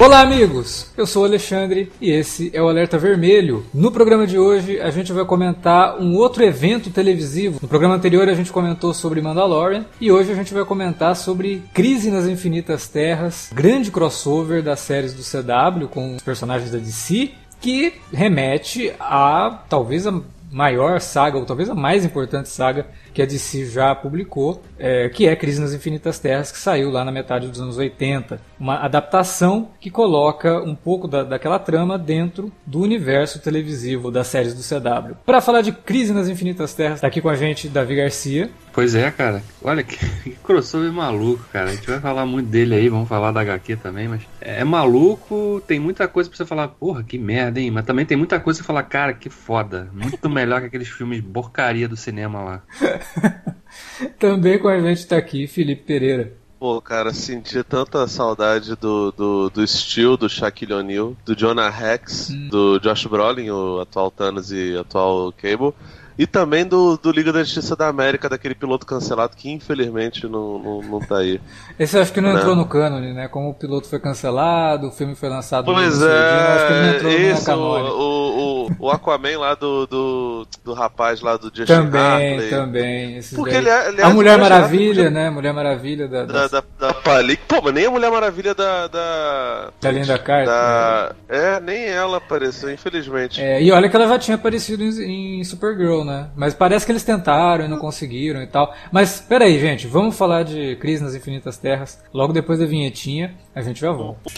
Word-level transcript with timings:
Olá, 0.00 0.22
amigos! 0.22 0.90
Eu 0.96 1.06
sou 1.06 1.24
o 1.24 1.26
Alexandre 1.26 1.92
e 2.00 2.10
esse 2.10 2.50
é 2.54 2.62
o 2.62 2.70
Alerta 2.70 2.96
Vermelho. 2.96 3.66
No 3.72 3.92
programa 3.92 4.26
de 4.26 4.38
hoje, 4.38 4.80
a 4.80 4.88
gente 4.88 5.12
vai 5.12 5.26
comentar 5.26 6.00
um 6.00 6.16
outro 6.16 6.42
evento 6.42 6.88
televisivo. 6.88 7.58
No 7.60 7.68
programa 7.68 7.96
anterior, 7.96 8.26
a 8.26 8.32
gente 8.32 8.50
comentou 8.50 8.94
sobre 8.94 9.20
Mandalorian 9.20 9.84
e 10.00 10.10
hoje 10.10 10.32
a 10.32 10.34
gente 10.34 10.54
vai 10.54 10.64
comentar 10.64 11.14
sobre 11.14 11.62
Crise 11.74 12.10
nas 12.10 12.26
Infinitas 12.26 12.88
Terras, 12.88 13.50
grande 13.52 13.90
crossover 13.90 14.62
das 14.62 14.80
séries 14.80 15.12
do 15.12 15.22
CW 15.22 15.86
com 15.88 16.16
os 16.16 16.22
personagens 16.22 16.70
da 16.70 16.78
DC, 16.78 17.32
que 17.60 17.92
remete 18.10 18.94
a 18.98 19.64
talvez 19.68 20.06
a 20.06 20.18
maior 20.50 21.00
saga, 21.00 21.36
ou 21.36 21.44
talvez 21.44 21.68
a 21.68 21.74
mais 21.74 22.06
importante 22.06 22.48
saga 22.48 22.86
que 23.12 23.22
a 23.22 23.26
DC 23.26 23.66
já 23.66 23.94
publicou, 23.94 24.62
é, 24.78 25.08
que 25.08 25.26
é 25.26 25.36
Crise 25.36 25.60
nas 25.60 25.72
Infinitas 25.72 26.18
Terras, 26.18 26.50
que 26.50 26.58
saiu 26.58 26.90
lá 26.90 27.04
na 27.04 27.12
metade 27.12 27.48
dos 27.48 27.60
anos 27.60 27.76
80. 27.76 28.40
Uma 28.58 28.76
adaptação 28.76 29.70
que 29.80 29.90
coloca 29.90 30.60
um 30.62 30.74
pouco 30.74 31.08
da, 31.08 31.22
daquela 31.22 31.58
trama 31.58 31.98
dentro 31.98 32.52
do 32.66 32.80
universo 32.80 33.40
televisivo 33.40 34.10
das 34.10 34.26
séries 34.26 34.54
do 34.54 34.62
CW. 34.62 35.16
Para 35.24 35.40
falar 35.40 35.62
de 35.62 35.72
Crise 35.72 36.12
nas 36.12 36.28
Infinitas 36.28 36.74
Terras, 36.74 36.96
está 36.96 37.06
aqui 37.06 37.20
com 37.20 37.28
a 37.28 37.36
gente 37.36 37.68
Davi 37.68 37.96
Garcia. 37.96 38.50
Pois 38.72 38.94
é, 38.94 39.10
cara. 39.10 39.42
Olha 39.62 39.82
que, 39.82 39.96
que 40.22 40.30
crossover 40.42 40.92
maluco, 40.92 41.44
cara. 41.52 41.70
A 41.70 41.74
gente 41.74 41.86
vai 41.86 42.00
falar 42.00 42.26
muito 42.26 42.48
dele 42.48 42.74
aí, 42.74 42.88
vamos 42.88 43.08
falar 43.08 43.32
da 43.32 43.40
HQ 43.40 43.76
também, 43.76 44.08
mas 44.08 44.22
é, 44.40 44.60
é 44.60 44.64
maluco, 44.64 45.62
tem 45.66 45.78
muita 45.78 46.06
coisa 46.08 46.28
pra 46.28 46.36
você 46.36 46.44
falar, 46.44 46.68
porra, 46.68 47.02
que 47.02 47.18
merda, 47.18 47.60
hein? 47.60 47.70
Mas 47.70 47.84
também 47.84 48.06
tem 48.06 48.16
muita 48.16 48.38
coisa 48.38 48.58
pra 48.58 48.64
você 48.64 48.66
falar, 48.66 48.82
cara, 48.84 49.12
que 49.12 49.28
foda. 49.28 49.88
Muito 49.92 50.28
melhor 50.28 50.60
que 50.60 50.66
aqueles 50.66 50.88
filmes 50.88 51.20
porcaria 51.20 51.88
do 51.88 51.96
cinema 51.96 52.42
lá. 52.42 52.62
Também 54.18 54.58
com 54.58 54.68
a 54.68 54.80
gente 54.80 54.98
está 54.98 55.16
aqui 55.16 55.46
Felipe 55.46 55.82
Pereira. 55.82 56.32
Pô, 56.58 56.78
cara, 56.78 57.14
senti 57.14 57.62
tanta 57.62 58.06
saudade 58.06 58.76
do, 58.76 59.10
do, 59.12 59.48
do 59.48 59.64
estilo 59.64 60.18
do 60.18 60.28
Shaquille 60.28 60.74
O'Neal, 60.74 61.16
do 61.24 61.34
Jonah 61.34 61.70
Rex, 61.70 62.28
hum. 62.28 62.48
do 62.48 62.78
Josh 62.78 63.06
Brolin, 63.06 63.48
o 63.48 63.80
atual 63.80 64.10
Thanos 64.10 64.52
e 64.52 64.76
atual 64.76 65.32
Cable. 65.32 65.72
E 66.20 66.26
também 66.26 66.66
do, 66.66 66.98
do 66.98 67.10
Liga 67.10 67.32
da 67.32 67.42
Justiça 67.42 67.74
da 67.74 67.88
América, 67.88 68.28
daquele 68.28 68.54
piloto 68.54 68.84
cancelado 68.84 69.34
que 69.34 69.50
infelizmente 69.50 70.28
não, 70.28 70.58
não, 70.58 70.82
não 70.82 71.00
tá 71.00 71.16
aí. 71.16 71.40
Esse 71.78 71.96
eu 71.96 72.02
acho 72.02 72.12
que 72.12 72.20
não, 72.20 72.28
não 72.28 72.34
né? 72.34 72.40
entrou 72.42 72.54
no 72.54 72.66
cânone, 72.66 73.14
né? 73.14 73.26
Como 73.26 73.48
o 73.48 73.54
piloto 73.54 73.88
foi 73.88 73.98
cancelado, 73.98 74.88
o 74.88 74.90
filme 74.90 75.14
foi 75.14 75.30
lançado 75.30 75.64
pois 75.64 75.98
no 75.98 76.06
é, 76.06 76.94
entrou 76.94 77.10
isso, 77.10 77.50
no 77.50 77.56
o, 77.56 78.66
o, 78.66 78.70
o, 78.80 78.90
Aquaman 78.90 79.38
lá 79.38 79.54
do, 79.54 79.86
do, 79.86 80.46
do 80.62 80.74
rapaz 80.74 81.22
lá 81.22 81.38
do 81.38 81.44
Justin 81.46 81.64
Também, 81.64 82.34
Hartley. 82.34 82.50
também. 82.50 83.20
Porque 83.34 83.54
ele 83.54 83.70
é, 83.70 83.88
ele 83.88 84.02
é 84.02 84.04
A 84.04 84.10
Mulher 84.10 84.38
Maravilha, 84.38 85.08
né? 85.08 85.30
Mulher 85.30 85.54
Maravilha 85.54 86.06
da... 86.06 86.26
Da, 86.26 86.48
da, 86.48 86.62
da. 86.78 86.92
Pô, 86.92 87.62
mas 87.64 87.72
nem 87.72 87.86
a 87.86 87.90
Mulher 87.90 88.10
Maravilha 88.10 88.54
da... 88.54 88.88
Da, 88.88 89.70
da 89.80 89.90
Linda 89.90 90.18
Carter. 90.18 90.44
Da... 90.44 91.14
Né? 91.26 91.38
É, 91.56 91.60
nem 91.60 91.86
ela 91.86 92.18
apareceu, 92.18 92.70
infelizmente. 92.70 93.40
É, 93.40 93.62
e 93.62 93.72
olha 93.72 93.88
que 93.88 93.96
ela 93.96 94.06
já 94.06 94.18
tinha 94.18 94.34
aparecido 94.34 94.82
em, 94.82 95.40
em 95.40 95.44
Supergirl, 95.44 96.04
né? 96.04 96.09
Mas 96.36 96.54
parece 96.54 96.86
que 96.86 96.92
eles 96.92 97.04
tentaram 97.04 97.64
e 97.64 97.68
não 97.68 97.78
conseguiram 97.78 98.42
e 98.42 98.46
tal. 98.46 98.74
Mas 98.90 99.20
peraí, 99.20 99.58
gente, 99.58 99.86
vamos 99.86 100.16
falar 100.16 100.42
de 100.42 100.76
Crise 100.76 101.02
nas 101.02 101.14
Infinitas 101.14 101.56
Terras. 101.56 102.02
Logo 102.12 102.32
depois 102.32 102.58
da 102.58 102.66
vinhetinha, 102.66 103.34
a 103.54 103.62
gente 103.62 103.80
já 103.80 103.92
volta. 103.92 104.30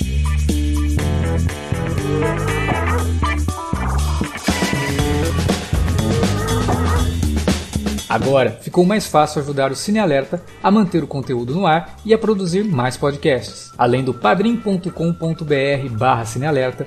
Agora, 8.12 8.50
ficou 8.50 8.84
mais 8.84 9.06
fácil 9.06 9.40
ajudar 9.40 9.72
o 9.72 9.74
Cine 9.74 9.98
Alerta 9.98 10.42
a 10.62 10.70
manter 10.70 11.02
o 11.02 11.06
conteúdo 11.06 11.54
no 11.54 11.66
ar 11.66 11.96
e 12.04 12.12
a 12.12 12.18
produzir 12.18 12.62
mais 12.62 12.94
podcasts. 12.94 13.72
Além 13.78 14.04
do 14.04 14.12
padrim.com.br 14.12 15.96
barra 15.96 16.26
cinealerta, 16.26 16.86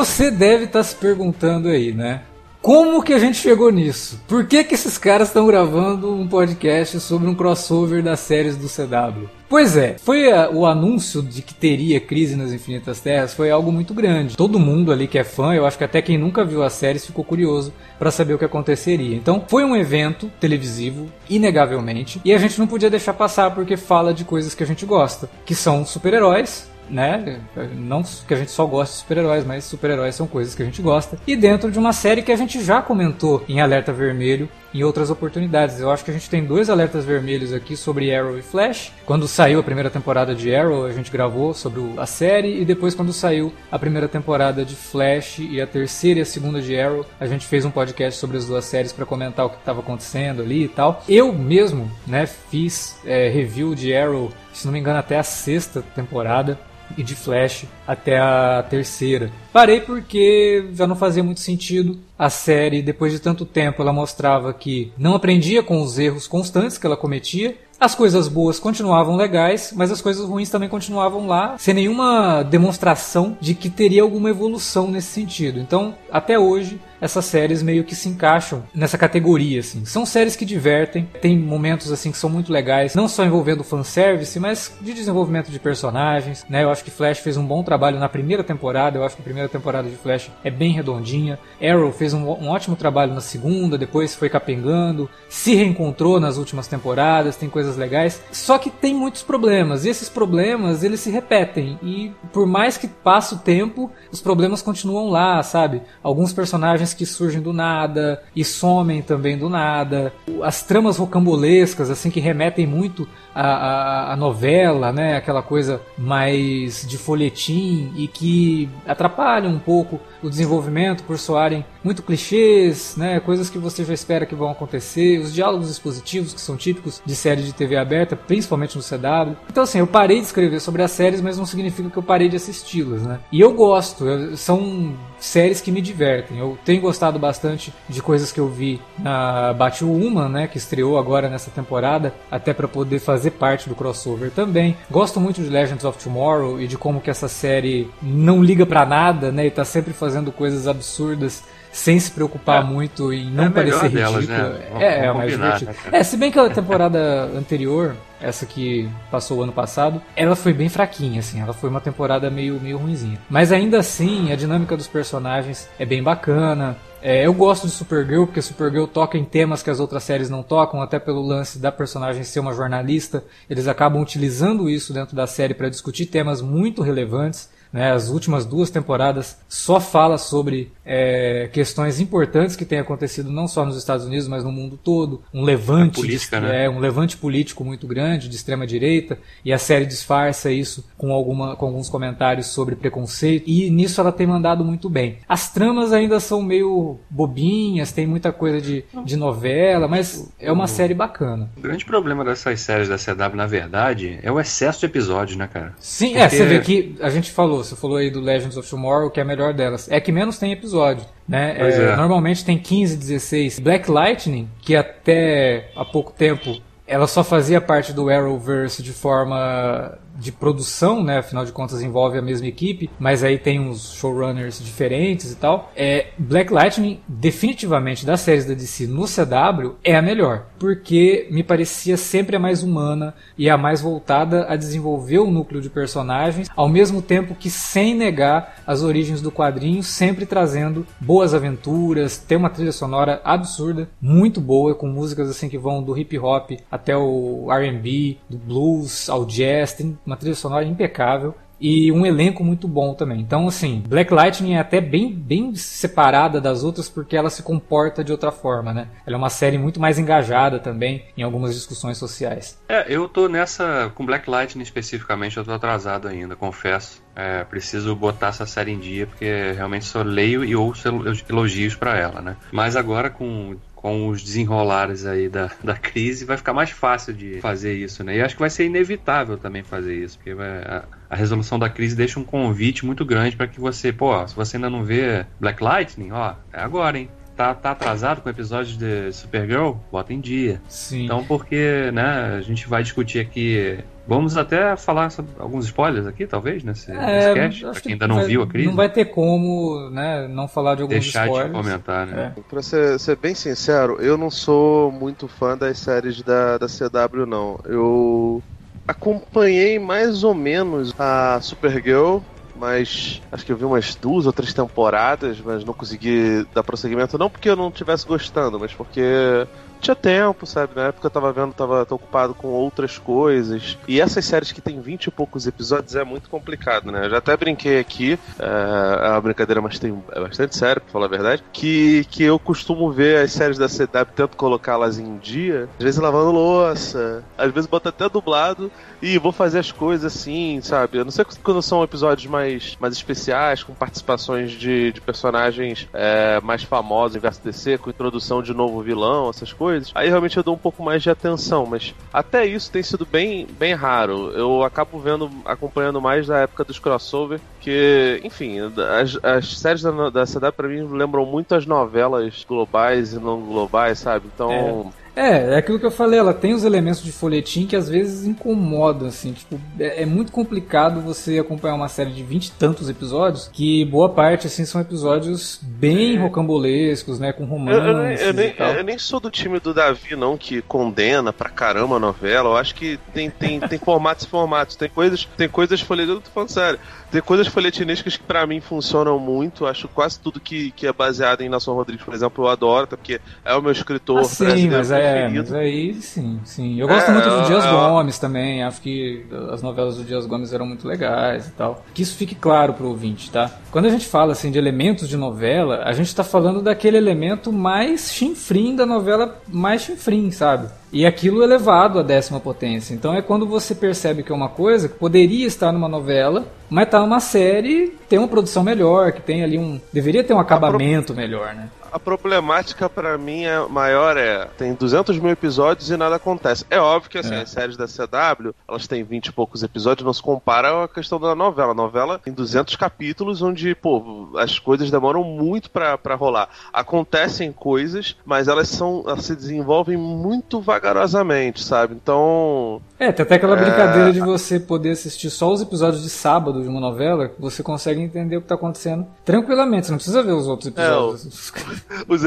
Você 0.00 0.30
deve 0.30 0.64
estar 0.64 0.78
tá 0.78 0.82
se 0.82 0.96
perguntando 0.96 1.68
aí, 1.68 1.92
né? 1.92 2.22
Como 2.62 3.02
que 3.02 3.12
a 3.12 3.18
gente 3.18 3.36
chegou 3.36 3.70
nisso? 3.70 4.18
Por 4.26 4.46
que, 4.46 4.64
que 4.64 4.74
esses 4.74 4.96
caras 4.96 5.28
estão 5.28 5.46
gravando 5.46 6.10
um 6.14 6.26
podcast 6.26 6.98
sobre 7.00 7.28
um 7.28 7.34
crossover 7.34 8.02
das 8.02 8.20
séries 8.20 8.56
do 8.56 8.66
CW? 8.66 9.28
Pois 9.46 9.76
é, 9.76 9.96
foi 9.98 10.32
a, 10.32 10.48
o 10.48 10.64
anúncio 10.64 11.22
de 11.22 11.42
que 11.42 11.52
teria 11.52 12.00
crise 12.00 12.34
nas 12.34 12.50
Infinitas 12.50 12.98
Terras 12.98 13.34
foi 13.34 13.50
algo 13.50 13.70
muito 13.70 13.92
grande. 13.92 14.38
Todo 14.38 14.58
mundo 14.58 14.90
ali 14.90 15.06
que 15.06 15.18
é 15.18 15.24
fã, 15.24 15.52
eu 15.52 15.66
acho 15.66 15.76
que 15.76 15.84
até 15.84 16.00
quem 16.00 16.16
nunca 16.16 16.46
viu 16.46 16.62
as 16.62 16.72
séries 16.72 17.04
ficou 17.04 17.22
curioso 17.22 17.70
para 17.98 18.10
saber 18.10 18.32
o 18.32 18.38
que 18.38 18.44
aconteceria. 18.46 19.14
Então, 19.14 19.44
foi 19.46 19.64
um 19.64 19.76
evento 19.76 20.32
televisivo, 20.40 21.12
inegavelmente, 21.28 22.22
e 22.24 22.32
a 22.32 22.38
gente 22.38 22.58
não 22.58 22.66
podia 22.66 22.88
deixar 22.88 23.12
passar 23.12 23.54
porque 23.54 23.76
fala 23.76 24.14
de 24.14 24.24
coisas 24.24 24.54
que 24.54 24.62
a 24.62 24.66
gente 24.66 24.86
gosta, 24.86 25.28
que 25.44 25.54
são 25.54 25.84
super-heróis, 25.84 26.69
né? 26.90 27.40
Não 27.74 28.02
que 28.02 28.34
a 28.34 28.36
gente 28.36 28.50
só 28.50 28.66
gosta 28.66 28.94
de 28.94 29.00
super-heróis, 29.00 29.44
mas 29.44 29.64
super-heróis 29.64 30.14
são 30.14 30.26
coisas 30.26 30.54
que 30.54 30.62
a 30.62 30.64
gente 30.64 30.82
gosta. 30.82 31.18
E 31.26 31.36
dentro 31.36 31.70
de 31.70 31.78
uma 31.78 31.92
série 31.92 32.22
que 32.22 32.32
a 32.32 32.36
gente 32.36 32.62
já 32.62 32.82
comentou 32.82 33.44
em 33.48 33.60
Alerta 33.60 33.92
Vermelho 33.92 34.48
em 34.72 34.82
outras 34.82 35.10
oportunidades. 35.10 35.80
Eu 35.80 35.90
acho 35.90 36.04
que 36.04 36.10
a 36.10 36.14
gente 36.14 36.30
tem 36.30 36.44
dois 36.44 36.70
alertas 36.70 37.04
vermelhos 37.04 37.52
aqui 37.52 37.76
sobre 37.76 38.14
Arrow 38.14 38.38
e 38.38 38.42
Flash. 38.42 38.92
Quando 39.04 39.26
saiu 39.26 39.60
a 39.60 39.62
primeira 39.62 39.90
temporada 39.90 40.34
de 40.34 40.54
Arrow, 40.54 40.84
a 40.84 40.92
gente 40.92 41.10
gravou 41.10 41.52
sobre 41.52 41.80
a 41.96 42.06
série, 42.06 42.60
e 42.60 42.64
depois, 42.64 42.94
quando 42.94 43.12
saiu 43.12 43.52
a 43.70 43.78
primeira 43.78 44.08
temporada 44.08 44.64
de 44.64 44.74
Flash 44.74 45.38
e 45.40 45.60
a 45.60 45.66
terceira 45.66 46.20
e 46.20 46.22
a 46.22 46.26
segunda 46.26 46.60
de 46.60 46.78
Arrow, 46.78 47.04
a 47.18 47.26
gente 47.26 47.46
fez 47.46 47.64
um 47.64 47.70
podcast 47.70 48.18
sobre 48.18 48.36
as 48.36 48.46
duas 48.46 48.64
séries 48.64 48.92
para 48.92 49.06
comentar 49.06 49.46
o 49.46 49.50
que 49.50 49.56
estava 49.56 49.80
acontecendo 49.80 50.42
ali 50.42 50.64
e 50.64 50.68
tal. 50.68 51.02
Eu 51.08 51.32
mesmo, 51.32 51.90
né, 52.06 52.26
fiz 52.26 52.98
é, 53.04 53.28
review 53.28 53.74
de 53.74 53.94
Arrow, 53.94 54.30
se 54.52 54.66
não 54.66 54.72
me 54.72 54.78
engano, 54.78 54.98
até 54.98 55.18
a 55.18 55.22
sexta 55.22 55.82
temporada 55.82 56.58
e 56.96 57.02
de 57.02 57.14
Flash 57.14 57.64
até 57.86 58.18
a 58.18 58.64
terceira. 58.68 59.30
Parei 59.52 59.80
porque 59.80 60.66
já 60.74 60.86
não 60.86 60.96
fazia 60.96 61.22
muito 61.22 61.40
sentido. 61.40 61.98
A 62.18 62.28
série, 62.30 62.82
depois 62.82 63.12
de 63.12 63.18
tanto 63.18 63.44
tempo, 63.44 63.82
ela 63.82 63.92
mostrava 63.92 64.52
que 64.52 64.92
não 64.96 65.14
aprendia 65.14 65.62
com 65.62 65.80
os 65.82 65.98
erros 65.98 66.26
constantes 66.26 66.78
que 66.78 66.86
ela 66.86 66.96
cometia. 66.96 67.56
As 67.80 67.94
coisas 67.94 68.28
boas 68.28 68.60
continuavam 68.60 69.16
legais, 69.16 69.72
mas 69.74 69.90
as 69.90 70.02
coisas 70.02 70.28
ruins 70.28 70.50
também 70.50 70.68
continuavam 70.68 71.26
lá, 71.26 71.56
sem 71.56 71.72
nenhuma 71.72 72.42
demonstração 72.42 73.38
de 73.40 73.54
que 73.54 73.70
teria 73.70 74.02
alguma 74.02 74.28
evolução 74.28 74.90
nesse 74.90 75.08
sentido. 75.08 75.58
Então, 75.58 75.94
até 76.12 76.38
hoje, 76.38 76.78
essas 77.00 77.24
séries 77.24 77.62
meio 77.62 77.82
que 77.82 77.94
se 77.94 78.08
encaixam 78.08 78.62
nessa 78.74 78.98
categoria, 78.98 79.60
assim. 79.60 79.84
São 79.84 80.04
séries 80.04 80.36
que 80.36 80.44
divertem, 80.44 81.08
tem 81.20 81.38
momentos, 81.38 81.90
assim, 81.90 82.12
que 82.12 82.18
são 82.18 82.28
muito 82.28 82.52
legais, 82.52 82.94
não 82.94 83.08
só 83.08 83.24
envolvendo 83.24 83.64
fanservice, 83.64 84.38
mas 84.38 84.72
de 84.80 84.92
desenvolvimento 84.92 85.50
de 85.50 85.58
personagens, 85.58 86.44
né? 86.48 86.62
Eu 86.62 86.70
acho 86.70 86.84
que 86.84 86.90
Flash 86.90 87.20
fez 87.20 87.36
um 87.36 87.46
bom 87.46 87.62
trabalho 87.62 87.98
na 87.98 88.08
primeira 88.08 88.44
temporada, 88.44 88.98
eu 88.98 89.04
acho 89.04 89.16
que 89.16 89.22
a 89.22 89.24
primeira 89.24 89.48
temporada 89.48 89.88
de 89.88 89.96
Flash 89.96 90.30
é 90.44 90.50
bem 90.50 90.72
redondinha. 90.72 91.38
Arrow 91.62 91.92
fez 91.92 92.12
um, 92.12 92.24
um 92.24 92.48
ótimo 92.48 92.76
trabalho 92.76 93.14
na 93.14 93.20
segunda, 93.22 93.78
depois 93.78 94.14
foi 94.14 94.28
capengando, 94.28 95.08
se 95.28 95.54
reencontrou 95.54 96.20
nas 96.20 96.36
últimas 96.36 96.66
temporadas, 96.68 97.36
tem 97.36 97.48
coisas 97.48 97.69
coisas 97.70 97.76
legais. 97.76 98.20
Só 98.32 98.58
que 98.58 98.70
tem 98.70 98.94
muitos 98.94 99.22
problemas, 99.22 99.84
e 99.84 99.88
esses 99.88 100.08
problemas 100.08 100.82
eles 100.82 101.00
se 101.00 101.10
repetem. 101.10 101.78
E 101.82 102.12
por 102.32 102.46
mais 102.46 102.76
que 102.76 102.88
passe 102.88 103.34
o 103.34 103.38
tempo, 103.38 103.90
os 104.10 104.20
problemas 104.20 104.62
continuam 104.62 105.08
lá, 105.08 105.42
sabe? 105.42 105.82
Alguns 106.02 106.32
personagens 106.32 106.92
que 106.92 107.06
surgem 107.06 107.40
do 107.40 107.52
nada 107.52 108.22
e 108.34 108.44
somem 108.44 109.02
também 109.02 109.38
do 109.38 109.48
nada. 109.48 110.12
As 110.42 110.62
tramas 110.62 110.96
rocambolescas, 110.96 111.90
assim, 111.90 112.10
que 112.10 112.20
remetem 112.20 112.66
muito 112.66 113.08
à, 113.34 113.42
à, 113.42 114.12
à 114.12 114.16
novela, 114.16 114.92
né? 114.92 115.16
Aquela 115.16 115.42
coisa 115.42 115.80
mais 115.96 116.86
de 116.86 116.98
folhetim 116.98 117.92
e 117.96 118.08
que 118.08 118.68
atrapalham 118.86 119.52
um 119.52 119.58
pouco 119.58 120.00
o 120.22 120.28
desenvolvimento 120.28 121.02
por 121.04 121.18
soarem 121.18 121.64
muito 121.82 122.02
clichês, 122.02 122.94
né? 122.96 123.20
Coisas 123.20 123.48
que 123.48 123.58
você 123.58 123.84
já 123.84 123.94
espera 123.94 124.26
que 124.26 124.34
vão 124.34 124.50
acontecer, 124.50 125.18
os 125.18 125.32
diálogos 125.32 125.70
expositivos 125.70 126.34
que 126.34 126.40
são 126.40 126.56
típicos 126.56 127.00
de 127.04 127.14
série 127.14 127.42
de 127.42 127.52
TV 127.52 127.76
aberta, 127.76 128.16
principalmente 128.16 128.76
no 128.76 128.82
CW. 128.82 129.36
Então 129.48 129.62
assim, 129.64 129.78
eu 129.78 129.86
parei 129.86 130.18
de 130.18 130.26
escrever 130.26 130.60
sobre 130.60 130.82
as 130.82 130.90
séries, 130.90 131.20
mas 131.20 131.38
não 131.38 131.46
significa 131.46 131.88
que 131.88 131.96
eu 131.96 132.02
parei 132.02 132.28
de 132.28 132.36
assisti-las, 132.36 133.02
né? 133.02 133.20
E 133.32 133.40
eu 133.40 133.52
gosto, 133.52 134.06
eu, 134.06 134.36
são 134.36 134.94
séries 135.20 135.60
que 135.60 135.70
me 135.70 135.80
divertem. 135.80 136.38
Eu 136.38 136.58
tenho 136.64 136.80
gostado 136.80 137.18
bastante 137.18 137.72
de 137.88 138.02
coisas 138.02 138.32
que 138.32 138.40
eu 138.40 138.48
vi 138.48 138.80
na 138.98 139.52
Batwoman, 139.52 140.28
né, 140.28 140.48
que 140.48 140.58
estreou 140.58 140.98
agora 140.98 141.28
nessa 141.28 141.50
temporada, 141.50 142.14
até 142.30 142.52
para 142.52 142.66
poder 142.66 142.98
fazer 142.98 143.32
parte 143.32 143.68
do 143.68 143.74
crossover 143.74 144.30
também. 144.30 144.76
Gosto 144.90 145.20
muito 145.20 145.42
de 145.42 145.48
Legends 145.48 145.84
of 145.84 146.02
Tomorrow 146.02 146.60
e 146.60 146.66
de 146.66 146.76
como 146.76 147.00
que 147.00 147.10
essa 147.10 147.28
série 147.28 147.88
não 148.02 148.42
liga 148.42 148.64
para 148.64 148.86
nada, 148.86 149.30
né, 149.30 149.46
e 149.46 149.50
tá 149.50 149.64
sempre 149.64 149.92
fazendo 149.92 150.32
coisas 150.32 150.66
absurdas 150.66 151.44
sem 151.72 152.00
se 152.00 152.10
preocupar 152.10 152.62
é. 152.62 152.64
muito 152.64 153.12
em 153.12 153.30
não 153.30 153.44
é 153.44 153.50
parecer 153.50 153.88
ridículo. 153.88 154.22
Né? 154.22 154.60
é, 154.80 155.06
é 155.06 155.12
mais 155.12 155.30
divertido. 155.30 155.70
Né, 155.70 155.76
é, 155.92 156.02
se 156.02 156.16
bem 156.16 156.30
que 156.30 156.38
a 156.38 156.50
temporada 156.50 157.30
anterior, 157.36 157.94
essa 158.20 158.46
que 158.46 158.88
passou 159.10 159.38
o 159.38 159.42
ano 159.42 159.52
passado, 159.52 160.00
ela 160.14 160.36
foi 160.36 160.52
bem 160.52 160.68
fraquinha, 160.68 161.20
assim, 161.20 161.40
ela 161.40 161.52
foi 161.52 161.70
uma 161.70 161.80
temporada 161.80 162.30
meio, 162.30 162.60
meio 162.60 162.78
ruinzinha. 162.78 163.18
Mas 163.28 163.52
ainda 163.52 163.78
assim, 163.78 164.32
a 164.32 164.36
dinâmica 164.36 164.76
dos 164.76 164.86
personagens 164.86 165.68
é 165.78 165.84
bem 165.84 166.02
bacana. 166.02 166.76
É, 167.02 167.26
eu 167.26 167.32
gosto 167.32 167.66
de 167.66 167.72
Supergirl 167.72 168.26
porque 168.26 168.42
Supergirl 168.42 168.84
toca 168.84 169.16
em 169.16 169.24
temas 169.24 169.62
que 169.62 169.70
as 169.70 169.80
outras 169.80 170.04
séries 170.04 170.28
não 170.28 170.42
tocam, 170.42 170.82
até 170.82 170.98
pelo 170.98 171.22
lance 171.22 171.58
da 171.58 171.72
personagem 171.72 172.22
ser 172.22 172.40
uma 172.40 172.52
jornalista. 172.52 173.24
Eles 173.48 173.66
acabam 173.66 174.02
utilizando 174.02 174.68
isso 174.68 174.92
dentro 174.92 175.16
da 175.16 175.26
série 175.26 175.54
para 175.54 175.70
discutir 175.70 176.06
temas 176.06 176.42
muito 176.42 176.82
relevantes. 176.82 177.48
Né, 177.72 177.92
as 177.92 178.08
últimas 178.08 178.44
duas 178.44 178.68
temporadas 178.68 179.38
só 179.48 179.78
fala 179.78 180.18
sobre 180.18 180.72
é, 180.92 181.48
questões 181.52 182.00
importantes 182.00 182.56
que 182.56 182.64
têm 182.64 182.80
acontecido 182.80 183.30
não 183.30 183.46
só 183.46 183.64
nos 183.64 183.76
Estados 183.76 184.04
Unidos, 184.04 184.26
mas 184.26 184.42
no 184.42 184.50
mundo 184.50 184.76
todo. 184.76 185.22
Um 185.32 185.44
levante, 185.44 186.00
política, 186.00 186.40
de, 186.40 186.46
né? 186.48 186.64
é, 186.64 186.68
um 186.68 186.80
levante 186.80 187.16
político 187.16 187.62
muito 187.62 187.86
grande 187.86 188.28
de 188.28 188.34
extrema 188.34 188.66
direita 188.66 189.16
e 189.44 189.52
a 189.52 189.58
série 189.58 189.86
disfarça 189.86 190.50
isso 190.50 190.84
com, 190.98 191.12
alguma, 191.12 191.54
com 191.54 191.66
alguns 191.66 191.88
comentários 191.88 192.48
sobre 192.48 192.74
preconceito 192.74 193.44
e 193.46 193.70
nisso 193.70 194.00
ela 194.00 194.10
tem 194.10 194.26
mandado 194.26 194.64
muito 194.64 194.90
bem. 194.90 195.18
As 195.28 195.52
tramas 195.52 195.92
ainda 195.92 196.18
são 196.18 196.42
meio 196.42 196.98
bobinhas, 197.08 197.92
tem 197.92 198.04
muita 198.04 198.32
coisa 198.32 198.60
de, 198.60 198.84
de 199.04 199.16
novela, 199.16 199.86
mas 199.86 200.28
é 200.40 200.50
uma 200.50 200.66
série 200.66 200.92
bacana. 200.92 201.48
O 201.56 201.60
grande 201.60 201.84
problema 201.84 202.24
dessas 202.24 202.58
séries 202.58 202.88
da 202.88 202.96
CW, 202.96 203.36
na 203.36 203.46
verdade, 203.46 204.18
é 204.24 204.32
o 204.32 204.40
excesso 204.40 204.80
de 204.80 204.86
episódios, 204.86 205.36
né, 205.36 205.46
cara? 205.46 205.72
Sim, 205.78 206.14
Porque... 206.14 206.20
é, 206.20 206.28
você 206.28 206.44
vê 206.44 206.58
que 206.58 206.96
a 207.00 207.10
gente 207.10 207.30
falou, 207.30 207.62
você 207.62 207.76
falou 207.76 207.98
aí 207.98 208.10
do 208.10 208.20
Legends 208.20 208.56
of 208.56 208.68
Tomorrow, 208.68 209.08
que 209.08 209.20
é 209.20 209.22
a 209.22 209.26
melhor 209.26 209.54
delas. 209.54 209.88
É 209.88 210.00
que 210.00 210.10
menos 210.10 210.36
tem 210.36 210.50
episódios 210.50 210.79
episódio. 210.80 211.06
Né? 211.28 211.56
É, 211.58 211.92
é. 211.92 211.96
Normalmente 211.96 212.44
tem 212.44 212.58
15, 212.58 212.96
16. 212.96 213.58
Black 213.60 213.90
Lightning, 213.90 214.48
que 214.60 214.74
até 214.74 215.70
há 215.76 215.84
pouco 215.84 216.12
tempo 216.12 216.60
ela 216.86 217.06
só 217.06 217.22
fazia 217.22 217.60
parte 217.60 217.92
do 217.92 218.08
Arrowverse 218.08 218.82
de 218.82 218.92
forma 218.92 219.96
de 220.20 220.30
produção, 220.30 221.02
né? 221.02 221.18
Afinal 221.18 221.44
de 221.44 221.52
contas 221.52 221.82
envolve 221.82 222.18
a 222.18 222.22
mesma 222.22 222.46
equipe, 222.46 222.90
mas 222.98 223.24
aí 223.24 223.38
tem 223.38 223.58
uns 223.58 223.94
showrunners 223.94 224.62
diferentes 224.62 225.32
e 225.32 225.36
tal. 225.36 225.72
É, 225.74 226.08
Black 226.18 226.52
Lightning, 226.52 227.00
definitivamente 227.08 228.04
das 228.04 228.20
séries 228.20 228.44
da 228.44 228.54
DC 228.54 228.86
no 228.86 229.06
CW, 229.06 229.76
é 229.82 229.96
a 229.96 230.02
melhor, 230.02 230.46
porque 230.58 231.26
me 231.30 231.42
parecia 231.42 231.96
sempre 231.96 232.36
a 232.36 232.38
mais 232.38 232.62
humana 232.62 233.14
e 233.38 233.48
a 233.48 233.56
mais 233.56 233.80
voltada 233.80 234.46
a 234.48 234.56
desenvolver 234.56 235.18
o 235.18 235.30
núcleo 235.30 235.62
de 235.62 235.70
personagens, 235.70 236.48
ao 236.54 236.68
mesmo 236.68 237.00
tempo 237.00 237.34
que 237.34 237.48
sem 237.48 237.94
negar 237.94 238.56
as 238.66 238.82
origens 238.82 239.22
do 239.22 239.32
quadrinho, 239.32 239.82
sempre 239.82 240.26
trazendo 240.26 240.86
boas 241.00 241.32
aventuras, 241.32 242.18
tem 242.18 242.36
uma 242.36 242.50
trilha 242.50 242.72
sonora 242.72 243.20
absurda, 243.24 243.88
muito 244.00 244.40
boa, 244.40 244.74
com 244.74 244.86
músicas 244.86 245.30
assim 245.30 245.48
que 245.48 245.56
vão 245.56 245.82
do 245.82 245.96
hip 245.96 246.18
hop 246.18 246.50
até 246.70 246.94
o 246.96 247.48
R&B, 247.50 248.18
do 248.28 248.36
blues 248.36 249.08
ao 249.08 249.24
jazz, 249.24 249.72
tem 249.72 249.98
uma 250.10 250.16
trilha 250.16 250.34
sonora 250.34 250.64
impecável 250.64 251.34
e 251.60 251.92
um 251.92 252.06
elenco 252.06 252.42
muito 252.42 252.66
bom 252.66 252.94
também. 252.94 253.20
Então, 253.20 253.46
assim, 253.46 253.82
Black 253.86 254.12
Lightning 254.12 254.54
é 254.54 254.60
até 254.60 254.80
bem, 254.80 255.12
bem 255.12 255.54
separada 255.54 256.40
das 256.40 256.64
outras 256.64 256.88
porque 256.88 257.16
ela 257.16 257.28
se 257.28 257.42
comporta 257.42 258.02
de 258.02 258.10
outra 258.10 258.32
forma, 258.32 258.72
né? 258.72 258.88
Ela 259.06 259.16
é 259.16 259.18
uma 259.18 259.28
série 259.28 259.58
muito 259.58 259.78
mais 259.78 259.98
engajada 259.98 260.58
também 260.58 261.04
em 261.16 261.22
algumas 261.22 261.54
discussões 261.54 261.98
sociais. 261.98 262.58
É, 262.68 262.86
eu 262.88 263.08
tô 263.08 263.28
nessa, 263.28 263.92
com 263.94 264.06
Black 264.06 264.28
Lightning 264.28 264.62
especificamente, 264.62 265.36
eu 265.36 265.44
tô 265.44 265.52
atrasado 265.52 266.08
ainda, 266.08 266.34
confesso. 266.34 267.02
É, 267.14 267.44
preciso 267.44 267.94
botar 267.94 268.28
essa 268.28 268.46
série 268.46 268.70
em 268.70 268.78
dia 268.78 269.06
porque 269.06 269.52
realmente 269.52 269.84
só 269.84 270.00
leio 270.00 270.42
e 270.44 270.56
ouço 270.56 270.88
elogios 271.28 271.74
para 271.74 271.98
ela, 271.98 272.22
né? 272.22 272.36
Mas 272.50 272.76
agora 272.76 273.10
com 273.10 273.56
com 273.80 274.08
os 274.08 274.22
desenrolares 274.22 275.06
aí 275.06 275.26
da, 275.26 275.50
da 275.64 275.74
crise, 275.74 276.26
vai 276.26 276.36
ficar 276.36 276.52
mais 276.52 276.68
fácil 276.68 277.14
de 277.14 277.40
fazer 277.40 277.72
isso, 277.72 278.04
né? 278.04 278.16
E 278.16 278.20
acho 278.20 278.34
que 278.34 278.40
vai 278.40 278.50
ser 278.50 278.66
inevitável 278.66 279.38
também 279.38 279.62
fazer 279.62 279.94
isso, 279.94 280.18
porque 280.18 280.34
vai, 280.34 280.48
a, 280.48 280.84
a, 281.08 281.16
resolução 281.16 281.58
da 281.58 281.70
crise 281.70 281.96
deixa 281.96 282.20
um 282.20 282.24
convite 282.24 282.84
muito 282.84 283.06
grande 283.06 283.36
para 283.36 283.46
que 283.46 283.58
você, 283.58 283.90
pô, 283.90 284.26
se 284.28 284.36
você 284.36 284.58
ainda 284.58 284.68
não 284.68 284.84
vê 284.84 285.24
Black 285.40 285.64
Lightning, 285.64 286.10
ó, 286.12 286.34
é 286.52 286.60
agora, 286.60 286.98
hein? 286.98 287.08
Tá, 287.34 287.54
tá 287.54 287.70
atrasado 287.70 288.20
com 288.20 288.28
episódios 288.28 288.76
de 288.76 289.10
Supergirl? 289.12 289.76
Bota 289.90 290.12
em 290.12 290.20
dia. 290.20 290.60
Sim. 290.68 291.04
Então, 291.04 291.24
porque, 291.24 291.90
né, 291.90 292.36
a 292.36 292.42
gente 292.42 292.68
vai 292.68 292.82
discutir 292.82 293.18
aqui 293.18 293.78
Vamos 294.10 294.36
até 294.36 294.74
falar 294.74 295.08
sobre 295.10 295.30
alguns 295.38 295.66
spoilers 295.66 296.04
aqui, 296.04 296.26
talvez, 296.26 296.64
nesse, 296.64 296.90
é, 296.90 296.94
nesse 296.94 297.32
cast, 297.32 297.60
pra 297.60 297.80
quem 297.80 297.92
ainda 297.92 298.08
não 298.08 298.16
vai, 298.16 298.24
viu 298.24 298.42
a 298.42 298.46
crise. 298.48 298.66
Não 298.66 298.74
vai 298.74 298.88
ter 298.88 299.04
como, 299.04 299.88
né, 299.90 300.26
não 300.26 300.48
falar 300.48 300.74
de 300.74 300.82
alguns 300.82 300.94
Deixar 300.94 301.26
spoilers. 301.28 301.52
Deixar 301.52 301.62
de 301.62 301.68
comentar, 301.68 302.06
né? 302.08 302.34
É. 302.36 302.40
Pra 302.50 302.60
ser, 302.60 302.98
ser, 302.98 303.14
bem 303.14 303.36
sincero, 303.36 303.98
eu 304.00 304.18
não 304.18 304.28
sou 304.28 304.90
muito 304.90 305.28
fã 305.28 305.56
das 305.56 305.78
séries 305.78 306.22
da, 306.22 306.58
da 306.58 306.66
CW, 306.66 307.24
não. 307.24 307.60
Eu 307.64 308.42
acompanhei 308.84 309.78
mais 309.78 310.24
ou 310.24 310.34
menos 310.34 310.92
a 310.98 311.38
Supergirl, 311.40 312.18
mas 312.56 313.22
acho 313.30 313.46
que 313.46 313.52
eu 313.52 313.56
vi 313.56 313.64
umas 313.64 313.94
duas 313.94 314.26
ou 314.26 314.32
três 314.32 314.52
temporadas, 314.52 315.40
mas 315.40 315.64
não 315.64 315.72
consegui 315.72 316.44
dar 316.52 316.64
prosseguimento, 316.64 317.16
não 317.16 317.30
porque 317.30 317.48
eu 317.48 317.54
não 317.54 317.68
estivesse 317.68 318.08
gostando, 318.08 318.58
mas 318.58 318.74
porque 318.74 319.46
tinha 319.80 319.96
tempo, 319.96 320.46
sabe? 320.46 320.74
Na 320.76 320.88
época 320.88 321.06
eu 321.06 321.10
tava 321.10 321.32
vendo, 321.32 321.52
tava, 321.52 321.86
ocupado 321.90 322.34
com 322.34 322.48
outras 322.48 322.98
coisas. 322.98 323.76
E 323.88 324.00
essas 324.00 324.24
séries 324.24 324.52
que 324.52 324.60
tem 324.60 324.80
20 324.80 325.06
e 325.06 325.10
poucos 325.10 325.46
episódios 325.46 325.96
é 325.96 326.04
muito 326.04 326.28
complicado, 326.28 326.92
né? 326.92 327.06
Eu 327.06 327.10
já 327.10 327.18
até 327.18 327.36
brinquei 327.36 327.78
aqui, 327.78 328.18
é, 328.38 329.06
é 329.06 329.10
uma 329.10 329.20
brincadeira, 329.20 329.60
mas 329.60 329.78
tem, 329.78 330.02
é 330.12 330.20
bastante 330.20 330.56
sério, 330.56 330.82
pra 330.82 330.92
falar 330.92 331.06
a 331.06 331.08
verdade, 331.08 331.42
que, 331.52 332.04
que 332.10 332.22
eu 332.22 332.38
costumo 332.38 332.90
ver 332.92 333.24
as 333.24 333.32
séries 333.32 333.58
da 333.58 333.68
CW, 333.68 334.12
tento 334.14 334.36
colocá-las 334.36 334.98
em 334.98 335.16
dia, 335.18 335.68
às 335.78 335.84
vezes 335.84 336.00
lavando 336.00 336.30
louça, 336.30 337.24
às 337.36 337.50
vezes 337.52 337.68
boto 337.68 337.88
até 337.88 338.08
dublado, 338.08 338.70
e 339.00 339.18
vou 339.18 339.32
fazer 339.32 339.58
as 339.58 339.72
coisas 339.72 340.04
assim, 340.12 340.60
sabe? 340.62 340.98
Eu 340.98 341.04
não 341.04 341.10
sei 341.10 341.24
quando 341.42 341.62
são 341.62 341.82
episódios 341.82 342.26
mais, 342.26 342.76
mais 342.80 342.94
especiais, 342.94 343.62
com 343.62 343.74
participações 343.74 344.52
de, 344.52 344.92
de 344.92 345.00
personagens 345.00 345.88
é, 345.92 346.40
mais 346.42 346.62
famosos 346.62 347.16
em 347.16 347.20
verso 347.20 347.42
DC, 347.42 347.78
com 347.78 347.90
introdução 347.90 348.42
de 348.42 348.52
novo 348.52 348.82
vilão, 348.82 349.30
essas 349.30 349.52
coisas 349.52 349.69
coisas, 349.70 349.92
aí 349.94 350.08
realmente 350.08 350.36
eu 350.36 350.42
dou 350.42 350.54
um 350.54 350.58
pouco 350.58 350.82
mais 350.82 351.02
de 351.02 351.10
atenção, 351.10 351.64
mas 351.64 351.94
até 352.12 352.44
isso 352.44 352.70
tem 352.70 352.82
sido 352.82 353.06
bem, 353.06 353.46
bem 353.58 353.74
raro. 353.74 354.30
Eu 354.32 354.62
acabo 354.64 354.98
vendo, 354.98 355.30
acompanhando 355.44 356.00
mais 356.00 356.26
da 356.26 356.38
época 356.38 356.64
dos 356.64 356.78
crossover, 356.78 357.40
que, 357.60 358.20
enfim, 358.24 358.58
as, 358.98 359.16
as 359.22 359.58
séries 359.58 359.82
da, 359.82 360.10
da 360.10 360.24
CW 360.24 360.52
pra 360.56 360.68
mim 360.68 360.82
lembram 360.88 361.24
muito 361.24 361.54
as 361.54 361.66
novelas 361.66 362.44
globais 362.46 363.12
e 363.12 363.20
não 363.20 363.40
globais, 363.40 363.98
sabe? 363.98 364.28
Então. 364.34 364.92
É. 365.16 365.54
É, 365.54 365.56
aquilo 365.56 365.78
que 365.78 365.86
eu 365.86 365.90
falei, 365.90 366.18
ela 366.18 366.34
tem 366.34 366.54
os 366.54 366.64
elementos 366.64 367.02
de 367.02 367.12
folhetim 367.12 367.66
que 367.66 367.76
às 367.76 367.88
vezes 367.88 368.26
incomodam, 368.26 369.08
assim, 369.08 369.32
tipo, 369.32 369.60
é, 369.78 370.02
é 370.02 370.06
muito 370.06 370.32
complicado 370.32 371.00
você 371.00 371.38
acompanhar 371.38 371.74
uma 371.74 371.88
série 371.88 372.12
de 372.12 372.22
vinte 372.22 372.46
e 372.46 372.52
tantos 372.52 372.88
episódios, 372.88 373.48
que 373.52 373.84
boa 373.84 374.08
parte, 374.08 374.46
assim, 374.46 374.64
são 374.64 374.80
episódios 374.80 375.60
bem 375.62 376.16
é. 376.16 376.20
rocambolescos, 376.20 377.18
né, 377.18 377.32
com 377.32 377.44
romances 377.44 377.80
eu, 377.80 377.86
eu, 377.86 378.28
eu, 378.28 378.32
nem, 378.32 378.54
eu, 378.58 378.84
nem, 378.84 378.98
sou 378.98 379.20
do 379.20 379.30
time 379.30 379.58
do 379.60 379.74
Davi, 379.74 380.16
não, 380.16 380.36
que 380.36 380.62
condena 380.62 381.32
pra 381.32 381.48
caramba 381.48 381.96
a 381.96 382.00
novela, 382.00 382.50
eu 382.50 382.56
acho 382.56 382.74
que 382.74 382.98
tem, 383.12 383.30
tem, 383.30 383.60
tem 383.60 383.78
formatos 383.80 384.24
e 384.24 384.28
formatos, 384.28 384.76
tem 384.76 384.88
coisas, 384.88 385.28
tem 385.36 385.48
coisas 385.48 385.80
folhetinas, 385.80 386.16
eu 386.16 386.22
tô 386.22 386.30
falando 386.30 386.50
sério, 386.50 386.78
tem 387.10 387.20
coisas 387.20 387.48
folhetinescas 387.48 388.16
que 388.16 388.22
para 388.22 388.46
mim 388.46 388.60
funcionam 388.60 389.18
muito. 389.18 389.66
Acho 389.66 389.88
quase 389.88 390.18
tudo 390.20 390.38
que, 390.38 390.70
que 390.70 390.86
é 390.86 390.92
baseado 390.92 391.40
em 391.40 391.48
Nelson 391.48 391.74
Rodrigues, 391.74 392.04
por 392.04 392.14
exemplo, 392.14 392.44
eu 392.44 392.48
adoro, 392.48 392.84
até 392.84 392.96
porque 392.96 393.20
é 393.44 393.54
o 393.54 393.60
meu 393.60 393.72
escritor 393.72 394.20
ah, 394.20 394.24
sim, 394.24 394.68
mas 394.68 394.92
aí 394.92 394.99
é, 395.00 395.12
preferido. 395.12 395.50
Mas 395.50 395.60
aí 395.60 395.94
sim, 395.94 396.40
sim. 396.44 396.80
Eu 396.80 396.88
gosto 396.88 397.10
é, 397.10 397.12
muito 397.12 397.28
do 397.28 397.46
Dias 397.46 397.64
Gomes 397.66 398.18
também. 398.18 398.62
Acho 398.62 398.80
que 398.80 399.24
as 399.52 399.62
novelas 399.62 399.96
do 399.96 400.04
Dias 400.04 400.26
Gomes 400.26 400.52
eram 400.52 400.66
muito 400.66 400.86
legais 400.86 401.48
e 401.48 401.52
tal. 401.52 401.84
Que 401.94 402.02
isso 402.02 402.16
fique 402.16 402.34
claro 402.34 402.74
pro 402.74 402.88
ouvinte, 402.88 403.30
tá? 403.30 403.50
Quando 403.70 403.86
a 403.86 403.90
gente 403.90 404.06
fala 404.06 404.32
assim 404.32 404.50
de 404.50 404.58
elementos 404.58 405.08
de 405.08 405.16
novela, 405.16 405.82
a 405.84 405.92
gente 405.92 406.14
tá 406.14 406.24
falando 406.24 406.62
daquele 406.62 406.96
elemento 406.96 407.52
mais 407.52 408.12
chinfrim 408.12 408.76
da 408.76 408.86
novela 408.86 409.40
mais 409.48 409.82
chinfrim, 409.82 410.30
sabe? 410.30 410.68
E 410.92 411.06
aquilo 411.06 411.42
elevado 411.42 412.00
à 412.00 412.02
décima 412.02 412.40
potência. 412.40 412.94
Então 412.94 413.14
é 413.14 413.22
quando 413.22 413.46
você 413.46 413.74
percebe 413.74 414.22
que 414.22 414.32
é 414.32 414.34
uma 414.34 414.48
coisa 414.48 414.88
que 414.88 414.98
poderia 414.98 415.46
estar 415.46 415.70
numa 415.72 415.88
novela, 415.88 416.46
mas 416.68 416.88
tá 416.88 417.00
numa 417.00 417.20
série, 417.20 417.96
tem 418.08 418.18
uma 418.18 418.28
produção 418.28 418.64
melhor, 418.64 419.12
que 419.12 419.20
tem 419.20 419.42
ali 419.42 419.56
um. 419.56 419.80
Deveria 419.92 420.24
ter 420.24 420.34
um 420.34 420.40
acabamento 420.40 421.12
pro... 421.12 421.22
melhor, 421.22 421.54
né? 421.54 421.68
A 421.92 421.98
problemática 421.98 422.88
para 422.88 423.16
mim 423.18 423.44
é 423.44 423.60
maior 423.68 424.16
é 424.16 424.46
tem 424.56 424.74
200 424.74 425.18
mil 425.18 425.30
episódios 425.30 425.90
e 425.90 425.96
nada 425.96 426.16
acontece. 426.16 426.64
É 426.70 426.78
óbvio 426.78 427.10
que 427.10 427.18
assim, 427.18 427.34
é. 427.34 427.42
as 427.42 427.50
séries 427.50 427.76
da 427.76 427.86
CW 427.86 428.54
elas 428.68 428.86
têm 428.86 429.02
20 429.02 429.26
e 429.26 429.32
poucos 429.32 429.62
episódios, 429.62 430.04
não 430.04 430.12
se 430.12 430.22
compara 430.22 430.84
à 430.84 430.88
questão 430.88 431.18
da 431.18 431.34
novela. 431.34 431.72
A 431.72 431.74
novela 431.74 432.18
tem 432.18 432.32
200 432.32 432.76
capítulos 432.76 433.42
onde 433.42 433.74
pô 433.74 434.30
as 434.36 434.58
coisas 434.58 434.90
demoram 434.90 435.24
muito 435.24 435.70
para 435.70 436.14
rolar. 436.14 436.48
Acontecem 436.72 437.52
coisas, 437.52 438.16
mas 438.24 438.48
elas 438.48 438.68
são 438.68 439.04
elas 439.06 439.24
se 439.24 439.34
desenvolvem 439.34 439.96
muito 439.96 440.60
vagarosamente, 440.60 441.62
sabe? 441.62 441.94
Então 441.94 442.80
é 442.98 443.10
tem 443.10 443.24
até 443.24 443.36
aquela 443.36 443.58
é... 443.58 443.64
brincadeira 443.64 444.12
de 444.12 444.20
você 444.20 444.60
poder 444.60 444.90
assistir 444.90 445.30
só 445.30 445.52
os 445.52 445.62
episódios 445.62 446.02
de 446.02 446.10
sábado 446.10 446.62
de 446.62 446.68
uma 446.68 446.80
novela, 446.80 447.32
você 447.38 447.62
consegue 447.62 448.00
entender 448.00 448.36
o 448.36 448.42
que 448.42 448.48
tá 448.48 448.54
acontecendo 448.54 449.06
tranquilamente. 449.24 449.86
Você 449.86 449.92
não 449.92 449.98
precisa 449.98 450.22
ver 450.22 450.32
os 450.32 450.46
outros 450.46 450.68
episódios. 450.68 451.52
É, 451.56 451.79
os, 452.08 452.22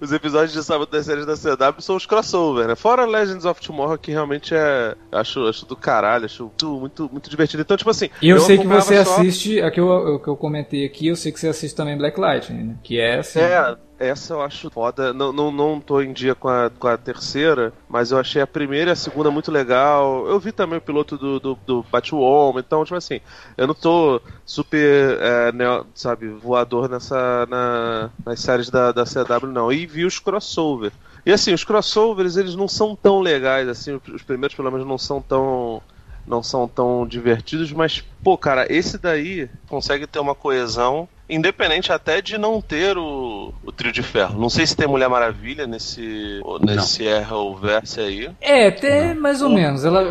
os 0.00 0.12
episódios 0.12 0.52
de 0.52 0.62
sábado 0.62 0.90
das 0.90 1.06
séries 1.06 1.26
da 1.26 1.34
CW 1.34 1.80
são 1.80 1.96
os 1.96 2.06
crossover, 2.06 2.66
né? 2.66 2.74
Fora 2.74 3.04
Legends 3.04 3.44
of 3.44 3.60
Tomorrow, 3.60 3.98
que 3.98 4.10
realmente 4.10 4.54
é. 4.54 4.94
Acho, 5.10 5.46
acho 5.46 5.66
do 5.66 5.76
caralho, 5.76 6.24
acho 6.24 6.44
muito, 6.44 6.80
muito, 6.80 7.08
muito 7.10 7.30
divertido. 7.30 7.62
Então, 7.62 7.76
tipo 7.76 7.90
assim. 7.90 8.08
E 8.20 8.28
eu, 8.28 8.36
eu 8.36 8.42
sei 8.42 8.58
que 8.58 8.66
você 8.66 9.04
só... 9.04 9.20
assiste, 9.20 9.60
a 9.60 9.70
que 9.70 9.80
eu, 9.80 10.20
que 10.20 10.28
eu 10.28 10.36
comentei 10.36 10.84
aqui, 10.84 11.08
eu 11.08 11.16
sei 11.16 11.32
que 11.32 11.40
você 11.40 11.48
assiste 11.48 11.74
também 11.74 11.96
Black 11.96 12.18
Lightning, 12.18 12.64
né? 12.64 12.76
Que 12.82 12.98
é 12.98 13.18
assim. 13.18 13.40
É, 13.40 13.76
essa 14.06 14.34
eu 14.34 14.42
acho 14.42 14.70
foda. 14.70 15.12
Não, 15.12 15.32
não, 15.32 15.50
não 15.50 15.80
tô 15.80 16.00
em 16.00 16.12
dia 16.12 16.34
com 16.34 16.48
a, 16.48 16.70
com 16.70 16.88
a 16.88 16.96
terceira, 16.96 17.72
mas 17.88 18.10
eu 18.10 18.18
achei 18.18 18.42
a 18.42 18.46
primeira 18.46 18.90
e 18.90 18.92
a 18.92 18.96
segunda 18.96 19.30
muito 19.30 19.50
legal. 19.50 20.26
Eu 20.26 20.38
vi 20.40 20.52
também 20.52 20.78
o 20.78 20.82
piloto 20.82 21.16
do, 21.16 21.38
do, 21.38 21.58
do 21.66 21.84
Batwoman, 21.90 22.60
então, 22.60 22.84
tipo 22.84 22.96
assim, 22.96 23.20
eu 23.56 23.66
não 23.66 23.74
tô 23.74 24.20
super, 24.44 25.18
é, 25.20 25.52
neo, 25.52 25.86
sabe, 25.94 26.28
voador 26.28 26.88
nessa, 26.88 27.46
na, 27.46 28.10
nas 28.24 28.40
séries 28.40 28.70
da, 28.70 28.92
da 28.92 29.04
CW, 29.04 29.46
não. 29.46 29.72
E 29.72 29.86
vi 29.86 30.04
os 30.04 30.18
crossover. 30.18 30.92
E 31.24 31.32
assim, 31.32 31.52
os 31.54 31.62
crossovers, 31.64 32.36
eles 32.36 32.54
não 32.56 32.66
são 32.66 32.96
tão 32.96 33.20
legais, 33.20 33.68
assim, 33.68 34.00
os 34.12 34.22
primeiros 34.22 34.56
pelo 34.56 34.70
menos 34.70 34.86
não 34.86 34.98
são 34.98 35.22
tão 35.22 35.80
não 36.26 36.42
são 36.42 36.68
tão 36.68 37.06
divertidos, 37.06 37.72
mas, 37.72 38.00
pô, 38.22 38.38
cara, 38.38 38.72
esse 38.72 38.96
daí 38.96 39.50
consegue 39.68 40.06
ter 40.06 40.20
uma 40.20 40.34
coesão 40.34 41.08
independente 41.34 41.92
até 41.92 42.20
de 42.20 42.36
não 42.38 42.60
ter 42.60 42.96
o, 42.96 43.52
o 43.64 43.72
trio 43.72 43.92
de 43.92 44.02
ferro. 44.02 44.38
Não 44.38 44.50
sei 44.50 44.66
se 44.66 44.76
tem 44.76 44.86
Mulher 44.86 45.08
Maravilha 45.08 45.66
nesse, 45.66 46.40
nesse 46.60 47.08
Arrowverse 47.08 48.00
aí. 48.00 48.30
É, 48.40 48.70
tem 48.70 49.14
mais 49.14 49.42
ou 49.42 49.48
menos. 49.48 49.84
Ela, 49.84 50.04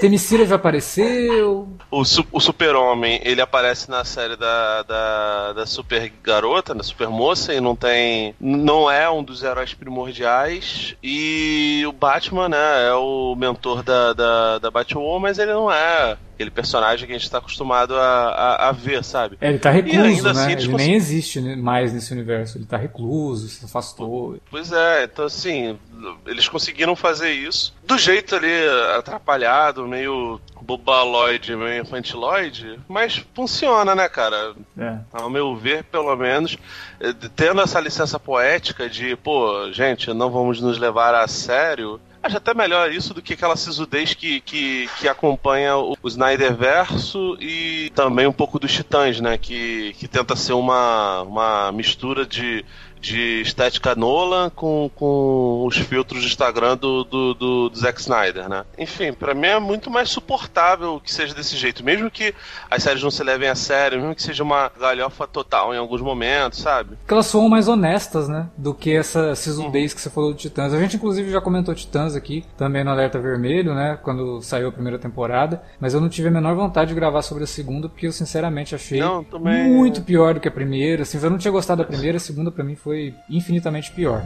Temicira 0.00 0.46
já 0.46 0.56
apareceu. 0.56 1.68
O, 1.90 2.02
o 2.32 2.40
Super-Homem, 2.40 3.20
ele 3.24 3.40
aparece 3.40 3.90
na 3.90 4.04
série 4.04 4.36
da, 4.36 4.82
da, 4.82 5.52
da 5.54 5.66
Super 5.66 6.12
Garota, 6.22 6.74
da 6.74 6.82
Super 6.82 7.08
Moça, 7.08 7.54
e 7.54 7.60
não 7.60 7.74
tem. 7.74 8.34
Não 8.40 8.90
é 8.90 9.08
um 9.08 9.22
dos 9.22 9.42
heróis 9.42 9.74
primordiais. 9.74 10.94
E 11.02 11.84
o 11.86 11.92
Batman, 11.92 12.48
né, 12.48 12.88
é 12.88 12.94
o 12.94 13.34
mentor 13.36 13.82
da, 13.82 14.12
da, 14.12 14.58
da 14.58 14.70
Batwoman, 14.70 15.20
mas 15.20 15.38
ele 15.38 15.52
não 15.52 15.72
é 15.72 16.16
aquele 16.36 16.50
personagem 16.50 17.06
que 17.06 17.12
a 17.12 17.16
gente 17.16 17.24
está 17.24 17.38
acostumado 17.38 17.96
a, 17.96 18.28
a, 18.28 18.68
a, 18.68 18.72
ver, 18.72 19.02
sabe? 19.02 19.38
É, 19.40 19.48
ele 19.48 19.58
tá 19.58 19.70
recluso, 19.70 20.22
né? 20.22 20.30
Assim, 20.30 20.52
ele 20.52 20.68
nem 20.68 20.94
existe 20.94 21.40
mais 21.56 21.94
nesse 21.94 22.12
universo. 22.12 22.58
Ele 22.58 22.66
tá 22.66 22.76
recluso, 22.76 23.48
se 23.48 23.64
afastou. 23.64 24.38
Pois 24.50 24.70
é, 24.70 25.04
então 25.04 25.24
assim, 25.24 25.78
eles 26.26 26.46
conseguiram 26.46 26.94
fazer 26.94 27.32
isso 27.32 27.74
do 27.84 27.96
jeito 27.96 28.34
ali 28.34 28.52
atrapalhado, 28.98 29.86
meio 29.86 30.38
bobaloide, 30.60 31.56
meio 31.56 31.82
infantiloide, 31.82 32.78
mas 32.88 33.24
funciona, 33.34 33.94
né, 33.94 34.08
cara? 34.08 34.54
É. 34.76 34.98
Ao 35.12 35.30
meu 35.30 35.56
ver, 35.56 35.84
pelo 35.84 36.14
menos, 36.16 36.58
eh, 37.00 37.14
tendo 37.34 37.60
essa 37.60 37.80
licença 37.80 38.18
poética 38.18 38.90
de, 38.90 39.14
pô, 39.16 39.70
gente, 39.72 40.12
não 40.12 40.30
vamos 40.30 40.60
nos 40.60 40.78
levar 40.78 41.14
a 41.14 41.28
sério 41.28 42.00
Acho 42.26 42.38
até 42.38 42.52
melhor 42.52 42.90
isso 42.92 43.14
do 43.14 43.22
que 43.22 43.34
aquela 43.34 43.54
sisudez 43.54 44.12
que, 44.12 44.40
que, 44.40 44.90
que 44.98 45.06
acompanha 45.06 45.76
o, 45.76 45.96
Snyder 46.06 46.56
Verso 46.56 47.36
e 47.40 47.92
também 47.94 48.26
um 48.26 48.32
pouco 48.32 48.58
dos 48.58 48.72
Titãs, 48.72 49.20
né? 49.20 49.38
Que, 49.38 49.94
que 49.96 50.08
tenta 50.08 50.34
ser 50.34 50.54
uma, 50.54 51.22
uma 51.22 51.70
mistura 51.70 52.26
de 52.26 52.64
de 53.06 53.40
estética 53.40 53.94
Nolan 53.94 54.50
com, 54.50 54.90
com 54.94 55.64
os 55.64 55.76
filtros 55.76 56.22
de 56.22 56.26
Instagram 56.26 56.76
do, 56.76 57.04
do, 57.04 57.34
do, 57.34 57.68
do 57.68 57.78
Zack 57.78 58.00
Snyder, 58.00 58.48
né? 58.48 58.64
Enfim, 58.76 59.12
para 59.12 59.32
mim 59.32 59.46
é 59.46 59.60
muito 59.60 59.90
mais 59.90 60.08
suportável 60.08 61.00
que 61.00 61.12
seja 61.12 61.32
desse 61.32 61.56
jeito, 61.56 61.84
mesmo 61.84 62.10
que 62.10 62.34
as 62.68 62.82
séries 62.82 63.02
não 63.02 63.10
se 63.10 63.22
levem 63.22 63.48
a 63.48 63.54
sério, 63.54 64.00
mesmo 64.00 64.14
que 64.14 64.22
seja 64.22 64.42
uma 64.42 64.70
galhofa 64.78 65.26
total 65.26 65.72
em 65.72 65.78
alguns 65.78 66.00
momentos, 66.00 66.58
sabe? 66.60 66.96
Que 67.06 67.14
elas 67.14 67.26
são 67.26 67.48
mais 67.48 67.68
honestas, 67.68 68.28
né? 68.28 68.48
Do 68.56 68.74
que 68.74 68.92
essa 68.92 69.34
sisudez 69.36 69.94
que 69.94 70.00
você 70.00 70.10
falou 70.10 70.32
do 70.32 70.36
Titãs. 70.36 70.74
A 70.74 70.80
gente, 70.80 70.96
inclusive, 70.96 71.30
já 71.30 71.40
comentou 71.40 71.74
Titãs 71.74 72.16
aqui, 72.16 72.44
também 72.56 72.82
no 72.82 72.90
Alerta 72.90 73.20
Vermelho, 73.20 73.74
né? 73.74 73.98
Quando 74.02 74.42
saiu 74.42 74.68
a 74.68 74.72
primeira 74.72 74.98
temporada, 74.98 75.62
mas 75.78 75.94
eu 75.94 76.00
não 76.00 76.08
tive 76.08 76.28
a 76.28 76.30
menor 76.30 76.56
vontade 76.56 76.88
de 76.88 76.94
gravar 76.94 77.22
sobre 77.22 77.44
a 77.44 77.46
segunda, 77.46 77.88
porque 77.88 78.06
eu 78.06 78.12
sinceramente 78.12 78.74
achei 78.74 78.98
não, 78.98 79.22
também... 79.22 79.68
muito 79.68 80.02
pior 80.02 80.34
do 80.34 80.40
que 80.40 80.48
a 80.48 80.52
primeira. 80.52 81.02
Assim, 81.02 81.18
eu 81.22 81.30
não 81.30 81.38
tinha 81.38 81.52
gostado 81.52 81.82
da 81.82 81.88
primeira, 81.88 82.16
a 82.16 82.20
segunda 82.20 82.50
para 82.50 82.64
mim 82.64 82.74
foi 82.74 82.95
foi 82.96 83.14
infinitamente 83.28 83.90
pior. 83.90 84.22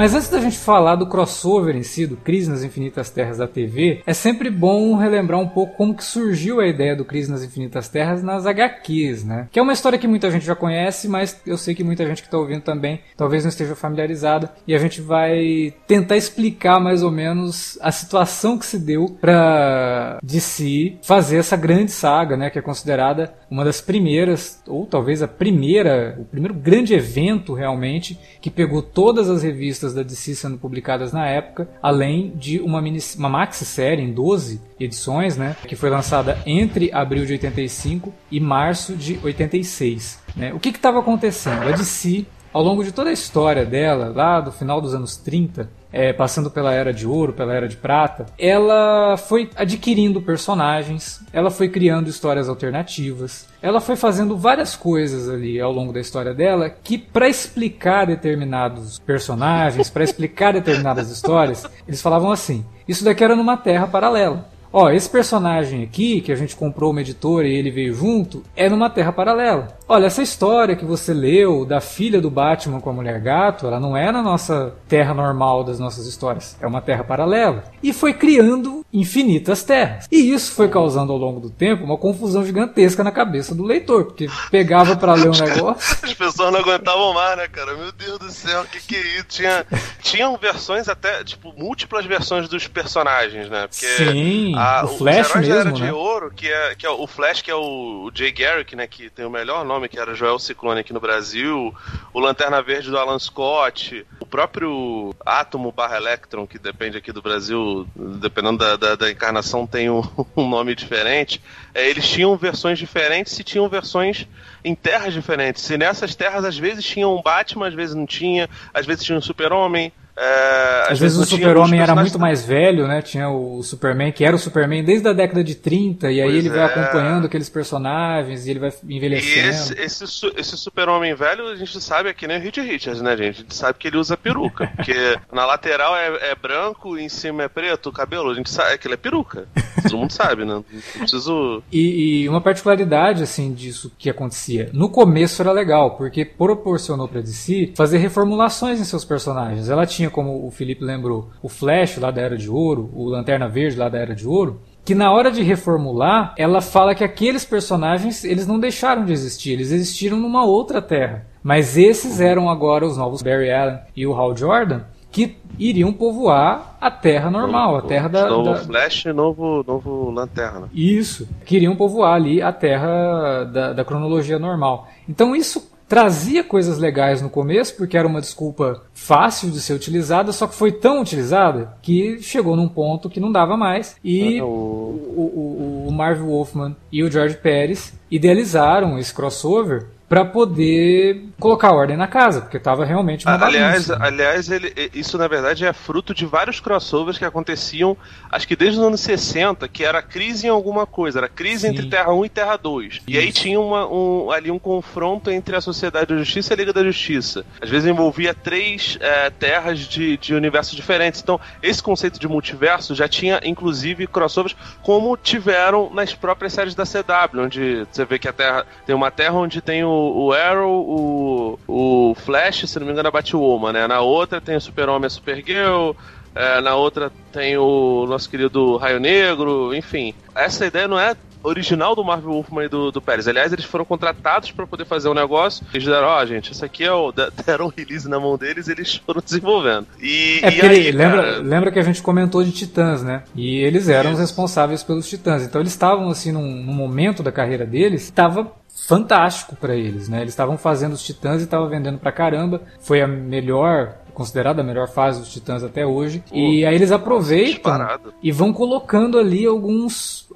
Mas 0.00 0.14
antes 0.14 0.30
da 0.30 0.40
gente 0.40 0.56
falar 0.56 0.96
do 0.96 1.06
crossover 1.06 1.76
em 1.76 1.82
si, 1.82 2.06
do 2.06 2.16
Crise 2.16 2.48
nas 2.48 2.64
Infinitas 2.64 3.10
Terras 3.10 3.36
da 3.36 3.46
TV, 3.46 4.00
é 4.06 4.14
sempre 4.14 4.48
bom 4.48 4.96
relembrar 4.96 5.38
um 5.38 5.46
pouco 5.46 5.76
como 5.76 5.94
que 5.94 6.02
surgiu 6.02 6.58
a 6.58 6.66
ideia 6.66 6.96
do 6.96 7.04
Crise 7.04 7.30
nas 7.30 7.44
Infinitas 7.44 7.86
Terras 7.86 8.22
nas 8.22 8.46
HQs, 8.46 9.24
né? 9.24 9.48
Que 9.52 9.58
é 9.58 9.62
uma 9.62 9.74
história 9.74 9.98
que 9.98 10.08
muita 10.08 10.30
gente 10.30 10.46
já 10.46 10.54
conhece, 10.54 11.06
mas 11.06 11.38
eu 11.46 11.58
sei 11.58 11.74
que 11.74 11.84
muita 11.84 12.06
gente 12.06 12.22
que 12.22 12.28
está 12.28 12.38
ouvindo 12.38 12.62
também 12.62 13.02
talvez 13.14 13.44
não 13.44 13.50
esteja 13.50 13.76
familiarizada. 13.76 14.50
E 14.66 14.74
a 14.74 14.78
gente 14.78 15.02
vai 15.02 15.74
tentar 15.86 16.16
explicar 16.16 16.80
mais 16.80 17.02
ou 17.02 17.10
menos 17.10 17.78
a 17.82 17.92
situação 17.92 18.56
que 18.56 18.64
se 18.64 18.78
deu 18.78 19.18
para 19.20 20.18
DC 20.22 20.96
fazer 21.02 21.36
essa 21.36 21.58
grande 21.58 21.92
saga, 21.92 22.38
né? 22.38 22.48
Que 22.48 22.58
é 22.58 22.62
considerada 22.62 23.34
uma 23.50 23.66
das 23.66 23.82
primeiras, 23.82 24.62
ou 24.66 24.86
talvez 24.86 25.22
a 25.22 25.28
primeira, 25.28 26.16
o 26.18 26.24
primeiro 26.24 26.54
grande 26.54 26.94
evento 26.94 27.52
realmente 27.52 28.18
que 28.40 28.48
pegou 28.48 28.80
todas 28.80 29.28
as 29.28 29.42
revistas 29.42 29.89
da 29.94 30.02
DC 30.02 30.34
sendo 30.34 30.58
publicadas 30.58 31.12
na 31.12 31.26
época, 31.26 31.68
além 31.82 32.30
de 32.36 32.60
uma, 32.60 32.80
mini, 32.80 32.98
uma 33.16 33.28
maxi-série 33.28 34.02
em 34.02 34.12
12 34.12 34.60
edições, 34.78 35.36
né, 35.36 35.56
que 35.66 35.76
foi 35.76 35.90
lançada 35.90 36.38
entre 36.46 36.92
abril 36.92 37.26
de 37.26 37.32
85 37.32 38.12
e 38.30 38.40
março 38.40 38.96
de 38.96 39.18
86. 39.22 40.18
Né. 40.36 40.52
O 40.52 40.58
que 40.58 40.70
estava 40.70 41.00
acontecendo? 41.00 41.68
A 41.68 41.72
DC, 41.72 42.26
ao 42.52 42.62
longo 42.62 42.82
de 42.82 42.92
toda 42.92 43.10
a 43.10 43.12
história 43.12 43.64
dela, 43.64 44.12
lá 44.14 44.40
do 44.40 44.52
final 44.52 44.80
dos 44.80 44.94
anos 44.94 45.16
30, 45.16 45.70
é, 45.92 46.12
passando 46.12 46.50
pela 46.50 46.72
Era 46.72 46.92
de 46.92 47.06
Ouro, 47.06 47.32
pela 47.32 47.54
Era 47.54 47.68
de 47.68 47.76
Prata, 47.76 48.26
ela 48.38 49.16
foi 49.16 49.50
adquirindo 49.56 50.20
personagens, 50.20 51.20
ela 51.32 51.50
foi 51.50 51.68
criando 51.68 52.08
histórias 52.08 52.48
alternativas, 52.48 53.48
ela 53.62 53.80
foi 53.80 53.96
fazendo 53.96 54.36
várias 54.36 54.74
coisas 54.74 55.28
ali 55.28 55.60
ao 55.60 55.72
longo 55.72 55.92
da 55.92 56.00
história 56.00 56.32
dela 56.32 56.70
que, 56.70 56.96
para 56.96 57.28
explicar 57.28 58.06
determinados 58.06 58.98
personagens, 58.98 59.90
para 59.90 60.04
explicar 60.04 60.52
determinadas 60.52 61.10
histórias, 61.10 61.66
eles 61.86 62.00
falavam 62.00 62.30
assim: 62.30 62.64
isso 62.88 63.04
daqui 63.04 63.22
era 63.22 63.36
numa 63.36 63.56
terra 63.56 63.86
paralela 63.86 64.49
ó, 64.72 64.90
esse 64.90 65.08
personagem 65.08 65.82
aqui, 65.82 66.20
que 66.20 66.32
a 66.32 66.36
gente 66.36 66.56
comprou 66.56 66.90
uma 66.90 67.00
editora 67.00 67.46
e 67.46 67.54
ele 67.54 67.70
veio 67.70 67.94
junto, 67.94 68.42
é 68.56 68.68
numa 68.68 68.90
terra 68.90 69.12
paralela. 69.12 69.68
Olha, 69.88 70.06
essa 70.06 70.22
história 70.22 70.76
que 70.76 70.84
você 70.84 71.12
leu 71.12 71.64
da 71.64 71.80
filha 71.80 72.20
do 72.20 72.30
Batman 72.30 72.80
com 72.80 72.90
a 72.90 72.92
mulher 72.92 73.20
gato, 73.20 73.66
ela 73.66 73.80
não 73.80 73.96
é 73.96 74.12
na 74.12 74.22
nossa 74.22 74.74
terra 74.88 75.12
normal 75.12 75.64
das 75.64 75.80
nossas 75.80 76.06
histórias, 76.06 76.56
é 76.60 76.66
uma 76.66 76.80
terra 76.80 77.02
paralela. 77.02 77.64
E 77.82 77.92
foi 77.92 78.14
criando 78.14 78.84
infinitas 78.92 79.64
terras. 79.64 80.06
E 80.10 80.32
isso 80.32 80.52
foi 80.52 80.68
causando 80.68 81.12
ao 81.12 81.18
longo 81.18 81.40
do 81.40 81.50
tempo 81.50 81.84
uma 81.84 81.96
confusão 81.96 82.44
gigantesca 82.44 83.02
na 83.02 83.10
cabeça 83.10 83.54
do 83.54 83.64
leitor, 83.64 84.04
porque 84.06 84.28
pegava 84.50 84.96
para 84.96 85.14
ler 85.14 85.30
um 85.30 85.32
negócio. 85.38 85.98
As 86.02 86.14
pessoas 86.14 86.52
não 86.52 86.60
aguentavam 86.60 87.12
mais, 87.12 87.36
né, 87.36 87.48
cara? 87.48 87.74
Meu 87.74 87.90
Deus 87.92 88.18
do 88.18 88.30
céu, 88.30 88.62
o 88.62 88.66
que 88.66 88.80
que 88.80 88.96
é 88.96 89.06
isso? 89.16 89.26
Tinha, 89.28 89.66
tinham 90.02 90.36
versões 90.36 90.88
até, 90.88 91.24
tipo, 91.24 91.52
múltiplas 91.56 92.04
versões 92.06 92.48
dos 92.48 92.66
personagens, 92.68 93.48
né? 93.48 93.66
Porque 93.66 93.86
Sim, 93.86 94.54
a, 94.60 94.84
o 94.84 94.88
Flash 94.88 95.34
mesmo, 95.36 95.54
era 95.54 95.72
de 95.72 95.82
né? 95.82 95.92
ouro, 95.92 96.30
que 96.30 96.46
é, 96.46 96.74
que 96.74 96.84
é 96.84 96.90
o 96.90 97.06
Flash, 97.06 97.40
que 97.40 97.50
é 97.50 97.54
o, 97.54 98.04
o 98.04 98.10
Jay 98.14 98.30
Garrick, 98.30 98.76
né, 98.76 98.86
que 98.86 99.08
tem 99.08 99.24
o 99.24 99.30
melhor 99.30 99.64
nome, 99.64 99.88
que 99.88 99.98
era 99.98 100.14
Joel 100.14 100.38
Ciclone 100.38 100.80
aqui 100.80 100.92
no 100.92 101.00
Brasil, 101.00 101.74
o 102.12 102.20
Lanterna 102.20 102.60
Verde 102.62 102.90
do 102.90 102.98
Alan 102.98 103.18
Scott, 103.18 104.06
o 104.20 104.26
próprio 104.26 105.14
Átomo 105.24 105.72
barra 105.72 105.96
Electron, 105.96 106.46
que 106.46 106.58
depende 106.58 106.98
aqui 106.98 107.10
do 107.10 107.22
Brasil, 107.22 107.86
dependendo 107.96 108.58
da, 108.58 108.76
da, 108.76 108.96
da 108.96 109.10
encarnação, 109.10 109.66
tem 109.66 109.88
um, 109.88 110.02
um 110.36 110.46
nome 110.46 110.74
diferente. 110.74 111.42
É, 111.74 111.88
eles 111.88 112.06
tinham 112.06 112.36
versões 112.36 112.78
diferentes 112.78 113.38
e 113.38 113.44
tinham 113.44 113.68
versões 113.68 114.26
em 114.62 114.74
terras 114.74 115.14
diferentes. 115.14 115.68
E 115.70 115.78
nessas 115.78 116.14
terras, 116.14 116.44
às 116.44 116.58
vezes, 116.58 116.84
tinha 116.84 117.08
um 117.08 117.22
Batman, 117.22 117.68
às 117.68 117.74
vezes 117.74 117.94
não 117.94 118.06
tinha, 118.06 118.48
às 118.74 118.84
vezes 118.84 119.04
tinha 119.04 119.16
um 119.16 119.22
Super-Homem, 119.22 119.92
é, 120.22 120.82
às, 120.82 120.92
às, 120.92 120.98
vezes, 120.98 121.16
vezes 121.16 121.32
o 121.32 121.36
Super-Homem 121.36 121.80
era 121.80 121.94
muito 121.94 122.18
mais 122.18 122.44
velho, 122.44 122.86
né? 122.86 123.00
Tinha 123.00 123.30
o 123.30 123.62
Superman, 123.62 124.12
que 124.12 124.22
era 124.22 124.36
o 124.36 124.38
Superman 124.38 124.84
desde 124.84 125.08
a 125.08 125.14
década 125.14 125.42
de 125.42 125.54
30, 125.54 126.12
e 126.12 126.20
aí 126.20 126.28
pois 126.28 126.36
ele 126.36 126.48
vai 126.50 126.60
é. 126.60 126.64
acompanhando 126.64 127.24
aqueles 127.24 127.48
personagens 127.48 128.46
e 128.46 128.50
ele 128.50 128.58
vai 128.58 128.70
envelhecendo. 128.86 129.46
E 129.46 129.48
esse, 129.48 130.04
esse, 130.04 130.32
esse 130.36 130.56
Super-Homem 130.58 131.14
velho, 131.14 131.48
a 131.48 131.56
gente 131.56 131.80
sabe 131.80 132.10
é 132.10 132.12
que 132.12 132.26
nem 132.26 132.38
o 132.38 132.42
Reed 132.42 132.58
Richards, 132.58 133.00
né, 133.00 133.16
gente? 133.16 133.36
A 133.36 133.42
gente 133.42 133.54
sabe 133.54 133.78
que 133.78 133.88
ele 133.88 133.96
usa 133.96 134.14
peruca. 134.14 134.70
porque 134.76 135.18
na 135.32 135.46
lateral 135.46 135.96
é, 135.96 136.32
é 136.32 136.34
branco 136.34 136.98
e 136.98 137.02
em 137.02 137.08
cima 137.08 137.44
é 137.44 137.48
preto 137.48 137.88
o 137.88 137.92
cabelo. 137.92 138.30
A 138.30 138.34
gente 138.34 138.50
sabe 138.50 138.76
que 138.76 138.86
ele 138.86 138.94
é 138.94 138.98
peruca. 138.98 139.48
Todo 139.82 139.96
mundo 139.96 140.10
sabe, 140.12 140.44
né? 140.44 140.54
Não 140.54 140.64
preciso. 140.98 141.62
E, 141.72 142.22
e 142.22 142.28
uma 142.28 142.40
particularidade, 142.40 143.22
assim, 143.22 143.54
disso 143.54 143.92
que 143.96 144.10
acontecia. 144.10 144.70
No 144.72 144.90
começo 144.90 145.40
era 145.40 145.52
legal, 145.52 145.96
porque 145.96 146.24
proporcionou 146.24 147.06
pra 147.06 147.20
DC 147.20 147.72
fazer 147.76 147.98
reformulações 147.98 148.80
em 148.80 148.84
seus 148.84 149.04
personagens. 149.04 149.68
Ela 149.68 149.86
tinha 149.86 150.09
como 150.10 150.46
o 150.46 150.50
Felipe 150.50 150.84
lembrou, 150.84 151.30
o 151.42 151.48
Flash 151.48 151.98
lá 151.98 152.10
da 152.10 152.20
Era 152.20 152.36
de 152.36 152.50
Ouro, 152.50 152.90
o 152.92 153.08
Lanterna 153.08 153.48
Verde 153.48 153.76
lá 153.76 153.88
da 153.88 153.98
Era 153.98 154.14
de 154.14 154.26
Ouro, 154.26 154.60
que 154.84 154.94
na 154.94 155.12
hora 155.12 155.30
de 155.30 155.42
reformular, 155.42 156.34
ela 156.36 156.60
fala 156.60 156.94
que 156.94 157.04
aqueles 157.04 157.44
personagens, 157.44 158.24
eles 158.24 158.46
não 158.46 158.58
deixaram 158.58 159.04
de 159.04 159.12
existir, 159.12 159.52
eles 159.52 159.70
existiram 159.70 160.16
numa 160.16 160.44
outra 160.44 160.82
terra. 160.82 161.26
Mas 161.42 161.76
esses 161.76 162.20
eram 162.20 162.50
agora 162.50 162.86
os 162.86 162.96
novos 162.96 163.22
Barry 163.22 163.50
Allen 163.50 163.78
e 163.96 164.06
o 164.06 164.14
Hal 164.14 164.36
Jordan, 164.36 164.82
que 165.10 165.36
iriam 165.58 165.92
povoar 165.92 166.76
a 166.80 166.90
Terra 166.90 167.30
normal, 167.30 167.76
a 167.76 167.82
Terra 167.82 168.08
da. 168.08 168.28
Novo 168.28 168.50
da... 168.50 168.56
Flash 168.56 169.06
e 169.06 169.12
novo, 169.12 169.64
novo 169.66 170.10
Lanterna. 170.10 170.68
Isso. 170.72 171.28
Queriam 171.44 171.74
povoar 171.74 172.14
ali 172.14 172.40
a 172.40 172.52
Terra 172.52 173.44
da, 173.44 173.72
da 173.72 173.84
cronologia 173.84 174.38
normal. 174.38 174.88
Então 175.08 175.34
isso 175.34 175.69
trazia 175.90 176.44
coisas 176.44 176.78
legais 176.78 177.20
no 177.20 177.28
começo, 177.28 177.76
porque 177.76 177.98
era 177.98 178.06
uma 178.06 178.20
desculpa 178.20 178.84
fácil 178.94 179.50
de 179.50 179.60
ser 179.60 179.74
utilizada, 179.74 180.30
só 180.30 180.46
que 180.46 180.54
foi 180.54 180.70
tão 180.70 181.00
utilizada 181.00 181.76
que 181.82 182.22
chegou 182.22 182.54
num 182.54 182.68
ponto 182.68 183.10
que 183.10 183.18
não 183.18 183.32
dava 183.32 183.56
mais. 183.56 183.96
E 184.02 184.40
o... 184.40 184.46
O, 184.46 185.84
o, 185.84 185.88
o 185.88 185.92
Marvel 185.92 186.26
Wolfman 186.26 186.76
e 186.92 187.02
o 187.02 187.10
George 187.10 187.36
Pérez 187.38 187.92
idealizaram 188.08 188.96
esse 188.96 189.12
crossover 189.12 189.88
para 190.08 190.24
poder 190.24 191.24
colocar 191.40 191.72
ordem 191.72 191.96
na 191.96 192.06
casa, 192.06 192.42
porque 192.42 192.56
estava 192.56 192.84
realmente 192.84 193.26
uma 193.26 193.34
aliás, 193.34 193.88
bagunça. 193.88 194.06
Aliás, 194.06 194.50
ele, 194.50 194.90
isso 194.94 195.18
na 195.18 195.26
verdade 195.26 195.64
é 195.64 195.72
fruto 195.72 196.14
de 196.14 196.26
vários 196.26 196.60
crossovers 196.60 197.18
que 197.18 197.24
aconteciam, 197.24 197.96
acho 198.30 198.46
que 198.46 198.54
desde 198.54 198.78
os 198.78 198.86
anos 198.86 199.00
60, 199.00 199.66
que 199.68 199.84
era 199.84 200.02
crise 200.02 200.46
em 200.46 200.50
alguma 200.50 200.86
coisa, 200.86 201.18
era 201.18 201.28
crise 201.28 201.62
Sim. 201.62 201.68
entre 201.68 201.88
Terra 201.88 202.12
1 202.12 202.24
e 202.24 202.28
Terra 202.28 202.56
2. 202.56 202.94
Isso. 202.94 203.02
E 203.08 203.18
aí 203.18 203.32
tinha 203.32 203.58
uma, 203.58 203.86
um, 203.86 204.30
ali 204.30 204.50
um 204.50 204.58
confronto 204.58 205.30
entre 205.30 205.56
a 205.56 205.60
Sociedade 205.60 206.06
da 206.14 206.18
Justiça 206.18 206.52
e 206.52 206.54
a 206.54 206.56
Liga 206.56 206.72
da 206.72 206.84
Justiça. 206.84 207.44
Às 207.60 207.68
vezes 207.68 207.88
envolvia 207.88 208.34
três 208.34 208.98
é, 209.00 209.30
terras 209.30 209.80
de, 209.80 210.16
de 210.16 210.34
universos 210.34 210.76
diferentes. 210.76 211.20
Então, 211.20 211.40
esse 211.62 211.82
conceito 211.82 212.20
de 212.20 212.28
multiverso 212.28 212.94
já 212.94 213.08
tinha, 213.08 213.40
inclusive, 213.44 214.06
crossovers, 214.06 214.56
como 214.82 215.16
tiveram 215.16 215.90
nas 215.92 216.14
próprias 216.14 216.52
séries 216.52 216.74
da 216.74 216.84
CW, 216.84 217.40
onde 217.40 217.86
você 217.90 218.04
vê 218.04 218.18
que 218.18 218.28
a 218.28 218.32
Terra 218.32 218.66
tem 218.86 218.94
uma 218.94 219.10
Terra 219.10 219.34
onde 219.34 219.60
tem 219.60 219.82
o 219.84 220.10
o 220.10 220.32
Arrow, 220.32 220.88
o, 220.88 221.29
o 221.66 222.14
Flash, 222.14 222.68
se 222.68 222.78
não 222.78 222.86
me 222.86 222.92
engano, 222.92 223.08
a 223.08 223.12
Batwoman, 223.12 223.72
né? 223.72 223.86
Na 223.86 224.00
outra 224.00 224.40
tem 224.40 224.56
o 224.56 224.60
Super-Homem 224.60 225.04
e 225.04 225.06
a 225.06 225.10
Supergirl. 225.10 225.92
É, 226.34 226.60
na 226.60 226.76
outra 226.76 227.10
tem 227.32 227.56
o 227.56 228.06
nosso 228.08 228.30
querido 228.30 228.76
Raio 228.76 229.00
Negro, 229.00 229.74
enfim. 229.74 230.14
Essa 230.34 230.66
ideia 230.66 230.86
não 230.86 230.98
é 230.98 231.16
original 231.42 231.94
do 231.94 232.04
Marvel 232.04 232.32
Wolfman 232.32 232.64
e 232.64 232.68
do, 232.68 232.90
do 232.90 233.00
Pérez. 233.00 233.26
Aliás, 233.26 233.52
eles 233.52 233.64
foram 233.64 233.84
contratados 233.84 234.50
para 234.50 234.66
poder 234.66 234.84
fazer 234.84 235.08
um 235.08 235.14
negócio. 235.14 235.64
Eles 235.72 235.86
deram, 235.86 236.06
ó, 236.08 236.22
oh, 236.22 236.26
gente, 236.26 236.52
isso 236.52 236.64
aqui 236.64 236.84
é 236.84 236.92
o. 236.92 237.12
Deram 237.44 237.66
um 237.66 237.72
release 237.74 238.08
na 238.08 238.20
mão 238.20 238.36
deles 238.36 238.68
e 238.68 238.72
eles 238.72 238.96
foram 238.96 239.20
desenvolvendo. 239.24 239.86
E, 240.00 240.40
é 240.42 240.52
e 240.52 240.60
aí, 240.60 240.92
lembra, 240.92 241.22
cara... 241.22 241.38
lembra 241.38 241.72
que 241.72 241.78
a 241.78 241.82
gente 241.82 242.02
comentou 242.02 242.44
de 242.44 242.52
Titãs, 242.52 243.02
né? 243.02 243.24
E 243.34 243.58
eles 243.58 243.88
eram 243.88 244.10
Isso. 244.10 244.14
os 244.14 244.20
responsáveis 244.20 244.82
pelos 244.82 245.08
Titãs. 245.08 245.42
Então 245.42 245.60
eles 245.60 245.72
estavam, 245.72 246.10
assim, 246.10 246.32
num, 246.32 246.42
num 246.42 246.74
momento 246.74 247.22
da 247.22 247.32
carreira 247.32 247.64
deles, 247.64 248.02
estava 248.02 248.52
fantástico 248.90 249.54
para 249.54 249.76
eles, 249.76 250.08
né? 250.08 250.20
Eles 250.20 250.32
estavam 250.32 250.58
fazendo 250.58 250.94
os 250.94 251.02
Titãs 251.04 251.40
e 251.40 251.44
estavam 251.44 251.68
vendendo 251.68 251.96
pra 251.96 252.10
caramba. 252.10 252.62
Foi 252.80 253.00
a 253.00 253.06
melhor 253.06 253.94
considerada 254.12 254.62
a 254.62 254.64
melhor 254.64 254.88
fase 254.88 255.20
dos 255.20 255.32
Titãs 255.32 255.62
até 255.62 255.86
hoje. 255.86 256.24
Pô, 256.28 256.34
e 256.34 256.66
aí 256.66 256.74
eles 256.74 256.90
aproveitam 256.90 257.72
e 258.20 258.32
vão 258.32 258.52
colocando 258.52 259.16
ali 259.16 259.46
alguns 259.46 260.28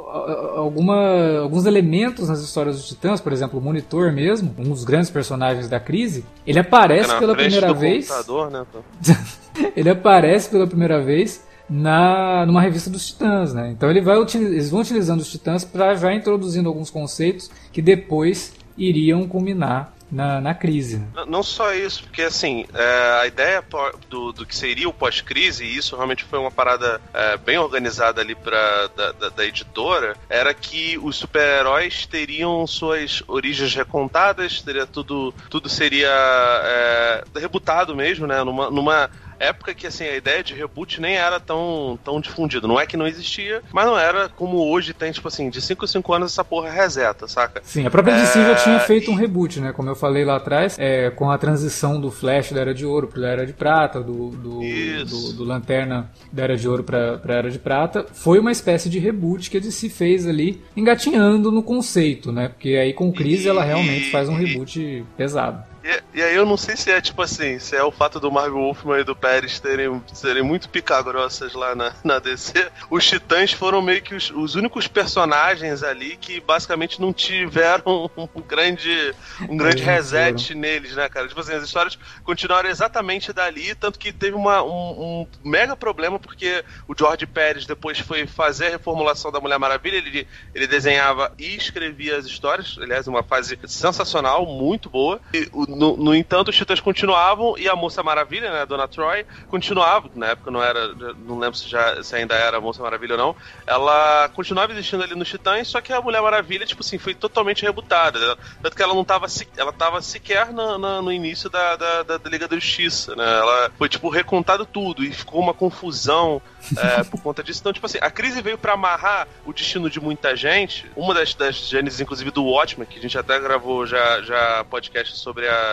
alguma, 0.54 1.40
alguns 1.40 1.66
elementos 1.66 2.28
nas 2.28 2.40
histórias 2.40 2.76
dos 2.76 2.86
Titãs, 2.86 3.20
por 3.20 3.32
exemplo, 3.32 3.58
o 3.58 3.62
Monitor 3.62 4.12
mesmo, 4.12 4.54
um 4.56 4.70
dos 4.70 4.84
grandes 4.84 5.10
personagens 5.10 5.68
da 5.68 5.80
crise, 5.80 6.24
ele 6.46 6.60
aparece 6.60 7.12
pela 7.18 7.34
primeira 7.34 7.74
vez. 7.74 8.08
Né, 8.08 9.16
ele 9.74 9.90
aparece 9.90 10.48
pela 10.48 10.66
primeira 10.68 11.02
vez 11.02 11.44
na 11.68 12.44
numa 12.46 12.60
revista 12.60 12.90
dos 12.90 13.06
Titãs, 13.06 13.54
né? 13.54 13.70
Então 13.70 13.90
ele 13.90 14.00
vai 14.00 14.16
eles 14.16 14.70
vão 14.70 14.80
utilizando 14.80 15.20
os 15.20 15.30
Titãs 15.30 15.64
para 15.64 15.94
já 15.94 16.12
introduzindo 16.12 16.68
alguns 16.68 16.90
conceitos 16.90 17.50
que 17.72 17.80
depois 17.80 18.52
iriam 18.76 19.26
culminar 19.28 19.94
na, 20.10 20.40
na 20.40 20.54
crise. 20.54 21.02
Não, 21.14 21.26
não, 21.26 21.42
só 21.42 21.74
isso, 21.74 22.04
porque 22.04 22.22
assim, 22.22 22.64
é, 22.72 23.20
a 23.20 23.26
ideia 23.26 23.64
do, 24.08 24.32
do 24.32 24.46
que 24.46 24.54
seria 24.54 24.88
o 24.88 24.92
pós-crise, 24.92 25.64
e 25.64 25.76
isso 25.76 25.96
realmente 25.96 26.24
foi 26.24 26.38
uma 26.38 26.50
parada 26.50 27.00
é, 27.12 27.36
bem 27.36 27.58
organizada 27.58 28.20
ali 28.20 28.34
pra, 28.34 28.86
da, 28.96 29.12
da, 29.12 29.28
da 29.30 29.44
editora, 29.44 30.16
era 30.28 30.54
que 30.54 30.98
os 31.02 31.16
super-heróis 31.16 32.06
teriam 32.06 32.64
suas 32.66 33.24
origens 33.26 33.74
recontadas, 33.74 34.62
teria 34.62 34.86
tudo, 34.86 35.34
tudo 35.50 35.68
seria 35.68 36.10
é, 36.10 37.24
rebutado 37.34 37.96
mesmo, 37.96 38.26
né? 38.26 38.42
Numa, 38.44 38.70
numa 38.70 39.10
época 39.38 39.74
que 39.74 39.86
assim 39.86 40.04
a 40.04 40.16
ideia 40.16 40.42
de 40.42 40.54
reboot 40.54 41.00
nem 41.00 41.16
era 41.16 41.40
tão, 41.40 41.98
tão 42.04 42.20
difundida. 42.20 42.66
Não 42.66 42.80
é 42.80 42.86
que 42.86 42.96
não 42.96 43.06
existia, 43.06 43.62
mas 43.72 43.86
não 43.86 43.98
era 43.98 44.28
como 44.28 44.58
hoje 44.58 44.92
tem, 44.92 45.12
tipo 45.12 45.28
assim, 45.28 45.50
de 45.50 45.60
5 45.60 45.84
a 45.84 45.88
5 45.88 46.12
anos 46.12 46.32
essa 46.32 46.44
porra 46.44 46.70
reseta, 46.70 47.26
saca? 47.28 47.60
Sim, 47.64 47.86
a 47.86 47.90
própria 47.90 48.16
DC 48.16 48.38
é... 48.38 48.44
já 48.46 48.54
tinha 48.56 48.80
feito 48.80 49.10
um 49.10 49.14
reboot, 49.14 49.60
né? 49.60 49.72
Como 49.72 49.88
eu 49.88 49.96
falei 49.96 50.24
lá 50.24 50.36
atrás, 50.36 50.76
é, 50.78 51.10
com 51.10 51.30
a 51.30 51.38
transição 51.38 52.00
do 52.00 52.10
Flash 52.10 52.52
da 52.52 52.60
Era 52.60 52.74
de 52.74 52.86
Ouro 52.86 53.08
pra 53.08 53.28
Era 53.28 53.46
de 53.46 53.52
Prata, 53.52 54.00
do, 54.00 54.30
do, 54.30 54.60
do, 55.04 55.32
do, 55.34 55.44
Lanterna 55.44 56.10
da 56.32 56.44
Era 56.44 56.56
de 56.56 56.68
Ouro 56.68 56.84
pra 56.84 57.20
Era 57.26 57.50
de 57.50 57.58
Prata, 57.58 58.06
foi 58.12 58.38
uma 58.38 58.52
espécie 58.52 58.88
de 58.88 58.98
reboot 58.98 59.50
que 59.50 59.56
a 59.56 59.60
DC 59.60 59.88
fez 59.88 60.26
ali, 60.26 60.62
engatinhando 60.76 61.50
no 61.50 61.62
conceito, 61.62 62.32
né? 62.32 62.48
Porque 62.48 62.70
aí 62.70 62.92
com 62.92 63.12
crise 63.12 63.48
ela 63.48 63.64
realmente 63.64 64.10
faz 64.10 64.28
um 64.28 64.34
reboot 64.34 65.04
pesado. 65.16 65.73
E, 65.84 66.18
e, 66.18 66.22
aí 66.22 66.34
eu 66.34 66.46
não 66.46 66.56
sei 66.56 66.76
se 66.76 66.90
é 66.90 66.98
tipo 66.98 67.20
assim, 67.20 67.58
se 67.58 67.76
é 67.76 67.84
o 67.84 67.92
fato 67.92 68.18
do 68.18 68.32
Marvel 68.32 68.54
Wolfman 68.54 69.00
e 69.00 69.04
do 69.04 69.14
Pérez 69.14 69.60
terem, 69.60 70.02
serem 70.14 70.42
muito 70.42 70.66
picagrossas 70.70 71.52
lá 71.52 71.74
na, 71.74 71.92
na 72.02 72.18
DC. 72.18 72.70
Os 72.88 73.06
Titãs 73.06 73.52
foram 73.52 73.82
meio 73.82 74.00
que 74.00 74.14
os, 74.14 74.30
os 74.30 74.54
únicos 74.54 74.88
personagens 74.88 75.82
ali 75.82 76.16
que 76.16 76.40
basicamente 76.40 76.98
não 77.02 77.12
tiveram 77.12 78.10
um 78.16 78.40
grande, 78.40 79.14
um 79.46 79.58
grande 79.58 79.82
reset 79.82 80.54
neles, 80.54 80.96
né, 80.96 81.06
cara? 81.10 81.28
Tipo 81.28 81.40
assim, 81.40 81.52
as 81.52 81.64
histórias 81.64 81.98
continuaram 82.24 82.70
exatamente 82.70 83.30
dali, 83.30 83.74
tanto 83.74 83.98
que 83.98 84.10
teve 84.10 84.34
uma, 84.34 84.62
um, 84.62 85.20
um 85.20 85.26
mega 85.44 85.76
problema 85.76 86.18
porque 86.18 86.64
o 86.88 86.94
George 86.98 87.26
Pérez 87.26 87.66
depois 87.66 87.98
foi 87.98 88.26
fazer 88.26 88.68
a 88.68 88.70
reformulação 88.70 89.30
da 89.30 89.38
Mulher 89.38 89.58
Maravilha, 89.58 89.96
ele, 89.96 90.26
ele 90.54 90.66
desenhava 90.66 91.30
e 91.38 91.54
escrevia 91.54 92.16
as 92.16 92.24
histórias, 92.24 92.78
aliás, 92.80 93.06
uma 93.06 93.22
fase 93.22 93.58
sensacional, 93.66 94.46
muito 94.46 94.88
boa. 94.88 95.20
E 95.34 95.46
o 95.52 95.73
no, 95.74 95.96
no, 95.96 96.14
entanto, 96.14 96.48
os 96.48 96.56
Titãs 96.56 96.80
continuavam 96.80 97.56
e 97.58 97.68
a 97.68 97.76
Moça 97.76 98.02
Maravilha, 98.02 98.50
né, 98.50 98.62
a 98.62 98.64
Dona 98.64 98.88
Troy, 98.88 99.24
continuava, 99.48 100.10
na 100.14 100.28
época 100.28 100.50
não 100.50 100.62
era, 100.62 100.94
não 100.94 101.38
lembro 101.38 101.58
se, 101.58 101.68
já, 101.68 102.02
se 102.02 102.14
ainda 102.16 102.34
era 102.34 102.58
a 102.58 102.60
Moça 102.60 102.82
Maravilha 102.82 103.14
ou 103.14 103.18
não, 103.18 103.36
ela 103.66 104.28
continuava 104.30 104.72
existindo 104.72 105.02
ali 105.02 105.14
nos 105.14 105.28
Titãs, 105.28 105.68
só 105.68 105.80
que 105.80 105.92
a 105.92 106.00
Mulher 106.00 106.22
Maravilha, 106.22 106.66
tipo 106.66 106.82
assim, 106.82 106.98
foi 106.98 107.14
totalmente 107.14 107.62
rebutada. 107.62 108.36
Tanto 108.62 108.76
que 108.76 108.82
ela 108.82 108.94
não 108.94 109.04
tava, 109.04 109.26
ela 109.56 109.72
tava 109.72 110.00
sequer 110.02 110.52
no 110.52 111.12
início 111.12 111.50
da, 111.50 111.76
da, 111.76 112.02
da, 112.02 112.18
da, 112.18 112.30
Liga 112.30 112.48
da 112.48 112.56
Justiça, 112.56 113.14
né? 113.14 113.24
Ela 113.24 113.70
foi, 113.76 113.88
tipo, 113.88 114.08
recontado 114.08 114.66
tudo 114.66 115.04
e 115.04 115.12
ficou 115.12 115.40
uma 115.40 115.54
confusão 115.54 116.40
é, 116.76 117.04
por 117.10 117.20
conta 117.22 117.42
disso. 117.42 117.60
Então, 117.60 117.72
tipo 117.72 117.86
assim, 117.86 117.98
a 118.00 118.10
crise 118.10 118.40
veio 118.42 118.58
para 118.58 118.72
amarrar 118.72 119.28
o 119.44 119.52
destino 119.52 119.90
de 119.90 120.00
muita 120.00 120.36
gente. 120.36 120.90
Uma 120.96 121.14
das, 121.14 121.34
das 121.34 121.56
gênesis, 121.56 122.00
inclusive, 122.00 122.30
do 122.30 122.44
Watchmen, 122.44 122.86
que 122.86 122.98
a 122.98 123.02
gente 123.02 123.18
até 123.18 123.38
gravou 123.38 123.86
já, 123.86 124.22
já 124.22 124.64
podcast 124.64 125.16
sobre 125.16 125.48
a, 125.48 125.63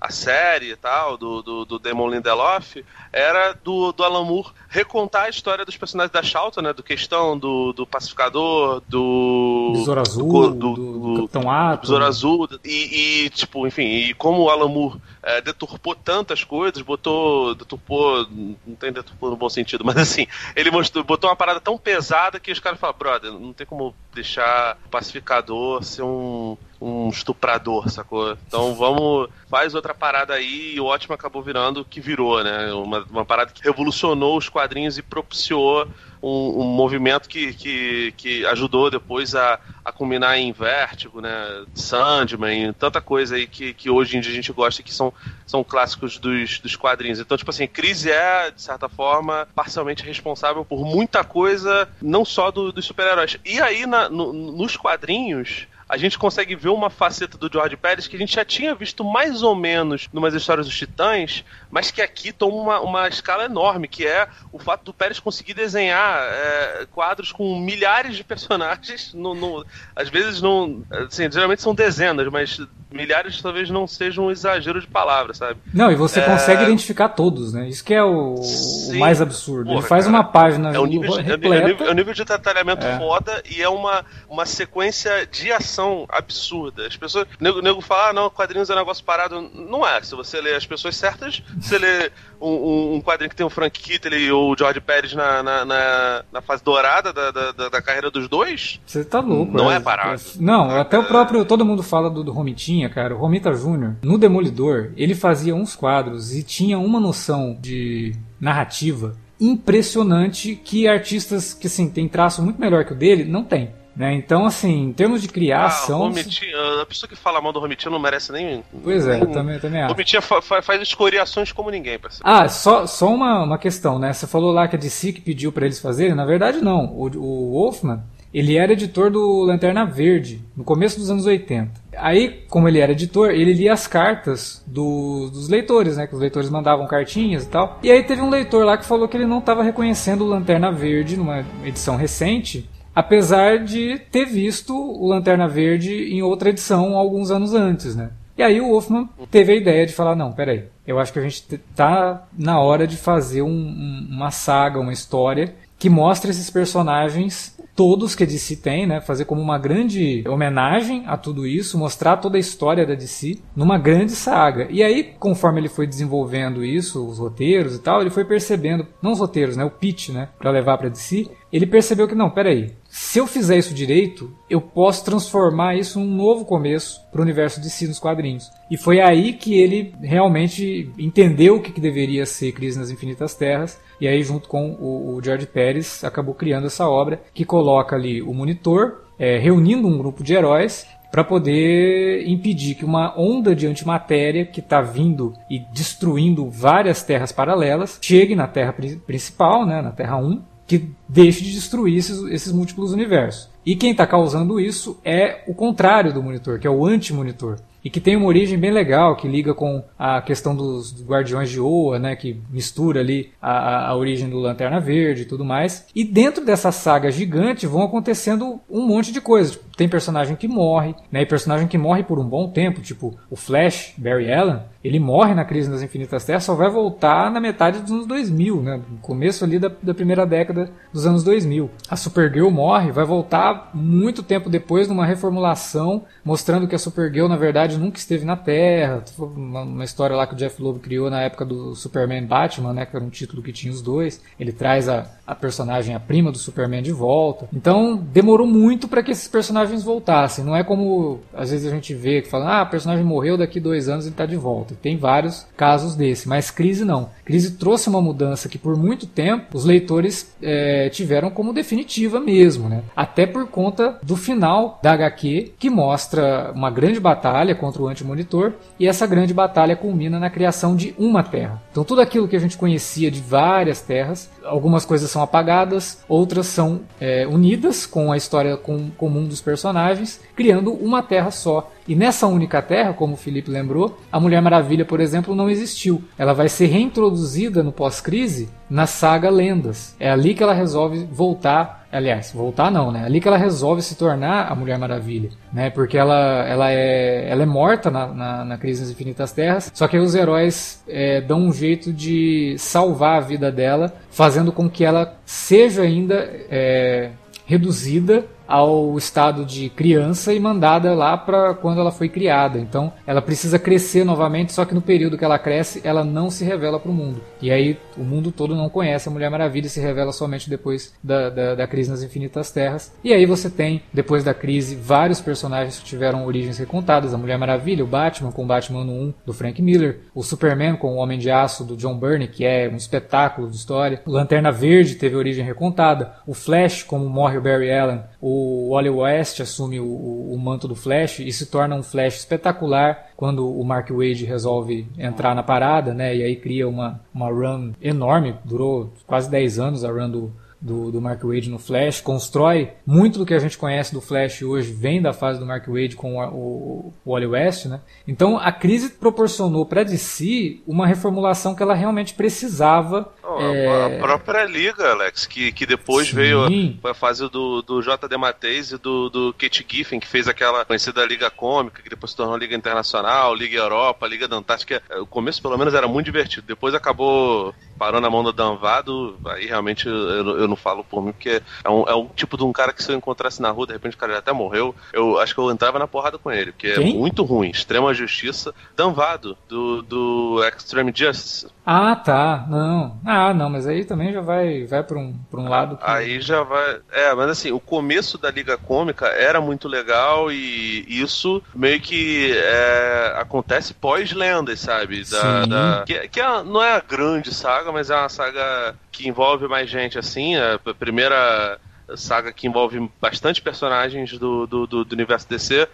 a 0.00 0.10
série 0.10 0.70
e 0.70 0.76
tal, 0.76 1.18
do, 1.18 1.42
do, 1.42 1.64
do 1.66 1.78
Lindelof, 2.08 2.82
era 3.12 3.52
do, 3.52 3.92
do 3.92 4.02
Alan 4.02 4.24
Moore 4.24 4.52
recontar 4.70 5.24
a 5.24 5.28
história 5.28 5.64
dos 5.64 5.76
personagens 5.76 6.12
da 6.12 6.22
Charlton, 6.22 6.62
né? 6.62 6.72
Do 6.72 6.82
Questão, 6.82 7.36
do, 7.36 7.72
do 7.72 7.84
Pacificador, 7.84 8.80
do... 8.88 9.72
Besouro 9.74 10.00
Azul, 10.00 10.50
do, 10.50 10.54
do, 10.54 10.74
do 10.74 11.14
Capitão 11.22 11.50
Ato. 11.50 11.80
Besouro 11.82 12.04
Azul, 12.04 12.48
e, 12.64 13.24
e, 13.24 13.30
tipo, 13.30 13.66
enfim, 13.66 13.82
e 13.82 14.14
como 14.14 14.44
o 14.44 14.48
Alan 14.48 14.68
Moore 14.68 15.00
é, 15.22 15.40
deturpou 15.40 15.94
tantas 15.94 16.44
coisas, 16.44 16.80
botou, 16.80 17.54
deturpou, 17.56 18.26
não 18.30 18.76
tem 18.78 18.92
deturpou 18.92 19.30
no 19.30 19.36
bom 19.36 19.48
sentido, 19.48 19.82
mas 19.84 19.96
assim, 19.96 20.26
ele 20.54 20.70
mostrou, 20.70 21.02
botou 21.02 21.28
uma 21.28 21.36
parada 21.36 21.60
tão 21.60 21.76
pesada 21.76 22.38
que 22.38 22.52
os 22.52 22.60
caras 22.60 22.78
falaram, 22.78 22.98
brother, 22.98 23.32
não 23.32 23.52
tem 23.52 23.66
como 23.66 23.94
deixar 24.14 24.78
o 24.86 24.88
Pacificador 24.88 25.82
ser 25.82 26.02
um 26.02 26.56
um 26.80 27.10
estuprador, 27.10 27.90
sacou? 27.90 28.36
Então 28.46 28.74
vamos, 28.74 29.28
faz 29.48 29.74
outra 29.74 29.92
parada 29.92 30.32
aí 30.32 30.74
e 30.74 30.80
o 30.80 30.86
ótimo 30.86 31.14
acabou 31.14 31.42
virando 31.42 31.80
o 31.80 31.84
que 31.84 32.00
virou, 32.00 32.42
né? 32.42 32.72
Uma, 32.72 33.04
uma 33.10 33.24
parada 33.24 33.52
que 33.52 33.62
revolucionou 33.62 34.38
os 34.38 34.48
quadrinhos 34.48 34.59
e 34.98 35.02
propiciou 35.02 35.88
um, 36.22 36.60
um 36.60 36.64
movimento 36.64 37.28
que, 37.28 37.52
que, 37.54 38.12
que 38.16 38.46
ajudou 38.46 38.90
depois 38.90 39.34
a, 39.34 39.58
a 39.84 39.90
culminar 39.90 40.38
em 40.38 40.52
Vértigo, 40.52 41.20
né? 41.20 41.64
Sandman, 41.74 42.72
tanta 42.74 43.00
coisa 43.00 43.36
aí 43.36 43.46
que, 43.46 43.72
que 43.72 43.88
hoje 43.88 44.16
em 44.16 44.20
dia 44.20 44.30
a 44.30 44.34
gente 44.34 44.52
gosta 44.52 44.82
que 44.82 44.92
são, 44.92 45.12
são 45.46 45.64
clássicos 45.64 46.18
dos, 46.18 46.58
dos 46.58 46.76
quadrinhos. 46.76 47.18
Então, 47.18 47.36
tipo 47.36 47.50
assim, 47.50 47.66
Crise 47.66 48.10
é, 48.10 48.50
de 48.50 48.60
certa 48.60 48.88
forma, 48.88 49.48
parcialmente 49.54 50.04
responsável 50.04 50.64
por 50.64 50.84
muita 50.84 51.24
coisa, 51.24 51.88
não 52.02 52.24
só 52.24 52.50
do, 52.50 52.70
dos 52.70 52.84
super-heróis. 52.84 53.38
E 53.44 53.60
aí, 53.60 53.86
na, 53.86 54.08
no, 54.08 54.32
nos 54.32 54.76
quadrinhos, 54.76 55.66
a 55.90 55.96
gente 55.96 56.16
consegue 56.16 56.54
ver 56.54 56.68
uma 56.68 56.88
faceta 56.88 57.36
do 57.36 57.50
George 57.52 57.76
Pérez 57.76 58.06
que 58.06 58.14
a 58.14 58.18
gente 58.18 58.32
já 58.32 58.44
tinha 58.44 58.76
visto 58.76 59.04
mais 59.04 59.42
ou 59.42 59.56
menos 59.56 60.08
numas 60.12 60.32
histórias 60.34 60.68
dos 60.68 60.78
Titãs, 60.78 61.44
mas 61.68 61.90
que 61.90 62.00
aqui 62.00 62.32
toma 62.32 62.54
uma, 62.54 62.80
uma 62.80 63.08
escala 63.08 63.46
enorme, 63.46 63.88
que 63.88 64.06
é 64.06 64.28
o 64.52 64.58
fato 64.60 64.84
do 64.84 64.94
Pérez 64.94 65.18
conseguir 65.18 65.52
desenhar 65.52 66.22
é, 66.22 66.86
quadros 66.92 67.32
com 67.32 67.58
milhares 67.58 68.16
de 68.16 68.22
personagens, 68.22 69.12
no, 69.18 69.34
no, 69.34 69.66
às 69.96 70.08
vezes 70.08 70.40
não. 70.40 70.84
Assim, 71.08 71.28
geralmente 71.28 71.60
são 71.60 71.74
dezenas, 71.74 72.28
mas 72.28 72.60
milhares 72.92 73.40
talvez 73.42 73.68
não 73.68 73.86
seja 73.86 74.20
um 74.20 74.30
exagero 74.30 74.80
de 74.80 74.86
palavras, 74.86 75.38
sabe? 75.38 75.58
Não, 75.74 75.90
e 75.90 75.96
você 75.96 76.20
é... 76.20 76.24
consegue 76.24 76.64
identificar 76.64 77.08
todos, 77.08 77.52
né? 77.52 77.68
Isso 77.68 77.84
que 77.84 77.94
é 77.94 78.02
o, 78.02 78.34
o 78.36 78.98
mais 78.98 79.20
absurdo. 79.20 79.64
Porra, 79.64 79.78
Ele 79.78 79.88
faz 79.88 80.04
cara, 80.04 80.16
uma 80.16 80.24
página 80.24 80.74
é 80.74 80.78
um 80.78 80.86
nível 80.86 81.16
de, 81.16 81.22
repleta. 81.22 81.54
É, 81.54 81.64
um 81.64 81.68
nível, 81.68 81.90
é 81.90 81.94
nível 81.94 82.14
de 82.14 82.24
detalhamento 82.24 82.86
é. 82.86 82.98
foda 82.98 83.42
e 83.48 83.60
é 83.60 83.68
uma, 83.68 84.04
uma 84.28 84.46
sequência 84.46 85.26
de 85.26 85.52
ação 85.52 85.79
absurda. 86.08 86.86
As 86.86 86.96
pessoas. 86.96 87.26
O 87.40 87.42
nego, 87.42 87.60
nego 87.60 87.80
fala, 87.80 88.10
ah, 88.10 88.12
não, 88.12 88.30
quadrinhos 88.30 88.70
é 88.70 88.74
um 88.74 88.78
negócio 88.78 89.04
parado. 89.04 89.40
Não 89.54 89.86
é. 89.86 90.00
Se 90.02 90.14
você 90.14 90.40
lê 90.40 90.54
as 90.54 90.66
pessoas 90.66 90.96
certas, 90.96 91.42
você 91.58 91.78
lê 91.78 92.10
um, 92.40 92.94
um 92.94 93.00
quadrinho 93.00 93.30
que 93.30 93.36
tem 93.36 93.46
o 93.46 93.50
Frank 93.50 93.78
Kittley 93.78 94.30
ou 94.30 94.52
o 94.52 94.56
George 94.56 94.80
Pérez 94.80 95.12
na, 95.14 95.42
na, 95.42 95.64
na, 95.64 96.24
na 96.32 96.40
fase 96.40 96.62
dourada 96.64 97.12
da, 97.12 97.30
da, 97.30 97.68
da, 97.68 97.82
carreira 97.82 98.10
dos 98.10 98.28
dois. 98.28 98.80
Você 98.86 99.04
tá 99.04 99.20
louco. 99.20 99.52
Não 99.52 99.70
é, 99.70 99.76
é 99.76 99.80
parado. 99.80 100.22
Não, 100.38 100.70
até 100.70 100.98
o 100.98 101.04
próprio. 101.04 101.44
Todo 101.44 101.64
mundo 101.64 101.82
fala 101.82 102.10
do, 102.10 102.22
do 102.22 102.32
Romitinha, 102.32 102.88
cara. 102.88 103.14
O 103.14 103.18
Romita 103.18 103.52
Jr., 103.52 103.96
no 104.02 104.18
Demolidor, 104.18 104.92
ele 104.96 105.14
fazia 105.14 105.54
uns 105.54 105.76
quadros 105.76 106.34
e 106.34 106.42
tinha 106.42 106.78
uma 106.78 107.00
noção 107.00 107.56
de 107.60 108.14
narrativa 108.40 109.16
impressionante 109.40 110.54
que 110.54 110.86
artistas 110.86 111.54
que 111.54 111.66
assim, 111.66 111.88
tem 111.88 112.06
traço 112.06 112.42
muito 112.42 112.60
melhor 112.60 112.84
que 112.84 112.92
o 112.92 112.96
dele 112.96 113.24
não 113.24 113.42
tem. 113.42 113.70
Né? 114.00 114.14
Então, 114.14 114.46
assim, 114.46 114.84
em 114.84 114.92
termos 114.94 115.20
de 115.20 115.28
criação. 115.28 116.06
Ah, 116.06 116.80
a 116.80 116.86
pessoa 116.86 117.06
que 117.06 117.14
fala 117.14 117.38
mal 117.38 117.52
do 117.52 117.60
Romitinha 117.60 117.92
não 117.92 117.98
merece 117.98 118.32
nem. 118.32 118.64
Pois 118.82 119.06
é, 119.06 119.18
nem, 119.18 119.26
também, 119.30 119.58
também 119.58 119.82
acho. 119.82 119.92
Romitinha 119.92 120.22
fa 120.22 120.40
faz 120.40 120.80
escoriações 120.80 121.52
como 121.52 121.70
ninguém, 121.70 121.98
parceiro. 121.98 122.24
Ah, 122.26 122.48
só, 122.48 122.86
só 122.86 123.12
uma, 123.12 123.44
uma 123.44 123.58
questão, 123.58 123.98
né? 123.98 124.10
Você 124.10 124.26
falou 124.26 124.52
lá 124.52 124.66
que 124.66 124.74
a 124.74 124.78
DC 124.78 125.12
que 125.12 125.20
pediu 125.20 125.52
para 125.52 125.66
eles 125.66 125.78
fazerem. 125.78 126.14
Na 126.14 126.24
verdade, 126.24 126.62
não. 126.62 126.86
O, 126.86 127.10
o 127.14 127.52
Wolfman, 127.52 128.02
ele 128.32 128.56
era 128.56 128.72
editor 128.72 129.10
do 129.10 129.42
Lanterna 129.42 129.84
Verde, 129.84 130.42
no 130.56 130.64
começo 130.64 130.98
dos 130.98 131.10
anos 131.10 131.26
80. 131.26 131.70
Aí, 131.98 132.46
como 132.48 132.66
ele 132.68 132.78
era 132.78 132.92
editor, 132.92 133.28
ele 133.28 133.52
lia 133.52 133.74
as 133.74 133.86
cartas 133.86 134.64
do, 134.66 135.28
dos 135.28 135.50
leitores, 135.50 135.98
né? 135.98 136.06
Que 136.06 136.14
os 136.14 136.20
leitores 136.22 136.48
mandavam 136.48 136.86
cartinhas 136.86 137.44
e 137.44 137.48
tal. 137.48 137.78
E 137.82 137.90
aí 137.90 138.02
teve 138.02 138.22
um 138.22 138.30
leitor 138.30 138.64
lá 138.64 138.78
que 138.78 138.86
falou 138.86 139.06
que 139.06 139.16
ele 139.18 139.26
não 139.26 139.40
estava 139.40 139.62
reconhecendo 139.62 140.24
o 140.24 140.26
Lanterna 140.26 140.72
Verde 140.72 141.18
numa 141.18 141.44
edição 141.66 141.96
recente 141.96 142.66
apesar 142.94 143.58
de 143.58 143.98
ter 144.10 144.24
visto 144.24 144.74
o 144.74 145.06
Lanterna 145.08 145.48
Verde 145.48 145.92
em 146.12 146.22
outra 146.22 146.50
edição 146.50 146.96
alguns 146.96 147.30
anos 147.30 147.54
antes, 147.54 147.94
né? 147.94 148.10
E 148.36 148.42
aí 148.42 148.60
o 148.60 148.68
Wolfman 148.68 149.08
teve 149.30 149.52
a 149.52 149.56
ideia 149.56 149.86
de 149.86 149.92
falar, 149.92 150.16
não, 150.16 150.32
peraí, 150.32 150.64
eu 150.86 150.98
acho 150.98 151.12
que 151.12 151.18
a 151.18 151.22
gente 151.22 151.58
tá 151.76 152.26
na 152.36 152.58
hora 152.58 152.86
de 152.86 152.96
fazer 152.96 153.42
um, 153.42 153.48
um, 153.48 154.08
uma 154.10 154.30
saga, 154.30 154.80
uma 154.80 154.92
história 154.92 155.54
que 155.78 155.90
mostre 155.90 156.30
esses 156.30 156.48
personagens 156.48 157.58
todos 157.74 158.14
que 158.14 158.24
a 158.24 158.26
DC 158.26 158.56
tem, 158.56 158.86
né? 158.86 159.00
Fazer 159.00 159.24
como 159.24 159.40
uma 159.40 159.58
grande 159.58 160.22
homenagem 160.28 161.04
a 161.06 161.16
tudo 161.16 161.46
isso, 161.46 161.78
mostrar 161.78 162.18
toda 162.18 162.36
a 162.36 162.40
história 162.40 162.86
da 162.86 162.94
DC 162.94 163.38
numa 163.56 163.78
grande 163.78 164.12
saga. 164.12 164.66
E 164.70 164.82
aí, 164.82 165.14
conforme 165.18 165.60
ele 165.60 165.68
foi 165.68 165.86
desenvolvendo 165.86 166.62
isso, 166.62 167.06
os 167.06 167.18
roteiros 167.18 167.76
e 167.76 167.78
tal, 167.78 168.02
ele 168.02 168.10
foi 168.10 168.24
percebendo, 168.24 168.86
não 169.00 169.12
os 169.12 169.18
roteiros, 169.18 169.56
né? 169.56 169.64
O 169.64 169.70
pitch, 169.70 170.10
né? 170.10 170.28
Para 170.38 170.50
levar 170.50 170.76
para 170.76 170.90
DC, 170.90 171.30
ele 171.50 171.66
percebeu 171.66 172.06
que 172.06 172.14
não, 172.14 172.28
peraí, 172.28 172.72
se 172.92 173.20
eu 173.20 173.26
fizer 173.26 173.56
isso 173.56 173.72
direito, 173.72 174.34
eu 174.50 174.60
posso 174.60 175.04
transformar 175.04 175.76
isso 175.76 176.00
num 176.00 176.12
novo 176.12 176.44
começo 176.44 177.00
para 177.12 177.20
o 177.20 177.22
universo 177.22 177.60
de 177.60 177.70
si 177.70 177.86
nos 177.86 178.00
quadrinhos. 178.00 178.50
E 178.68 178.76
foi 178.76 179.00
aí 179.00 179.32
que 179.32 179.54
ele 179.54 179.94
realmente 180.02 180.92
entendeu 180.98 181.56
o 181.56 181.62
que, 181.62 181.70
que 181.70 181.80
deveria 181.80 182.26
ser 182.26 182.50
Crise 182.50 182.80
nas 182.80 182.90
Infinitas 182.90 183.36
Terras, 183.36 183.80
e 184.00 184.08
aí 184.08 184.24
junto 184.24 184.48
com 184.48 184.72
o, 184.72 185.14
o 185.14 185.22
George 185.22 185.46
Pérez 185.46 186.02
acabou 186.02 186.34
criando 186.34 186.66
essa 186.66 186.88
obra 186.88 187.22
que 187.32 187.44
coloca 187.44 187.94
ali 187.94 188.20
o 188.20 188.34
monitor, 188.34 189.04
é, 189.16 189.38
reunindo 189.38 189.86
um 189.86 189.96
grupo 189.96 190.24
de 190.24 190.34
heróis 190.34 190.84
para 191.12 191.22
poder 191.22 192.26
impedir 192.28 192.74
que 192.74 192.84
uma 192.84 193.18
onda 193.18 193.54
de 193.54 193.66
antimatéria 193.66 194.44
que 194.46 194.60
está 194.60 194.80
vindo 194.80 195.32
e 195.48 195.58
destruindo 195.72 196.48
várias 196.48 197.02
terras 197.02 197.32
paralelas 197.32 197.98
chegue 198.00 198.34
na 198.34 198.46
Terra 198.46 198.74
principal, 199.06 199.66
né, 199.66 199.80
na 199.80 199.90
Terra 199.90 200.16
1, 200.16 200.42
que 200.70 200.88
deixe 201.08 201.42
de 201.42 201.52
destruir 201.52 201.98
esses, 201.98 202.22
esses 202.30 202.52
múltiplos 202.52 202.92
universos. 202.92 203.48
E 203.66 203.74
quem 203.74 203.90
está 203.90 204.06
causando 204.06 204.60
isso 204.60 205.00
é 205.04 205.42
o 205.48 205.52
contrário 205.52 206.14
do 206.14 206.22
monitor, 206.22 206.60
que 206.60 206.66
é 206.66 206.70
o 206.70 206.86
anti-monitor 206.86 207.58
e 207.84 207.90
que 207.90 208.00
tem 208.00 208.16
uma 208.16 208.26
origem 208.26 208.58
bem 208.58 208.70
legal, 208.70 209.16
que 209.16 209.28
liga 209.28 209.54
com 209.54 209.82
a 209.98 210.20
questão 210.20 210.54
dos, 210.54 211.04
Guardiões 211.04 211.50
de 211.50 211.60
Oa, 211.60 211.98
né, 211.98 212.14
que 212.16 212.40
mistura 212.50 213.00
ali 213.00 213.30
a, 213.40 213.88
a, 213.88 213.96
origem 213.96 214.28
do 214.28 214.38
Lanterna 214.38 214.80
Verde 214.80 215.22
e 215.22 215.24
tudo 215.24 215.44
mais. 215.44 215.86
E 215.94 216.04
dentro 216.04 216.44
dessa 216.44 216.70
saga 216.70 217.10
gigante 217.10 217.66
vão 217.66 217.82
acontecendo 217.82 218.60
um 218.68 218.86
monte 218.86 219.12
de 219.12 219.20
coisas. 219.20 219.52
Tipo, 219.52 219.76
tem 219.76 219.88
personagem 219.88 220.36
que 220.36 220.46
morre, 220.46 220.94
né, 221.10 221.22
e 221.22 221.26
personagem 221.26 221.66
que 221.66 221.78
morre 221.78 222.02
por 222.02 222.18
um 222.18 222.24
bom 222.24 222.48
tempo, 222.48 222.80
tipo 222.80 223.16
o 223.30 223.36
Flash, 223.36 223.94
Barry 223.96 224.32
Allen, 224.32 224.60
ele 224.82 224.98
morre 224.98 225.34
na 225.34 225.44
Crise 225.44 225.70
das 225.70 225.82
Infinitas 225.82 226.24
Terras, 226.24 226.44
só 226.44 226.54
vai 226.54 226.70
voltar 226.70 227.30
na 227.30 227.38
metade 227.38 227.80
dos 227.80 227.90
anos 227.90 228.06
2000, 228.06 228.62
né? 228.62 228.80
No 228.90 228.98
começo 228.98 229.44
ali 229.44 229.58
da, 229.58 229.70
da 229.82 229.92
primeira 229.92 230.26
década 230.26 230.70
dos 230.90 231.06
anos 231.06 231.22
2000. 231.22 231.70
A 231.88 231.96
Supergirl 231.96 232.48
morre, 232.50 232.90
vai 232.90 233.04
voltar 233.04 233.70
muito 233.74 234.22
tempo 234.22 234.48
depois 234.48 234.88
numa 234.88 235.04
reformulação, 235.04 236.04
mostrando 236.24 236.66
que 236.66 236.74
a 236.74 236.78
Supergirl 236.78 237.28
na 237.28 237.36
verdade 237.36 237.69
nunca 237.78 237.98
esteve 237.98 238.24
na 238.24 238.36
Terra. 238.36 239.02
Uma, 239.18 239.62
uma 239.62 239.84
história 239.84 240.16
lá 240.16 240.26
que 240.26 240.34
o 240.34 240.36
Jeff 240.36 240.60
Loeb 240.62 240.80
criou 240.80 241.10
na 241.10 241.22
época 241.22 241.44
do 241.44 241.74
Superman 241.74 242.24
Batman, 242.26 242.72
né? 242.72 242.86
Que 242.86 242.96
era 242.96 243.04
um 243.04 243.10
título 243.10 243.42
que 243.42 243.52
tinha 243.52 243.72
os 243.72 243.82
dois. 243.82 244.20
Ele 244.38 244.52
traz 244.52 244.88
a, 244.88 245.06
a 245.26 245.34
personagem, 245.34 245.94
a 245.94 246.00
prima 246.00 246.30
do 246.30 246.38
Superman 246.38 246.82
de 246.82 246.92
volta. 246.92 247.48
Então 247.52 247.96
demorou 247.96 248.46
muito 248.46 248.88
para 248.88 249.02
que 249.02 249.10
esses 249.10 249.28
personagens 249.28 249.82
voltassem. 249.82 250.44
Não 250.44 250.56
é 250.56 250.62
como 250.62 251.20
às 251.34 251.50
vezes 251.50 251.66
a 251.66 251.74
gente 251.74 251.94
vê 251.94 252.22
que 252.22 252.28
fala, 252.28 252.60
ah, 252.60 252.62
o 252.62 252.70
personagem 252.70 253.04
morreu 253.04 253.36
daqui 253.36 253.58
dois 253.58 253.88
anos 253.88 254.06
e 254.06 254.10
está 254.10 254.26
de 254.26 254.36
volta. 254.36 254.50
volta. 254.50 254.74
Tem 254.80 254.96
vários 254.96 255.46
casos 255.56 255.94
desse, 255.94 256.28
mas 256.28 256.50
Crise 256.50 256.84
não. 256.84 257.10
Crise 257.24 257.52
trouxe 257.52 257.88
uma 257.88 258.02
mudança 258.02 258.48
que 258.48 258.58
por 258.58 258.76
muito 258.76 259.06
tempo 259.06 259.56
os 259.56 259.64
leitores 259.64 260.34
é, 260.42 260.88
tiveram 260.88 261.30
como 261.30 261.52
definitiva 261.52 262.20
mesmo, 262.20 262.68
né? 262.68 262.82
Até 262.96 263.26
por 263.26 263.46
conta 263.48 263.98
do 264.02 264.16
final 264.16 264.78
da 264.82 264.92
HQ, 264.92 265.52
que 265.58 265.70
mostra 265.70 266.52
uma 266.54 266.70
grande 266.70 267.00
batalha 267.00 267.54
contra 267.60 267.82
o 267.82 267.86
Anti-Monitor, 267.86 268.54
e 268.78 268.88
essa 268.88 269.06
grande 269.06 269.34
batalha 269.34 269.76
culmina 269.76 270.18
na 270.18 270.30
criação 270.30 270.74
de 270.74 270.94
uma 270.98 271.22
Terra. 271.22 271.62
Então 271.70 271.84
tudo 271.84 272.00
aquilo 272.00 272.26
que 272.26 272.34
a 272.34 272.40
gente 272.40 272.56
conhecia 272.56 273.10
de 273.10 273.20
várias 273.20 273.82
terras, 273.82 274.30
algumas 274.42 274.84
coisas 274.84 275.10
são 275.10 275.22
apagadas, 275.22 276.02
outras 276.08 276.46
são 276.46 276.80
é, 277.00 277.26
unidas 277.26 277.84
com 277.86 278.10
a 278.10 278.16
história 278.16 278.56
com, 278.56 278.90
comum 278.90 279.26
dos 279.26 279.40
personagens, 279.40 280.20
criando 280.34 280.72
uma 280.72 281.02
Terra 281.02 281.30
só. 281.30 281.70
E 281.90 281.96
nessa 281.96 282.28
única 282.28 282.62
Terra, 282.62 282.92
como 282.92 283.14
o 283.14 283.16
Felipe 283.16 283.50
lembrou, 283.50 283.98
a 284.12 284.20
Mulher 284.20 284.40
Maravilha, 284.40 284.84
por 284.84 285.00
exemplo, 285.00 285.34
não 285.34 285.50
existiu. 285.50 286.00
Ela 286.16 286.32
vai 286.32 286.48
ser 286.48 286.66
reintroduzida 286.66 287.64
no 287.64 287.72
pós-crise 287.72 288.48
na 288.70 288.86
saga 288.86 289.28
Lendas. 289.28 289.96
É 289.98 290.08
ali 290.08 290.32
que 290.32 290.40
ela 290.40 290.54
resolve 290.54 291.04
voltar 291.10 291.80
Aliás, 291.92 292.30
voltar 292.32 292.70
não, 292.70 292.92
né? 292.92 293.04
Ali 293.04 293.20
que 293.20 293.26
ela 293.26 293.36
resolve 293.36 293.82
se 293.82 293.96
tornar 293.96 294.46
a 294.46 294.54
Mulher 294.54 294.78
Maravilha, 294.78 295.30
né? 295.52 295.70
Porque 295.70 295.98
ela, 295.98 296.46
ela, 296.46 296.70
é, 296.70 297.28
ela 297.28 297.42
é 297.42 297.46
morta 297.46 297.90
na, 297.90 298.06
na, 298.06 298.44
na 298.44 298.56
Crise 298.58 298.82
das 298.82 298.92
Infinitas 298.92 299.32
Terras, 299.32 299.72
só 299.74 299.88
que 299.88 299.98
os 299.98 300.14
heróis 300.14 300.84
é, 300.86 301.20
dão 301.20 301.40
um 301.40 301.52
jeito 301.52 301.92
de 301.92 302.54
salvar 302.58 303.16
a 303.16 303.20
vida 303.20 303.50
dela, 303.50 303.92
fazendo 304.08 304.52
com 304.52 304.70
que 304.70 304.84
ela 304.84 305.18
seja 305.26 305.82
ainda 305.82 306.14
é, 306.48 307.10
reduzida 307.44 308.24
ao 308.50 308.98
estado 308.98 309.44
de 309.44 309.70
criança 309.70 310.34
e 310.34 310.40
mandada 310.40 310.92
lá 310.92 311.16
para 311.16 311.54
quando 311.54 311.80
ela 311.80 311.92
foi 311.92 312.08
criada. 312.08 312.58
Então, 312.58 312.92
ela 313.06 313.22
precisa 313.22 313.60
crescer 313.60 314.04
novamente, 314.04 314.52
só 314.52 314.64
que 314.64 314.74
no 314.74 314.82
período 314.82 315.16
que 315.16 315.24
ela 315.24 315.38
cresce, 315.38 315.80
ela 315.84 316.04
não 316.04 316.28
se 316.30 316.44
revela 316.44 316.80
para 316.80 316.90
o 316.90 316.94
mundo. 316.94 317.20
E 317.40 317.50
aí 317.50 317.78
o 317.96 318.02
mundo 318.02 318.32
todo 318.32 318.56
não 318.56 318.68
conhece 318.68 319.08
a 319.08 319.12
Mulher 319.12 319.30
Maravilha 319.30 319.66
e 319.66 319.70
se 319.70 319.80
revela 319.80 320.12
somente 320.12 320.50
depois 320.50 320.92
da, 321.02 321.30
da, 321.30 321.54
da, 321.54 321.66
crise 321.66 321.90
nas 321.90 322.02
Infinitas 322.02 322.50
Terras. 322.50 322.92
E 323.04 323.12
aí 323.12 323.24
você 323.24 323.48
tem, 323.48 323.82
depois 323.92 324.24
da 324.24 324.34
crise, 324.34 324.74
vários 324.74 325.20
personagens 325.20 325.78
que 325.78 325.84
tiveram 325.84 326.26
origens 326.26 326.58
recontadas. 326.58 327.14
A 327.14 327.18
Mulher 327.18 327.38
Maravilha, 327.38 327.84
o 327.84 327.86
Batman 327.86 328.32
com 328.32 328.42
o 328.42 328.46
Batman 328.46 328.80
1 328.80 329.14
do 329.24 329.32
Frank 329.32 329.62
Miller, 329.62 330.00
o 330.12 330.24
Superman 330.24 330.74
com 330.74 330.94
o 330.94 330.96
Homem 330.96 331.18
de 331.18 331.30
Aço 331.30 331.64
do 331.64 331.76
John 331.76 331.96
Byrne, 331.96 332.26
que 332.26 332.44
é 332.44 332.68
um 332.68 332.76
espetáculo 332.76 333.48
de 333.48 333.56
história. 333.56 334.02
O 334.04 334.10
Lanterna 334.10 334.50
Verde 334.50 334.96
teve 334.96 335.14
origem 335.14 335.44
recontada. 335.44 336.14
O 336.26 336.34
Flash, 336.34 336.82
como 336.82 337.08
morre 337.08 337.38
o 337.38 337.42
Barry 337.42 337.70
Allen, 337.72 338.00
o 338.20 338.70
Wally 338.70 338.90
West 338.90 339.40
assume 339.40 339.80
o, 339.80 339.86
o, 339.86 340.38
manto 340.38 340.68
do 340.68 340.74
Flash 340.74 341.20
e 341.20 341.32
se 341.32 341.46
torna 341.46 341.74
um 341.74 341.82
Flash 341.82 342.18
espetacular 342.18 343.10
quando 343.16 343.48
o 343.48 343.64
Mark 343.64 343.90
Wade 343.90 344.26
resolve 344.26 344.86
entrar 344.98 345.34
na 345.34 345.42
parada, 345.42 345.94
né? 345.94 346.14
E 346.14 346.22
aí 346.22 346.36
cria 346.36 346.68
uma, 346.68 347.00
uma 347.14 347.28
run 347.28 347.72
enorme, 347.80 348.34
durou 348.44 348.92
quase 349.06 349.30
10 349.30 349.58
anos 349.58 349.84
a 349.84 349.90
run 349.90 350.10
do, 350.10 350.32
do, 350.60 350.92
do, 350.92 351.00
Mark 351.00 351.22
Wade 351.22 351.48
no 351.48 351.58
Flash, 351.58 352.00
constrói 352.00 352.72
muito 352.86 353.18
do 353.18 353.26
que 353.26 353.34
a 353.34 353.38
gente 353.38 353.56
conhece 353.56 353.92
do 353.92 354.00
Flash 354.00 354.42
hoje 354.42 354.72
vem 354.72 355.00
da 355.00 355.12
fase 355.12 355.38
do 355.38 355.46
Mark 355.46 355.66
Wade 355.66 355.96
com 355.96 356.18
o, 356.18 356.24
o, 356.28 356.94
o 357.04 357.12
Wally 357.12 357.26
West, 357.26 357.66
né? 357.66 357.80
Então 358.06 358.38
a 358.38 358.52
crise 358.52 358.90
proporcionou 358.90 359.64
para 359.64 359.84
DC 359.84 360.60
uma 360.66 360.86
reformulação 360.86 361.54
que 361.54 361.62
ela 361.62 361.74
realmente 361.74 362.14
precisava. 362.14 363.12
Oh, 363.22 363.40
é... 363.40 363.96
A 363.96 363.98
própria 364.00 364.44
liga, 364.44 364.90
Alex, 364.90 365.26
que, 365.26 365.52
que 365.52 365.64
depois 365.64 366.08
Sim. 366.08 366.16
veio 366.16 366.78
a 366.84 366.94
fase 366.94 367.28
do, 367.28 367.62
do 367.62 367.80
J.D. 367.80 368.16
Mattheis 368.16 368.72
e 368.72 368.78
do, 368.78 369.08
do 369.08 369.34
Kate 369.34 369.64
Giffen, 369.66 370.00
que 370.00 370.06
fez 370.06 370.28
aquela 370.28 370.64
conhecida 370.64 371.04
Liga 371.06 371.30
Cômica, 371.30 371.82
que 371.82 371.88
depois 371.88 372.10
se 372.10 372.16
tornou 372.16 372.36
Liga 372.36 372.54
Internacional, 372.54 373.34
Liga 373.34 373.56
Europa, 373.56 374.06
Liga 374.06 374.28
da 374.28 374.36
Antártica. 374.36 374.82
O 375.00 375.06
começo, 375.06 375.40
pelo 375.40 375.56
menos, 375.56 375.74
era 375.74 375.88
muito 375.88 376.06
divertido. 376.06 376.46
Depois 376.46 376.74
acabou 376.74 377.54
parou 377.80 377.98
na 377.98 378.10
mão 378.10 378.22
do 378.22 378.30
Danvado, 378.30 379.18
aí 379.24 379.46
realmente 379.46 379.88
eu, 379.88 380.38
eu, 380.38 380.46
não 380.46 380.54
falo 380.54 380.84
por 380.84 381.02
mim, 381.02 381.12
porque 381.12 381.40
é 381.64 381.70
um, 381.70 381.82
é 381.84 381.94
um 381.94 382.08
tipo 382.08 382.36
de 382.36 382.44
um 382.44 382.52
cara 382.52 382.74
que 382.74 382.82
se 382.82 382.92
eu 382.92 382.96
encontrasse 382.96 383.40
na 383.40 383.50
rua, 383.50 383.66
de 383.66 383.72
repente 383.72 383.96
o 383.96 383.98
cara 383.98 384.12
já 384.12 384.18
até 384.18 384.32
morreu, 384.34 384.74
eu 384.92 385.18
acho 385.18 385.34
que 385.34 385.40
eu 385.40 385.50
entrava 385.50 385.78
na 385.78 385.88
porrada 385.88 386.18
com 386.18 386.30
ele, 386.30 386.52
porque 386.52 386.66
é 386.66 386.74
Quem? 386.74 386.94
é 386.94 386.98
muito 386.98 387.22
ruim. 387.24 387.48
Extrema 387.48 387.94
Justiça. 387.94 388.54
Danvado, 388.76 389.34
do, 389.48 389.80
do 389.80 390.44
Extreme 390.44 390.92
Justice. 390.94 391.46
Ah, 391.64 391.94
tá. 391.94 392.46
Não. 392.48 392.98
Ah, 393.04 393.34
não, 393.34 393.50
mas 393.50 393.66
aí 393.66 393.84
também 393.84 394.12
já 394.12 394.20
vai, 394.20 394.64
vai 394.64 394.82
pra, 394.82 394.98
um, 394.98 395.14
pra 395.30 395.40
um 395.40 395.48
lado. 395.48 395.76
Que... 395.76 395.82
Aí 395.84 396.20
já 396.20 396.42
vai. 396.42 396.80
É, 396.90 397.14
mas 397.14 397.30
assim, 397.30 397.52
o 397.52 397.60
começo 397.60 398.18
da 398.18 398.30
Liga 398.30 398.56
Cômica 398.56 399.06
era 399.06 399.40
muito 399.40 399.68
legal 399.68 400.32
e 400.32 400.84
isso 400.88 401.42
meio 401.54 401.80
que 401.80 402.32
é, 402.36 403.14
acontece 403.18 403.74
pós-lendas, 403.74 404.60
sabe? 404.60 405.04
Da, 405.04 405.46
da, 405.46 405.82
que, 405.86 406.08
que 406.08 406.20
é, 406.20 406.42
não 406.42 406.62
é 406.62 406.76
a 406.76 406.80
grande 406.80 407.32
saga, 407.32 407.70
mas 407.70 407.90
é 407.90 407.96
uma 407.96 408.08
saga 408.08 408.74
que 408.90 409.08
envolve 409.08 409.46
mais 409.46 409.68
gente, 409.68 409.98
assim. 409.98 410.36
A 410.36 410.58
primeira 410.78 411.58
saga 411.96 412.32
que 412.32 412.46
envolve 412.46 412.90
bastante 413.00 413.42
personagens 413.42 414.16
do, 414.18 414.46
do, 414.46 414.66
do, 414.66 414.84
do 414.84 414.92
universo 414.92 415.28
DC 415.28 415.68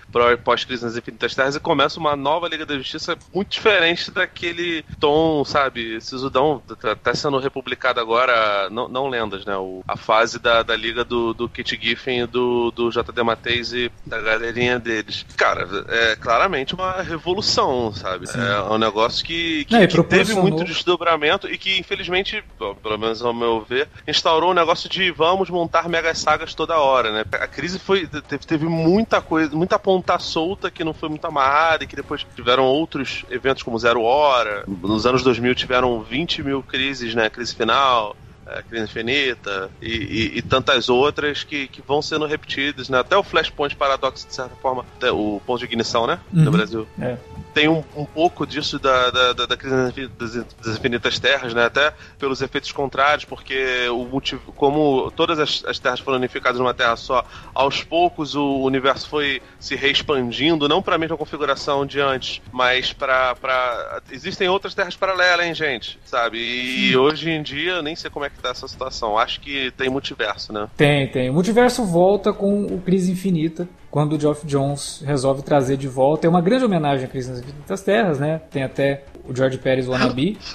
pós-Crise 0.44 0.84
nas 0.84 0.96
Infinitas 0.96 1.34
Terras 1.34 1.56
e 1.56 1.60
começa 1.60 1.98
uma 1.98 2.16
nova 2.16 2.48
Liga 2.48 2.66
da 2.66 2.76
Justiça 2.76 3.16
muito 3.34 3.50
diferente 3.50 4.10
daquele 4.10 4.84
tom, 4.98 5.44
sabe, 5.44 6.00
sisudão, 6.00 6.62
tá, 6.80 6.94
tá 6.96 7.14
sendo 7.14 7.38
republicado 7.38 8.00
agora, 8.00 8.68
não, 8.70 8.88
não 8.88 9.08
lendas, 9.08 9.44
né, 9.44 9.56
o, 9.56 9.82
a 9.86 9.96
fase 9.96 10.38
da, 10.38 10.62
da 10.62 10.76
Liga 10.76 11.04
do, 11.04 11.34
do 11.34 11.48
Kit 11.48 11.78
Giffen 11.80 12.22
e 12.22 12.26
do, 12.26 12.70
do 12.70 12.90
JD 12.90 13.22
Mateis 13.22 13.72
e 13.72 13.90
da 14.04 14.20
galerinha 14.20 14.78
deles. 14.78 15.24
Cara, 15.36 15.68
é 15.88 16.16
claramente 16.16 16.74
uma 16.74 17.02
revolução, 17.02 17.92
sabe? 17.92 18.26
Sim. 18.26 18.40
É 18.40 18.62
um 18.62 18.78
negócio 18.78 19.24
que, 19.24 19.64
que, 19.64 19.74
não, 19.74 19.86
que 19.86 20.02
teve 20.04 20.34
muito 20.34 20.64
desdobramento 20.64 21.48
e 21.48 21.58
que, 21.58 21.78
infelizmente, 21.78 22.42
pelo 22.82 22.98
menos 22.98 23.22
ao 23.22 23.34
meu 23.34 23.60
ver, 23.60 23.88
instaurou 24.06 24.50
um 24.50 24.54
negócio 24.54 24.88
de 24.88 25.10
vamos 25.10 25.50
montar 25.50 25.88
mega 25.88 26.05
as 26.08 26.18
sagas 26.18 26.54
toda 26.54 26.78
hora, 26.78 27.12
né? 27.12 27.24
A 27.32 27.46
crise 27.46 27.78
foi 27.78 28.06
teve, 28.06 28.46
teve 28.46 28.66
muita 28.66 29.20
coisa, 29.20 29.54
muita 29.54 29.78
ponta 29.78 30.18
solta 30.18 30.70
que 30.70 30.84
não 30.84 30.94
foi 30.94 31.08
muito 31.08 31.24
amarrada 31.26 31.84
e 31.84 31.86
que 31.86 31.96
depois 31.96 32.26
tiveram 32.34 32.64
outros 32.64 33.24
eventos 33.30 33.62
como 33.62 33.78
Zero 33.78 34.02
Hora. 34.02 34.64
Nos 34.66 35.06
anos 35.06 35.22
2000 35.22 35.54
tiveram 35.54 36.00
20 36.02 36.42
mil 36.42 36.62
crises, 36.62 37.14
né? 37.14 37.28
Crise 37.30 37.54
final, 37.54 38.16
é, 38.46 38.62
Crise 38.62 38.84
Infinita 38.84 39.70
e, 39.82 39.90
e, 39.90 40.38
e, 40.38 40.42
tantas 40.42 40.88
outras 40.88 41.42
que, 41.42 41.66
que 41.66 41.82
vão 41.82 42.00
sendo 42.00 42.26
repetidas, 42.26 42.88
né? 42.88 43.00
Até 43.00 43.16
o 43.16 43.22
Flashpoint 43.22 43.74
Paradox, 43.74 44.24
de 44.24 44.34
certa 44.34 44.54
forma, 44.56 44.84
o 45.12 45.40
ponto 45.44 45.58
de 45.58 45.64
ignição, 45.64 46.06
né? 46.06 46.20
Uhum. 46.32 46.44
No 46.44 46.50
Brasil. 46.52 46.86
É. 47.00 47.16
Tem 47.56 47.70
um, 47.70 47.82
um, 47.96 48.04
pouco 48.04 48.46
disso 48.46 48.78
da, 48.78 49.10
da, 49.10 49.32
da, 49.32 49.46
da 49.46 49.56
Crise 49.56 50.10
das 50.20 50.76
Infinitas 50.76 51.18
Terras, 51.18 51.54
né? 51.54 51.64
Até 51.64 51.90
pelos 52.18 52.42
efeitos 52.42 52.70
contrários, 52.70 53.24
porque 53.24 53.88
o 53.88 54.06
como 54.54 55.10
todas 55.12 55.38
as, 55.38 55.64
as 55.66 55.78
terras 55.78 56.00
foram 56.00 56.18
unificadas 56.18 56.60
numa 56.60 56.74
terra 56.74 56.96
só, 56.96 57.24
aos 57.54 57.82
poucos 57.82 58.34
o 58.34 58.58
universo 58.60 59.08
foi 59.08 59.40
se 59.58 59.74
reexpandindo, 59.74 60.68
não 60.68 60.82
para 60.82 60.96
a 60.96 60.98
mesma 60.98 61.16
configuração 61.16 61.86
de 61.86 61.98
antes, 61.98 62.42
mas 62.52 62.92
para. 62.92 64.02
Existem 64.12 64.50
outras 64.50 64.74
terras 64.74 64.94
paralelas, 64.94 65.46
hein, 65.46 65.54
gente? 65.54 65.98
Sabe? 66.04 66.36
E, 66.36 66.90
e 66.90 66.96
hoje 66.98 67.30
em 67.30 67.42
dia, 67.42 67.80
nem 67.80 67.96
sei 67.96 68.10
como 68.10 68.26
é 68.26 68.28
que 68.28 68.38
tá 68.38 68.50
essa 68.50 68.68
situação. 68.68 69.16
Acho 69.16 69.40
que 69.40 69.70
tem 69.78 69.88
multiverso, 69.88 70.52
né? 70.52 70.68
Tem, 70.76 71.08
tem. 71.08 71.30
O 71.30 71.32
multiverso 71.32 71.86
volta 71.86 72.34
com 72.34 72.66
o 72.66 72.82
Crise 72.82 73.10
Infinita, 73.10 73.66
quando 73.96 74.14
o 74.14 74.20
Geoff 74.20 74.46
Jones 74.46 75.02
resolve 75.06 75.40
trazer 75.40 75.78
de 75.78 75.88
volta. 75.88 76.26
É 76.26 76.28
uma 76.28 76.42
grande 76.42 76.66
homenagem 76.66 77.06
à 77.06 77.08
Crise 77.08 77.30
nas 77.30 77.38
Infinitas 77.38 77.80
Terras, 77.80 78.18
né? 78.18 78.42
Tem 78.50 78.62
até 78.62 79.04
o 79.24 79.34
George 79.34 79.56
Pérez 79.56 79.88
Wannabe. 79.88 80.36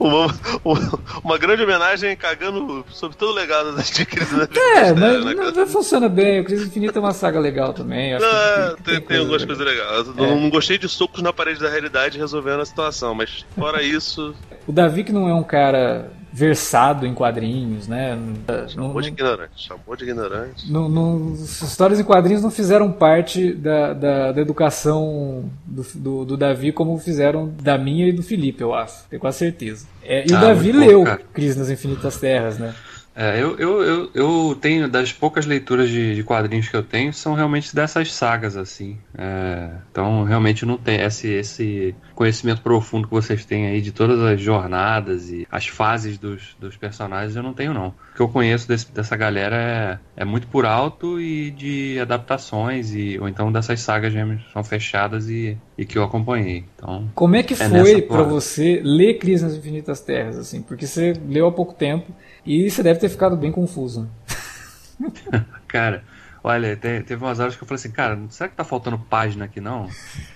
Uma, 0.00 0.26
uma, 0.64 1.00
uma, 1.22 1.38
grande 1.38 1.62
homenagem 1.62 2.16
cagando 2.16 2.82
sobre 2.88 3.14
todo 3.14 3.30
o 3.30 3.34
legado 3.34 3.76
da 3.76 3.82
Crise 3.82 4.34
nas 4.34 4.48
É, 4.56 4.94
mas 4.94 5.22
né, 5.22 5.34
não, 5.34 5.50
não, 5.50 5.66
funciona 5.66 6.08
bem. 6.08 6.40
O 6.40 6.44
Crise 6.44 6.66
Infinita 6.66 6.98
é 6.98 7.00
uma 7.00 7.12
saga 7.12 7.38
legal 7.38 7.74
também. 7.74 8.14
Acho 8.14 8.24
não, 8.24 8.76
tem, 8.76 8.84
tem, 8.84 9.00
tem, 9.02 9.18
algumas 9.18 9.44
coisas 9.44 9.62
legais. 9.62 10.08
É. 10.08 10.12
Não, 10.12 10.40
não, 10.40 10.48
gostei 10.48 10.78
de 10.78 10.88
socos 10.88 11.20
na 11.20 11.30
parede 11.30 11.60
da 11.60 11.68
realidade 11.68 12.16
resolvendo 12.16 12.60
a 12.60 12.64
situação, 12.64 13.14
mas 13.14 13.44
fora 13.54 13.82
isso. 13.82 14.34
O 14.66 14.72
Davi, 14.72 15.04
que 15.04 15.12
não 15.12 15.28
é 15.28 15.34
um 15.34 15.42
cara 15.42 16.10
versado 16.34 17.06
em 17.06 17.14
quadrinhos, 17.14 17.86
né? 17.86 18.18
Chamou 18.66 19.00
de 19.00 19.08
ignorante, 19.08 19.52
chamou 19.54 19.94
de 19.94 20.02
ignorante. 20.02 20.70
Não, 20.70 20.88
não, 20.88 21.32
histórias 21.32 22.00
em 22.00 22.04
quadrinhos 22.04 22.42
não 22.42 22.50
fizeram 22.50 22.90
parte 22.90 23.52
da, 23.52 23.92
da, 23.92 24.32
da 24.32 24.40
educação 24.40 25.48
do, 25.64 25.86
do, 25.94 26.24
do, 26.24 26.36
Davi 26.36 26.72
como 26.72 26.98
fizeram 26.98 27.54
da 27.62 27.78
minha 27.78 28.08
e 28.08 28.12
do 28.12 28.20
Felipe, 28.20 28.64
eu 28.64 28.74
acho, 28.74 29.04
tenho 29.08 29.20
quase 29.20 29.38
certeza. 29.38 29.86
É, 30.02 30.28
e 30.28 30.34
ah, 30.34 30.38
o 30.38 30.40
Davi 30.40 30.72
leu 30.72 31.04
bom, 31.04 31.16
Crise 31.32 31.56
nas 31.56 31.70
Infinitas 31.70 32.18
Terras, 32.18 32.58
né? 32.58 32.74
É, 33.16 33.40
eu, 33.40 33.56
eu, 33.56 33.82
eu, 33.82 34.10
eu, 34.12 34.58
tenho, 34.60 34.88
das 34.88 35.12
poucas 35.12 35.46
leituras 35.46 35.88
de, 35.88 36.16
de, 36.16 36.24
quadrinhos 36.24 36.68
que 36.68 36.76
eu 36.76 36.82
tenho, 36.82 37.12
são 37.12 37.34
realmente 37.34 37.74
dessas 37.74 38.12
sagas, 38.12 38.56
assim. 38.56 38.98
É, 39.16 39.70
então, 39.90 40.24
realmente 40.24 40.66
não 40.66 40.76
tem 40.76 41.00
esse, 41.00 41.28
esse 41.28 41.94
conhecimento 42.14 42.60
profundo 42.60 43.06
que 43.06 43.14
vocês 43.14 43.44
têm 43.44 43.66
aí 43.66 43.80
de 43.80 43.92
todas 43.92 44.20
as 44.20 44.40
jornadas 44.40 45.30
e 45.30 45.46
as 45.50 45.68
fases 45.68 46.18
dos, 46.18 46.56
dos 46.58 46.76
personagens, 46.76 47.36
eu 47.36 47.42
não 47.42 47.54
tenho, 47.54 47.72
não. 47.72 47.88
O 47.88 48.16
que 48.16 48.20
eu 48.20 48.28
conheço 48.28 48.66
desse, 48.66 48.90
dessa 48.90 49.16
galera 49.16 50.00
é, 50.16 50.22
é 50.22 50.24
muito 50.24 50.48
por 50.48 50.66
alto 50.66 51.20
e 51.20 51.52
de 51.52 52.00
adaptações, 52.00 52.92
e 52.94 53.16
ou 53.20 53.28
então 53.28 53.52
dessas 53.52 53.80
sagas 53.80 54.12
mesmo 54.12 54.40
são 54.52 54.64
fechadas 54.64 55.28
e 55.28 55.56
e 55.76 55.84
que 55.84 55.98
eu 55.98 56.04
acompanhei. 56.04 56.64
Então, 56.76 57.10
Como 57.14 57.36
é 57.36 57.42
que 57.42 57.54
é 57.54 57.56
foi 57.56 58.02
toada. 58.02 58.24
você 58.24 58.80
ler 58.82 59.14
Crise 59.18 59.44
nas 59.44 59.54
Infinitas 59.54 60.00
Terras, 60.00 60.38
assim? 60.38 60.62
Porque 60.62 60.86
você 60.86 61.14
leu 61.28 61.46
há 61.46 61.52
pouco 61.52 61.74
tempo 61.74 62.12
e 62.44 62.70
você 62.70 62.82
deve 62.82 63.00
ter 63.00 63.08
ficado 63.08 63.36
bem 63.36 63.50
confuso. 63.52 64.08
Cara, 65.68 66.04
olha, 66.42 66.76
te- 66.76 67.02
teve 67.02 67.24
umas 67.24 67.40
horas 67.40 67.56
que 67.56 67.62
eu 67.62 67.66
falei 67.66 67.76
assim, 67.80 67.90
cara, 67.90 68.18
será 68.30 68.48
que 68.48 68.54
tá 68.56 68.62
faltando 68.64 68.98
página 68.98 69.44
aqui 69.46 69.60
não? 69.60 69.88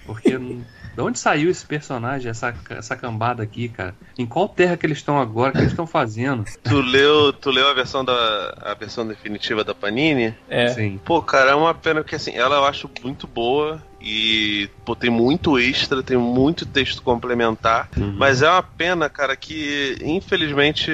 Porque 0.05 0.37
de 0.37 1.01
onde 1.01 1.17
saiu 1.19 1.49
esse 1.49 1.65
personagem, 1.65 2.29
essa, 2.29 2.53
essa 2.71 2.97
cambada 2.97 3.43
aqui, 3.43 3.69
cara? 3.69 3.95
Em 4.19 4.27
qual 4.27 4.49
terra 4.49 4.77
que 4.77 4.85
eles 4.85 4.99
estão 4.99 5.21
agora? 5.21 5.51
O 5.51 5.53
que 5.53 5.59
eles 5.59 5.71
estão 5.71 5.87
fazendo? 5.87 6.45
Tu 6.65 6.81
leu, 6.81 7.33
tu 7.33 7.51
leu 7.51 7.69
a 7.69 7.75
versão 7.75 8.05
da 8.05 8.59
a 8.63 8.75
versão 8.75 9.07
definitiva 9.07 9.63
da 9.63 9.75
Panini? 9.75 10.35
É. 10.49 10.69
Sim. 10.69 10.99
Pô, 11.05 11.23
cara, 11.23 11.53
é 11.53 11.55
uma 11.55 11.73
pena 11.75 12.03
que 12.03 12.17
assim, 12.17 12.33
ela 12.35 12.57
eu 12.57 12.65
acho 12.65 12.91
muito 13.05 13.29
boa 13.29 13.81
e 14.01 14.69
pô, 14.85 14.95
tem 14.95 15.11
muito 15.11 15.59
extra, 15.59 16.03
tem 16.03 16.17
muito 16.17 16.65
texto 16.65 17.03
complementar, 17.03 17.89
Uhum. 17.97 18.15
mas 18.17 18.43
é 18.43 18.49
uma 18.51 18.63
pena, 18.63 19.09
cara, 19.09 19.35
que 19.37 19.97
infelizmente 20.03 20.91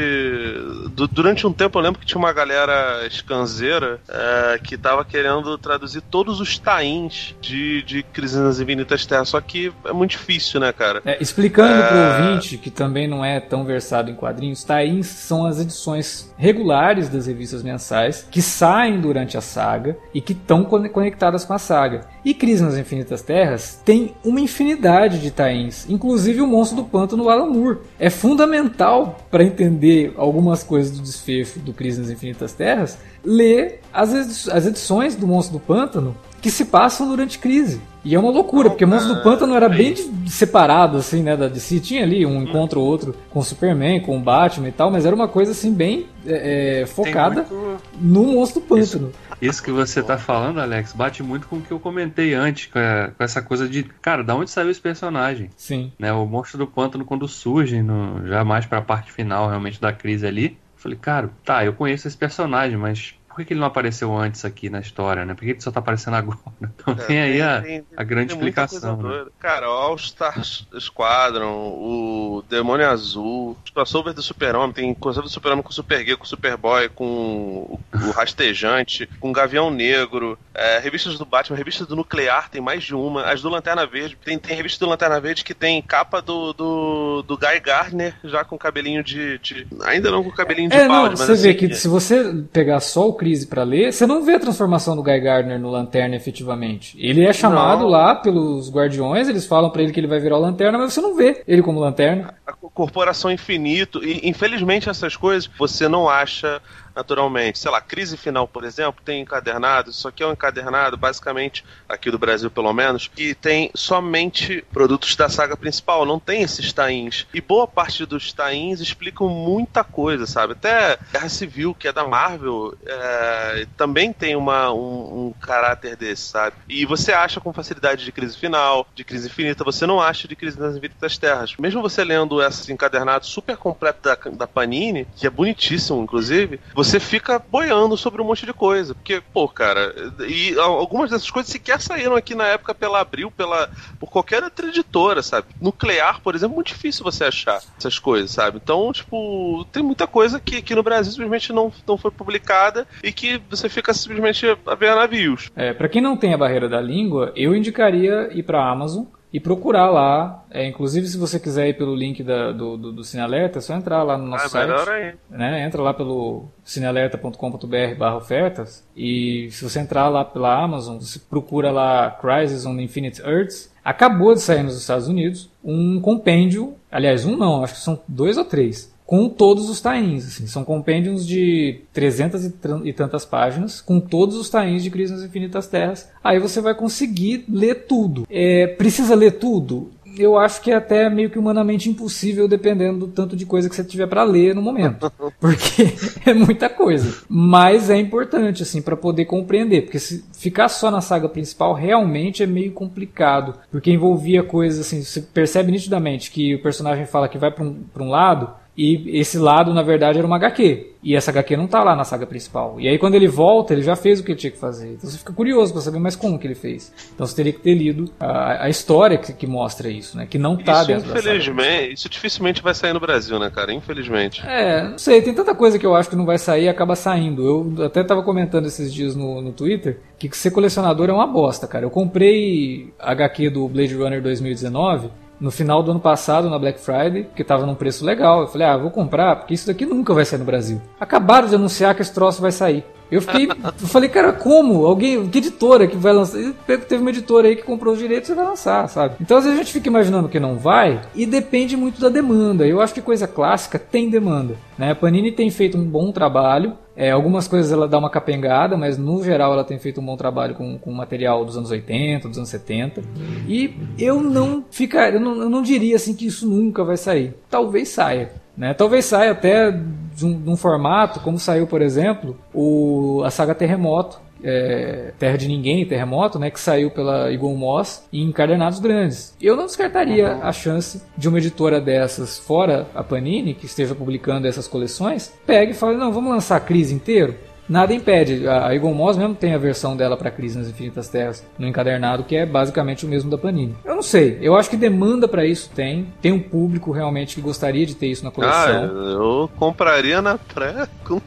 du- 0.94 1.06
durante 1.08 1.46
um 1.46 1.52
tempo 1.52 1.78
eu 1.78 1.82
lembro 1.82 2.00
que 2.00 2.06
tinha 2.06 2.18
uma 2.18 2.32
galera 2.32 3.06
escanzeira 3.06 4.00
é, 4.08 4.58
que 4.58 4.76
tava 4.76 5.04
querendo 5.04 5.56
traduzir 5.58 6.00
todos 6.02 6.40
os 6.40 6.58
tains 6.58 7.34
de, 7.40 7.82
de 7.82 8.02
Crise 8.02 8.38
nas 8.38 8.58
Infinitas 8.60 9.04
Terras, 9.06 9.28
só 9.28 9.40
que 9.40 9.72
é 9.84 9.92
muito 9.92 10.12
difícil, 10.12 10.60
né, 10.60 10.72
cara? 10.72 11.02
É, 11.04 11.18
explicando 11.20 11.72
É. 11.74 11.86
pro 11.88 12.24
ouvinte, 12.32 12.58
que 12.58 12.70
também 12.70 13.06
não 13.08 13.24
é 13.24 13.40
tão 13.40 13.64
versado 13.64 14.10
em 14.10 14.14
quadrinhos, 14.14 14.64
tains 14.64 15.06
são 15.06 15.46
as 15.46 15.60
edições 15.60 16.32
regulares 16.36 17.08
das 17.08 17.26
revistas 17.26 17.62
mensais 17.62 18.26
que 18.30 18.40
saem 18.42 19.00
durante 19.00 19.36
a 19.36 19.40
saga 19.40 19.96
e 20.12 20.20
que 20.20 20.32
estão 20.32 20.64
conectadas 20.64 21.44
com 21.44 21.52
a 21.52 21.58
saga. 21.58 22.06
E 22.24 22.32
Crise 22.32 22.62
nas 22.62 22.74
Infinitas 22.76 22.93
Terras 23.22 23.80
tem 23.84 24.14
uma 24.24 24.40
infinidade 24.40 25.18
de 25.18 25.30
tains, 25.30 25.86
inclusive 25.88 26.40
o 26.40 26.46
Monstro 26.46 26.76
do 26.76 26.84
Pântano 26.84 27.28
Alan 27.28 27.46
Moore. 27.46 27.78
É 27.98 28.10
fundamental 28.10 29.18
para 29.30 29.42
entender 29.42 30.12
algumas 30.16 30.62
coisas 30.62 30.96
do 30.96 31.02
desfecho 31.02 31.58
do 31.58 31.72
Crise 31.72 32.00
nas 32.00 32.10
Infinitas 32.10 32.52
Terras 32.52 32.98
ler 33.24 33.80
as 33.92 34.66
edições 34.66 35.16
do 35.16 35.26
Monstro 35.26 35.58
do 35.58 35.64
Pântano 35.64 36.14
que 36.44 36.50
se 36.50 36.66
passam 36.66 37.08
durante 37.08 37.38
Crise. 37.38 37.80
E 38.04 38.14
é 38.14 38.18
uma 38.18 38.30
loucura, 38.30 38.68
porque 38.68 38.84
Monstro 38.84 39.14
do 39.14 39.22
Pântano 39.22 39.54
era 39.54 39.66
bem 39.66 39.94
separado, 40.26 40.98
assim, 40.98 41.22
né, 41.22 41.34
da 41.38 41.48
DC. 41.48 41.80
Tinha 41.80 42.02
ali 42.02 42.26
um 42.26 42.42
encontro 42.42 42.80
ou 42.80 42.86
outro 42.86 43.16
com 43.30 43.38
o 43.38 43.42
Superman, 43.42 43.98
com 44.00 44.18
o 44.18 44.20
Batman 44.20 44.68
e 44.68 44.72
tal, 44.72 44.90
mas 44.90 45.06
era 45.06 45.16
uma 45.16 45.26
coisa, 45.26 45.52
assim, 45.52 45.72
bem 45.72 46.06
é, 46.26 46.82
é, 46.82 46.86
focada 46.86 47.46
muito- 47.50 47.82
no 47.98 48.24
Monstro 48.24 48.60
do 48.60 48.66
Pântano. 48.66 49.10
Isso 49.40 49.62
que 49.62 49.70
você 49.70 50.02
tá 50.02 50.18
falando, 50.18 50.60
Alex, 50.60 50.92
bate 50.92 51.22
muito 51.22 51.48
com 51.48 51.56
o 51.56 51.60
que 51.62 51.70
eu 51.70 51.80
comentei 51.80 52.34
antes, 52.34 52.66
com, 52.66 52.78
a- 52.78 53.10
com 53.16 53.24
essa 53.24 53.40
coisa 53.40 53.66
de, 53.66 53.82
cara, 54.02 54.22
da 54.22 54.34
onde 54.36 54.50
saiu 54.50 54.70
esse 54.70 54.80
personagem? 54.82 55.48
Sim. 55.56 55.90
Né, 55.98 56.12
o 56.12 56.26
monstro 56.26 56.58
do 56.58 56.66
pântano, 56.66 57.06
quando 57.06 57.26
surge, 57.26 57.80
no, 57.80 58.26
já 58.26 58.44
mais 58.44 58.66
pra 58.66 58.82
parte 58.82 59.10
final 59.10 59.48
realmente 59.48 59.80
da 59.80 59.94
crise 59.94 60.26
ali, 60.26 60.44
eu 60.48 60.56
falei, 60.76 60.98
cara, 61.00 61.30
tá, 61.42 61.64
eu 61.64 61.72
conheço 61.72 62.06
esse 62.06 62.16
personagem, 62.18 62.76
mas 62.76 63.14
por 63.34 63.40
que, 63.40 63.46
que 63.46 63.52
ele 63.54 63.60
não 63.60 63.66
apareceu 63.66 64.16
antes 64.16 64.44
aqui 64.44 64.70
na 64.70 64.78
história, 64.78 65.24
né? 65.24 65.34
Por 65.34 65.40
que 65.44 65.50
ele 65.50 65.60
só 65.60 65.72
tá 65.72 65.80
aparecendo 65.80 66.14
agora? 66.14 66.38
Então 66.84 66.94
tem 66.94 67.18
aí 67.20 67.42
a, 67.42 67.60
tem- 67.62 67.84
a 67.96 68.04
grande 68.04 68.32
explicação. 68.32 68.96
Né? 69.02 69.24
Cara, 69.40 69.68
o 69.68 69.72
All 69.72 69.98
Star 69.98 70.40
Squadron, 70.78 71.68
o 71.74 72.44
Demônio 72.48 72.88
Azul, 72.88 73.56
os 73.64 73.70
crossover 73.70 74.12
do 74.14 74.22
Super-Homem, 74.22 74.72
tem 74.72 74.94
crossover 74.94 75.24
do 75.28 75.32
Super-Homem 75.32 75.62
com 75.62 75.70
o 75.70 75.72
Supergirl, 75.72 76.16
com 76.18 76.24
o 76.24 76.28
Superboy, 76.28 76.88
com 76.90 77.04
o, 77.04 78.10
Rastejante, 78.12 79.08
com 79.20 79.30
o 79.30 79.32
Gavião 79.32 79.70
Negro, 79.70 80.38
é, 80.54 80.78
revistas 80.78 81.18
do 81.18 81.24
Batman, 81.24 81.56
revistas 81.56 81.86
do 81.86 81.96
Nuclear, 81.96 82.48
tem 82.50 82.60
mais 82.60 82.84
de 82.84 82.94
uma, 82.94 83.24
as 83.24 83.40
do 83.42 83.48
Lanterna 83.48 83.86
Verde, 83.86 84.16
tem, 84.24 84.38
tem 84.38 84.56
revista 84.56 84.84
do 84.84 84.90
Lanterna 84.90 85.20
Verde 85.20 85.42
que 85.44 85.54
tem 85.54 85.80
capa 85.82 86.20
do, 86.22 86.52
do, 86.52 87.22
do 87.22 87.36
Guy 87.38 87.60
Gardner, 87.60 88.14
já 88.24 88.44
com 88.44 88.56
cabelinho 88.58 89.02
de, 89.02 89.38
de- 89.38 89.66
Ainda 89.84 90.10
não 90.10 90.22
com 90.22 90.30
cabelinho 90.30 90.70
de 90.70 90.76
É, 90.76 90.86
balde, 90.86 91.10
não, 91.12 91.18
mas 91.18 91.20
você 91.20 91.32
assim, 91.32 91.42
vê 91.42 91.54
que 91.54 91.74
se 91.74 91.88
você 91.88 92.44
pegar 92.52 92.80
só 92.80 93.08
o 93.08 93.12
Crise 93.24 93.46
pra 93.46 93.62
ler, 93.62 93.90
você 93.90 94.06
não 94.06 94.22
vê 94.22 94.34
a 94.34 94.38
transformação 94.38 94.94
do 94.94 95.02
Guy 95.02 95.18
Gardner 95.18 95.58
no 95.58 95.70
Lanterna 95.70 96.14
efetivamente. 96.14 96.94
Ele 97.00 97.24
é 97.24 97.32
chamado 97.32 97.84
Não. 97.84 97.88
lá 97.88 98.14
pelos 98.14 98.70
Guardiões, 98.70 99.30
eles 99.30 99.46
falam 99.46 99.70
pra 99.70 99.82
ele 99.82 99.92
que 99.92 99.98
ele 100.00 100.06
vai 100.06 100.20
virar 100.20 100.36
o 100.36 100.40
Lanterna, 100.42 100.76
mas 100.76 100.92
você 100.92 101.00
não 101.00 101.16
vê 101.16 101.42
ele 101.48 101.62
como 101.62 101.80
Lanterna. 101.80 102.34
a 102.46 102.52
corporação 102.52 103.30
infinito 103.30 104.04
e 104.04 104.28
infelizmente 104.28 104.90
essas 104.90 105.16
coisas 105.16 105.48
você 105.58 105.88
não 105.88 106.06
acha 106.06 106.60
naturalmente. 106.94 107.58
Sei 107.58 107.70
lá, 107.70 107.80
crise 107.80 108.16
final, 108.16 108.46
por 108.46 108.64
exemplo, 108.64 109.02
tem 109.04 109.22
encadernado, 109.22 109.90
isso 109.90 110.06
aqui 110.06 110.22
é 110.22 110.26
um 110.26 110.32
encadernado, 110.32 110.96
basicamente, 110.96 111.64
aqui 111.88 112.10
do 112.10 112.18
Brasil 112.18 112.50
pelo 112.50 112.72
menos, 112.72 113.08
que 113.08 113.34
tem 113.34 113.70
somente 113.74 114.64
produtos 114.72 115.16
da 115.16 115.28
saga 115.28 115.56
principal, 115.56 116.04
não 116.04 116.18
tem 116.18 116.42
esses 116.42 116.72
tains. 116.72 117.26
E 117.32 117.40
boa 117.40 117.66
parte 117.66 118.06
dos 118.06 118.32
tains 118.32 118.80
explicam 118.80 119.28
muita 119.28 119.82
coisa, 119.82 120.26
sabe? 120.26 120.52
Até 120.52 120.98
Guerra 121.12 121.28
Civil, 121.28 121.74
que 121.74 121.88
é 121.88 121.92
da 121.92 122.06
Marvel, 122.06 122.74
é, 122.86 123.66
também 123.76 124.12
tem 124.12 124.36
uma, 124.36 124.72
um, 124.72 125.28
um 125.28 125.34
caráter 125.40 125.96
desse, 125.96 126.22
sabe? 126.22 126.56
E 126.68 126.84
você 126.84 127.12
acha 127.12 127.40
com 127.40 127.52
facilidade 127.52 128.04
de 128.04 128.12
crise 128.12 128.36
final, 128.36 128.86
de 128.94 129.04
crise 129.04 129.26
infinita, 129.26 129.64
você 129.64 129.86
não 129.86 130.00
acha 130.00 130.28
de 130.28 130.36
crise 130.36 130.58
nas 130.58 130.76
infinitas 130.76 131.18
terras. 131.18 131.54
Mesmo 131.58 131.82
você 131.82 132.04
lendo 132.04 132.42
esse 132.42 132.72
encadernado 132.72 133.26
super 133.26 133.56
completo 133.56 134.00
da, 134.02 134.14
da 134.14 134.46
Panini, 134.46 135.06
que 135.16 135.26
é 135.26 135.30
bonitíssimo, 135.30 136.02
inclusive, 136.02 136.60
você 136.74 136.83
fica 137.00 137.38
boiando 137.38 137.96
sobre 137.96 138.20
um 138.20 138.24
monte 138.24 138.46
de 138.46 138.52
coisa. 138.52 138.94
Porque, 138.94 139.22
pô, 139.32 139.48
cara, 139.48 139.94
e 140.28 140.58
algumas 140.58 141.10
dessas 141.10 141.30
coisas 141.30 141.50
sequer 141.50 141.80
saíram 141.80 142.16
aqui 142.16 142.34
na 142.34 142.46
época 142.46 142.74
pela 142.74 143.00
Abril, 143.00 143.30
pela, 143.30 143.68
por 143.98 144.10
qualquer 144.10 144.42
outra 144.42 144.68
editora, 144.68 145.22
sabe? 145.22 145.48
Nuclear, 145.60 146.20
por 146.20 146.34
exemplo, 146.34 146.54
é 146.54 146.56
muito 146.56 146.68
difícil 146.68 147.04
você 147.04 147.24
achar 147.24 147.60
essas 147.78 147.98
coisas, 147.98 148.30
sabe? 148.30 148.60
Então, 148.62 148.92
tipo, 148.92 149.66
tem 149.72 149.82
muita 149.82 150.06
coisa 150.06 150.40
que 150.40 150.58
aqui 150.58 150.74
no 150.74 150.82
Brasil 150.82 151.12
simplesmente 151.12 151.52
não, 151.52 151.72
não 151.86 151.96
foi 151.96 152.10
publicada 152.10 152.86
e 153.02 153.12
que 153.12 153.40
você 153.50 153.68
fica 153.68 153.92
simplesmente 153.92 154.46
a 154.66 154.74
ver 154.74 154.94
navios. 154.94 155.50
É, 155.56 155.72
para 155.72 155.88
quem 155.88 156.02
não 156.02 156.16
tem 156.16 156.34
a 156.34 156.38
barreira 156.38 156.68
da 156.68 156.80
língua, 156.80 157.32
eu 157.36 157.54
indicaria 157.54 158.28
ir 158.32 158.42
para 158.42 158.60
a 158.60 158.70
Amazon 158.70 159.04
e 159.34 159.40
procurar 159.40 159.90
lá. 159.90 160.44
É, 160.50 160.64
inclusive, 160.66 161.06
se 161.08 161.18
você 161.18 161.40
quiser 161.40 161.68
ir 161.68 161.74
pelo 161.76 161.94
link 161.94 162.22
da- 162.22 162.52
do, 162.52 162.76
do, 162.76 162.92
do 162.92 163.02
Cine 163.04 163.20
Alerta, 163.22 163.58
é 163.58 163.60
só 163.60 163.74
entrar 163.74 164.02
lá 164.04 164.16
no 164.16 164.26
nosso 164.28 164.46
Ah, 164.46 164.48
site. 164.48 164.68
melhor 164.68 164.88
ainda. 164.88 165.18
né? 165.28 165.64
Entra 165.66 165.82
lá 165.82 165.92
pelo 165.92 166.44
cinealerta.com.br 166.62 167.94
barra 167.98 168.16
ofertas 168.16 168.84
e 168.96 169.48
se 169.50 169.64
você 169.68 169.80
entrar 169.80 170.08
lá 170.08 170.24
pela 170.24 170.56
Amazon, 170.62 170.98
você 170.98 171.18
procura 171.18 171.70
lá 171.70 172.10
Crisis 172.12 172.64
on 172.64 172.78
Infinite 172.80 173.20
Earths. 173.22 173.72
Acabou 173.84 174.32
de 174.34 174.40
sair 174.40 174.62
nos 174.62 174.78
Estados 174.80 175.08
Unidos 175.08 175.50
um 175.62 176.00
compêndio, 176.00 176.74
aliás, 176.90 177.24
um 177.26 177.36
não, 177.36 177.62
acho 177.62 177.74
que 177.74 177.80
são 177.80 178.00
dois 178.08 178.38
ou 178.38 178.44
três, 178.44 178.93
com 179.06 179.28
todos 179.28 179.68
os 179.68 179.80
tains. 179.80 180.26
Assim, 180.26 180.46
são 180.46 180.64
compêndios 180.64 181.26
de 181.26 181.80
300 181.92 182.44
e, 182.84 182.92
tantas 182.92 183.24
páginas, 183.24 183.80
com 183.80 184.00
todos 184.00 184.36
os 184.36 184.48
tains 184.48 184.82
de 184.82 184.90
Crise 184.90 185.12
nas 185.12 185.22
Infinitas 185.22 185.66
Terras. 185.66 186.08
Aí 186.22 186.38
você 186.38 186.60
vai 186.60 186.74
conseguir 186.74 187.44
ler 187.48 187.86
tudo. 187.86 188.26
É, 188.30 188.66
precisa 188.66 189.14
ler 189.14 189.32
tudo? 189.38 189.90
eu 190.18 190.38
acho 190.38 190.60
que 190.60 190.70
é 190.70 190.76
até 190.76 191.08
meio 191.10 191.30
que 191.30 191.38
humanamente 191.38 191.88
impossível, 191.88 192.46
dependendo 192.46 193.06
do 193.06 193.08
tanto 193.08 193.36
de 193.36 193.44
coisa 193.44 193.68
que 193.68 193.74
você 193.74 193.84
tiver 193.84 194.06
para 194.06 194.22
ler 194.22 194.54
no 194.54 194.62
momento. 194.62 195.10
Porque 195.40 195.94
é 196.24 196.32
muita 196.32 196.68
coisa. 196.68 197.22
Mas 197.28 197.90
é 197.90 197.96
importante, 197.96 198.62
assim, 198.62 198.80
para 198.80 198.96
poder 198.96 199.24
compreender. 199.24 199.82
Porque 199.82 199.98
se 199.98 200.24
ficar 200.32 200.68
só 200.68 200.90
na 200.90 201.00
saga 201.00 201.28
principal 201.28 201.74
realmente 201.74 202.42
é 202.42 202.46
meio 202.46 202.72
complicado. 202.72 203.54
Porque 203.70 203.90
envolvia 203.90 204.42
coisas 204.42 204.86
assim, 204.86 205.02
você 205.02 205.20
percebe 205.20 205.72
nitidamente 205.72 206.30
que 206.30 206.54
o 206.54 206.62
personagem 206.62 207.06
fala 207.06 207.28
que 207.28 207.38
vai 207.38 207.50
para 207.50 207.64
um, 207.64 207.74
pra 207.92 208.02
um 208.02 208.10
lado. 208.10 208.63
E 208.76 209.18
esse 209.18 209.38
lado, 209.38 209.72
na 209.72 209.82
verdade, 209.82 210.18
era 210.18 210.26
uma 210.26 210.36
HQ. 210.36 210.94
E 211.02 211.14
essa 211.14 211.30
HQ 211.30 211.56
não 211.56 211.66
tá 211.66 211.84
lá 211.84 211.94
na 211.94 212.02
saga 212.02 212.26
principal. 212.26 212.80
E 212.80 212.88
aí, 212.88 212.98
quando 212.98 213.14
ele 213.14 213.28
volta, 213.28 213.72
ele 213.72 213.82
já 213.82 213.94
fez 213.94 214.18
o 214.18 214.24
que 214.24 214.32
ele 214.32 214.38
tinha 214.38 214.50
que 214.50 214.58
fazer. 214.58 214.94
Então 214.94 215.08
você 215.08 215.18
fica 215.18 215.32
curioso 215.32 215.72
para 215.72 215.82
saber 215.82 215.98
mais 215.98 216.16
como 216.16 216.38
que 216.38 216.46
ele 216.46 216.54
fez. 216.54 216.92
Então 217.14 217.26
você 217.26 217.36
teria 217.36 217.52
que 217.52 217.60
ter 217.60 217.74
lido 217.74 218.10
a, 218.18 218.64
a 218.64 218.68
história 218.68 219.18
que, 219.18 219.32
que 219.32 219.46
mostra 219.46 219.88
isso, 219.90 220.16
né? 220.16 220.26
Que 220.26 220.38
não 220.38 220.56
tá 220.56 220.78
isso, 220.78 220.86
dentro 220.86 221.08
da 221.08 221.16
saga. 221.20 221.36
infelizmente, 221.36 221.92
isso 221.92 222.08
dificilmente 222.08 222.62
vai 222.62 222.74
sair 222.74 222.94
no 222.94 223.00
Brasil, 223.00 223.38
né, 223.38 223.50
cara? 223.50 223.72
Infelizmente. 223.72 224.42
É, 224.46 224.82
não 224.82 224.98
sei, 224.98 225.20
tem 225.20 225.34
tanta 225.34 225.54
coisa 225.54 225.78
que 225.78 225.86
eu 225.86 225.94
acho 225.94 226.08
que 226.08 226.16
não 226.16 226.24
vai 226.24 226.38
sair 226.38 226.64
e 226.64 226.68
acaba 226.68 226.96
saindo. 226.96 227.46
Eu 227.78 227.84
até 227.84 228.02
tava 228.02 228.22
comentando 228.22 228.66
esses 228.66 228.92
dias 228.92 229.14
no, 229.14 229.42
no 229.42 229.52
Twitter 229.52 230.00
que 230.18 230.36
ser 230.36 230.50
colecionador 230.50 231.10
é 231.10 231.12
uma 231.12 231.26
bosta, 231.26 231.66
cara. 231.66 231.84
Eu 231.84 231.90
comprei 231.90 232.92
HQ 232.98 233.50
do 233.50 233.68
Blade 233.68 233.94
Runner 233.94 234.22
2019 234.22 235.10
no 235.40 235.50
final 235.50 235.82
do 235.82 235.90
ano 235.90 236.00
passado, 236.00 236.48
na 236.48 236.58
Black 236.58 236.80
Friday, 236.80 237.28
que 237.34 237.44
tava 237.44 237.66
num 237.66 237.74
preço 237.74 238.04
legal. 238.04 238.42
Eu 238.42 238.48
falei, 238.48 238.66
ah, 238.66 238.76
vou 238.76 238.90
comprar, 238.90 239.36
porque 239.36 239.54
isso 239.54 239.66
daqui 239.66 239.84
nunca 239.84 240.14
vai 240.14 240.24
sair 240.24 240.38
no 240.38 240.44
Brasil. 240.44 240.80
Acabaram 240.98 241.48
de 241.48 241.54
anunciar 241.54 241.94
que 241.94 242.02
esse 242.02 242.12
troço 242.12 242.40
vai 242.40 242.52
sair. 242.52 242.84
Eu 243.14 243.22
fiquei. 243.22 243.48
eu 243.48 243.88
falei, 243.88 244.08
cara, 244.08 244.32
como? 244.32 244.84
Alguém. 244.84 245.28
Que 245.28 245.38
editora 245.38 245.86
que 245.86 245.96
vai 245.96 246.12
lançar? 246.12 246.38
Teve 246.66 246.96
uma 246.96 247.10
editora 247.10 247.48
aí 247.48 247.56
que 247.56 247.62
comprou 247.62 247.94
os 247.94 248.00
direitos 248.00 248.28
e 248.28 248.34
vai 248.34 248.44
lançar, 248.44 248.88
sabe? 248.88 249.16
Então 249.20 249.36
às 249.36 249.44
vezes 249.44 249.58
a 249.58 249.62
gente 249.62 249.72
fica 249.72 249.88
imaginando 249.88 250.28
que 250.28 250.40
não 250.40 250.56
vai 250.56 251.00
e 251.14 251.24
depende 251.24 251.76
muito 251.76 252.00
da 252.00 252.08
demanda. 252.08 252.66
Eu 252.66 252.80
acho 252.80 252.92
que 252.92 253.00
coisa 253.00 253.26
clássica 253.26 253.78
tem 253.78 254.10
demanda. 254.10 254.56
Né? 254.76 254.90
A 254.90 254.94
Panini 254.94 255.30
tem 255.30 255.50
feito 255.50 255.78
um 255.78 255.84
bom 255.84 256.10
trabalho. 256.10 256.76
É, 256.96 257.10
algumas 257.10 257.48
coisas 257.48 257.72
ela 257.72 257.88
dá 257.88 257.98
uma 257.98 258.10
capengada, 258.10 258.76
mas 258.76 258.96
no 258.96 259.22
geral 259.22 259.52
ela 259.52 259.64
tem 259.64 259.78
feito 259.78 260.00
um 260.00 260.06
bom 260.06 260.16
trabalho 260.16 260.54
com, 260.54 260.78
com 260.78 260.92
material 260.92 261.44
dos 261.44 261.56
anos 261.56 261.70
80, 261.70 262.28
dos 262.28 262.38
anos 262.38 262.48
70. 262.50 263.02
E 263.48 263.74
eu 263.98 264.20
não 264.20 264.64
ficar, 264.70 265.12
eu 265.12 265.20
eu 265.20 265.50
não 265.50 265.62
diria 265.62 265.96
assim 265.96 266.14
que 266.14 266.26
isso 266.26 266.48
nunca 266.48 266.84
vai 266.84 266.96
sair. 266.96 267.34
Talvez 267.50 267.88
saia. 267.88 268.43
Né? 268.56 268.72
Talvez 268.74 269.04
saia 269.04 269.32
até 269.32 269.70
de 269.70 270.24
um, 270.24 270.40
de 270.40 270.50
um, 270.50 270.56
formato, 270.56 271.20
como 271.20 271.38
saiu, 271.38 271.66
por 271.66 271.82
exemplo, 271.82 272.36
o, 272.52 273.22
a 273.24 273.30
saga 273.30 273.54
Terremoto, 273.54 274.18
é, 274.42 275.12
Terra 275.18 275.36
de 275.36 275.48
Ninguém, 275.48 275.86
Terremoto, 275.86 276.38
né, 276.38 276.50
que 276.50 276.60
saiu 276.60 276.90
pela 276.90 277.32
Eagle 277.32 277.56
Moss 277.56 278.04
em 278.12 278.22
encadernados 278.28 278.78
grandes. 278.78 279.34
Eu 279.40 279.56
não 279.56 279.66
descartaria 279.66 280.38
a 280.42 280.52
chance 280.52 281.02
de 281.16 281.28
uma 281.28 281.38
editora 281.38 281.80
dessas, 281.80 282.38
fora 282.38 282.86
a 282.94 283.02
Panini, 283.02 283.54
que 283.54 283.66
esteja 283.66 283.94
publicando 283.94 284.46
essas 284.46 284.68
coleções, 284.68 285.32
pegue 285.46 285.72
e 285.72 285.74
fale, 285.74 285.96
não, 285.96 286.12
vamos 286.12 286.30
lançar 286.30 286.56
a 286.56 286.60
crise 286.60 286.94
inteiro? 286.94 287.34
Nada 287.68 287.94
impede. 287.94 288.46
A 288.48 288.74
Eagle 288.74 288.92
Moss 288.92 289.16
mesmo 289.16 289.34
tem 289.34 289.54
a 289.54 289.58
versão 289.58 289.96
dela 289.96 290.16
para 290.16 290.30
Crise 290.30 290.58
nas 290.58 290.68
Infinitas 290.68 291.08
Terras 291.08 291.44
no 291.58 291.66
encadernado, 291.66 292.24
que 292.24 292.36
é 292.36 292.44
basicamente 292.44 293.06
o 293.06 293.08
mesmo 293.08 293.30
da 293.30 293.38
Panini. 293.38 293.74
Eu 293.84 293.94
não 293.94 294.02
sei. 294.02 294.38
Eu 294.40 294.56
acho 294.56 294.68
que 294.68 294.76
demanda 294.76 295.26
para 295.26 295.46
isso 295.46 295.70
tem. 295.74 296.12
Tem 296.20 296.32
um 296.32 296.40
público 296.40 296.92
realmente 296.92 297.34
que 297.34 297.40
gostaria 297.40 297.86
de 297.86 297.94
ter 297.94 298.08
isso 298.08 298.24
na 298.24 298.30
coleção. 298.30 298.54
Ah, 298.54 299.12
eu 299.12 299.50
compraria 299.56 300.20
na 300.20 300.36
pré 300.36 300.86
com, 301.04 301.20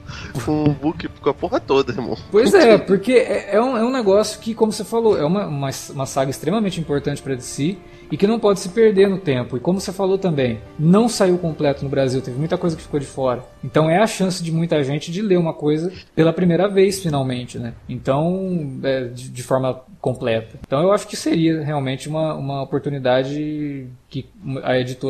com 0.45 0.63
o 0.63 0.69
book 0.69 1.07
com 1.07 1.29
a 1.29 1.33
porra 1.33 1.59
toda, 1.59 1.91
irmão. 1.91 2.17
Pois 2.31 2.53
é, 2.53 2.77
porque 2.77 3.13
é, 3.13 3.55
é, 3.55 3.61
um, 3.61 3.77
é 3.77 3.83
um 3.83 3.91
negócio 3.91 4.39
que, 4.39 4.53
como 4.53 4.71
você 4.71 4.83
falou, 4.83 5.17
é 5.17 5.25
uma, 5.25 5.47
uma, 5.47 5.69
uma 5.91 6.05
saga 6.05 6.29
extremamente 6.29 6.79
importante 6.79 7.21
para 7.21 7.35
DC 7.35 7.77
e 8.11 8.17
que 8.17 8.27
não 8.27 8.39
pode 8.39 8.59
se 8.59 8.69
perder 8.69 9.09
no 9.09 9.17
tempo. 9.17 9.57
E 9.57 9.59
como 9.59 9.79
você 9.79 9.91
falou 9.91 10.17
também, 10.17 10.59
não 10.77 11.09
saiu 11.09 11.37
completo 11.37 11.83
no 11.83 11.89
Brasil, 11.89 12.21
teve 12.21 12.37
muita 12.37 12.57
coisa 12.57 12.75
que 12.75 12.81
ficou 12.81 12.99
de 12.99 13.05
fora. 13.05 13.43
Então 13.63 13.89
é 13.89 13.97
a 13.97 14.07
chance 14.07 14.43
de 14.43 14.51
muita 14.51 14.83
gente 14.83 15.11
de 15.11 15.21
ler 15.21 15.37
uma 15.37 15.53
coisa 15.53 15.91
pela 16.15 16.33
primeira 16.33 16.67
vez, 16.67 17.01
finalmente, 17.01 17.57
né? 17.57 17.73
Então, 17.87 18.79
é, 18.83 19.05
de, 19.05 19.29
de, 19.29 19.43
forma 19.43 19.81
completa. 20.01 20.57
Então 20.65 20.81
eu 20.81 20.91
acho 20.91 21.07
que 21.07 21.15
seria 21.15 21.63
realmente 21.63 22.07
uma, 22.07 22.33
uma 22.33 22.61
oportunidade 22.63 23.87
que 24.09 24.25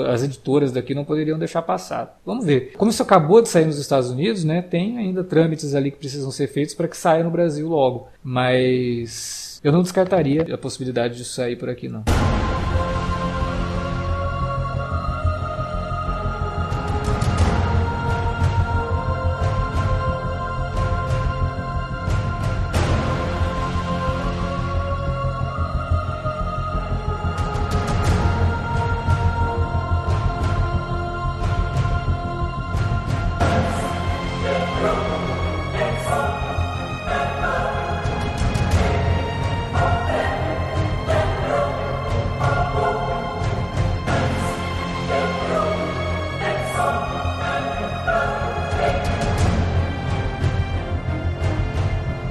as 0.04 0.24
editoras 0.24 0.72
daqui 0.72 0.94
não 0.94 1.06
poderiam 1.06 1.38
deixar 1.38 1.62
passar. 1.62 2.20
Vamos 2.26 2.46
ver. 2.46 2.74
Como 2.78 2.90
isso 2.90 3.04
acabou 3.04 3.42
de 3.42 3.50
sair 3.50 3.66
nos 3.66 3.78
Estados 3.78 4.10
Unidos, 4.10 4.44
né? 4.44 4.62
Tem 4.62 4.98
ainda 4.98 5.24
trâmites 5.24 5.76
ali 5.76 5.92
que 5.92 5.98
precisam 5.98 6.32
ser 6.32 6.48
feitos 6.48 6.74
para 6.74 6.88
que 6.88 6.98
saia 6.98 7.24
no 7.24 7.30
Brasil 7.30 7.68
logo. 7.68 8.08
Mas 8.24 9.60
eu 9.64 9.72
não 9.72 9.82
descartaria 9.82 10.46
a 10.54 10.58
possibilidade 10.58 11.18
de 11.18 11.26
sair 11.26 11.56
por 11.56 11.70
aqui, 11.70 11.88
não. 11.88 12.04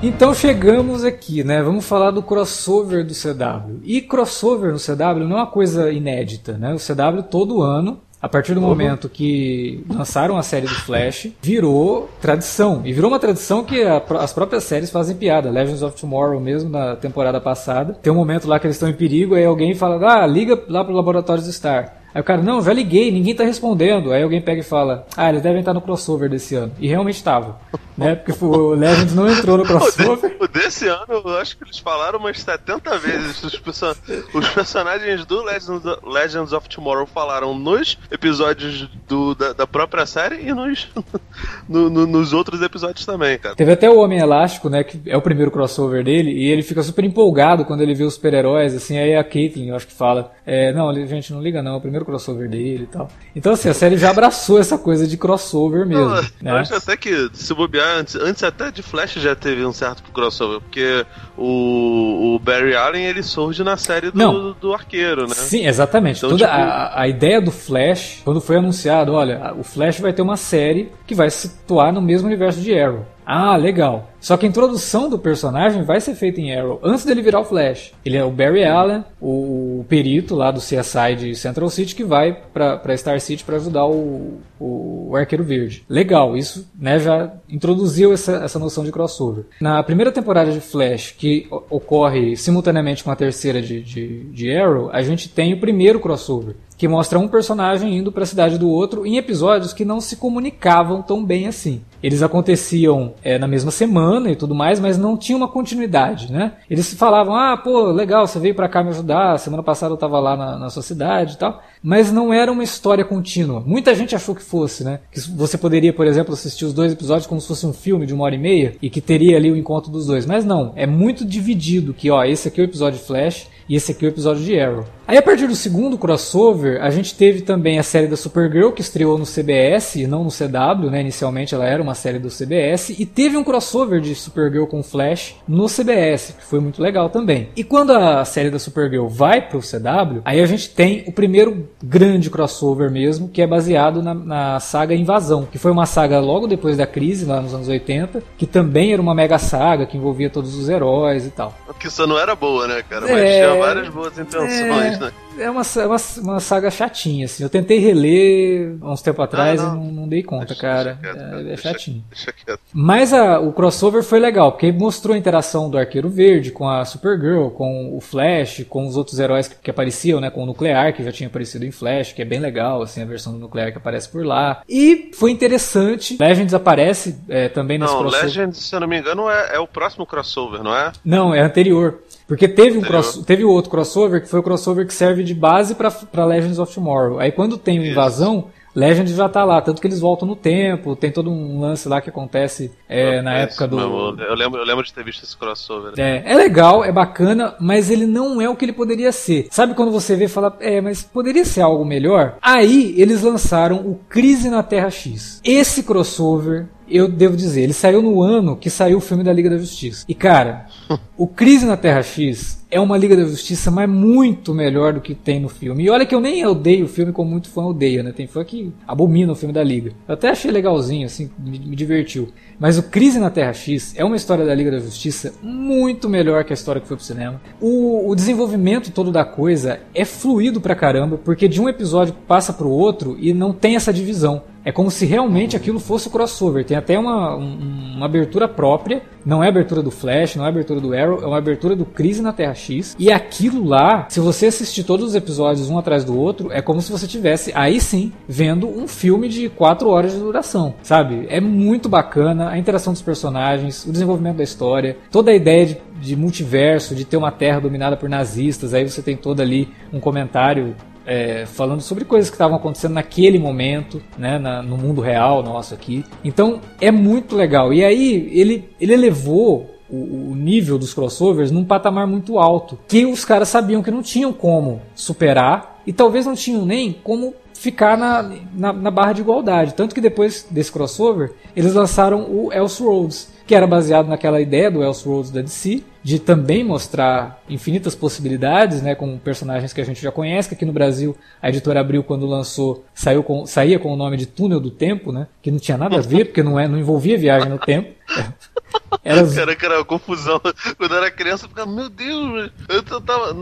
Então 0.07 0.33
chegamos 0.33 1.03
aqui, 1.03 1.43
né? 1.43 1.61
Vamos 1.61 1.85
falar 1.85 2.13
do 2.13 2.23
crossover 2.23 3.05
do 3.05 3.13
CW. 3.13 3.81
E 3.83 4.01
crossover 4.01 4.71
no 4.73 4.79
CW 4.79 5.27
não 5.27 5.37
é 5.37 5.41
uma 5.41 5.47
coisa 5.49 5.91
inédita, 5.91 6.53
né? 6.53 6.73
O 6.73 6.77
CW 6.77 7.25
todo 7.29 7.61
ano 7.61 7.99
a 8.23 8.29
partir 8.29 8.55
do 8.55 8.61
momento 8.61 9.09
que 9.09 9.85
lançaram 9.93 10.37
a 10.37 10.45
série 10.45 10.67
do 10.67 10.75
Flash, 10.75 11.33
virou 11.43 12.09
tradição. 12.21 12.83
E 12.85 12.93
virou 12.93 13.11
uma 13.11 13.19
tradição 13.19 13.65
que 13.65 13.83
a, 13.83 14.01
as 14.21 14.33
próprias 14.33 14.63
séries 14.63 14.91
fazem 14.91 15.17
piada. 15.17 15.51
Legends 15.51 15.83
of 15.83 16.01
Tomorrow, 16.01 16.41
mesmo 16.41 16.71
na 16.71 16.95
temporada 16.95 17.41
passada, 17.41 17.95
tem 17.95 18.13
um 18.13 18.17
momento 18.17 18.47
lá 18.47 18.61
que 18.61 18.67
eles 18.69 18.77
estão 18.77 18.89
em 18.89 18.95
perigo, 18.95 19.35
aí 19.35 19.45
alguém 19.45 19.75
fala: 19.75 20.23
Ah, 20.23 20.25
liga 20.25 20.57
lá 20.69 20.85
pro 20.85 20.95
Laboratório 20.95 21.43
Star. 21.53 21.97
Aí 22.17 22.21
o 22.21 22.25
cara, 22.25 22.41
não, 22.41 22.63
já 22.63 22.73
liguei, 22.73 23.11
ninguém 23.11 23.35
tá 23.35 23.45
respondendo. 23.45 24.11
Aí 24.11 24.23
alguém 24.23 24.41
pega 24.41 24.61
e 24.61 24.65
fala, 24.65 25.07
ah, 25.15 25.29
eles 25.29 25.43
devem 25.43 25.61
estar 25.61 25.75
no 25.75 25.83
crossover 25.83 26.31
desse 26.31 26.55
ano. 26.55 26.73
E 26.81 26.89
realmente 26.89 27.17
estava. 27.17 27.59
Né? 27.97 28.15
Porque 28.15 28.45
o 28.45 28.75
Legends 28.75 29.15
não 29.15 29.31
entrou 29.31 29.59
no 29.59 29.65
crossover. 29.67 30.37
O, 30.41 30.49
desse 30.49 30.89
ano, 30.89 31.07
eu 31.09 31.39
acho 31.39 31.57
que 31.57 31.65
eles 31.65 31.79
falaram 31.79 32.19
umas 32.19 32.41
70 32.41 32.99
vezes. 32.99 33.43
Os, 33.43 33.59
perso 33.59 33.97
os 34.35 34.49
personagens 34.49 35.25
do 35.25 35.43
Legends, 35.43 35.83
Legends, 36.03 36.53
of 36.53 36.69
Tomorrow 36.69 37.07
falaram 37.07 37.57
nos 37.59 37.99
episódios 38.11 38.89
do, 39.09 39.35
da, 39.35 39.53
da 39.53 39.67
própria 39.67 40.07
série 40.07 40.49
e 40.49 40.53
nos, 40.53 40.89
no, 41.69 41.89
no, 41.89 42.07
nos 42.07 42.33
outros 42.33 42.63
episódios 42.63 43.05
também, 43.07 43.39
cara. 43.39 43.55
Teve 43.55 43.73
até 43.73 43.89
o 43.89 43.99
Homem 43.99 44.19
Elástico, 44.19 44.69
né? 44.69 44.85
Que 44.85 45.01
é 45.07 45.17
o 45.17 45.23
primeiro 45.23 45.51
crossover 45.51 46.05
dele, 46.05 46.31
e 46.31 46.51
ele 46.51 46.63
fica 46.63 46.83
super 46.83 47.05
empolgado 47.05 47.65
quando 47.65 47.81
ele 47.81 47.95
vê 47.95 48.05
os 48.05 48.15
super-heróis, 48.15 48.75
assim, 48.75 48.99
aí 48.99 49.17
a 49.17 49.25
Caitlyn, 49.25 49.69
eu 49.69 49.77
acho 49.77 49.87
que 49.87 49.93
fala, 49.93 50.33
é, 50.45 50.73
não, 50.73 50.93
gente, 51.07 51.33
não 51.33 51.43
liga 51.43 51.63
não, 51.63 51.75
é 51.75 51.77
o 51.77 51.81
primeiro 51.81 52.05
crossover 52.05 52.49
dele 52.49 52.85
e 52.85 52.87
tal. 52.87 53.09
Então, 53.35 53.53
assim, 53.53 53.69
a 53.69 53.75
série 53.75 53.97
já 53.97 54.11
abraçou 54.11 54.59
essa 54.59 54.79
coisa 54.79 55.07
de 55.07 55.17
crossover 55.17 55.87
mesmo. 55.87 56.07
Não, 56.07 56.23
né? 56.41 56.51
Eu 56.53 56.57
acho 56.57 56.75
até 56.75 56.97
que, 56.97 57.29
se 57.33 57.53
bobear, 57.53 57.86
antes, 57.95 58.15
antes 58.17 58.43
até 58.43 58.71
de 58.71 58.83
Flash 58.83 59.15
já 59.15 59.35
teve 59.35 59.65
um 59.65 59.73
certo 59.73 60.03
crossover, 60.13 60.61
porque 60.61 61.05
o, 61.37 62.35
o 62.35 62.39
Barry 62.39 62.75
Allen 62.75 63.05
ele 63.05 63.23
surge 63.23 63.63
na 63.63 63.77
série 63.77 64.11
do, 64.11 64.19
do, 64.19 64.55
do 64.55 64.75
Arqueiro, 64.75 65.23
né? 65.23 65.35
Sim, 65.35 65.67
exatamente. 65.67 66.19
Então, 66.19 66.31
Toda 66.31 66.45
tipo... 66.45 66.57
a, 66.57 67.01
a 67.01 67.09
ideia 67.09 67.41
do 67.41 67.51
Flash, 67.51 68.21
quando 68.25 68.41
foi 68.41 68.57
anunciado, 68.57 69.13
olha, 69.13 69.55
o 69.57 69.63
Flash 69.63 70.01
vai 70.01 70.13
ter 70.13 70.23
uma 70.23 70.37
série 70.37 70.93
que 71.07 71.15
vai 71.15 71.31
se 71.31 71.49
situar 71.49 71.93
no 71.93 72.01
mesmo 72.01 72.27
universo 72.27 72.61
de 72.61 72.79
Arrow. 72.79 73.07
Ah, 73.27 73.57
legal. 73.57 74.11
Só 74.21 74.37
que 74.37 74.47
a 74.47 74.49
introdução 74.49 75.11
do 75.11 75.19
personagem 75.19 75.83
vai 75.83 76.01
ser 76.01 76.15
feita 76.15 76.41
em 76.41 76.55
Arrow 76.55 76.81
antes 76.83 77.05
dele 77.05 77.23
virar 77.23 77.41
o 77.41 77.45
Flash. 77.45 77.93
Ele 78.05 78.17
é 78.17 78.25
o 78.25 78.31
Barry 78.31 78.65
Allen, 78.65 79.05
o 79.21 79.85
perito 79.89 80.35
lá 80.35 80.51
do 80.51 80.61
CSI 80.61 81.17
de 81.17 81.35
Central 81.35 81.69
City 81.69 81.95
que 81.95 82.05
vai 82.05 82.37
para 82.53 82.97
Star 82.97 83.21
City 83.21 83.45
para 83.45 83.57
ajudar 83.57 83.87
o, 83.87 84.41
o, 84.59 85.09
o, 85.11 85.17
Arqueiro 85.17 85.45
Verde. 85.45 85.85
Legal, 85.89 86.37
isso 86.37 86.69
né, 86.79 86.99
já 86.99 87.33
introduziu 87.49 88.13
essa, 88.13 88.37
essa 88.45 88.59
noção 88.59 88.85
de 88.85 88.93
crossover. 88.93 89.45
Na 89.61 89.83
primeira 89.83 90.13
temporada 90.13 90.53
de 90.53 90.61
Flash, 90.61 91.15
que 91.17 91.49
ocorre 91.71 92.37
simultaneamente 92.37 93.03
com 93.03 93.11
a 93.11 93.17
terceira 93.17 93.61
de, 93.61 93.83
de, 93.83 94.25
de 94.31 94.57
Arrow, 94.57 94.91
a 94.93 95.03
gente 95.03 95.29
tem 95.29 95.53
o 95.53 95.61
primeiro 95.61 96.01
crossover 96.01 96.55
que 96.77 96.87
mostra 96.87 97.19
um 97.19 97.29
personagem 97.29 97.97
indo 97.97 98.13
para 98.13 98.25
a 98.25 98.27
cidade 98.27 98.59
do 98.59 98.69
outro 98.69 99.07
em 99.07 99.17
episódios 99.17 99.73
que 99.73 99.85
não 99.85 100.01
se 100.01 100.17
comunicavam 100.17 101.03
tão 101.03 101.25
bem 101.25 101.47
assim. 101.47 101.83
Eles 102.07 102.23
aconteciam 102.23 103.15
é, 103.25 103.37
na 103.37 103.49
mesma 103.49 103.73
semana 103.73 104.31
e 104.31 104.37
tudo 104.37 104.55
mais, 104.55 104.79
mas 104.79 104.97
não 104.97 105.17
tinha 105.17 105.37
uma 105.37 105.49
continuidade, 105.49 106.31
né? 106.31 106.53
Eles 106.71 106.95
falavam, 106.95 107.35
ah, 107.35 107.57
pô, 107.57 107.87
legal, 107.91 108.29
você 108.29 108.39
veio 108.39 108.55
para 108.55 108.69
cá 108.69 108.81
me 108.81 108.91
ajudar, 108.91 109.41
semana 109.41 109.61
passada 109.61 109.91
eu 109.91 109.97
estava 109.97 110.21
lá 110.21 110.37
na, 110.37 110.57
na 110.57 110.71
sua 110.71 110.85
cidade 110.85 111.35
e 111.35 111.37
tal, 111.37 111.61
mas 111.83 112.13
não 112.13 112.33
era 112.33 112.53
uma 112.53 112.63
história 112.63 113.05
contínua. 113.05 113.59
Muita 113.59 113.93
gente 113.93 114.15
achou 114.15 114.37
que 114.37 114.43
fosse, 114.43 114.85
né? 114.85 115.01
Que 115.11 115.19
você 115.33 115.59
poderia, 115.59 115.93
por 115.93 116.07
exemplo, 116.07 116.33
assistir 116.33 116.65
os 116.65 116.73
dois 116.73 116.93
episódios 116.93 117.27
como 117.27 117.41
se 117.41 117.49
fosse 117.49 117.67
um 117.67 117.73
filme 117.73 118.07
de 118.07 118.15
uma 118.15 118.23
hora 118.23 118.37
e 118.37 118.39
meia 118.39 118.77
e 118.81 118.89
que 118.89 119.01
teria 119.01 119.37
ali 119.37 119.51
o 119.51 119.57
encontro 119.57 119.91
dos 119.91 120.07
dois, 120.07 120.25
mas 120.25 120.45
não, 120.45 120.73
é 120.77 120.87
muito 120.87 121.25
dividido, 121.25 121.93
que 121.93 122.09
ó, 122.09 122.23
esse 122.23 122.47
aqui 122.47 122.61
é 122.61 122.63
o 122.63 122.69
episódio 122.69 123.01
Flash, 123.01 123.49
e 123.69 123.75
esse 123.75 123.93
aqui 123.93 124.05
é 124.05 124.09
o 124.09 124.11
episódio 124.11 124.45
de 124.45 124.59
Arrow. 124.59 124.85
Aí 125.09 125.17
a 125.17 125.23
partir 125.23 125.47
do 125.47 125.55
segundo 125.55 125.99
crossover, 125.99 126.83
a 126.83 126.91
gente 126.91 127.15
teve 127.15 127.43
também 127.43 127.79
a 127.79 127.83
série 127.83 128.07
da 128.07 128.17
Supergirl 128.17 128.71
que 128.71 128.81
estreou 128.81 129.19
no 129.19 129.25
CBS 129.25 129.97
e 129.97 130.07
não 130.07 130.25
no 130.25 130.31
CW, 130.31 130.91
né? 130.91 131.01
Inicialmente 131.01 131.55
ela 131.55 131.67
era 131.67 131.83
uma 131.83 131.95
série 131.97 132.21
do 132.21 132.29
CBS 132.29 132.91
e 132.91 133.05
teve 133.05 133.37
um 133.37 133.43
crossover 133.43 134.01
de 134.01 134.15
Supergirl 134.15 134.67
com 134.67 134.83
Flash 134.83 135.35
no 135.49 135.67
CBS, 135.67 136.37
que 136.39 136.45
foi 136.45 136.61
muito 136.61 136.81
legal 136.81 137.11
também. 137.11 137.49
E 137.57 137.65
quando 137.65 137.91
a 137.91 138.25
série 138.25 138.51
da 138.51 138.59
Supergirl 138.59 139.09
vai 139.09 139.41
pro 139.41 139.59
CW, 139.59 140.21
aí 140.25 140.41
a 140.41 140.47
gente 140.47 140.71
tem 140.71 141.03
o 141.09 141.13
primeiro 141.13 141.69
grande 141.83 142.31
crossover 142.31 142.91
mesmo, 142.91 143.29
que 143.29 143.43
é 143.43 143.47
baseado 143.47 144.01
na, 144.03 144.15
na 144.15 144.61
saga 144.61 144.95
Invasão, 144.95 145.45
que 145.51 145.59
foi 145.59 145.73
uma 145.73 145.87
saga 145.87 146.21
logo 146.21 146.47
depois 146.47 146.77
da 146.77 146.87
crise 146.87 147.25
lá 147.25 147.41
nos 147.41 147.53
anos 147.53 147.69
80, 147.69 148.23
que 148.39 148.47
também 148.47 148.93
era 148.93 149.03
uma 149.03 149.15
mega 149.15 149.39
saga 149.39 149.87
que 149.87 149.97
envolvia 149.97 150.31
todos 150.31 150.55
os 150.55 150.69
heróis 150.69 151.27
e 151.27 151.31
tal. 151.31 151.53
Que 151.81 151.89
isso 151.89 152.07
não 152.07 152.19
era 152.19 152.35
boa, 152.35 152.67
né, 152.67 152.83
cara? 152.89 153.03
Mas 153.03 153.19
é... 153.19 153.47
tinha 153.47 153.59
várias 153.59 153.89
boas 153.89 154.19
intenções, 154.19 154.97
é... 154.97 154.99
né? 154.99 155.13
é 155.39 155.51
uma, 155.51 155.63
é 155.63 155.87
uma, 155.87 155.97
uma 156.23 156.41
saga 156.41 156.71
chatinha, 156.71 157.27
assim. 157.27 157.43
Eu 157.43 157.51
tentei 157.51 157.79
reler 157.79 158.77
há 158.81 158.93
uns 158.93 159.03
tempo 159.03 159.21
atrás 159.23 159.61
ah, 159.61 159.75
não. 159.75 159.75
e 159.75 159.87
não, 159.87 159.93
não, 159.93 160.09
dei 160.09 160.23
conta, 160.23 160.47
deixa, 160.47 160.61
cara. 160.61 160.99
É, 161.03 161.53
é, 161.53 161.57
chatinho. 161.57 161.76
Deixa, 161.77 162.33
deixa 162.35 162.59
Mas 162.73 163.13
a, 163.13 163.41
o 163.41 163.53
crossover 163.53 164.03
foi 164.03 164.19
legal, 164.19 164.53
porque 164.53 164.71
mostrou 164.73 165.15
a 165.15 165.19
interação 165.19 165.71
do 165.71 165.79
Arqueiro 165.79 166.09
Verde 166.09 166.51
com 166.51 166.69
a 166.69 166.85
Supergirl, 166.85 167.49
com 167.49 167.97
o 167.97 168.01
Flash, 168.01 168.65
com 168.69 168.87
os 168.87 168.97
outros 168.97 169.19
heróis 169.19 169.49
que, 169.49 169.57
que 169.57 169.71
apareciam, 169.71 170.21
né? 170.21 170.31
Com 170.31 170.43
o 170.43 170.47
Nuclear, 170.47 170.95
que 170.95 171.03
já 171.03 171.13
tinha 171.13 171.29
aparecido 171.29 171.65
em 171.65 171.71
Flash, 171.71 172.13
que 172.13 172.23
é 172.23 172.25
bem 172.25 172.41
legal, 172.41 172.83
assim, 172.83 173.03
a 173.03 173.07
versão 173.07 173.33
do 173.33 173.39
Nuclear 173.39 173.73
que 173.73 173.79
aparece 173.79 174.09
por 174.09 174.25
lá. 174.25 174.63
E 174.69 175.11
foi 175.15 175.31
interessante. 175.31 176.17
Legends 176.19 176.55
aparece 176.55 177.17
é, 177.29 177.49
também 177.49 177.79
nesse 177.79 177.93
não, 177.93 178.01
crossover. 178.01 178.27
Legends, 178.27 178.59
se 178.59 178.75
eu 178.75 178.81
não 178.81 178.89
me 178.89 178.99
engano, 178.99 179.29
é, 179.29 179.57
é 179.57 179.59
o 179.59 179.67
próximo 179.67 180.07
crossover, 180.07 180.63
não 180.63 180.75
é? 180.75 180.93
Não, 181.05 181.35
é 181.35 181.41
anterior. 181.41 182.01
Porque 182.27 182.49
teve 182.49 182.77
um 182.77 182.83
cross, 182.83 183.23
teve 183.25 183.45
outro 183.45 183.71
crossover 183.71 184.21
que 184.21 184.29
foi 184.29 184.41
o 184.41 184.43
crossover 184.43 184.85
que 184.85 184.93
serve 184.93 185.23
de 185.23 185.33
base 185.33 185.77
para 185.77 186.25
Legends 186.25 186.59
of 186.59 186.75
Tomorrow. 186.75 187.21
Aí 187.21 187.31
quando 187.31 187.57
tem 187.57 187.79
uma 187.79 187.87
invasão, 187.87 188.49
Legend 188.77 189.11
já 189.15 189.27
tá 189.27 189.43
lá, 189.43 189.63
tanto 189.63 189.81
que 189.81 189.87
eles 189.87 190.01
voltam 190.01 190.29
no 190.29 190.37
tempo, 190.37 190.95
tem 190.95 191.11
todo 191.11 191.31
um 191.31 191.59
lance 191.61 191.89
lá 191.89 192.01
que 192.03 192.11
acontece 192.11 192.71
é, 192.87 193.23
na 193.23 193.39
época 193.39 193.67
do. 193.67 193.81
eu, 193.81 194.35
lembro, 194.35 194.61
eu 194.61 194.67
lembro 194.67 194.85
de 194.85 194.93
ter 194.93 195.03
visto 195.03 195.25
esse 195.25 195.35
crossover. 195.35 195.95
É, 195.97 196.23
é 196.25 196.35
legal, 196.37 196.85
é 196.85 196.93
bacana, 196.93 197.55
mas 197.59 197.91
ele 197.91 198.07
não 198.07 198.41
é 198.41 198.49
o 198.51 198.55
que 198.55 198.67
ele 198.67 198.75
poderia 198.75 199.11
ser. 199.13 199.49
Sabe 199.51 199.75
quando 199.75 199.91
você 199.91 200.15
vê 200.15 200.27
e 200.27 200.29
fala, 200.29 200.55
é, 200.61 200.83
mas 200.83 201.03
poderia 201.03 201.45
ser 201.47 201.63
algo 201.63 201.87
melhor? 201.87 202.37
Aí 202.43 202.95
eles 202.99 203.23
lançaram 203.23 203.77
o 203.77 203.99
Crise 204.09 204.51
na 204.51 204.63
Terra 204.63 204.91
X. 204.91 205.41
Esse 205.43 205.83
crossover 205.83 206.69
eu 206.89 207.09
devo 207.09 207.37
dizer, 207.37 207.63
ele 207.63 207.73
saiu 207.73 208.03
no 208.03 208.23
ano 208.23 208.57
que 208.57 208.71
saiu 208.71 208.99
o 208.99 209.01
filme 209.01 209.25
da 209.25 209.33
Liga 209.33 209.51
da 209.51 209.59
Justiça. 209.59 210.05
E 210.09 210.15
cara, 210.15 210.67
o 211.17 211.27
Crise 211.27 211.67
na 211.67 211.77
Terra 211.77 212.03
X 212.03 212.65
é 212.71 212.81
uma 212.81 212.99
Liga 212.99 213.17
da 213.17 213.25
Justiça, 213.25 213.71
mas 213.71 213.89
muito 213.89 214.53
melhor 214.53 214.93
do 214.93 215.01
que 215.01 215.15
tem 215.15 215.41
no 215.41 215.49
filme. 215.49 215.85
E 215.85 215.91
olha 215.91 216.05
que 216.05 216.15
eu 216.15 216.21
nem 216.21 216.45
odeio 216.45 216.87
o 216.87 216.89
filme 216.89 217.13
como 217.13 217.31
muito 217.31 217.49
fã 217.49 217.63
odeia, 217.63 218.03
né? 218.03 218.13
Tem 218.13 218.27
fã 218.27 218.45
que 218.45 218.73
abomina 218.87 219.33
o 219.33 219.37
filme 219.37 219.53
da 219.53 219.63
Liga. 219.63 219.93
Eu 220.07 220.15
até 220.15 220.31
achei 220.31 220.51
legalzinho, 220.51 221.07
assim, 221.07 221.31
me, 221.39 221.59
me 221.59 221.77
divertiu. 221.77 222.29
Mas 222.59 222.77
o 222.77 222.83
Crise 222.83 223.19
na 223.19 223.31
Terra 223.31 223.53
X 223.53 223.95
é 223.97 224.05
uma 224.05 224.17
história 224.17 224.45
da 224.45 224.55
Liga 224.55 224.71
da 224.71 224.79
Justiça 224.79 225.33
muito 225.43 226.09
melhor 226.09 226.45
que 226.45 226.53
a 226.53 226.55
história 226.55 226.81
que 226.81 226.89
foi 226.89 226.97
pro 226.97 227.07
cinema. 227.07 227.41
O, 227.61 228.11
o 228.11 228.15
desenvolvimento 228.15 228.91
todo 228.91 229.13
da 229.13 229.25
coisa 229.25 229.81
é 229.95 230.05
fluido 230.05 230.61
pra 230.61 230.75
caramba, 230.75 231.19
porque 231.19 231.49
de 231.49 231.61
um 231.61 231.69
episódio 231.69 232.15
passa 232.27 232.53
pro 232.53 232.69
outro 232.69 233.17
e 233.19 233.33
não 233.33 233.53
tem 233.53 233.77
essa 233.77 233.93
divisão. 233.93 234.43
É 234.67 234.73
como 234.73 234.91
se 234.91 235.07
realmente 235.07 235.55
aquilo 235.55 235.79
fosse 235.79 236.09
o 236.09 236.11
crossover. 236.11 236.65
Tem 236.65 236.77
até 236.77 236.99
uma, 236.99 237.37
um, 237.37 237.95
uma 237.99 238.07
abertura 238.07 238.49
própria. 238.49 239.01
Não 239.25 239.43
é 239.43 239.47
abertura 239.47 239.81
do 239.81 239.93
Flash, 239.93 240.35
não 240.35 240.45
é 240.45 240.49
abertura 240.49 240.81
do 240.81 240.93
Arrow, 240.93 241.23
é 241.23 241.27
uma 241.27 241.39
abertura 241.39 241.77
do 241.77 241.85
Crise 241.85 242.21
na 242.21 242.33
Terra 242.33 242.55
X. 242.55 242.97
E 242.99 243.13
aquilo 243.13 243.65
lá, 243.65 244.07
se 244.09 244.19
você 244.19 244.47
assistir 244.47 244.83
todos 244.83 245.07
os 245.07 245.15
episódios 245.15 245.71
um 245.71 245.79
atrás 245.79 246.05
do 246.05 246.19
outro, 246.19 246.51
é 246.51 246.61
como 246.61 246.83
se 246.83 246.91
você 246.91 247.07
tivesse, 247.07 247.53
aí 247.55 247.81
sim, 247.81 248.13
vendo 248.29 248.69
um 248.69 248.89
filme 248.89 249.29
de 249.29 249.49
4 249.49 249.89
horas 249.89 250.13
de 250.13 250.19
duração. 250.19 250.75
Sabe? 250.83 251.27
É 251.29 251.41
muito 251.41 251.89
bacana 251.89 252.49
a 252.49 252.59
interação 252.59 252.93
dos 252.93 253.03
personagens, 253.03 253.85
o 253.85 253.93
desenvolvimento 253.93 254.39
da 254.39 254.45
história, 254.45 254.97
toda 255.13 255.31
a 255.31 255.35
ideia 255.35 255.67
de, 255.67 255.79
de 256.01 256.17
multiverso, 256.17 256.93
de 256.93 257.05
ter 257.05 257.17
uma 257.17 257.31
terra 257.31 257.61
dominada 257.61 257.97
por 257.97 258.09
nazistas. 258.09 258.75
Aí 258.75 258.89
você 258.89 259.01
tem 259.01 259.17
todo 259.17 259.41
ali 259.41 259.69
um 259.93 260.01
comentário 260.01 260.75
é, 261.07 261.47
falando 261.47 261.81
sobre 261.81 262.05
coisas 262.05 262.29
que 262.29 262.35
estavam 262.35 262.57
acontecendo 262.57 262.95
naquele 262.95 263.39
momento, 263.39 264.03
né, 264.19 264.39
na, 264.39 264.63
no 264.63 264.77
mundo 264.77 265.01
real 265.01 265.43
nosso 265.43 265.73
aqui. 265.73 266.05
Então 266.25 266.61
é 266.81 266.91
muito 266.91 267.37
legal. 267.37 267.73
E 267.73 267.85
aí 267.85 268.29
ele, 268.33 268.69
ele 268.81 268.93
elevou 268.93 269.77
o, 269.89 270.31
o, 270.31 270.35
nível 270.35 270.79
dos 270.79 270.93
crossovers 270.93 271.51
num 271.51 271.65
patamar 271.65 272.07
muito 272.07 272.39
alto, 272.39 272.79
que 272.89 273.07
os 273.07 273.25
caras 273.25 273.49
sabiam 273.49 273.83
que 273.83 273.91
não 273.91 274.03
tinham 274.03 274.33
como 274.33 274.83
superar 274.95 275.81
e 275.87 275.93
talvez 275.93 276.27
não 276.27 276.35
tinham 276.35 276.67
nem 276.67 276.93
como 276.93 277.35
ficar 277.55 277.97
na, 277.97 278.33
na, 278.53 278.73
na 278.73 278.91
barra 278.91 279.13
de 279.13 279.21
igualdade. 279.21 279.75
Tanto 279.75 279.95
que 279.95 280.01
depois 280.01 280.47
desse 280.51 280.73
crossover, 280.73 281.33
eles 281.55 281.75
lançaram 281.75 282.27
o 282.29 282.53
Elseworlds, 282.53 283.29
que 283.47 283.55
era 283.55 283.67
baseado 283.67 284.09
naquela 284.09 284.41
ideia 284.41 284.71
do 284.71 284.83
Elseworlds 284.83 285.31
da 285.31 285.41
DC, 285.41 285.83
de 286.07 286.21
também 286.21 286.63
mostrar 286.63 287.43
infinitas 287.49 287.97
possibilidades, 287.97 288.81
né, 288.81 288.95
com 288.95 289.19
personagens 289.19 289.73
que 289.73 289.81
a 289.81 289.85
gente 289.85 290.01
já 290.01 290.13
conhece, 290.13 290.49
que 290.49 290.55
aqui 290.55 290.65
no 290.65 290.73
Brasil 290.73 291.17
a 291.43 291.49
editora 291.49 291.81
Abril 291.81 292.05
quando 292.05 292.25
lançou 292.27 292.85
saiu 292.95 293.25
com, 293.25 293.45
saía 293.45 293.77
com 293.77 293.93
o 293.93 293.97
nome 293.97 294.17
de 294.17 294.25
Túnel 294.25 294.61
do 294.61 294.71
Tempo, 294.71 295.11
né, 295.11 295.27
que 295.43 295.51
não 295.51 295.59
tinha 295.59 295.77
nada 295.77 295.97
a 295.97 296.01
ver, 296.01 296.27
porque 296.27 296.45
não, 296.45 296.61
é, 296.61 296.69
não 296.69 296.79
envolvia 296.79 297.19
viagem 297.19 297.49
no 297.49 297.59
tempo. 297.59 297.93
Era... 299.05 299.57
Cara, 299.57 299.79
uma 299.79 299.85
confusão. 299.85 300.41
Quando 300.77 300.93
eu 300.93 300.99
era 300.99 301.11
criança, 301.11 301.45
eu 301.45 301.49
ficava, 301.49 301.71
meu 301.71 301.89
Deus, 301.89 302.51
eu 302.69 302.83
tava. 303.01 303.33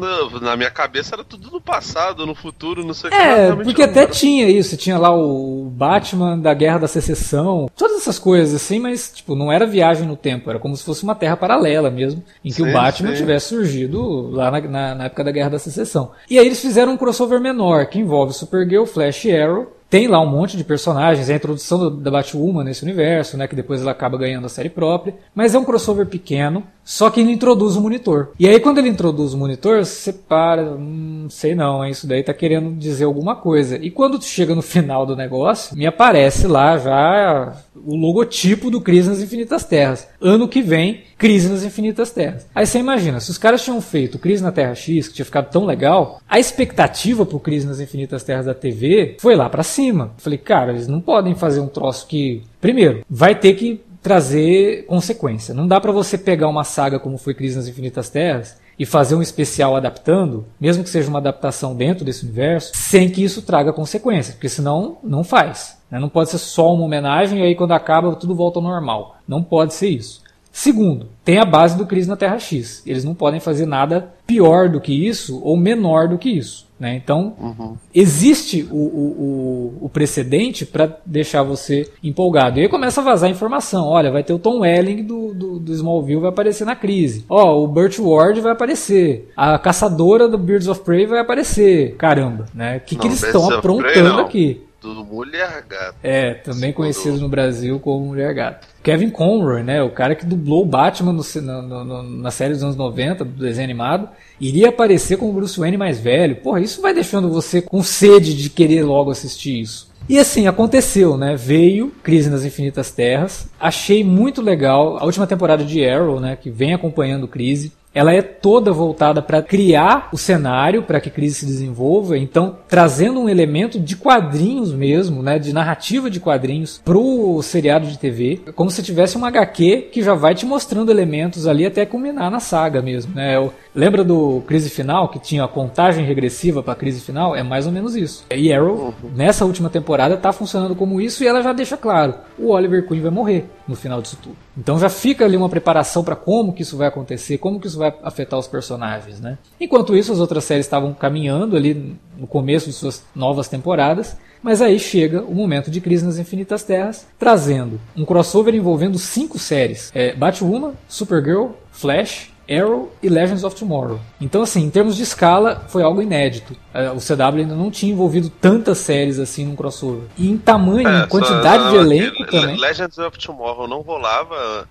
Na 0.41 0.57
minha 0.57 0.71
cabeça 0.71 1.15
era 1.15 1.25
tudo 1.25 1.51
no 1.51 1.61
passado, 1.61 2.27
no 2.27 2.35
futuro, 2.35 2.85
não 2.85 2.93
sei 2.93 3.09
o 3.09 3.12
que. 3.12 3.19
É, 3.19 3.57
porque 3.57 3.83
até 3.83 4.03
era. 4.03 4.11
tinha 4.11 4.49
isso, 4.49 4.77
tinha 4.77 4.99
lá 4.99 5.15
o 5.15 5.71
Batman 5.71 6.39
da 6.39 6.53
Guerra 6.53 6.79
da 6.79 6.89
Secessão, 6.89 7.71
todas 7.75 7.97
essas 7.97 8.19
coisas 8.19 8.55
assim, 8.55 8.79
mas, 8.79 9.11
tipo, 9.15 9.35
não 9.35 9.51
era 9.51 9.67
viagem 9.67 10.07
no 10.07 10.17
tempo, 10.17 10.51
era 10.51 10.59
como 10.59 10.77
se 10.77 10.85
fosse 10.85 11.03
uma 11.03 11.15
terra 11.15 11.37
paralela 11.37 11.91
mesmo, 11.91 12.23
em 12.45 12.51
que 12.55 12.62
sim, 12.62 12.70
o 12.70 12.72
Batman 12.72 13.11
sim. 13.11 13.16
tivesse 13.16 13.48
surgido 13.48 14.30
lá 14.30 14.50
na, 14.50 14.61
na, 14.61 14.94
na 14.94 15.05
época 15.05 15.24
da 15.24 15.30
Guerra 15.30 15.50
da 15.50 15.59
Secessão. 15.59 16.12
E 16.30 16.38
aí 16.38 16.46
eles 16.46 16.61
fizeram 16.61 16.92
um 16.92 16.96
crossover 16.96 17.40
menor, 17.40 17.86
que 17.86 17.98
envolve 17.98 18.32
Supergirl, 18.32 18.84
Flash 18.84 19.24
e 19.24 19.36
Arrow, 19.36 19.72
tem 19.90 20.09
lá 20.09 20.20
um 20.20 20.26
monte 20.26 20.57
de 20.57 20.64
personagens, 20.64 21.30
a 21.30 21.34
introdução 21.34 21.78
do, 21.78 21.90
da 21.90 22.11
Batwoman 22.11 22.64
nesse 22.64 22.82
universo, 22.82 23.36
né, 23.36 23.46
que 23.46 23.55
depois 23.55 23.80
ela 23.80 23.92
acaba 23.92 24.18
ganhando 24.18 24.46
a 24.46 24.48
série 24.48 24.68
própria, 24.68 25.14
mas 25.34 25.55
é 25.55 25.59
um 25.59 25.64
crossover 25.64 26.07
pequeno, 26.07 26.64
só 26.85 27.09
que 27.11 27.20
ele 27.20 27.32
introduz 27.32 27.76
o 27.76 27.80
monitor. 27.80 28.32
E 28.39 28.47
aí 28.47 28.61
quando 28.61 28.78
ele 28.78 28.89
introduz 28.89 29.32
o 29.32 29.39
monitor, 29.39 29.85
você 29.85 30.12
para, 30.12 30.62
hum, 30.62 31.26
sei 31.30 31.55
não, 31.55 31.85
isso 31.85 32.07
daí 32.07 32.22
tá 32.22 32.35
querendo 32.35 32.74
dizer 32.74 33.05
alguma 33.05 33.35
coisa. 33.35 33.76
E 33.76 33.91
quando 33.91 34.18
tu 34.18 34.26
chega 34.26 34.55
no 34.55 34.62
final 34.62 35.07
do 35.07 35.16
negócio, 35.16 35.76
me 35.76 35.87
aparece 35.87 36.47
lá 36.47 36.76
já 36.76 37.57
o 37.74 37.97
logotipo 37.97 38.70
do 38.70 38.80
Crise 38.80 39.09
nas 39.09 39.20
Infinitas 39.20 39.64
Terras. 39.64 40.07
Ano 40.20 40.49
que 40.49 40.62
vem, 40.62 41.03
Crise 41.16 41.49
nas 41.49 41.64
Infinitas 41.64 42.11
Terras. 42.11 42.47
Aí 42.55 42.66
você 42.66 42.78
imagina, 42.78 43.20
se 43.20 43.30
os 43.30 43.39
caras 43.39 43.62
tinham 43.62 43.80
feito 43.80 44.18
Crise 44.18 44.43
na 44.43 44.53
Terra 44.53 44.74
X, 44.74 45.09
que 45.09 45.14
tinha 45.14 45.24
ficado 45.24 45.51
tão 45.51 45.64
legal, 45.64 46.20
a 46.28 46.39
expectativa 46.39 47.24
pro 47.24 47.41
Crise 47.41 47.66
nas 47.66 47.80
Infinitas 47.80 48.22
Terras 48.22 48.47
da 48.47 48.55
TV 48.55 49.16
foi 49.20 49.35
lá 49.35 49.49
para 49.49 49.62
cima. 49.62 50.12
Falei, 50.18 50.39
cara, 50.39 50.72
eles 50.72 50.87
não 50.87 51.01
podem 51.01 51.35
fazer 51.35 51.61
um 51.61 51.68
troço 51.68 52.07
que, 52.07 52.43
primeiro, 52.61 53.05
vai 53.09 53.35
ter 53.35 53.55
que 53.55 53.80
trazer 54.05 54.84
consequência. 54.84 55.55
Não 55.55 55.66
dá 55.66 55.80
para 55.80 55.90
você 55.90 56.18
pegar 56.18 56.46
uma 56.46 56.62
saga 56.62 57.00
como 57.00 57.16
foi 57.16 57.32
Crise 57.32 57.57
nas 57.57 57.66
Infinitas 57.66 58.11
Terras 58.11 58.61
e 58.78 58.84
fazer 58.84 59.14
um 59.14 59.22
especial 59.22 59.74
adaptando, 59.74 60.44
mesmo 60.61 60.84
que 60.84 60.90
seja 60.90 61.09
uma 61.09 61.20
adaptação 61.20 61.74
dentro 61.74 62.05
desse 62.05 62.22
universo, 62.22 62.72
sem 62.74 63.09
que 63.09 63.24
isso 63.24 63.40
traga 63.40 63.72
consequência, 63.72 64.34
porque 64.34 64.48
senão 64.50 64.98
não 65.02 65.24
faz. 65.24 65.78
Né? 65.90 65.98
Não 65.98 66.11
pode 66.11 66.28
ser 66.28 66.36
só 66.36 66.74
uma 66.74 66.84
homenagem 66.84 67.38
e 67.38 67.42
aí 67.44 67.55
quando 67.55 67.72
acaba 67.72 68.14
tudo 68.14 68.34
volta 68.34 68.59
ao 68.59 68.62
normal. 68.62 69.16
Não 69.26 69.42
pode 69.42 69.72
ser 69.72 69.88
isso. 69.88 70.22
Segundo, 70.55 71.09
tem 71.24 71.38
a 71.40 71.44
base 71.44 71.76
do 71.76 71.84
Crise 71.84 72.09
na 72.09 72.16
Terra 72.16 72.38
X. 72.38 72.80
Eles 72.86 73.02
não 73.02 73.12
podem 73.12 73.40
fazer 73.40 73.66
nada 73.66 74.14
pior 74.24 74.68
do 74.68 74.80
que 74.80 74.92
isso 74.92 75.40
ou 75.42 75.57
menor 75.57 76.07
do 76.07 76.16
que 76.16 76.30
isso. 76.30 76.68
Né? 76.78 76.94
Então, 76.94 77.34
uhum. 77.40 77.76
existe 77.92 78.62
o, 78.70 78.76
o, 78.76 79.78
o 79.82 79.88
precedente 79.88 80.64
para 80.64 80.96
deixar 81.05 81.42
você 81.42 81.90
empolgado. 82.02 82.59
E 82.59 82.62
aí 82.62 82.68
começa 82.68 83.00
a 83.00 83.05
vazar 83.05 83.28
informação. 83.28 83.88
Olha, 83.88 84.12
vai 84.12 84.22
ter 84.22 84.32
o 84.32 84.38
Tom 84.38 84.61
Welling 84.61 85.02
do, 85.02 85.34
do, 85.34 85.59
do 85.59 85.72
Smallville 85.72 86.20
vai 86.20 86.30
aparecer 86.30 86.64
na 86.64 86.76
crise. 86.76 87.24
Ó, 87.28 87.61
o 87.61 87.66
Burt 87.66 87.98
Ward 87.98 88.40
vai 88.40 88.52
aparecer. 88.52 89.32
A 89.36 89.59
caçadora 89.59 90.28
do 90.28 90.38
Birds 90.38 90.68
of 90.68 90.82
Prey 90.82 91.05
vai 91.05 91.18
aparecer. 91.18 91.96
Caramba, 91.96 92.46
né? 92.55 92.76
O 92.76 92.80
que, 92.80 92.94
que 92.94 93.09
eles 93.09 93.20
estão 93.20 93.50
aprontando 93.50 94.14
Prey, 94.14 94.24
aqui? 94.24 94.61
Do 94.93 95.05
Mulher 95.05 95.64
Gato. 95.66 95.97
É, 96.03 96.35
também 96.35 96.72
conhecido 96.72 97.18
no 97.18 97.28
Brasil 97.28 97.80
como 97.80 98.07
Mulher 98.07 98.35
Gato. 98.35 98.66
Kevin 98.82 99.09
Conroy, 99.09 99.62
né, 99.62 99.82
o 99.82 99.91
cara 99.91 100.14
que 100.14 100.26
dublou 100.26 100.62
o 100.62 100.66
Batman 100.66 101.14
no, 101.14 101.22
no, 101.43 101.85
no, 101.85 102.03
na 102.03 102.30
série 102.30 102.53
dos 102.53 102.62
anos 102.62 102.76
90, 102.76 103.24
do 103.24 103.43
desenho 103.43 103.64
animado, 103.64 104.11
iria 104.39 104.68
aparecer 104.68 105.16
como 105.16 105.32
Bruce 105.32 105.59
Wayne 105.59 105.78
mais 105.78 105.99
velho. 105.99 106.37
Porra, 106.37 106.61
isso 106.61 106.82
vai 106.82 106.93
deixando 106.93 107.30
você 107.30 107.62
com 107.62 107.82
sede 107.82 108.37
de 108.37 108.51
querer 108.51 108.82
logo 108.82 109.11
assistir 109.11 109.59
isso. 109.59 109.91
E 110.07 110.18
assim, 110.18 110.47
aconteceu, 110.47 111.16
né? 111.16 111.35
Veio 111.35 111.91
Crise 112.03 112.28
nas 112.28 112.45
Infinitas 112.45 112.91
Terras. 112.91 113.49
Achei 113.59 114.05
muito 114.05 114.43
legal 114.43 114.99
a 114.99 115.05
última 115.05 115.26
temporada 115.26 115.64
de 115.64 115.82
Arrow, 115.82 116.20
né? 116.20 116.37
Que 116.37 116.51
vem 116.51 116.74
acompanhando 116.74 117.26
Crise 117.26 117.72
ela 117.95 118.12
é 118.12 118.20
toda 118.20 118.72
voltada 118.72 119.22
para 119.22 119.40
criar 119.40 120.09
o 120.12 120.18
cenário 120.18 120.82
para 120.82 121.01
que 121.01 121.09
a 121.09 121.12
crise 121.12 121.36
se 121.36 121.47
desenvolva, 121.47 122.18
então 122.18 122.57
trazendo 122.68 123.20
um 123.20 123.28
elemento 123.28 123.78
de 123.78 123.97
quadrinhos 123.97 124.72
mesmo, 124.72 125.22
né, 125.22 125.38
de 125.38 125.53
narrativa 125.53 126.11
de 126.11 126.18
quadrinhos 126.18 126.80
pro 126.84 127.40
seriado 127.42 127.86
de 127.86 127.99
TV, 127.99 128.40
como 128.55 128.70
se 128.70 128.82
tivesse 128.82 129.16
uma 129.16 129.28
HQ 129.28 129.90
que 129.92 130.03
já 130.03 130.14
vai 130.14 130.34
te 130.34 130.45
mostrando 130.45 130.90
elementos 130.90 131.47
ali 131.47 131.64
até 131.64 131.86
culminar 131.86 132.30
na 132.30 132.40
saga 132.40 132.82
mesmo, 132.82 133.14
né? 133.14 133.36
Eu, 133.36 133.53
lembra 133.74 134.03
do 134.03 134.42
Crise 134.47 134.70
Final 134.70 135.09
que 135.09 135.18
tinha 135.18 135.45
a 135.45 135.49
contagem 135.49 136.05
regressiva 136.05 136.62
para 136.62 136.72
a 136.72 136.76
crise 136.76 137.01
final? 137.01 137.36
É 137.36 137.42
mais 137.42 137.66
ou 137.66 137.72
menos 137.72 137.95
isso. 137.95 138.24
E 138.34 138.53
Arrow 138.53 138.95
nessa 139.14 139.45
última 139.45 139.70
temporada 139.70 140.16
tá 140.16 140.32
funcionando 140.32 140.74
como 140.74 141.01
isso 141.01 141.22
e 141.22 141.26
ela 141.26 141.42
já 141.42 141.53
deixa 141.53 141.76
claro, 141.76 142.14
o 142.38 142.51
Oliver 142.51 142.86
Queen 142.86 143.01
vai 143.01 143.11
morrer 143.11 143.45
no 143.68 143.76
final 143.76 144.03
disso 144.03 144.18
tudo. 144.22 144.36
Então 144.57 144.78
já 144.78 144.88
fica 144.88 145.24
ali 145.24 145.36
uma 145.36 145.48
preparação 145.48 146.05
para 146.05 146.16
como 146.16 146.52
que 146.52 146.62
isso 146.62 146.76
vai 146.76 146.88
acontecer, 146.88 147.38
como 147.38 147.61
que 147.61 147.66
isso 147.66 147.78
vai 147.78 147.92
afetar 148.02 148.38
os 148.38 148.46
personagens, 148.46 149.20
né? 149.20 149.38
Enquanto 149.61 149.96
isso, 149.96 150.12
as 150.12 150.20
outras 150.20 150.44
séries 150.44 150.66
estavam 150.66 150.92
caminhando 150.94 151.57
ali 151.57 151.96
no 152.16 152.26
começo 152.26 152.66
de 152.66 152.72
suas 152.72 153.05
novas 153.14 153.48
temporadas, 153.48 154.16
mas 154.42 154.61
aí 154.61 154.78
chega 154.78 155.22
o 155.22 155.34
momento 155.34 155.70
de 155.70 155.80
Crise 155.80 156.05
nas 156.05 156.18
Infinitas 156.18 156.62
Terras, 156.62 157.07
trazendo 157.18 157.80
um 157.96 158.05
crossover 158.05 158.55
envolvendo 158.55 158.98
cinco 158.98 159.38
séries: 159.38 159.90
é, 159.94 160.14
Batwoman, 160.14 160.74
Supergirl, 160.88 161.52
Flash, 161.72 162.34
Arrow 162.51 162.92
e 163.03 163.09
Legends 163.09 163.45
of 163.45 163.57
Tomorrow. 163.57 163.99
Então, 164.20 164.42
assim, 164.42 164.62
em 164.62 164.70
termos 164.70 164.97
de 164.97 165.03
escala, 165.03 165.64
foi 165.68 165.82
algo 165.82 166.03
inédito. 166.03 166.57
É, 166.72 166.90
o 166.90 166.97
CW 166.97 167.40
ainda 167.40 167.55
não 167.55 167.70
tinha 167.70 167.92
envolvido 167.92 168.28
tantas 168.28 168.78
séries 168.78 169.18
assim 169.18 169.47
num 169.47 169.57
crossover. 169.57 170.05
E 170.16 170.28
em 170.28 170.36
tamanho, 170.36 170.88
é, 170.88 171.05
em 171.05 171.09
quantidade 171.09 171.62
só, 171.64 171.70
de 171.70 171.76
elenco 171.76 172.26
também. 172.26 172.59
Legends 172.59 172.99
of 172.99 173.18
Tomorrow 173.18 173.68
não 173.68 173.80
rolava 173.80 174.68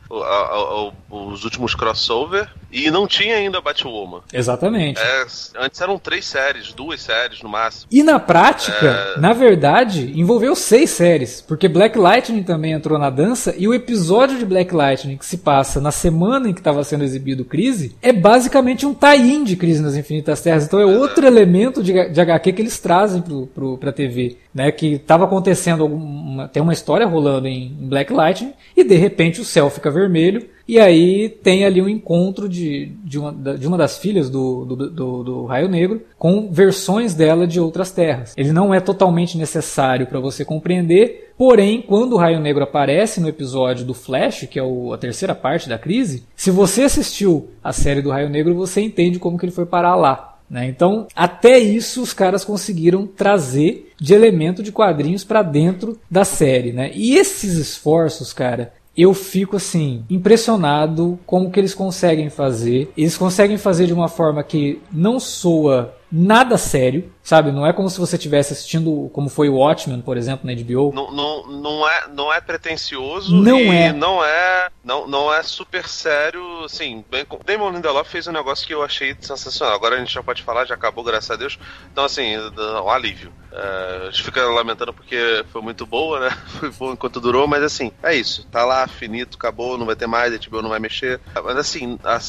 os 1.10 1.44
últimos 1.44 1.76
crossover 1.76 2.50
e 2.74 2.92
não 2.92 3.08
tinha 3.08 3.36
ainda 3.36 3.62
Batwoman. 3.62 4.22
Exatamente. 4.34 5.00
É, 5.00 5.26
antes 5.60 5.80
eram 5.80 5.98
três 5.98 6.26
séries, 6.26 6.74
duas 6.74 7.02
séries 7.02 7.42
no 7.42 7.50
máximo. 7.50 7.88
E 7.90 8.04
na 8.04 8.20
prática, 8.20 9.14
é... 9.16 9.20
na 9.20 9.32
verdade, 9.32 10.12
envolveu 10.20 10.56
seis 10.56 10.90
séries, 10.90 11.40
porque 11.40 11.70
Black 11.70 11.98
Lightning 11.98 12.44
também 12.44 12.74
entrou 12.74 13.00
na 13.00 13.10
dança 13.10 13.56
e 13.58 13.68
o 13.68 13.74
episódio 13.74 14.38
de 14.38 14.46
Black 14.46 14.74
Lightning 14.74 15.18
que 15.18 15.26
se 15.26 15.38
passa 15.38 15.80
na 15.80 15.92
semana 15.92 16.50
em 16.50 16.54
que 16.54 16.60
estava 16.60 16.84
sendo 16.84 17.04
exibido 17.06 17.46
Crise 17.46 17.96
é 18.02 18.12
basicamente 18.12 18.86
um 18.86 18.94
tie-in 18.94 19.46
de 19.46 19.56
Crise 19.56 19.82
nas 19.82 19.96
Infinitas 19.96 20.42
Terras. 20.42 20.66
Então 20.66 20.80
é 20.80 20.86
outro 20.86 21.26
elemento 21.26 21.82
de 21.82 21.94
de, 22.10 22.22
HQ 22.22 22.54
que 22.54 22.62
eles 22.62 22.80
trazem 22.80 23.22
pro, 23.22 23.48
pro, 23.48 23.78
pra 23.78 23.92
TV, 23.92 24.38
né? 24.54 24.72
Que 24.72 24.94
estava 24.94 25.26
acontecendo 25.26 25.84
alguma, 25.84 26.48
tem 26.48 26.62
uma 26.62 26.74
história 26.74 27.06
rolando 27.06 27.48
em, 27.48 27.68
em 27.68 27.88
Black 27.88 28.14
Lightning 28.14 28.54
e 28.76 28.84
de 28.84 28.96
repente 28.96 29.42
o 29.42 29.46
céu 29.46 29.70
fica 29.70 29.90
vermelho 29.90 30.48
e 30.68 30.80
aí 30.80 31.28
tem 31.28 31.66
ali 31.66 31.82
um 31.82 31.90
encontro 31.90 32.48
de, 32.48 32.92
de, 33.04 33.20
uma, 33.20 33.34
de 33.34 33.68
uma 33.68 33.78
das 33.78 33.98
filhas 33.98 34.30
do, 34.30 34.64
do, 34.64 34.90
do, 34.90 35.24
do, 35.24 35.46
Raio 35.46 35.68
Negro 35.68 36.02
com 36.18 36.50
versões 36.50 37.14
dela 37.14 37.46
de 37.46 37.60
outras 37.60 37.92
terras. 37.92 38.34
Ele 38.38 38.54
não 38.54 38.74
é 38.74 38.80
totalmente 38.80 39.38
necessário 39.38 40.08
para 40.08 40.22
você 40.22 40.46
compreender, 40.46 41.34
porém, 41.38 41.82
quando 41.82 42.14
o 42.14 42.18
Raio 42.18 42.40
Negro 42.40 42.64
aparece 42.64 43.20
no 43.20 43.28
episódio 43.28 43.86
do 43.86 43.94
Flash, 43.94 44.48
que 44.50 44.58
é 44.58 44.64
o, 44.64 44.94
a 44.94 44.98
terceira 44.98 45.36
parte 45.36 45.68
da 45.68 45.78
crise, 45.78 46.24
se 46.34 46.50
você 46.50 46.84
assistiu 46.84 47.50
a 47.62 47.74
série 47.74 48.02
do 48.02 48.10
Raio 48.10 48.30
Negro, 48.30 48.56
você 48.56 48.80
entende 48.80 49.20
como 49.20 49.38
que 49.38 49.46
ele 49.46 49.52
foi 49.52 49.66
parar 49.66 49.96
lá. 49.96 50.33
Né? 50.50 50.68
Então, 50.68 51.08
até 51.16 51.58
isso 51.58 52.02
os 52.02 52.14
caras 52.14 52.46
conseguiram 52.46 53.08
trazer 53.08 53.92
de 54.00 54.14
elemento 54.14 54.62
de 54.62 54.72
quadrinhos 54.72 55.24
para 55.24 55.42
dentro 55.42 56.00
da 56.10 56.24
série. 56.26 56.72
Né? 56.72 56.92
E 56.94 57.16
esses 57.16 57.54
esforços, 57.54 58.34
cara, 58.34 58.74
eu 58.96 59.14
fico 59.14 59.56
assim 59.56 60.06
impressionado 60.10 61.20
como 61.26 61.50
que 61.50 61.60
eles 61.60 61.74
conseguem 61.74 62.30
fazer. 62.30 62.92
Eles 62.96 63.18
conseguem 63.18 63.58
fazer 63.58 63.88
de 63.88 63.94
uma 63.94 64.08
forma 64.08 64.44
que 64.44 64.80
não 64.92 65.20
soa 65.20 65.96
nada 66.16 66.60
sério, 66.60 67.12
sabe? 67.24 67.52
Não 67.52 67.66
é 67.66 67.74
como 67.74 67.90
se 67.90 68.00
você 68.00 68.18
estivesse 68.18 68.54
assistindo 68.54 69.10
como 69.12 69.30
foi 69.30 69.50
o 69.50 69.56
Watchmen, 69.56 70.00
por 70.00 70.16
exemplo, 70.16 70.46
na 70.46 70.54
HBO. 70.54 70.94
Não, 70.94 71.12
não, 71.12 71.48
não, 71.48 71.90
é, 71.90 72.08
não 72.14 72.32
é 72.32 72.40
pretencioso 72.40 73.36
não 73.36 73.58
é. 73.58 73.92
não 73.92 74.24
é 74.24 74.70
não, 74.84 75.08
não 75.08 75.34
é 75.34 75.42
super 75.42 75.88
sério, 75.88 76.66
assim, 76.66 77.04
bem, 77.10 77.26
Damon 77.46 77.72
Lindelof 77.72 78.08
fez 78.08 78.28
um 78.28 78.32
negócio 78.32 78.68
que 78.68 78.74
eu 78.76 78.84
achei 78.84 79.16
sensacional. 79.20 79.74
Agora 79.74 79.96
a 79.96 80.00
gente 80.00 80.14
já 80.14 80.22
pode 80.22 80.44
falar, 80.44 80.66
já 80.66 80.76
acabou, 80.76 81.04
graças 81.04 81.32
a 81.32 81.36
Deus. 81.36 81.58
Então, 81.92 82.04
assim, 82.04 82.38
um 82.38 82.90
alívio. 82.90 83.32
Uh, 83.52 84.08
a 84.08 84.12
gente 84.12 84.24
fica 84.24 84.44
lamentando 84.46 84.94
porque 84.94 85.44
foi 85.52 85.62
muito 85.62 85.86
boa, 85.86 86.20
né? 86.20 86.38
Foi 86.60 86.72
boa 86.72 86.94
enquanto 86.94 87.22
durou, 87.22 87.48
mas 87.48 87.64
assim, 87.64 87.92
é 88.02 88.16
isso. 88.16 88.48
Tá 88.52 88.66
lá, 88.66 88.88
finito, 88.88 89.38
acabou, 89.38 89.78
não 89.78 89.86
vai 89.86 89.96
ter 89.96 90.08
mais, 90.08 90.34
a 90.34 90.50
HBO 90.50 90.62
não 90.62 90.70
vai 90.70 90.80
mexer. 90.80 91.20
Mas 91.44 91.58
assim, 91.58 92.00
a, 92.04 92.20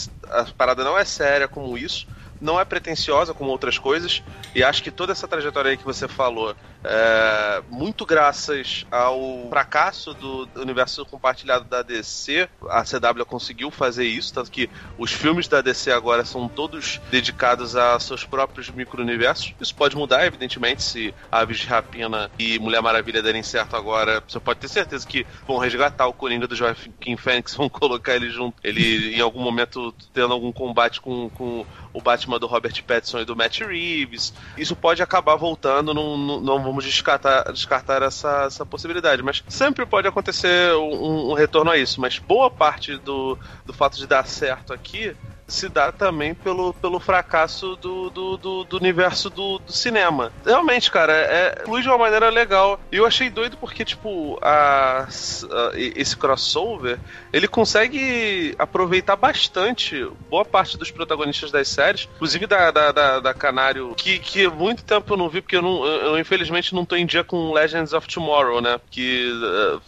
a 0.41 0.45
parada 0.57 0.85
não 0.85 0.99
é 0.99 1.05
séria 1.05 1.49
como 1.49 1.79
isso 1.79 2.07
não 2.45 2.61
é 2.61 2.65
pretensiosa 2.65 3.33
como 3.33 3.51
outras 3.51 3.79
coisas, 3.79 4.23
e 4.55 4.63
acho 4.63 4.83
que 4.83 4.91
toda 4.91 5.13
essa 5.13 5.27
trajetória 5.27 5.71
aí 5.71 5.79
que 5.79 5.85
você 5.85 6.07
falou, 6.07 6.55
é, 6.85 7.63
muito 7.71 8.05
graças 8.05 8.87
ao 8.91 9.49
fracasso 9.49 10.13
do 10.13 10.47
universo 10.57 11.05
compartilhado 11.07 11.65
da 11.65 11.81
DC, 11.81 12.47
a 12.69 12.83
CW 12.83 13.25
conseguiu 13.27 13.71
fazer 13.71 14.05
isso, 14.05 14.35
tanto 14.35 14.51
que 14.51 14.69
os 14.99 15.11
filmes 15.11 15.49
da 15.49 15.63
DC 15.63 15.91
agora 15.91 16.25
são 16.27 16.47
todos 16.47 17.01
dedicados 17.11 17.75
a 17.75 17.99
seus 17.99 18.25
próprios 18.25 18.69
micro-universos. 18.71 19.55
Isso 19.59 19.75
pode 19.75 19.97
mudar, 19.97 20.27
evidentemente, 20.27 20.83
se 20.83 21.15
Aves 21.33 21.59
de 21.59 21.67
Rapina 21.67 22.31
e 22.39 22.59
Mulher 22.59 22.83
Maravilha 22.83 23.23
derem 23.23 23.43
certo 23.43 23.77
agora. 23.77 24.23
Você 24.29 24.39
pode 24.39 24.61
ter 24.61 24.69
certeza 24.69 25.07
que 25.07 25.27
vão 25.47 25.57
resgatar 25.57 26.07
o 26.07 26.13
Coringa 26.13 26.47
do 26.47 26.55
Joaquim 26.55 27.17
Fênix, 27.17 27.55
vão 27.57 27.69
colocar 27.69 28.15
ele 28.15 28.29
junto, 28.29 28.57
ele 28.63 29.17
em 29.17 29.21
algum 29.21 29.41
momento 29.41 29.95
tendo 30.13 30.35
algum 30.35 30.53
combate 30.53 31.01
com, 31.01 31.31
com 31.31 31.65
o 31.95 32.01
Batman 32.03 32.39
do 32.39 32.47
Robert 32.47 32.85
Pattinson 32.85 33.21
e 33.21 33.25
do 33.25 33.37
Matt 33.37 33.61
Reeves. 33.61 34.35
Isso 34.59 34.77
pode 34.77 35.03
acabar 35.03 35.37
voltando, 35.37 35.95
não, 35.95 36.19
não, 36.19 36.41
não 36.41 36.74
vamos 36.75 36.85
descartar, 36.85 37.53
descartar 37.53 38.03
essa, 38.03 38.45
essa 38.47 38.67
possibilidade, 38.67 39.23
mas 39.23 39.45
sempre 39.49 39.87
pode 39.87 40.09
acontecer 40.09 40.75
um, 40.75 41.31
um 41.31 41.33
retorno 41.35 41.71
a 41.71 41.79
isso. 41.79 42.01
Mas 42.01 42.19
boa 42.19 42.51
parte 42.51 42.97
do, 42.99 43.39
do 43.65 43.73
fato 43.73 43.97
de 43.97 44.07
dar 44.07 44.27
certo 44.27 44.73
aqui 44.73 45.15
se 45.47 45.69
dá 45.69 45.93
também 45.93 46.35
pelo, 46.35 46.73
pelo 46.75 46.99
fracasso 46.99 47.77
do, 47.77 48.11
do, 48.11 48.37
do, 48.37 48.65
do 48.65 48.77
universo 48.77 49.29
do, 49.29 49.59
do, 49.59 49.73
cinema. 49.73 50.33
Realmente, 50.45 50.91
cara, 50.91 51.13
é, 51.13 51.63
flui 51.65 51.83
de 51.83 51.89
uma 51.89 51.99
maneira 51.99 52.31
legal. 52.31 52.81
E 52.91 52.97
eu 52.97 53.07
achei 53.07 53.29
doido 53.29 53.57
porque, 53.59 53.85
tipo, 53.85 54.39
a, 54.43 55.07
a, 55.07 55.71
esse 55.75 56.17
crossover, 56.17 56.99
ele 57.35 57.49
consegue 57.49 58.55
aproveitar 58.57 59.17
bastante 59.17 60.07
boa 60.31 60.45
parte 60.45 60.79
dos 60.79 60.93
protagonistas 60.93 61.51
das 61.51 61.67
séries, 61.67 62.09
inclusive 62.15 62.47
da, 62.47 62.71
da, 62.71 62.93
da, 62.93 63.19
da 63.19 63.35
Canário, 63.35 63.93
que, 63.97 64.21
que 64.21 64.47
muito 64.47 64.85
tempo 64.85 65.13
eu 65.13 65.17
não 65.17 65.29
vi, 65.29 65.41
porque 65.41 65.57
eu, 65.57 65.63
não, 65.63 65.85
eu, 65.85 66.17
infelizmente 66.17 66.73
não 66.73 66.85
tô 66.85 66.95
em 66.95 67.05
dia 67.05 67.25
com 67.25 67.53
Legends 67.53 67.93
of 67.93 68.07
Tomorrow, 68.07 68.61
né? 68.61 68.81
Que 68.89 69.33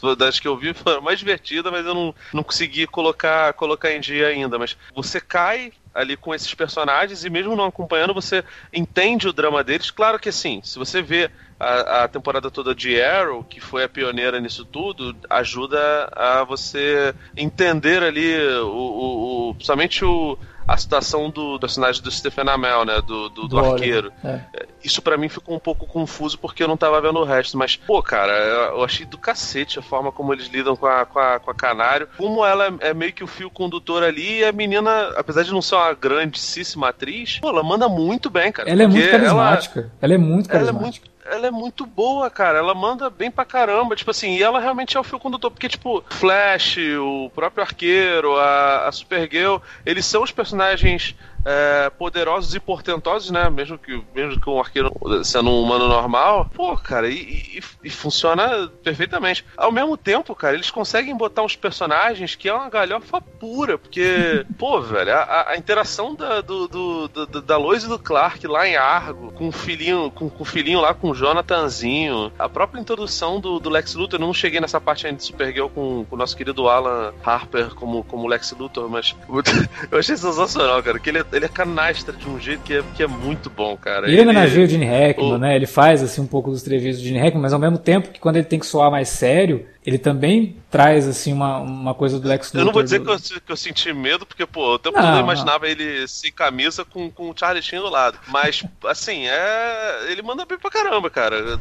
uh, 0.02 0.16
das 0.16 0.40
que 0.40 0.48
eu 0.48 0.56
vi 0.56 0.74
foi 0.74 1.00
mais 1.00 1.20
divertida, 1.20 1.70
mas 1.70 1.86
eu 1.86 1.94
não, 1.94 2.12
não 2.32 2.42
consegui 2.42 2.84
colocar, 2.84 3.52
colocar 3.52 3.92
em 3.92 4.00
dia 4.00 4.26
ainda. 4.26 4.58
Mas 4.58 4.76
você 4.92 5.20
cai 5.20 5.72
ali 5.96 6.16
com 6.16 6.34
esses 6.34 6.52
personagens 6.54 7.24
e 7.24 7.30
mesmo 7.30 7.56
não 7.56 7.64
acompanhando, 7.64 8.12
você 8.12 8.44
entende 8.72 9.26
o 9.26 9.32
drama 9.32 9.64
deles. 9.64 9.90
Claro 9.90 10.18
que 10.18 10.28
assim, 10.28 10.60
se 10.62 10.78
você 10.78 11.00
vê 11.00 11.30
a, 11.58 12.04
a, 12.04 12.08
temporada 12.08 12.50
toda 12.50 12.74
de 12.74 13.00
Arrow, 13.00 13.42
que 13.42 13.60
foi 13.60 13.84
a 13.84 13.88
pioneira 13.88 14.38
nisso 14.38 14.64
tudo, 14.64 15.16
ajuda 15.30 16.08
a 16.12 16.44
você 16.44 17.14
entender 17.34 18.02
ali 18.02 18.36
o, 18.58 18.68
o, 18.68 19.48
o 19.50 19.54
principalmente 19.54 20.04
o 20.04 20.38
a 20.66 20.76
situação 20.76 21.30
do, 21.30 21.58
personagem 21.58 22.02
do 22.02 22.10
Stephen 22.10 22.48
Amell, 22.48 22.84
né? 22.84 23.00
Do, 23.00 23.28
do, 23.28 23.48
do 23.48 23.58
arqueiro. 23.58 24.12
É. 24.24 24.40
é. 24.54 24.66
Isso 24.82 25.00
para 25.00 25.16
mim 25.16 25.28
ficou 25.28 25.54
um 25.54 25.58
pouco 25.58 25.86
confuso 25.86 26.38
porque 26.38 26.62
eu 26.62 26.68
não 26.68 26.76
tava 26.76 27.00
vendo 27.00 27.18
o 27.18 27.24
resto. 27.24 27.56
Mas, 27.56 27.76
pô, 27.76 28.02
cara, 28.02 28.32
eu 28.32 28.84
achei 28.84 29.06
do 29.06 29.18
cacete 29.18 29.78
a 29.78 29.82
forma 29.82 30.10
como 30.10 30.32
eles 30.32 30.46
lidam 30.48 30.76
com 30.76 30.86
a, 30.86 31.06
com 31.06 31.18
a, 31.18 31.38
com 31.38 31.50
a 31.50 31.54
Canário. 31.54 32.08
Como 32.16 32.44
ela 32.44 32.76
é 32.80 32.92
meio 32.92 33.12
que 33.12 33.24
o 33.24 33.26
fio 33.26 33.50
condutor 33.50 34.02
ali 34.02 34.40
e 34.40 34.44
a 34.44 34.52
menina, 34.52 35.10
apesar 35.16 35.42
de 35.42 35.52
não 35.52 35.62
ser 35.62 35.76
uma 35.76 35.92
grandíssima 35.94 36.88
atriz, 36.88 37.38
pô, 37.40 37.48
ela 37.48 37.62
manda 37.62 37.88
muito 37.88 38.28
bem, 38.28 38.50
cara. 38.50 38.68
Ela 38.68 38.82
é 38.82 38.86
muito 38.86 39.10
carismática. 39.10 39.80
Ela, 39.80 39.90
ela 40.02 40.14
é 40.14 40.18
muito 40.18 40.48
carismática. 40.48 40.78
Ela 40.78 40.78
é 40.78 40.82
muito 40.82 41.15
ela 41.30 41.46
é 41.46 41.50
muito 41.50 41.86
boa, 41.86 42.30
cara. 42.30 42.58
Ela 42.58 42.74
manda 42.74 43.10
bem 43.10 43.30
pra 43.30 43.44
caramba. 43.44 43.96
Tipo 43.96 44.10
assim, 44.10 44.36
e 44.36 44.42
ela 44.42 44.60
realmente 44.60 44.96
é 44.96 45.00
o 45.00 45.04
fio 45.04 45.18
condutor. 45.18 45.50
Porque, 45.50 45.68
tipo, 45.68 46.04
Flash, 46.10 46.78
o 46.98 47.30
próprio 47.34 47.62
arqueiro, 47.62 48.36
a, 48.36 48.88
a 48.88 48.92
Supergirl, 48.92 49.58
eles 49.84 50.06
são 50.06 50.22
os 50.22 50.32
personagens 50.32 51.14
é, 51.46 51.88
poderosos 51.90 52.52
e 52.56 52.60
portentosos, 52.60 53.30
né? 53.30 53.48
Mesmo 53.48 53.78
que, 53.78 54.02
mesmo 54.12 54.40
que 54.40 54.50
um 54.50 54.58
arqueiro 54.58 54.92
sendo 55.22 55.48
um 55.48 55.62
humano 55.62 55.86
normal. 55.86 56.50
Pô, 56.52 56.76
cara, 56.76 57.08
e, 57.08 57.14
e, 57.14 57.62
e, 57.84 57.90
funciona 57.90 58.68
perfeitamente. 58.82 59.44
Ao 59.56 59.70
mesmo 59.70 59.96
tempo, 59.96 60.34
cara, 60.34 60.54
eles 60.54 60.72
conseguem 60.72 61.16
botar 61.16 61.42
uns 61.42 61.54
personagens 61.54 62.34
que 62.34 62.48
é 62.48 62.52
uma 62.52 62.68
galhofa 62.68 63.20
pura, 63.20 63.78
porque, 63.78 64.44
pô, 64.58 64.80
velho, 64.80 65.12
a, 65.12 65.50
a 65.50 65.56
interação 65.56 66.16
da, 66.16 66.40
do, 66.40 66.66
do, 66.66 67.08
do, 67.08 67.40
da 67.40 67.56
Lois 67.56 67.84
e 67.84 67.88
do 67.88 67.98
Clark 67.98 68.44
lá 68.48 68.66
em 68.66 68.74
Argo, 68.74 69.30
com 69.32 69.46
o 69.48 69.52
filhinho, 69.52 70.10
com, 70.10 70.28
com 70.28 70.42
o 70.42 70.46
filhinho 70.46 70.80
lá 70.80 70.94
com 70.94 71.10
o 71.10 71.14
Jonathanzinho, 71.14 72.32
a 72.36 72.48
própria 72.48 72.80
introdução 72.80 73.38
do, 73.38 73.60
do 73.60 73.70
Lex 73.70 73.94
Luthor, 73.94 74.18
eu 74.18 74.26
não 74.26 74.34
cheguei 74.34 74.58
nessa 74.58 74.80
parte 74.80 75.06
ainda 75.06 75.18
de 75.18 75.24
Supergirl 75.24 75.68
com, 75.68 76.04
com 76.04 76.16
o 76.16 76.18
nosso 76.18 76.36
querido 76.36 76.68
Alan 76.68 77.14
Harper 77.24 77.72
como, 77.76 78.02
como 78.02 78.26
Lex 78.26 78.50
Luthor, 78.58 78.88
mas 78.88 79.14
eu 79.92 79.98
achei 79.98 80.16
sensacional, 80.16 80.82
cara, 80.82 80.98
que 80.98 81.08
ele 81.08 81.18
é 81.18 81.35
ele 81.36 81.46
é 81.46 81.48
canastra 81.48 82.14
de 82.14 82.28
um 82.28 82.40
jeito 82.40 82.62
que 82.62 82.74
é, 82.74 82.82
que 82.94 83.02
é 83.02 83.06
muito 83.06 83.50
bom, 83.50 83.76
cara. 83.76 84.08
E 84.08 84.12
ele, 84.12 84.22
homenageia 84.22 84.64
o 84.64 84.68
Gene 84.68 84.84
Hackman, 84.84 85.34
o... 85.34 85.38
né? 85.38 85.54
Ele 85.54 85.66
faz 85.66 86.02
assim 86.02 86.20
um 86.20 86.26
pouco 86.26 86.50
dos 86.50 86.62
trejeitos 86.62 87.00
do 87.00 87.06
Gene 87.06 87.18
Hackman, 87.18 87.42
mas 87.42 87.52
ao 87.52 87.58
mesmo 87.58 87.78
tempo 87.78 88.10
que 88.10 88.18
quando 88.18 88.36
ele 88.36 88.46
tem 88.46 88.58
que 88.58 88.66
soar 88.66 88.90
mais 88.90 89.08
sério, 89.08 89.66
ele 89.86 89.98
também 89.98 90.56
traz 90.70 91.06
assim 91.06 91.32
uma, 91.32 91.58
uma 91.58 91.94
coisa 91.94 92.18
do 92.18 92.26
Lex 92.26 92.48
Luthor. 92.48 92.60
Eu 92.60 92.64
não 92.64 92.72
vou 92.72 92.82
dizer 92.82 93.00
que 93.00 93.08
eu, 93.08 93.16
que 93.18 93.52
eu 93.52 93.56
senti 93.56 93.92
medo, 93.92 94.26
porque 94.26 94.44
pô, 94.44 94.74
o 94.74 94.78
tempo 94.78 94.96
todo 94.96 95.14
eu 95.14 95.20
imaginava 95.20 95.64
não. 95.64 95.70
ele 95.70 96.08
sem 96.08 96.32
camisa 96.32 96.84
com, 96.84 97.08
com 97.10 97.30
o 97.30 97.34
Charlie 97.36 97.62
Sheen 97.62 97.80
do 97.80 97.88
lado. 97.88 98.18
Mas 98.26 98.64
assim, 98.84 99.28
é 99.28 100.06
ele 100.08 100.22
manda 100.22 100.44
bem 100.44 100.58
pra 100.58 100.70
caramba, 100.70 101.08
cara. 101.08 101.60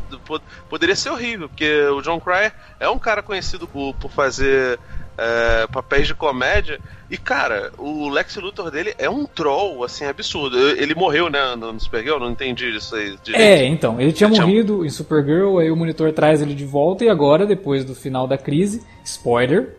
Poderia 0.69 0.95
ser 0.95 1.11
horrível, 1.11 1.49
porque 1.49 1.84
o 1.89 2.01
John 2.01 2.19
Cryer 2.19 2.51
é 2.80 2.89
um 2.89 2.97
cara 2.97 3.21
conhecido 3.21 3.67
por, 3.67 3.93
por 3.93 4.09
fazer 4.09 4.80
é, 5.18 5.68
papéis 5.68 6.07
de 6.07 6.13
comédia. 6.13 6.80
E, 7.09 7.18
cara, 7.18 7.72
o 7.78 8.09
Lex 8.09 8.36
Luthor 8.38 8.72
dele 8.72 8.93
é 8.97 9.09
um 9.09 9.26
troll, 9.26 9.84
assim, 9.84 10.05
absurdo. 10.05 10.57
Ele 10.57 10.95
morreu, 10.95 11.30
né, 11.30 11.55
no 11.55 11.80
Supergirl? 11.80 12.20
Não 12.20 12.32
entendi 12.32 12.76
isso 12.76 12.95
aí 12.95 13.16
direito. 13.24 13.43
É, 13.43 13.66
então. 13.66 13.99
Ele 14.01 14.11
tinha 14.11 14.30
ele 14.30 14.39
morrido 14.39 14.76
tinha... 14.78 14.88
em 14.88 14.89
Supergirl, 14.89 15.59
aí 15.59 15.70
o 15.70 15.76
monitor 15.76 16.11
traz 16.13 16.41
ele 16.41 16.55
de 16.55 16.66
volta 16.66 17.05
e 17.05 17.09
agora, 17.09 17.45
depois 17.45 17.86
do 17.86 17.93
final 17.93 18.28
da 18.28 18.38
crise, 18.38 18.84
spoiler, 19.03 19.78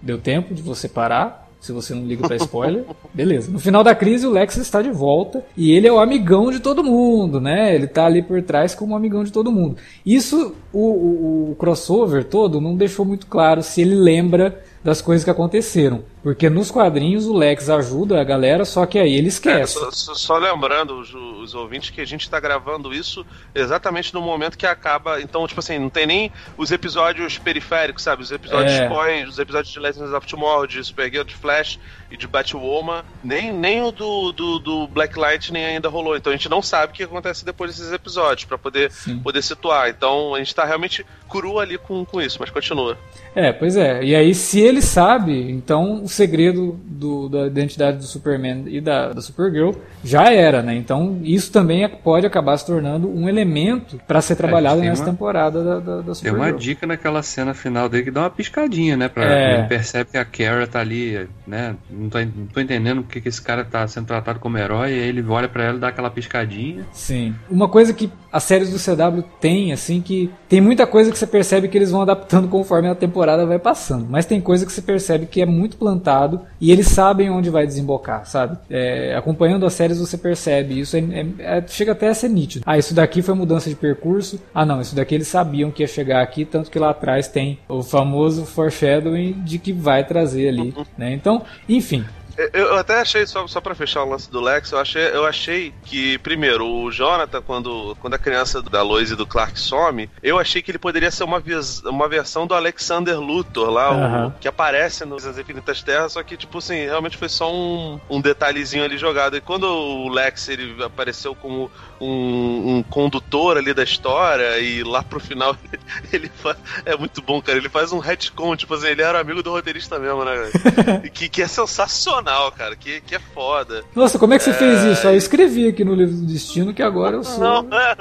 deu 0.00 0.18
tempo 0.18 0.54
de 0.54 0.62
você 0.62 0.88
parar 0.88 1.48
se 1.60 1.72
você 1.72 1.94
não 1.94 2.04
liga 2.06 2.26
para 2.26 2.36
spoiler, 2.36 2.84
beleza. 3.12 3.50
No 3.50 3.58
final 3.58 3.82
da 3.82 3.94
crise, 3.94 4.26
o 4.26 4.30
Lex 4.30 4.56
está 4.56 4.80
de 4.80 4.90
volta 4.90 5.44
e 5.56 5.72
ele 5.72 5.86
é 5.86 5.92
o 5.92 5.98
amigão 5.98 6.50
de 6.50 6.60
todo 6.60 6.84
mundo, 6.84 7.40
né? 7.40 7.74
Ele 7.74 7.86
tá 7.86 8.06
ali 8.06 8.22
por 8.22 8.40
trás 8.42 8.74
como 8.74 8.94
amigão 8.94 9.24
de 9.24 9.32
todo 9.32 9.50
mundo. 9.50 9.76
Isso, 10.04 10.54
o, 10.72 10.78
o, 10.78 11.50
o 11.52 11.56
crossover 11.56 12.24
todo 12.24 12.60
não 12.60 12.76
deixou 12.76 13.04
muito 13.04 13.26
claro 13.26 13.62
se 13.62 13.82
ele 13.82 13.94
lembra 13.94 14.62
das 14.82 15.02
coisas 15.02 15.24
que 15.24 15.30
aconteceram. 15.30 16.04
Porque 16.22 16.50
nos 16.50 16.70
quadrinhos 16.70 17.26
o 17.26 17.32
Lex 17.32 17.70
ajuda 17.70 18.20
a 18.20 18.24
galera, 18.24 18.64
só 18.64 18.84
que 18.84 18.98
aí 18.98 19.14
ele 19.14 19.28
esquece. 19.28 19.78
É, 19.78 19.90
só, 19.90 20.14
só, 20.14 20.36
lembrando 20.36 20.98
os, 20.98 21.14
os, 21.14 21.54
ouvintes 21.54 21.90
que 21.90 22.00
a 22.00 22.04
gente 22.04 22.22
está 22.22 22.38
gravando 22.40 22.92
isso 22.92 23.24
exatamente 23.54 24.12
no 24.12 24.20
momento 24.20 24.58
que 24.58 24.66
acaba. 24.66 25.20
Então, 25.20 25.46
tipo 25.46 25.60
assim, 25.60 25.78
não 25.78 25.88
tem 25.88 26.06
nem 26.06 26.32
os 26.56 26.70
episódios 26.70 27.38
periféricos, 27.38 28.02
sabe? 28.02 28.22
Os 28.22 28.32
episódios 28.32 28.74
é. 28.74 28.88
Coin, 28.88 29.24
os 29.24 29.38
episódios 29.38 29.72
de 29.72 29.78
Legends 29.78 30.12
of 30.12 30.26
Tomorrow, 30.26 30.66
de 30.66 30.82
Supergirl, 30.84 31.24
de 31.24 31.34
Flash 31.34 31.78
e 32.10 32.16
de 32.16 32.26
Batwoman. 32.26 33.04
Nem, 33.22 33.52
nem 33.52 33.82
o 33.82 33.92
do, 33.92 34.32
do, 34.32 34.58
do 34.58 34.86
Black 34.88 35.18
Lightning 35.18 35.64
ainda 35.64 35.88
rolou. 35.88 36.16
Então 36.16 36.32
a 36.32 36.36
gente 36.36 36.48
não 36.48 36.60
sabe 36.60 36.92
o 36.92 36.96
que 36.96 37.04
acontece 37.04 37.44
depois 37.44 37.76
desses 37.76 37.92
episódios, 37.92 38.44
para 38.44 38.58
poder, 38.58 38.92
poder 39.22 39.42
situar. 39.42 39.88
Então 39.88 40.34
a 40.34 40.38
gente 40.38 40.48
está 40.48 40.64
realmente 40.64 41.06
cru 41.28 41.58
ali 41.58 41.78
com, 41.78 42.04
com 42.04 42.20
isso, 42.20 42.38
mas 42.40 42.50
continua. 42.50 42.98
É, 43.34 43.52
pois 43.52 43.76
é. 43.76 44.02
E 44.02 44.16
aí, 44.16 44.34
se 44.34 44.60
ele 44.68 44.82
sabe, 44.82 45.50
então 45.50 46.02
o 46.02 46.08
segredo 46.08 46.78
do, 46.84 47.28
da 47.28 47.46
identidade 47.46 47.98
do 47.98 48.04
Superman 48.04 48.64
e 48.66 48.80
da, 48.80 49.12
da 49.12 49.20
Supergirl 49.20 49.72
já 50.04 50.32
era, 50.32 50.62
né? 50.62 50.74
Então 50.74 51.20
isso 51.22 51.50
também 51.50 51.88
pode 51.88 52.26
acabar 52.26 52.56
se 52.56 52.66
tornando 52.66 53.08
um 53.08 53.28
elemento 53.28 54.00
para 54.06 54.20
ser 54.20 54.36
trabalhado 54.36 54.82
é, 54.82 54.86
nessa 54.86 55.02
uma, 55.02 55.10
temporada 55.10 55.64
da, 55.64 55.80
da, 55.80 56.00
da 56.02 56.14
Supergirl. 56.14 56.42
Tem 56.42 56.52
uma 56.52 56.58
dica 56.58 56.86
naquela 56.86 57.22
cena 57.22 57.54
final 57.54 57.88
dele 57.88 58.04
que 58.04 58.10
dá 58.10 58.22
uma 58.22 58.30
piscadinha, 58.30 58.96
né? 58.96 59.08
Pra, 59.08 59.24
é. 59.24 59.58
Ele 59.58 59.68
percebe 59.68 60.10
que 60.10 60.18
a 60.18 60.24
Kara 60.24 60.66
tá 60.66 60.80
ali, 60.80 61.28
né? 61.46 61.76
Não 61.90 62.08
tô, 62.08 62.18
não 62.18 62.46
tô 62.52 62.60
entendendo 62.60 63.02
porque 63.02 63.20
que 63.20 63.28
esse 63.28 63.40
cara 63.40 63.64
tá 63.64 63.86
sendo 63.86 64.06
tratado 64.06 64.38
como 64.38 64.58
herói, 64.58 64.90
e 64.90 64.94
aí 64.94 65.08
ele 65.08 65.24
olha 65.28 65.48
para 65.48 65.64
ela 65.64 65.76
e 65.76 65.80
dá 65.80 65.88
aquela 65.88 66.10
piscadinha. 66.10 66.84
Sim. 66.92 67.34
Uma 67.50 67.68
coisa 67.68 67.92
que 67.92 68.10
as 68.32 68.42
séries 68.42 68.70
do 68.70 68.78
CW 68.78 69.22
tem, 69.40 69.72
assim, 69.72 70.00
que 70.00 70.30
tem 70.48 70.60
muita 70.60 70.86
coisa 70.86 71.10
que 71.10 71.18
você 71.18 71.26
percebe 71.26 71.68
que 71.68 71.78
eles 71.78 71.90
vão 71.90 72.02
adaptando 72.02 72.48
conforme 72.48 72.88
a 72.88 72.94
temporada 72.94 73.46
vai 73.46 73.58
passando. 73.58 74.06
Mas 74.08 74.26
tem 74.26 74.40
coisa 74.40 74.57
que 74.66 74.72
você 74.72 74.82
percebe 74.82 75.26
que 75.26 75.40
é 75.40 75.46
muito 75.46 75.76
plantado 75.76 76.40
e 76.60 76.70
eles 76.70 76.88
sabem 76.88 77.30
onde 77.30 77.50
vai 77.50 77.66
desembocar, 77.66 78.26
sabe? 78.26 78.56
É, 78.70 79.14
acompanhando 79.16 79.66
as 79.66 79.72
séries 79.72 79.98
você 79.98 80.16
percebe 80.16 80.80
isso, 80.80 80.96
é, 80.96 81.00
é, 81.00 81.26
é, 81.38 81.64
chega 81.66 81.92
até 81.92 82.08
a 82.08 82.14
ser 82.14 82.28
nítido. 82.28 82.64
Ah, 82.66 82.78
isso 82.78 82.94
daqui 82.94 83.22
foi 83.22 83.34
mudança 83.34 83.68
de 83.68 83.76
percurso. 83.76 84.40
Ah, 84.54 84.64
não, 84.64 84.80
isso 84.80 84.94
daqui 84.94 85.14
eles 85.14 85.28
sabiam 85.28 85.70
que 85.70 85.82
ia 85.82 85.88
chegar 85.88 86.22
aqui, 86.22 86.44
tanto 86.44 86.70
que 86.70 86.78
lá 86.78 86.90
atrás 86.90 87.28
tem 87.28 87.58
o 87.68 87.82
famoso 87.82 88.44
foreshadowing 88.44 89.32
de 89.44 89.58
que 89.58 89.72
vai 89.72 90.04
trazer 90.04 90.48
ali, 90.48 90.74
né? 90.96 91.12
Então, 91.12 91.42
enfim, 91.68 92.04
eu 92.52 92.76
até 92.76 93.00
achei, 93.00 93.26
só, 93.26 93.46
só 93.46 93.60
pra 93.60 93.74
fechar 93.74 94.04
o 94.04 94.08
lance 94.08 94.30
do 94.30 94.40
Lex, 94.40 94.70
eu 94.70 94.78
achei, 94.78 95.08
eu 95.08 95.26
achei 95.26 95.74
que, 95.84 96.18
primeiro, 96.18 96.66
o 96.66 96.90
Jonathan, 96.90 97.42
quando, 97.42 97.96
quando 98.00 98.14
a 98.14 98.18
criança 98.18 98.62
da 98.62 98.80
Lois 98.82 99.10
e 99.10 99.16
do 99.16 99.26
Clark 99.26 99.58
some, 99.58 100.08
eu 100.22 100.38
achei 100.38 100.62
que 100.62 100.70
ele 100.70 100.78
poderia 100.78 101.10
ser 101.10 101.24
uma, 101.24 101.42
uma 101.86 102.08
versão 102.08 102.46
do 102.46 102.54
Alexander 102.54 103.18
Luthor 103.18 103.70
lá, 103.70 103.90
uhum. 103.90 104.26
o, 104.28 104.30
que 104.32 104.46
aparece 104.46 105.04
nos 105.04 105.26
As 105.26 105.36
Infinitas 105.36 105.82
Terras, 105.82 106.12
só 106.12 106.22
que, 106.22 106.36
tipo 106.36 106.58
assim, 106.58 106.84
realmente 106.84 107.16
foi 107.16 107.28
só 107.28 107.52
um, 107.52 108.00
um 108.08 108.20
detalhezinho 108.20 108.84
ali 108.84 108.96
jogado. 108.96 109.36
E 109.36 109.40
quando 109.40 109.64
o 109.64 110.08
Lex 110.08 110.48
ele 110.48 110.82
apareceu 110.82 111.34
como 111.34 111.70
um, 112.00 112.76
um 112.76 112.82
condutor 112.82 113.56
ali 113.56 113.72
da 113.72 113.82
história, 113.82 114.58
e 114.58 114.82
lá 114.82 115.02
pro 115.02 115.20
final 115.20 115.56
ele 116.12 116.30
faz, 116.34 116.56
é 116.84 116.96
muito 116.96 117.22
bom, 117.22 117.40
cara. 117.40 117.58
Ele 117.58 117.68
faz 117.68 117.92
um 117.92 117.98
retcon, 117.98 118.56
tipo 118.56 118.74
assim, 118.74 118.88
ele 118.88 119.02
era 119.02 119.20
amigo 119.20 119.42
do 119.42 119.50
roteirista 119.50 119.98
mesmo, 119.98 120.24
né? 120.24 120.32
que, 121.12 121.28
que 121.28 121.42
é 121.42 121.48
sensacional 121.48 122.38
cara. 122.52 122.76
Que, 122.76 123.00
que 123.00 123.14
é 123.14 123.18
foda. 123.18 123.84
Nossa, 123.94 124.18
como 124.18 124.34
é 124.34 124.38
que 124.38 124.44
você 124.44 124.50
é... 124.50 124.54
fez 124.54 124.82
isso? 124.84 125.06
Eu 125.06 125.16
escrevi 125.16 125.68
aqui 125.68 125.84
no 125.84 125.94
livro 125.94 126.14
do 126.14 126.26
destino 126.26 126.74
que 126.74 126.82
agora 126.82 127.16
eu 127.16 127.24
sou. 127.24 127.38
Não, 127.38 127.66
é, 127.78 127.96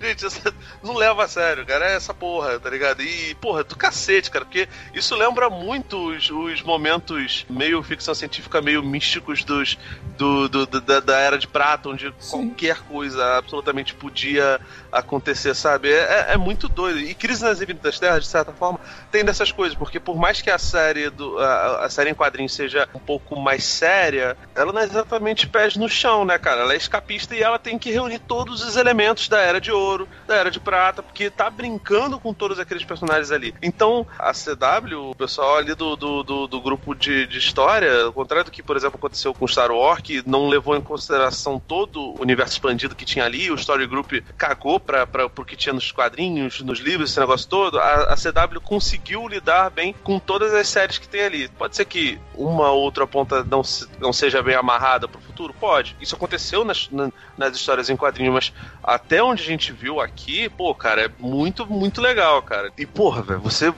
gente, 0.00 0.52
não 0.82 0.94
leva 0.94 1.24
a 1.24 1.28
sério, 1.28 1.64
cara. 1.66 1.90
É 1.90 1.96
essa 1.96 2.14
porra, 2.14 2.58
tá 2.58 2.70
ligado? 2.70 3.02
E, 3.02 3.34
porra, 3.36 3.64
do 3.64 3.76
cacete, 3.76 4.30
cara. 4.30 4.44
Porque 4.44 4.68
isso 4.94 5.14
lembra 5.14 5.50
muito 5.50 5.96
os, 6.10 6.30
os 6.30 6.62
momentos 6.62 7.44
meio 7.48 7.82
ficção 7.82 8.14
científica, 8.14 8.60
meio 8.60 8.82
místicos 8.82 9.44
dos, 9.44 9.78
do, 10.16 10.48
do, 10.48 10.66
do 10.66 10.80
da, 10.80 11.00
da, 11.00 11.18
Era 11.18 11.38
de 11.38 11.46
Prata, 11.46 11.88
onde 11.88 12.12
Sim. 12.18 12.30
qualquer 12.30 12.80
coisa 12.82 13.19
absolutamente 13.20 13.94
podia 13.94 14.60
acontecer, 14.92 15.54
sabe? 15.54 15.90
É, 15.90 16.26
é, 16.30 16.32
é 16.34 16.36
muito 16.36 16.68
doido. 16.68 16.98
E 17.00 17.14
Crise 17.14 17.42
nas 17.42 17.60
Infinitas 17.60 17.98
Terras, 17.98 18.24
de 18.24 18.28
certa 18.28 18.52
forma, 18.52 18.80
tem 19.10 19.24
dessas 19.24 19.52
coisas, 19.52 19.76
porque 19.76 20.00
por 20.00 20.16
mais 20.16 20.40
que 20.40 20.50
a 20.50 20.58
série 20.58 21.10
do 21.10 21.38
a, 21.38 21.84
a 21.84 21.90
série 21.90 22.10
em 22.10 22.14
quadrinhos 22.14 22.52
seja 22.52 22.88
um 22.94 22.98
pouco 22.98 23.38
mais 23.38 23.64
séria, 23.64 24.36
ela 24.54 24.72
não 24.72 24.80
é 24.80 24.84
exatamente 24.84 25.46
pés 25.46 25.76
no 25.76 25.88
chão, 25.88 26.24
né, 26.24 26.38
cara? 26.38 26.62
Ela 26.62 26.74
é 26.74 26.76
escapista 26.76 27.34
e 27.34 27.42
ela 27.42 27.58
tem 27.58 27.78
que 27.78 27.90
reunir 27.90 28.18
todos 28.20 28.62
os 28.62 28.76
elementos 28.76 29.28
da 29.28 29.40
Era 29.40 29.60
de 29.60 29.70
Ouro, 29.70 30.08
da 30.26 30.36
Era 30.36 30.50
de 30.50 30.60
Prata, 30.60 31.02
porque 31.02 31.30
tá 31.30 31.48
brincando 31.48 32.18
com 32.18 32.32
todos 32.32 32.58
aqueles 32.58 32.84
personagens 32.84 33.30
ali. 33.30 33.54
Então, 33.62 34.06
a 34.18 34.32
CW, 34.32 35.10
o 35.10 35.14
pessoal 35.14 35.56
ali 35.56 35.74
do, 35.74 35.96
do, 35.96 36.22
do, 36.22 36.46
do 36.46 36.60
grupo 36.60 36.94
de, 36.94 37.26
de 37.26 37.38
história, 37.38 38.04
ao 38.04 38.12
contrário 38.12 38.46
do 38.46 38.50
que, 38.50 38.62
por 38.62 38.76
exemplo, 38.76 38.96
aconteceu 38.96 39.32
com 39.34 39.46
Star 39.46 39.70
Wars, 39.70 40.00
que 40.00 40.22
não 40.26 40.48
levou 40.48 40.76
em 40.76 40.80
consideração 40.80 41.60
todo 41.60 42.00
o 42.00 42.20
universo 42.20 42.54
expandido 42.54 42.96
que 42.96 43.04
tinha 43.04 43.24
ali, 43.24 43.50
o 43.50 43.54
Story 43.54 43.86
Group 43.86 44.12
cagou 44.36 44.79
pra, 44.80 45.06
pra, 45.06 45.28
pro 45.28 45.44
que 45.44 45.56
tinha 45.56 45.72
nos 45.72 45.92
quadrinhos, 45.92 46.60
nos 46.60 46.78
livros, 46.78 47.10
esse 47.10 47.20
negócio 47.20 47.48
todo, 47.48 47.78
a, 47.78 48.12
a 48.12 48.16
CW 48.16 48.60
conseguiu 48.62 49.28
lidar 49.28 49.70
bem 49.70 49.94
com 50.02 50.18
todas 50.18 50.52
as 50.52 50.68
séries 50.68 50.98
que 50.98 51.08
tem 51.08 51.22
ali. 51.22 51.48
Pode 51.48 51.76
ser 51.76 51.84
que 51.84 52.18
uma 52.34 52.70
ou 52.70 52.82
outra 52.82 53.06
ponta 53.06 53.44
não, 53.44 53.62
não 53.98 54.12
seja 54.12 54.42
bem 54.42 54.54
amarrada 54.54 55.06
pro 55.06 55.20
futuro? 55.20 55.54
Pode. 55.54 55.96
Isso 56.00 56.14
aconteceu 56.14 56.64
nas, 56.64 56.90
nas 57.36 57.56
histórias 57.56 57.90
em 57.90 57.96
quadrinhos, 57.96 58.34
mas 58.34 58.52
até 58.82 59.22
onde 59.22 59.42
a 59.42 59.46
gente 59.46 59.72
viu 59.72 60.00
aqui, 60.00 60.48
pô, 60.48 60.74
cara, 60.74 61.06
é 61.06 61.10
muito, 61.18 61.66
muito 61.66 62.00
legal, 62.00 62.42
cara. 62.42 62.72
E, 62.76 62.86
porra, 62.86 63.22
velho, 63.22 63.40
você 63.40 63.72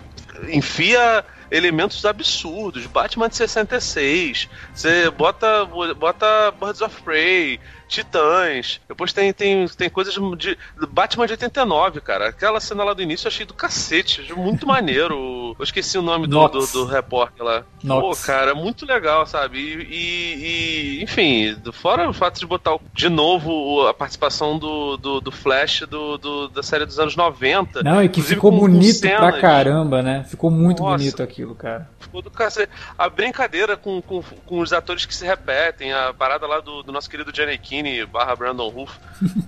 enfia 0.48 1.24
elementos 1.52 2.04
absurdos. 2.04 2.86
Batman 2.86 3.28
de 3.28 3.36
66, 3.36 4.48
você 4.74 5.10
bota, 5.10 5.66
bota 5.96 6.50
Birds 6.58 6.80
of 6.80 7.02
Prey, 7.02 7.60
Titãs. 7.92 8.80
Depois 8.88 9.12
tem, 9.12 9.32
tem, 9.34 9.68
tem 9.68 9.90
coisas 9.90 10.14
de. 10.38 10.56
Batman 10.88 11.26
de 11.26 11.34
89, 11.34 12.00
cara. 12.00 12.28
Aquela 12.28 12.58
cena 12.58 12.82
lá 12.82 12.94
do 12.94 13.02
início 13.02 13.26
eu 13.26 13.28
achei 13.28 13.44
do 13.44 13.52
cacete. 13.52 14.32
Muito 14.34 14.66
maneiro. 14.66 15.54
Eu 15.58 15.62
esqueci 15.62 15.98
o 15.98 16.02
nome 16.02 16.26
do, 16.26 16.48
do, 16.48 16.66
do, 16.66 16.84
repórter 16.86 17.44
lá. 17.44 17.64
Nox. 17.84 18.20
Pô, 18.20 18.26
cara, 18.26 18.54
muito 18.54 18.86
legal, 18.86 19.26
sabe? 19.26 19.58
E, 19.58 20.98
e, 20.98 21.02
enfim, 21.02 21.54
fora 21.72 22.08
o 22.08 22.14
fato 22.14 22.40
de 22.40 22.46
botar 22.46 22.78
de 22.94 23.10
novo 23.10 23.86
a 23.86 23.92
participação 23.92 24.58
do, 24.58 24.96
do, 24.96 25.20
do 25.20 25.30
Flash 25.30 25.80
do, 25.80 26.16
do, 26.16 26.48
da 26.48 26.62
série 26.62 26.86
dos 26.86 26.98
anos 26.98 27.14
90. 27.14 27.82
Não, 27.82 28.02
e 28.02 28.08
que 28.08 28.22
ficou 28.22 28.50
com, 28.50 28.58
bonito 28.58 29.06
com 29.06 29.16
pra 29.16 29.38
caramba, 29.38 30.00
né? 30.00 30.24
Ficou 30.24 30.50
muito 30.50 30.82
Nossa, 30.82 30.96
bonito 30.96 31.22
aquilo, 31.22 31.54
cara. 31.54 31.90
Ficou 32.00 32.22
do 32.22 32.30
cacete. 32.30 32.72
A 32.96 33.10
brincadeira 33.10 33.76
com, 33.76 34.00
com, 34.00 34.22
com 34.22 34.60
os 34.60 34.72
atores 34.72 35.04
que 35.04 35.14
se 35.14 35.26
repetem, 35.26 35.92
a 35.92 36.14
parada 36.14 36.46
lá 36.46 36.60
do, 36.60 36.82
do 36.82 36.90
nosso 36.90 37.10
querido 37.10 37.30
Johnny 37.30 37.58
King 37.58 37.81
barra 38.06 38.36
Brandon 38.36 38.68
Ruff. 38.68 38.98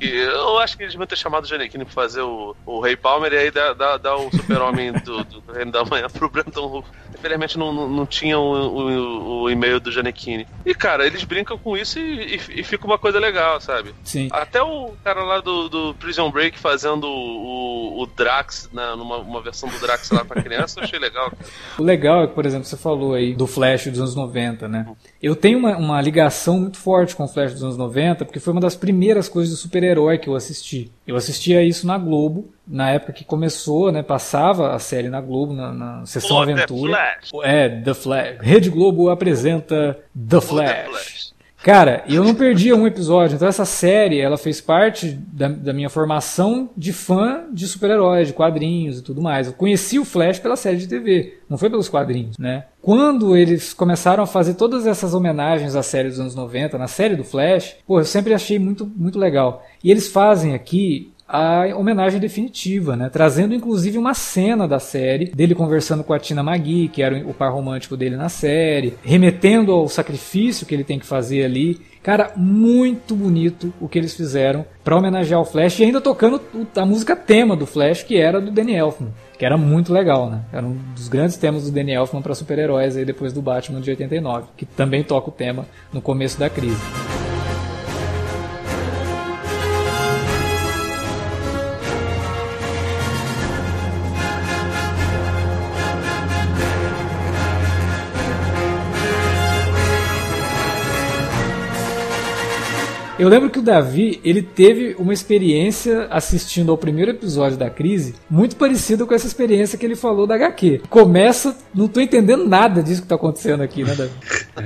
e 0.01 0.09
eu 0.09 0.59
acho 0.59 0.77
que 0.77 0.83
eles 0.83 0.93
deviam 0.93 1.07
ter 1.07 1.17
chamado 1.17 1.45
o 1.45 1.47
Giannichini 1.47 1.85
pra 1.85 1.95
fazer 1.95 2.23
o, 2.23 2.57
o 2.65 2.81
Rei 2.81 2.97
Palmer 2.97 3.33
e 3.33 3.37
aí 3.37 3.51
dar 3.51 4.17
o 4.17 4.31
super-homem 4.31 4.93
do, 4.93 5.25
do, 5.25 5.53
Reino 5.53 5.73
da 5.73 5.85
Manhã 5.85 6.09
pro 6.09 6.29
Brandon 6.29 6.67
Ruff. 6.67 6.89
Infelizmente 7.25 7.59
não, 7.59 7.73
não, 7.73 7.89
não 7.89 8.05
tinha 8.05 8.39
o, 8.39 8.43
o, 8.43 9.43
o 9.45 9.51
e-mail 9.51 9.81
do 9.81 9.91
Giannichini. 9.91 10.47
E, 10.67 10.75
cara, 10.75 11.07
eles 11.07 11.25
brincam 11.25 11.57
com 11.57 11.75
isso 11.75 11.99
e, 11.99 12.35
e, 12.35 12.61
e, 12.61 12.63
fica 12.63 12.85
uma 12.85 12.99
coisa 12.99 13.19
legal, 13.19 13.59
sabe? 13.63 13.95
Sim. 14.05 14.29
Até 14.31 14.63
o 14.63 14.93
cara 15.03 15.23
lá 15.23 15.41
do, 15.41 15.71
do 15.71 15.95
Prison 15.95 16.31
Break 16.31 16.59
fazendo 16.59 17.07
o, 17.07 18.03
o 18.03 18.07
Drax, 18.07 18.69
né, 18.75 18.95
numa 18.95 19.17
uma 19.17 19.41
versão 19.41 19.71
do 19.71 19.79
Drax 19.81 20.11
lá 20.11 20.23
pra 20.23 20.43
criança, 20.43 20.81
eu 20.81 20.85
achei 20.85 20.99
legal, 20.99 21.31
cara. 21.31 21.45
O 21.79 21.83
legal 21.83 22.23
é 22.23 22.27
que, 22.27 22.35
por 22.35 22.45
exemplo, 22.45 22.67
você 22.67 22.77
falou 22.77 23.15
aí 23.15 23.35
do 23.35 23.47
Flash 23.47 23.87
dos 23.87 23.99
anos 23.99 24.15
90, 24.15 24.69
né? 24.69 24.87
Eu 25.23 25.35
tenho 25.35 25.59
uma, 25.59 25.77
uma 25.77 26.01
ligação 26.01 26.61
muito 26.61 26.77
forte 26.77 27.17
com 27.17 27.25
o 27.25 27.29
Flash 27.29 27.53
dos 27.55 27.63
anos 27.63 27.77
90, 27.77 28.27
porque 28.27 28.39
foi 28.39 28.53
uma 28.53 28.61
das 28.61 28.77
primeiras 28.77 29.29
coisas 29.29 29.51
do 29.51 29.57
super-herói 29.57 30.19
que 30.19 30.29
eu 30.29 30.37
assisti. 30.37 30.93
Eu 31.07 31.17
assistia 31.17 31.63
isso 31.63 31.87
na 31.87 31.99
Globo, 31.99 32.51
na 32.67 32.91
época 32.91 33.13
que 33.13 33.25
começou, 33.25 33.93
né? 33.93 34.03
Passava 34.03 34.75
a 34.75 34.79
série 34.79 35.09
na 35.11 35.21
Globo, 35.21 35.53
na, 35.53 35.73
na 35.73 36.07
Sessão 36.07 36.41
Aventura. 36.41 36.93
The 36.93 37.27
Flash. 37.29 37.45
É, 37.45 37.69
The 37.69 37.95
Flash. 37.95 38.37
Rede 38.41 38.71
Globo 38.71 39.11
apresenta 39.11 39.99
The 40.15 40.41
Flash. 40.41 40.71
The 40.71 40.85
Flash. 40.85 41.34
Cara, 41.65 42.05
eu 42.07 42.23
não 42.23 42.35
perdia 42.35 42.77
um 42.77 42.87
episódio. 42.87 43.37
Então 43.37 43.49
essa 43.49 43.65
série, 43.65 44.21
ela 44.21 44.37
fez 44.37 44.61
parte 44.61 45.13
da, 45.13 45.49
da 45.49 45.73
minha 45.73 45.89
formação 45.89 46.69
de 46.77 46.93
fã 46.93 47.45
de 47.51 47.67
super-heróis, 47.67 48.29
de 48.29 48.35
quadrinhos 48.35 48.99
e 48.99 49.03
tudo 49.03 49.23
mais. 49.23 49.47
Eu 49.47 49.55
conheci 49.55 49.99
o 49.99 50.05
Flash 50.05 50.39
pela 50.39 50.57
série 50.57 50.77
de 50.77 50.87
TV, 50.87 51.39
não 51.49 51.57
foi 51.57 51.71
pelos 51.71 51.89
quadrinhos, 51.89 52.37
né? 52.37 52.67
Quando 52.83 53.35
eles 53.35 53.73
começaram 53.73 54.23
a 54.23 54.27
fazer 54.27 54.55
todas 54.55 54.87
essas 54.87 55.15
homenagens 55.15 55.75
à 55.75 55.83
série 55.83 56.11
dos 56.11 56.21
anos 56.21 56.35
90, 56.35 56.77
na 56.77 56.87
série 56.87 57.17
do 57.17 57.25
Flash, 57.25 57.77
pô, 57.87 57.99
eu 57.99 58.05
sempre 58.05 58.35
achei 58.35 58.59
muito, 58.59 58.85
muito 58.85 59.19
legal. 59.19 59.65
E 59.83 59.91
eles 59.91 60.07
fazem 60.07 60.53
aqui 60.53 61.14
a 61.27 61.67
homenagem 61.75 62.21
definitiva, 62.21 62.97
né? 62.97 63.09
Trazendo 63.09 63.55
inclusive 63.55 63.99
uma 63.99 64.15
cena 64.15 64.69
da 64.69 64.79
série 64.79 65.27
dele 65.27 65.55
conversando 65.55 66.05
com 66.05 66.13
a 66.13 66.19
Tina 66.19 66.43
Magui, 66.43 66.89
que 66.89 67.03
era 67.03 67.17
o 67.27 67.33
par 67.33 67.53
romântico 67.53 67.97
dele 67.97 68.17
na 68.17 68.29
série, 68.29 68.95
remetendo 69.03 69.73
ao 69.73 69.89
sacrifício 69.89 70.67
que 70.67 70.75
ele 70.75 70.85
tem 70.85 70.99
que 70.99 71.07
fazer 71.07 71.45
ali. 71.45 71.81
Cara, 72.03 72.33
muito 72.37 73.17
bonito 73.17 73.73
o 73.81 73.89
que 73.89 73.99
eles 73.99 74.15
fizeram 74.15 74.67
para 74.85 74.95
homenagear 74.95 75.41
o 75.41 75.45
Flash 75.45 75.81
e 75.81 75.85
ainda 75.85 76.03
tocando 76.03 76.39
a 76.77 76.85
música 76.85 77.17
tema 77.17 77.57
do 77.57 77.65
Flash, 77.65 78.03
que 78.03 78.19
era 78.19 78.39
do 78.43 78.51
Danny 78.51 78.75
Elfman, 78.75 79.09
que 79.39 79.47
era 79.47 79.57
muito 79.57 79.91
legal, 79.91 80.29
né? 80.29 80.43
Era 80.53 80.67
um 80.67 80.77
dos 80.95 81.09
grandes 81.09 81.39
temas 81.39 81.65
do 81.65 81.71
Danny 81.71 81.93
Elfman 81.93 82.21
para 82.21 82.35
super-heróis 82.35 82.95
aí 82.95 83.07
depois 83.07 83.33
do 83.33 83.41
Batman 83.41 83.81
de 83.81 83.89
89, 83.89 84.49
que 84.55 84.67
também 84.67 85.03
toca 85.03 85.31
o 85.31 85.33
tema 85.33 85.65
no 85.91 86.03
começo 86.03 86.39
da 86.39 86.51
crise. 86.51 87.24
Eu 103.25 103.31
lembro 103.31 103.49
que 103.49 103.59
o 103.59 103.63
Davi, 103.63 104.21
ele 104.23 104.43
teve 104.43 104.95
uma 104.99 105.15
experiência 105.15 106.07
assistindo 106.11 106.71
ao 106.71 106.77
primeiro 106.77 107.11
episódio 107.11 107.57
da 107.57 107.71
crise, 107.71 108.15
muito 108.29 108.55
parecida 108.55 109.07
com 109.07 109.15
essa 109.15 109.27
experiência 109.27 109.79
que 109.79 109.87
ele 109.87 109.97
falou 109.97 110.27
da 110.27 110.35
HQ. 110.35 110.83
Começa, 110.91 111.57
não 111.75 111.89
tô 111.89 112.03
entendendo 112.03 112.47
nada 112.47 112.83
disso 112.83 113.01
que 113.01 113.09
tá 113.09 113.15
acontecendo 113.15 113.63
aqui, 113.63 113.83
né, 113.83 113.95
Davi? 113.95 114.13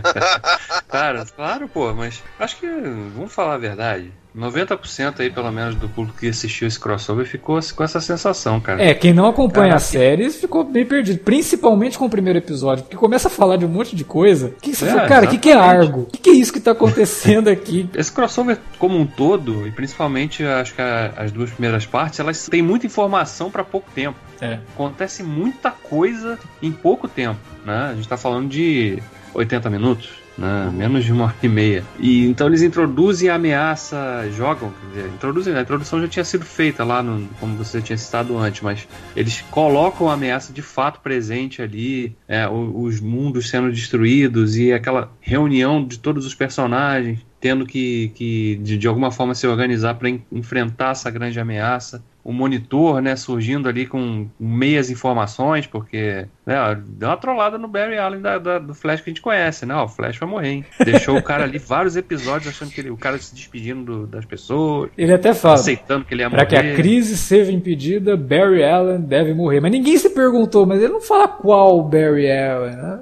Cara, 0.91 1.25
claro, 1.25 1.69
pô, 1.69 1.95
mas 1.95 2.21
acho 2.37 2.59
que, 2.59 2.67
vamos 3.15 3.33
falar 3.33 3.55
a 3.55 3.59
verdade, 3.59 4.13
90% 4.39 5.21
aí, 5.21 5.31
pelo 5.31 5.51
menos, 5.51 5.75
do 5.75 5.89
público 5.89 6.19
que 6.19 6.29
assistiu 6.29 6.69
esse 6.69 6.79
crossover 6.79 7.27
ficou 7.27 7.59
com 7.75 7.83
essa 7.85 8.01
sensação, 8.01 8.61
cara. 8.61 8.83
É, 8.83 8.95
quem 8.95 9.13
não 9.13 9.27
acompanha 9.27 9.75
a 9.75 9.79
série 9.81 10.31
ficou 10.31 10.63
bem 10.63 10.87
perdido. 10.87 11.19
Principalmente 11.19 11.99
com 11.99 12.07
o 12.07 12.11
primeiro 12.11 12.39
episódio, 12.39 12.85
porque 12.85 12.97
começa 12.97 13.29
a 13.29 13.31
falar 13.31 13.57
de 13.57 13.65
um 13.65 13.69
monte 13.69 13.97
de 13.97 14.05
coisa. 14.05 14.55
Que 14.63 14.75
você 14.75 14.85
é, 14.85 14.89
fala, 14.89 15.09
cara, 15.09 15.27
o 15.27 15.29
que, 15.29 15.39
que 15.39 15.51
é 15.51 15.55
Argo? 15.55 16.03
O 16.03 16.07
que, 16.07 16.19
que 16.19 16.31
é 16.31 16.35
isso 16.35 16.53
que 16.53 16.61
tá 16.61 16.71
acontecendo 16.71 17.49
aqui? 17.49 17.89
Esse 17.95 18.13
crossover 18.13 18.59
como 18.79 18.99
um 18.99 19.07
todo, 19.07 19.67
e 19.67 19.73
principalmente 19.73 20.45
acho 20.45 20.75
que 20.75 20.83
a, 20.83 21.13
as 21.17 21.33
duas 21.33 21.51
primeiras 21.51 21.85
partes, 21.85 22.21
elas 22.21 22.47
têm 22.47 22.63
muita 22.63 22.87
informação 22.87 23.51
para 23.51 23.65
pouco 23.65 23.91
tempo. 23.93 24.19
É. 24.41 24.61
Acontece 24.75 25.23
muita 25.23 25.71
coisa 25.73 26.39
em 26.63 26.71
pouco 26.71 27.09
tempo, 27.09 27.41
né? 27.67 27.91
A 27.91 27.95
gente 27.95 28.07
tá 28.07 28.17
falando 28.17 28.49
de 28.49 29.03
80 29.35 29.69
minutos 29.69 30.28
né? 30.39 30.71
menos 30.73 31.05
de 31.05 31.13
uma 31.13 31.25
hora 31.25 31.35
e 31.43 31.49
meia. 31.49 31.85
E 31.99 32.25
então 32.27 32.47
eles 32.47 32.63
introduzem 32.63 33.29
a 33.29 33.35
ameaça, 33.35 34.29
jogam, 34.31 34.73
quer 34.73 34.87
dizer, 34.87 35.15
introduzem, 35.15 35.55
a 35.55 35.61
introdução 35.61 36.01
já 36.01 36.09
tinha 36.09 36.25
sido 36.25 36.45
feita 36.45 36.85
lá, 36.85 37.03
no, 37.03 37.29
como 37.41 37.57
você 37.57 37.83
tinha 37.83 37.99
citado 37.99 38.39
antes, 38.39 38.63
mas 38.63 38.87
eles 39.17 39.45
colocam 39.51 40.09
a 40.09 40.15
ameaça 40.15 40.53
de 40.53 40.63
fato 40.63 41.01
presente 41.01 41.61
ali, 41.61 42.17
é, 42.27 42.49
os 42.49 43.01
mundos 43.01 43.51
sendo 43.51 43.71
destruídos 43.71 44.57
e 44.57 44.73
aquela 44.73 45.11
reunião 45.21 45.85
de 45.85 45.99
todos 45.99 46.25
os 46.25 46.35
personagens 46.35 47.27
tendo 47.41 47.65
que, 47.65 48.11
que 48.15 48.57
de, 48.57 48.77
de 48.77 48.89
alguma 48.89 49.11
forma 49.11 49.35
se 49.35 49.47
organizar 49.47 49.95
para 49.95 50.09
enfrentar 50.33 50.91
essa 50.91 51.11
grande 51.11 51.39
ameaça 51.39 52.03
o 52.29 52.33
monitor, 52.33 53.01
né, 53.01 53.17
surgindo 53.17 53.71
ali 53.71 53.87
com 53.87 54.29
meias 54.39 54.91
informações, 54.91 55.67
porque 55.67 56.27
né, 56.45 56.79
deu 56.87 57.09
uma 57.09 57.17
trollada 57.17 57.57
no 57.57 57.67
Barry 57.67 57.97
Allen 57.97 58.21
da, 58.21 58.37
da, 58.37 58.59
do 58.59 58.75
Flash 58.75 59.01
que 59.01 59.09
a 59.09 59.13
gente 59.13 59.23
conhece, 59.23 59.65
né? 59.65 59.75
Ó, 59.75 59.87
o 59.87 59.89
Flash 59.89 60.19
vai 60.19 60.29
morrer, 60.29 60.49
hein? 60.49 60.65
Deixou 60.85 61.17
o 61.17 61.23
cara 61.23 61.45
ali 61.45 61.57
vários 61.57 61.97
episódios 61.97 62.55
achando 62.55 62.71
que 62.71 62.83
ele, 62.83 62.91
o 62.91 62.99
cara 62.99 63.17
se 63.17 63.35
despedindo 63.35 63.83
do, 63.83 64.07
das 64.07 64.27
pessoas. 64.27 64.91
Ele 64.99 65.15
até 65.15 65.33
fala. 65.33 65.55
Aceitando 65.55 66.05
que 66.05 66.13
ele 66.13 66.21
ia 66.21 66.29
morrer. 66.29 66.45
Para 66.45 66.63
que 66.63 66.69
a 66.69 66.75
crise 66.77 67.17
seja 67.17 67.51
impedida, 67.51 68.15
Barry 68.15 68.63
Allen 68.63 69.01
deve 69.01 69.33
morrer. 69.33 69.61
Mas 69.61 69.73
ninguém 69.73 69.97
se 69.97 70.11
perguntou, 70.11 70.67
mas 70.67 70.83
ele 70.83 70.93
não 70.93 71.01
fala 71.01 71.29
qual 71.29 71.83
Barry 71.83 72.31
Allen, 72.31 72.77
né? 72.77 73.01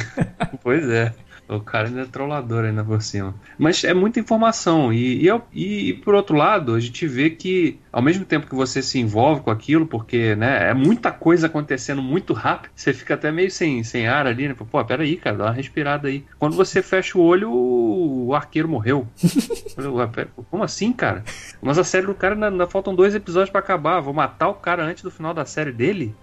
pois 0.64 0.88
é. 0.88 1.12
O 1.48 1.60
cara 1.60 1.88
ainda 1.88 2.02
é 2.02 2.06
trollador 2.06 2.64
ainda 2.64 2.82
por 2.82 3.02
cima. 3.02 3.34
Mas 3.58 3.84
é 3.84 3.92
muita 3.92 4.18
informação. 4.18 4.92
E, 4.92 5.28
e, 5.28 5.90
e, 5.90 5.92
por 5.94 6.14
outro 6.14 6.36
lado, 6.36 6.74
a 6.74 6.80
gente 6.80 7.06
vê 7.06 7.28
que, 7.28 7.78
ao 7.92 8.00
mesmo 8.00 8.24
tempo 8.24 8.46
que 8.46 8.54
você 8.54 8.80
se 8.80 8.98
envolve 8.98 9.42
com 9.42 9.50
aquilo, 9.50 9.86
porque 9.86 10.34
né, 10.34 10.70
é 10.70 10.74
muita 10.74 11.12
coisa 11.12 11.46
acontecendo 11.46 12.02
muito 12.02 12.32
rápido, 12.32 12.72
você 12.74 12.94
fica 12.94 13.14
até 13.14 13.30
meio 13.30 13.50
sem, 13.50 13.84
sem 13.84 14.08
ar 14.08 14.26
ali, 14.26 14.48
né? 14.48 14.54
Pô, 14.54 14.84
peraí, 14.84 15.16
cara, 15.16 15.36
dá 15.36 15.44
uma 15.44 15.52
respirada 15.52 16.08
aí. 16.08 16.24
Quando 16.38 16.56
você 16.56 16.82
fecha 16.82 17.18
o 17.18 17.22
olho, 17.22 17.50
o, 17.50 18.28
o 18.28 18.34
arqueiro 18.34 18.68
morreu. 18.68 19.06
Como 20.50 20.64
assim, 20.64 20.92
cara? 20.92 21.24
Mas 21.60 21.78
a 21.78 21.84
série 21.84 22.06
do 22.06 22.14
cara 22.14 22.34
ainda, 22.34 22.48
ainda 22.48 22.66
faltam 22.66 22.94
dois 22.94 23.14
episódios 23.14 23.50
para 23.50 23.60
acabar. 23.60 24.00
Vou 24.00 24.14
matar 24.14 24.48
o 24.48 24.54
cara 24.54 24.82
antes 24.84 25.02
do 25.02 25.10
final 25.10 25.34
da 25.34 25.44
série 25.44 25.72
dele? 25.72 26.14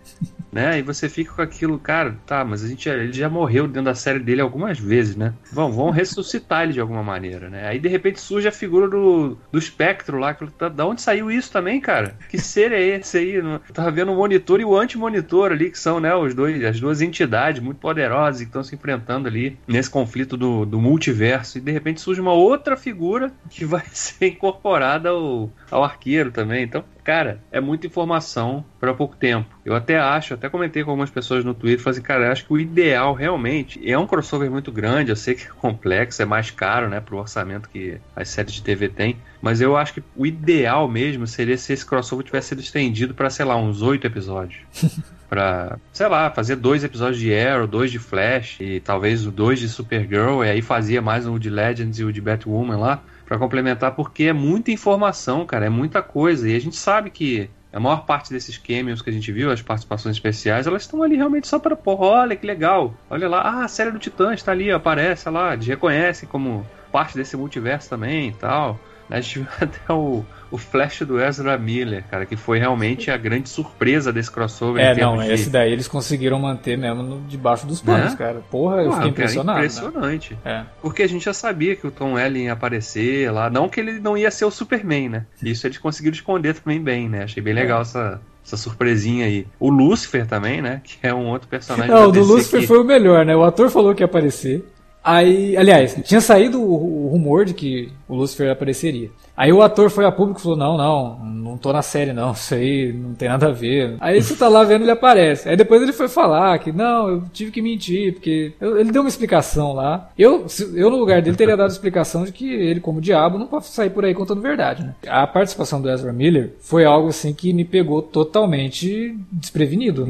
Né? 0.51 0.79
E 0.79 0.81
você 0.81 1.07
fica 1.07 1.33
com 1.33 1.41
aquilo, 1.41 1.79
cara, 1.79 2.17
tá, 2.25 2.43
mas 2.43 2.63
a 2.63 2.67
gente, 2.67 2.87
ele 2.89 3.13
já 3.13 3.29
morreu 3.29 3.67
dentro 3.67 3.83
da 3.83 3.95
série 3.95 4.19
dele 4.19 4.41
algumas 4.41 4.77
vezes, 4.79 5.15
né? 5.15 5.33
Vão, 5.51 5.71
vão 5.71 5.89
ressuscitar 5.89 6.63
ele 6.63 6.73
de 6.73 6.81
alguma 6.81 7.03
maneira, 7.03 7.49
né? 7.49 7.67
Aí 7.67 7.79
de 7.79 7.87
repente 7.87 8.19
surge 8.19 8.47
a 8.47 8.51
figura 8.51 8.89
do, 8.89 9.37
do 9.51 9.59
espectro 9.59 10.17
lá, 10.17 10.33
que 10.33 10.45
tá, 10.51 10.67
da 10.67 10.85
onde 10.85 11.01
saiu 11.01 11.31
isso 11.31 11.51
também, 11.51 11.79
cara? 11.79 12.15
Que 12.29 12.37
ser 12.37 12.71
é 12.71 12.81
esse 12.81 13.17
aí? 13.17 13.35
Eu 13.35 13.59
tava 13.73 13.91
vendo 13.91 14.11
o 14.11 14.15
monitor 14.15 14.59
e 14.59 14.65
o 14.65 14.75
anti-monitor 14.75 15.51
ali, 15.51 15.69
que 15.71 15.79
são, 15.79 15.99
né, 15.99 16.13
os 16.13 16.33
dois, 16.33 16.63
as 16.63 16.79
duas 16.79 17.01
entidades 17.01 17.61
muito 17.61 17.77
poderosas 17.77 18.41
que 18.41 18.47
estão 18.47 18.63
se 18.63 18.75
enfrentando 18.75 19.27
ali 19.27 19.57
nesse 19.67 19.89
conflito 19.89 20.35
do, 20.35 20.65
do 20.65 20.79
multiverso. 20.79 21.57
E 21.57 21.61
de 21.61 21.71
repente 21.71 22.01
surge 22.01 22.19
uma 22.19 22.33
outra 22.33 22.75
figura 22.75 23.31
que 23.49 23.65
vai 23.65 23.83
ser 23.93 24.27
incorporada 24.27 25.09
ao, 25.09 25.49
ao 25.69 25.83
arqueiro 25.83 26.31
também. 26.31 26.63
Então, 26.63 26.83
cara, 27.03 27.39
é 27.51 27.59
muita 27.59 27.87
informação 27.87 28.63
para 28.79 28.93
pouco 28.93 29.15
tempo. 29.15 29.49
Eu 29.65 29.75
até 29.75 29.99
acho, 29.99 30.33
até 30.33 30.49
comentei 30.49 30.83
com 30.83 30.91
algumas 30.91 31.09
pessoas 31.09 31.43
no 31.43 31.53
Twitter, 31.53 31.79
falei 31.79 31.97
assim, 31.97 32.05
cara, 32.05 32.25
eu 32.25 32.31
acho 32.31 32.45
que 32.45 32.53
o 32.53 32.59
ideal 32.59 33.13
realmente 33.13 33.79
é 33.89 33.97
um 33.97 34.07
crossover 34.07 34.49
muito 34.49 34.71
grande, 34.71 35.11
eu 35.11 35.15
sei 35.15 35.35
que 35.35 35.45
é 35.45 35.49
complexo, 35.49 36.21
é 36.21 36.25
mais 36.25 36.51
caro, 36.51 36.89
né, 36.89 36.99
pro 36.99 37.17
orçamento 37.17 37.69
que 37.69 37.97
as 38.15 38.29
séries 38.29 38.53
de 38.53 38.63
TV 38.63 38.89
têm, 38.89 39.17
mas 39.41 39.61
eu 39.61 39.75
acho 39.75 39.93
que 39.93 40.03
o 40.15 40.25
ideal 40.25 40.87
mesmo 40.87 41.25
seria 41.27 41.57
se 41.57 41.73
esse 41.73 41.85
crossover 41.85 42.25
tivesse 42.25 42.49
sido 42.49 42.61
estendido 42.61 43.13
para, 43.13 43.29
sei 43.29 43.45
lá, 43.45 43.55
uns 43.55 43.81
oito 43.81 44.05
episódios. 44.05 44.61
pra, 45.29 45.79
sei 45.93 46.09
lá, 46.09 46.29
fazer 46.29 46.57
dois 46.57 46.83
episódios 46.83 47.17
de 47.17 47.33
Arrow, 47.33 47.65
dois 47.65 47.89
de 47.89 47.97
Flash 47.97 48.57
e 48.59 48.81
talvez 48.81 49.23
dois 49.25 49.59
de 49.59 49.69
Supergirl, 49.69 50.43
e 50.43 50.49
aí 50.49 50.61
fazia 50.61 51.01
mais 51.01 51.25
um 51.25 51.39
de 51.39 51.49
Legends 51.49 51.99
e 51.99 52.03
o 52.03 52.11
de 52.11 52.19
Batwoman 52.19 52.77
lá 52.77 53.01
para 53.31 53.39
complementar, 53.39 53.95
porque 53.95 54.25
é 54.25 54.33
muita 54.33 54.71
informação, 54.71 55.45
cara, 55.45 55.65
é 55.65 55.69
muita 55.69 56.01
coisa. 56.01 56.49
E 56.49 56.53
a 56.53 56.59
gente 56.59 56.75
sabe 56.75 57.09
que 57.09 57.49
a 57.71 57.79
maior 57.79 58.05
parte 58.05 58.29
desses 58.29 58.57
cameos 58.57 59.01
que 59.01 59.09
a 59.09 59.13
gente 59.13 59.31
viu, 59.31 59.49
as 59.49 59.61
participações 59.61 60.17
especiais, 60.17 60.67
elas 60.67 60.81
estão 60.81 61.01
ali 61.01 61.15
realmente 61.15 61.47
só 61.47 61.57
para, 61.57 61.73
porra, 61.73 62.07
olha 62.07 62.35
que 62.35 62.45
legal. 62.45 62.93
Olha 63.09 63.29
lá, 63.29 63.39
ah, 63.39 63.63
a 63.63 63.69
série 63.69 63.89
do 63.89 63.99
Titã 63.99 64.33
está 64.33 64.51
ali, 64.51 64.69
aparece 64.69 65.29
lá, 65.29 65.53
eles 65.53 65.65
reconhecem 65.65 66.27
como 66.27 66.67
parte 66.91 67.15
desse 67.15 67.37
multiverso 67.37 67.89
também 67.89 68.27
e 68.27 68.33
tal. 68.33 68.77
A 69.11 69.19
gente 69.19 69.39
viu 69.39 69.47
até 69.59 69.93
o, 69.93 70.23
o 70.49 70.57
Flash 70.57 71.01
do 71.01 71.21
Ezra 71.21 71.57
Miller, 71.57 72.03
cara, 72.09 72.25
que 72.25 72.35
foi 72.35 72.57
realmente 72.59 73.11
a 73.11 73.17
grande 73.17 73.49
surpresa 73.49 74.11
desse 74.11 74.31
crossover. 74.31 74.83
É, 74.83 74.95
não, 74.95 75.17
de... 75.17 75.31
esse 75.31 75.49
daí 75.49 75.71
eles 75.71 75.87
conseguiram 75.87 76.39
manter 76.39 76.77
mesmo 76.77 77.03
no, 77.03 77.21
debaixo 77.21 77.67
dos 77.67 77.81
panos, 77.81 78.11
né? 78.11 78.17
cara. 78.17 78.41
Porra, 78.49 78.81
eu 78.81 78.93
fiquei 78.93 79.09
impressionado. 79.09 79.57
Cara, 79.57 79.65
impressionante. 79.65 80.37
Né? 80.45 80.65
É. 80.65 80.65
Porque 80.81 81.03
a 81.03 81.07
gente 81.07 81.25
já 81.25 81.33
sabia 81.33 81.75
que 81.75 81.85
o 81.85 81.91
Tom 81.91 82.17
Ellen 82.17 82.45
ia 82.45 82.53
aparecer 82.53 83.31
lá. 83.31 83.49
Não 83.49 83.67
que 83.67 83.79
ele 83.79 83.99
não 83.99 84.17
ia 84.17 84.31
ser 84.31 84.45
o 84.45 84.51
Superman, 84.51 85.09
né? 85.09 85.25
Isso 85.43 85.67
eles 85.67 85.77
conseguiram 85.77 86.15
esconder 86.15 86.55
também 86.55 86.81
bem, 86.81 87.09
né? 87.09 87.23
Achei 87.23 87.43
bem 87.43 87.53
legal 87.53 87.79
é. 87.79 87.81
essa, 87.81 88.21
essa 88.45 88.57
surpresinha 88.57 89.25
aí. 89.25 89.45
O 89.59 89.69
Lucifer 89.69 90.25
também, 90.25 90.61
né? 90.61 90.81
Que 90.83 90.97
é 91.03 91.13
um 91.13 91.27
outro 91.27 91.47
personagem. 91.47 91.93
Não, 91.93 92.07
o 92.07 92.11
do 92.11 92.23
Lucifer 92.23 92.61
que... 92.61 92.67
foi 92.67 92.79
o 92.79 92.83
melhor, 92.83 93.25
né? 93.25 93.35
O 93.35 93.43
ator 93.43 93.69
falou 93.69 93.93
que 93.93 94.01
ia 94.01 94.05
aparecer. 94.05 94.65
Aí, 95.03 95.57
aliás, 95.57 95.97
tinha 96.03 96.21
saído 96.21 96.61
o, 96.61 97.07
rumor 97.07 97.43
de 97.45 97.53
que 97.53 97.91
o 98.07 98.15
Lucifer 98.15 98.51
apareceria. 98.51 99.09
Aí 99.35 99.51
o 99.51 99.61
ator 99.61 99.89
foi 99.89 100.05
a 100.05 100.11
público 100.11 100.39
e 100.39 100.43
falou: 100.43 100.57
Não, 100.57 100.77
não, 100.77 101.19
não 101.25 101.57
tô 101.57 101.73
na 101.73 101.81
série, 101.81 102.13
não. 102.13 102.31
Isso 102.41 102.53
aí 102.53 102.93
não 102.93 103.13
tem 103.13 103.29
nada 103.29 103.47
a 103.47 103.51
ver. 103.51 103.95
Aí 103.99 104.21
você 104.21 104.35
tá 104.35 104.47
lá 104.47 104.63
vendo, 104.63 104.83
ele 104.83 104.91
aparece. 104.91 105.49
Aí 105.49 105.55
depois 105.55 105.81
ele 105.81 105.93
foi 105.93 106.07
falar 106.07 106.57
que 106.59 106.71
não, 106.71 107.09
eu 107.09 107.23
tive 107.33 107.51
que 107.51 107.61
mentir, 107.61 108.13
porque. 108.13 108.53
Ele 108.61 108.91
deu 108.91 109.01
uma 109.01 109.09
explicação 109.09 109.73
lá. 109.73 110.09
Eu, 110.17 110.45
eu, 110.75 110.89
no 110.89 110.97
lugar 110.97 111.21
dele, 111.21 111.35
teria 111.35 111.57
dado 111.57 111.69
a 111.69 111.73
explicação 111.73 112.23
de 112.23 112.31
que 112.31 112.51
ele, 112.51 112.79
como 112.79 113.01
diabo, 113.01 113.37
não 113.37 113.47
pode 113.47 113.65
sair 113.67 113.89
por 113.89 114.05
aí 114.05 114.13
contando 114.13 114.41
verdade, 114.41 114.83
né? 114.83 114.95
A 115.07 115.25
participação 115.25 115.81
do 115.81 115.89
Ezra 115.89 116.13
Miller 116.13 116.53
foi 116.61 116.85
algo 116.85 117.09
assim 117.09 117.33
que 117.33 117.53
me 117.53 117.65
pegou 117.65 118.01
totalmente 118.01 119.17
desprevenido. 119.31 120.07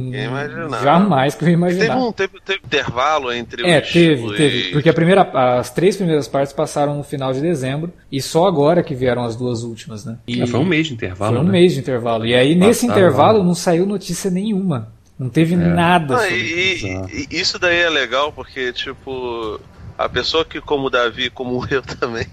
Jamais 0.84 1.36
que 1.36 1.43
eu 1.43 1.49
ia 1.49 1.53
imaginar. 1.53 1.95
Teve 1.95 2.05
um 2.05 2.11
teve, 2.11 2.34
teve 2.43 2.61
intervalo 2.65 3.32
entre 3.32 3.63
é, 3.63 3.80
os. 3.80 3.88
É, 3.89 3.91
teve, 3.91 4.36
teve. 4.36 4.72
Porque 4.72 4.89
a 4.89 4.93
primeira, 4.93 5.22
as 5.59 5.69
três 5.69 5.95
primeiras 5.95 6.28
partes 6.28 6.53
passaram 6.53 6.97
no 6.97 7.03
final 7.03 7.34
de 7.34 7.41
dezembro 7.41 7.91
e 8.11 8.22
só 8.22 8.45
agora 8.45 8.84
que 8.84 8.93
vieram 8.93 9.11
as 9.20 9.36
duas 9.36 9.64
últimas, 9.64 10.05
né? 10.05 10.18
E 10.28 10.41
é, 10.41 10.47
foi 10.47 10.59
um 10.59 10.66
mês 10.66 10.88
de 10.88 10.93
intervalo. 10.93 11.36
Foi 11.36 11.43
um 11.43 11.47
né? 11.47 11.51
mês 11.51 11.74
de 11.74 11.80
intervalo. 11.80 12.26
E 12.26 12.34
aí, 12.34 12.55
nesse 12.55 12.86
intervalo, 12.86 13.43
não 13.43 13.55
saiu 13.55 13.86
notícia 13.86 14.32
nenhuma. 14.32 14.91
Não 15.18 15.30
teve 15.30 15.53
é. 15.53 15.57
nada. 15.57 16.18
Ah, 16.18 16.30
e, 16.30 17.28
e, 17.30 17.39
isso 17.39 17.59
daí 17.59 17.78
é 17.78 17.89
legal 17.89 18.34
porque, 18.34 18.74
tipo, 18.74 19.59
a 19.97 20.09
pessoa 20.09 20.43
que, 20.43 20.59
como 20.59 20.88
o 20.88 20.89
Davi, 20.89 21.30
como 21.30 21.66
eu 21.70 21.82
também, 21.82 22.26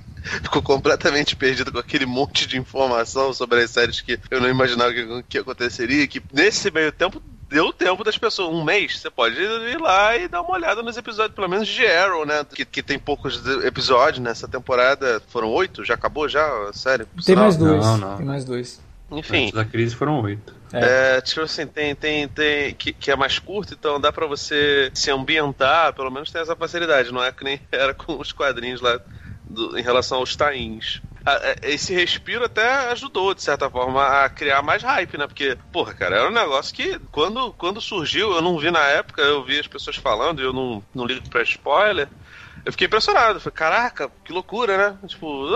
ficou 0.42 0.62
completamente 0.62 1.36
perdido 1.36 1.70
com 1.72 1.78
aquele 1.78 2.06
monte 2.06 2.46
de 2.46 2.58
informação 2.58 3.32
sobre 3.32 3.62
as 3.62 3.70
séries 3.70 4.00
que 4.00 4.18
eu 4.30 4.40
não 4.40 4.48
imaginava 4.48 4.92
que, 4.92 5.24
que 5.28 5.38
aconteceria, 5.38 6.06
que 6.06 6.22
nesse 6.32 6.70
meio 6.70 6.90
tempo 6.92 7.22
deu 7.48 7.72
tempo 7.72 8.04
das 8.04 8.18
pessoas. 8.18 8.54
Um 8.54 8.62
mês, 8.62 9.00
você 9.00 9.10
pode 9.10 9.36
ir 9.40 9.80
lá 9.80 10.16
e 10.16 10.28
dar 10.28 10.42
uma 10.42 10.52
olhada 10.52 10.82
nos 10.82 10.96
episódios, 10.96 11.34
pelo 11.34 11.48
menos 11.48 11.66
de 11.66 11.86
Arrow, 11.86 12.26
né? 12.26 12.44
Que, 12.44 12.64
que 12.64 12.82
tem 12.82 12.98
poucos 12.98 13.44
episódios 13.64 14.22
nessa 14.22 14.46
temporada. 14.46 15.20
Foram 15.28 15.48
oito? 15.50 15.84
Já 15.84 15.94
acabou 15.94 16.28
já? 16.28 16.48
Sério? 16.72 17.08
Tem 17.24 17.34
mais 17.34 17.56
dois. 17.56 17.84
Não, 17.84 17.96
não. 17.96 18.16
Tem 18.16 18.26
mais 18.26 18.44
dois. 18.44 18.80
Enfim. 19.10 19.44
Antes 19.44 19.54
da 19.54 19.64
crise 19.64 19.94
foram 19.94 20.20
oito. 20.22 20.58
É. 20.72 21.16
é, 21.16 21.20
tipo 21.22 21.40
assim, 21.40 21.66
tem, 21.66 21.94
tem, 21.94 22.28
tem 22.28 22.74
que, 22.74 22.92
que 22.92 23.10
é 23.10 23.16
mais 23.16 23.38
curto, 23.38 23.72
então 23.72 23.98
dá 23.98 24.12
para 24.12 24.26
você 24.26 24.90
se 24.92 25.10
ambientar, 25.10 25.94
pelo 25.94 26.10
menos 26.10 26.30
tem 26.30 26.42
essa 26.42 26.54
facilidade, 26.54 27.10
não 27.10 27.24
é 27.24 27.32
que 27.32 27.42
nem 27.42 27.58
era 27.72 27.94
com 27.94 28.20
os 28.20 28.32
quadrinhos 28.32 28.82
lá 28.82 29.00
do, 29.48 29.78
em 29.78 29.82
relação 29.82 30.18
aos 30.18 30.36
tains. 30.36 31.00
Esse 31.62 31.94
respiro 31.94 32.44
até 32.44 32.90
ajudou, 32.90 33.34
de 33.34 33.42
certa 33.42 33.68
forma, 33.68 34.24
a 34.24 34.28
criar 34.28 34.62
mais 34.62 34.82
hype, 34.82 35.18
né? 35.18 35.26
Porque, 35.26 35.56
porra, 35.72 35.92
cara, 35.94 36.16
era 36.16 36.28
um 36.28 36.32
negócio 36.32 36.74
que 36.74 36.98
quando, 37.10 37.52
quando 37.52 37.80
surgiu, 37.80 38.32
eu 38.32 38.42
não 38.42 38.58
vi 38.58 38.70
na 38.70 38.84
época, 38.86 39.22
eu 39.22 39.44
vi 39.44 39.58
as 39.58 39.66
pessoas 39.66 39.96
falando, 39.96 40.42
eu 40.42 40.52
não, 40.52 40.82
não 40.94 41.04
ligo 41.06 41.28
pra 41.28 41.42
spoiler. 41.42 42.08
Eu 42.64 42.72
fiquei 42.72 42.86
impressionado. 42.86 43.40
Falei, 43.40 43.54
caraca, 43.54 44.10
que 44.24 44.32
loucura, 44.32 44.76
né? 44.76 45.08
Tipo, 45.08 45.46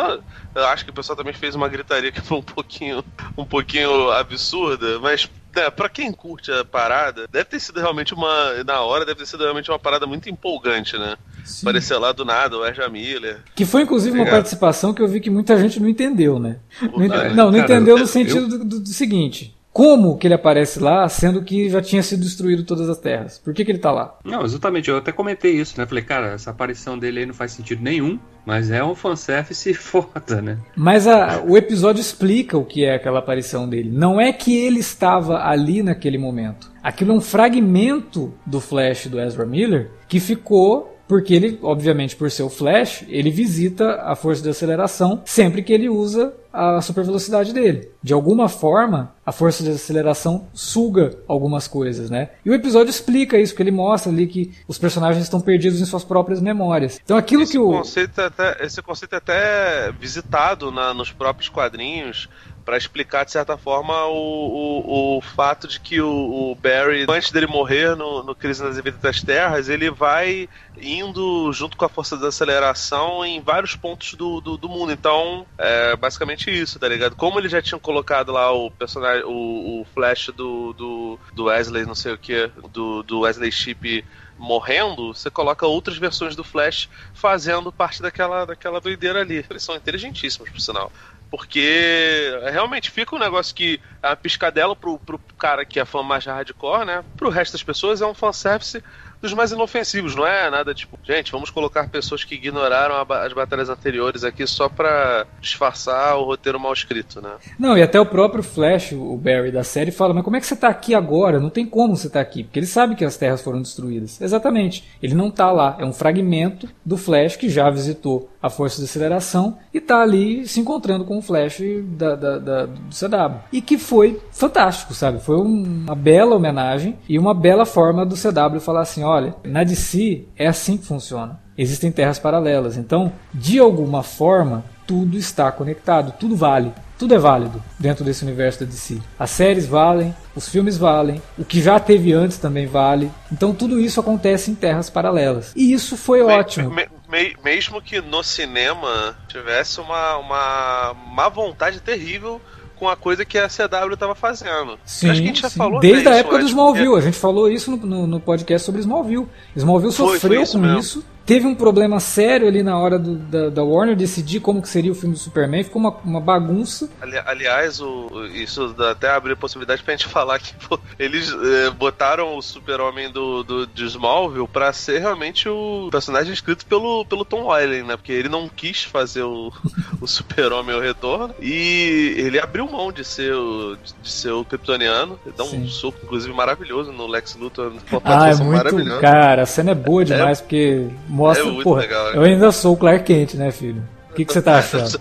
eu 0.54 0.66
acho 0.66 0.84
que 0.84 0.90
o 0.90 0.94
pessoal 0.94 1.16
também 1.16 1.34
fez 1.34 1.54
uma 1.54 1.68
gritaria 1.68 2.12
que 2.12 2.20
foi 2.20 2.38
um 2.38 2.42
pouquinho, 2.42 3.04
um 3.36 3.44
pouquinho 3.44 4.10
absurda, 4.10 4.98
mas 4.98 5.28
né, 5.55 5.70
pra 5.70 5.88
quem 5.88 6.12
curte 6.12 6.50
a 6.50 6.64
parada, 6.64 7.26
deve 7.30 7.44
ter 7.44 7.61
sido 7.61 7.80
realmente 7.80 8.14
uma. 8.14 8.64
Na 8.64 8.80
hora, 8.80 9.05
deve 9.05 9.20
ter 9.20 9.26
sido 9.26 9.42
realmente 9.42 9.70
uma 9.70 9.78
parada 9.78 10.07
muito 10.07 10.28
empolgante, 10.28 10.98
né? 10.98 11.16
Sim. 11.44 11.66
Aparecer 11.66 11.98
lá 11.98 12.12
do 12.12 12.24
nada 12.24 12.57
o 12.57 12.64
Erja 12.64 12.88
Miller. 12.88 13.40
Que 13.55 13.64
foi 13.64 13.82
inclusive 13.82 14.18
uma 14.18 14.30
participação 14.30 14.94
que 14.94 15.03
eu 15.03 15.09
vi 15.09 15.20
que 15.20 15.30
muita 15.30 15.59
gente 15.59 15.80
não 15.80 15.88
entendeu, 15.88 16.38
né? 16.38 16.59
Não, 16.80 17.34
não, 17.34 17.50
não 17.50 17.59
entendeu 17.59 17.98
no 17.98 18.07
sentido 18.07 18.46
do, 18.46 18.64
do, 18.64 18.80
do 18.80 18.88
seguinte 18.88 19.55
como 19.72 20.18
que 20.18 20.26
ele 20.26 20.34
aparece 20.34 20.78
lá, 20.78 21.08
sendo 21.08 21.42
que 21.42 21.70
já 21.70 21.80
tinha 21.80 22.02
sido 22.02 22.22
destruído 22.22 22.62
todas 22.62 22.88
as 22.90 22.98
terras? 22.98 23.38
Por 23.38 23.54
que, 23.54 23.64
que 23.64 23.70
ele 23.70 23.78
tá 23.78 23.90
lá? 23.90 24.18
Não, 24.24 24.44
exatamente, 24.44 24.90
eu 24.90 24.98
até 24.98 25.10
comentei 25.10 25.52
isso, 25.52 25.78
né? 25.78 25.86
Falei, 25.86 26.04
cara, 26.04 26.34
essa 26.34 26.50
aparição 26.50 26.98
dele 26.98 27.20
aí 27.20 27.26
não 27.26 27.34
faz 27.34 27.52
sentido 27.52 27.82
nenhum, 27.82 28.18
mas 28.44 28.70
é 28.70 28.84
um 28.84 28.94
fanservice 28.94 29.72
foda, 29.74 30.42
né? 30.42 30.58
Mas 30.76 31.06
a, 31.06 31.42
o 31.42 31.56
episódio 31.56 32.00
explica 32.00 32.58
o 32.58 32.64
que 32.64 32.84
é 32.84 32.94
aquela 32.94 33.20
aparição 33.20 33.68
dele. 33.68 33.90
Não 33.90 34.20
é 34.20 34.32
que 34.32 34.54
ele 34.54 34.80
estava 34.80 35.46
ali 35.46 35.82
naquele 35.82 36.18
momento. 36.18 36.70
Aquilo 36.82 37.12
é 37.12 37.14
um 37.14 37.20
fragmento 37.20 38.34
do 38.44 38.60
Flash 38.60 39.06
do 39.06 39.20
Ezra 39.20 39.46
Miller 39.46 39.90
que 40.08 40.20
ficou 40.20 40.91
porque 41.12 41.34
ele, 41.34 41.58
obviamente, 41.62 42.16
por 42.16 42.30
ser 42.30 42.42
o 42.42 42.48
Flash, 42.48 43.04
ele 43.06 43.30
visita 43.30 44.00
a 44.00 44.16
força 44.16 44.42
de 44.42 44.48
aceleração 44.48 45.20
sempre 45.26 45.62
que 45.62 45.70
ele 45.70 45.86
usa 45.86 46.32
a 46.50 46.80
super 46.80 47.04
velocidade 47.04 47.52
dele. 47.52 47.90
De 48.02 48.14
alguma 48.14 48.48
forma, 48.48 49.14
a 49.24 49.30
força 49.30 49.62
de 49.62 49.70
aceleração 49.70 50.46
suga 50.54 51.18
algumas 51.28 51.68
coisas, 51.68 52.08
né? 52.08 52.30
E 52.42 52.48
o 52.48 52.54
episódio 52.54 52.88
explica 52.88 53.38
isso, 53.38 53.52
porque 53.52 53.62
ele 53.62 53.70
mostra 53.70 54.10
ali 54.10 54.26
que 54.26 54.52
os 54.66 54.78
personagens 54.78 55.22
estão 55.22 55.38
perdidos 55.38 55.82
em 55.82 55.84
suas 55.84 56.02
próprias 56.02 56.40
memórias. 56.40 56.98
Então 57.04 57.16
aquilo 57.18 57.42
esse 57.42 57.52
que 57.52 57.58
o 57.58 57.70
conceito 57.70 58.18
é 58.18 58.24
até, 58.24 58.64
esse 58.64 58.80
conceito 58.80 59.14
é 59.14 59.18
até 59.18 59.92
visitado 59.92 60.72
na, 60.72 60.94
nos 60.94 61.12
próprios 61.12 61.50
quadrinhos 61.50 62.26
para 62.64 62.76
explicar, 62.76 63.24
de 63.24 63.32
certa 63.32 63.56
forma, 63.56 64.06
o, 64.06 64.12
o, 64.14 65.18
o 65.18 65.20
fato 65.20 65.66
de 65.66 65.80
que 65.80 66.00
o, 66.00 66.52
o, 66.52 66.54
Barry, 66.54 67.06
antes 67.08 67.30
dele 67.30 67.46
morrer 67.46 67.96
no, 67.96 68.22
no 68.22 68.34
Crise 68.34 68.62
nas 68.62 68.78
Infinitas 68.78 69.22
Terras, 69.22 69.68
ele 69.68 69.90
vai 69.90 70.48
indo 70.80 71.52
junto 71.52 71.76
com 71.76 71.84
a 71.84 71.88
força 71.88 72.16
da 72.16 72.28
aceleração 72.28 73.24
em 73.24 73.40
vários 73.40 73.76
pontos 73.76 74.14
do, 74.14 74.40
do, 74.40 74.56
do, 74.56 74.68
mundo. 74.68 74.92
Então, 74.92 75.46
é 75.58 75.96
basicamente 75.96 76.50
isso, 76.50 76.78
tá 76.78 76.88
ligado? 76.88 77.16
Como 77.16 77.38
ele 77.38 77.48
já 77.48 77.60
tinha 77.60 77.78
colocado 77.78 78.32
lá 78.32 78.50
o 78.52 78.70
personagem, 78.70 79.24
o, 79.24 79.80
o 79.80 79.86
Flash 79.92 80.30
do, 80.34 80.72
do, 80.72 81.18
do 81.34 81.44
Wesley, 81.44 81.84
não 81.84 81.94
sei 81.94 82.12
o 82.12 82.18
que, 82.18 82.50
do, 82.72 83.02
do 83.02 83.20
Wesley 83.20 83.52
Chip 83.52 84.04
morrendo, 84.42 85.14
você 85.14 85.30
coloca 85.30 85.64
outras 85.66 85.96
versões 85.96 86.34
do 86.34 86.42
Flash 86.42 86.88
fazendo 87.14 87.70
parte 87.70 88.02
daquela, 88.02 88.44
daquela 88.44 88.80
doideira 88.80 89.20
ali. 89.20 89.44
Eles 89.48 89.62
são 89.62 89.76
inteligentíssimos, 89.76 90.50
por 90.50 90.60
sinal. 90.60 90.90
Porque 91.32 92.38
realmente 92.52 92.90
fica 92.90 93.16
um 93.16 93.18
negócio 93.18 93.54
que 93.54 93.80
a 94.02 94.14
piscadela 94.14 94.76
pro, 94.76 94.98
pro 94.98 95.18
cara 95.38 95.64
que 95.64 95.80
é 95.80 95.84
fã 95.86 96.02
mais 96.02 96.26
hardcore, 96.26 96.84
né? 96.84 97.02
Pro 97.16 97.30
resto 97.30 97.54
das 97.54 97.62
pessoas 97.62 98.02
é 98.02 98.06
um 98.06 98.12
fanservice 98.12 98.84
dos 99.22 99.32
mais 99.32 99.52
inofensivos, 99.52 100.16
não 100.16 100.26
é 100.26 100.50
nada 100.50 100.74
tipo, 100.74 100.98
gente, 101.04 101.30
vamos 101.30 101.48
colocar 101.48 101.88
pessoas 101.88 102.24
que 102.24 102.34
ignoraram 102.34 102.96
a, 102.96 103.24
as 103.24 103.32
batalhas 103.32 103.70
anteriores 103.70 104.24
aqui 104.24 104.46
só 104.46 104.68
pra 104.68 105.26
disfarçar 105.40 106.16
o 106.18 106.24
roteiro 106.24 106.58
mal 106.58 106.72
escrito, 106.72 107.22
né? 107.22 107.30
Não, 107.58 107.78
e 107.78 107.82
até 107.82 108.00
o 108.00 108.06
próprio 108.06 108.42
Flash, 108.42 108.92
o 108.92 109.16
Barry 109.16 109.52
da 109.52 109.62
série, 109.62 109.92
fala, 109.92 110.12
mas 110.12 110.24
como 110.24 110.36
é 110.36 110.40
que 110.40 110.46
você 110.46 110.56
tá 110.56 110.68
aqui 110.68 110.94
agora? 110.94 111.38
Não 111.38 111.50
tem 111.50 111.64
como 111.64 111.96
você 111.96 112.10
tá 112.10 112.20
aqui, 112.20 112.42
porque 112.42 112.58
ele 112.58 112.66
sabe 112.66 112.96
que 112.96 113.04
as 113.04 113.16
terras 113.16 113.40
foram 113.40 113.62
destruídas. 113.62 114.20
Exatamente. 114.20 114.84
Ele 115.02 115.14
não 115.14 115.30
tá 115.30 115.50
lá, 115.52 115.76
é 115.78 115.84
um 115.84 115.92
fragmento 115.92 116.68
do 116.84 116.96
Flash 116.96 117.36
que 117.36 117.48
já 117.48 117.70
visitou 117.70 118.28
a 118.42 118.50
força 118.50 118.78
de 118.78 118.84
aceleração 118.84 119.56
e 119.72 119.80
tá 119.80 120.02
ali 120.02 120.46
se 120.46 120.58
encontrando 120.58 121.04
com 121.04 121.16
o 121.16 121.22
Flash 121.22 121.62
da, 121.84 122.16
da, 122.16 122.38
da 122.38 122.66
do 122.66 122.90
CW. 122.90 123.40
E 123.52 123.60
que 123.62 123.78
foi 123.78 124.20
fantástico, 124.32 124.92
sabe? 124.92 125.20
Foi 125.20 125.36
um, 125.36 125.84
uma 125.84 125.94
bela 125.94 126.34
homenagem 126.34 126.98
e 127.08 127.18
uma 127.18 127.32
bela 127.32 127.64
forma 127.64 128.04
do 128.04 128.16
CW 128.16 128.60
falar 128.60 128.80
assim, 128.80 129.04
olha, 129.12 129.34
na 129.44 129.62
DC 129.62 130.26
é 130.36 130.46
assim 130.46 130.76
que 130.76 130.86
funciona. 130.86 131.40
Existem 131.56 131.92
terras 131.92 132.18
paralelas. 132.18 132.76
Então, 132.76 133.12
de 133.32 133.58
alguma 133.58 134.02
forma, 134.02 134.64
tudo 134.86 135.16
está 135.16 135.52
conectado, 135.52 136.14
tudo 136.18 136.34
vale. 136.34 136.72
Tudo 136.98 137.14
é 137.14 137.18
válido 137.18 137.60
dentro 137.80 138.04
desse 138.04 138.22
universo 138.22 138.60
da 138.60 138.66
DC. 138.66 139.00
As 139.18 139.30
séries 139.30 139.66
valem, 139.66 140.14
os 140.36 140.48
filmes 140.48 140.76
valem, 140.76 141.20
o 141.36 141.44
que 141.44 141.60
já 141.60 141.80
teve 141.80 142.12
antes 142.12 142.38
também 142.38 142.66
vale. 142.66 143.10
Então 143.30 143.52
tudo 143.52 143.80
isso 143.80 143.98
acontece 143.98 144.52
em 144.52 144.54
terras 144.54 144.88
paralelas. 144.88 145.52
E 145.56 145.72
isso 145.72 145.96
foi 145.96 146.22
me, 146.22 146.32
ótimo. 146.32 146.70
Me, 146.70 146.88
me, 147.08 147.36
mesmo 147.42 147.82
que 147.82 148.00
no 148.00 148.22
cinema 148.22 149.16
tivesse 149.26 149.80
uma, 149.80 150.16
uma 150.18 150.94
má 150.94 151.28
vontade 151.28 151.80
terrível 151.80 152.40
com 152.82 152.88
a 152.88 152.96
coisa 152.96 153.24
que 153.24 153.38
a 153.38 153.46
CW 153.46 153.94
estava 153.94 154.12
fazendo. 154.12 154.76
Sim, 154.84 155.08
Acho 155.08 155.20
que 155.20 155.24
a 155.24 155.28
gente 155.28 155.40
já 155.40 155.48
sim. 155.48 155.56
falou 155.56 155.78
Desde 155.78 156.08
a 156.08 156.16
época 156.16 156.38
do 156.38 156.46
Smallville, 156.46 156.96
a 156.96 157.00
gente 157.00 157.16
falou 157.16 157.48
isso 157.48 157.70
no, 157.70 157.76
no, 157.76 158.06
no 158.08 158.18
podcast 158.18 158.66
sobre 158.66 158.80
Smallville. 158.80 159.28
Smallville 159.54 159.92
foi, 159.92 160.14
sofreu 160.14 160.34
foi 160.34 160.42
isso 160.42 160.52
com 160.54 160.58
mesmo. 160.58 160.80
isso 160.80 161.04
Teve 161.24 161.46
um 161.46 161.54
problema 161.54 162.00
sério 162.00 162.48
ali 162.48 162.62
na 162.62 162.76
hora 162.78 162.98
do, 162.98 163.14
da, 163.14 163.48
da, 163.48 163.62
Warner 163.62 163.94
decidir 163.94 164.40
como 164.40 164.60
que 164.60 164.68
seria 164.68 164.90
o 164.90 164.94
filme 164.94 165.14
do 165.14 165.20
Superman, 165.20 165.62
ficou 165.62 165.80
uma, 165.80 165.90
uma 166.04 166.20
bagunça. 166.20 166.88
Ali, 167.00 167.16
aliás, 167.24 167.80
o, 167.80 168.26
isso 168.34 168.74
até 168.90 169.10
abriu 169.10 169.34
a 169.34 169.36
possibilidade 169.36 169.82
pra 169.82 169.94
gente 169.94 170.08
falar 170.08 170.38
que 170.40 170.52
pô, 170.66 170.78
eles 170.98 171.30
eh, 171.30 171.70
botaram 171.70 172.36
o 172.36 172.42
Super-Homem 172.42 173.10
do, 173.10 173.42
do, 173.44 173.66
de 173.66 173.84
Smallville 173.86 174.48
pra 174.48 174.72
ser 174.72 175.00
realmente 175.00 175.48
o 175.48 175.88
personagem 175.90 176.32
escrito 176.32 176.66
pelo, 176.66 177.04
pelo 177.04 177.24
Tom 177.24 177.46
Welling, 177.46 177.84
né? 177.84 177.96
Porque 177.96 178.12
ele 178.12 178.28
não 178.28 178.48
quis 178.48 178.82
fazer 178.82 179.22
o, 179.22 179.52
o 180.00 180.06
Super-Homem 180.06 180.74
o 180.74 180.80
retorno 180.80 181.34
e 181.40 182.14
ele 182.18 182.40
abriu 182.40 182.66
mão 182.66 182.90
de 182.90 183.04
ser 183.04 183.32
o, 183.32 183.76
de 184.02 184.10
ser 184.10 184.32
o 184.32 184.44
Kryptoniano. 184.44 185.18
Ele 185.24 185.34
dá 185.36 185.44
um 185.44 185.68
soco, 185.68 185.98
inclusive, 186.02 186.34
maravilhoso 186.34 186.90
no 186.90 187.06
Lex 187.06 187.36
Luthor. 187.36 187.72
Ah, 188.04 188.30
é 188.30 188.34
muito... 188.34 189.00
Cara, 189.00 189.42
a 189.42 189.46
cena 189.46 189.70
é 189.70 189.74
boa 189.74 190.04
demais, 190.04 190.40
é... 190.40 190.42
porque 190.42 190.88
Mostra, 191.12 191.46
é 191.46 191.62
porra, 191.62 191.82
legal, 191.82 192.06
né? 192.06 192.16
eu 192.16 192.22
ainda 192.22 192.50
sou 192.50 192.72
o 192.72 192.76
Clark 192.76 193.04
Kent, 193.04 193.34
né, 193.34 193.50
filho? 193.50 193.82
O 194.10 194.14
que, 194.14 194.24
que 194.24 194.32
você 194.32 194.40
tá 194.40 194.56
achando? 194.60 194.98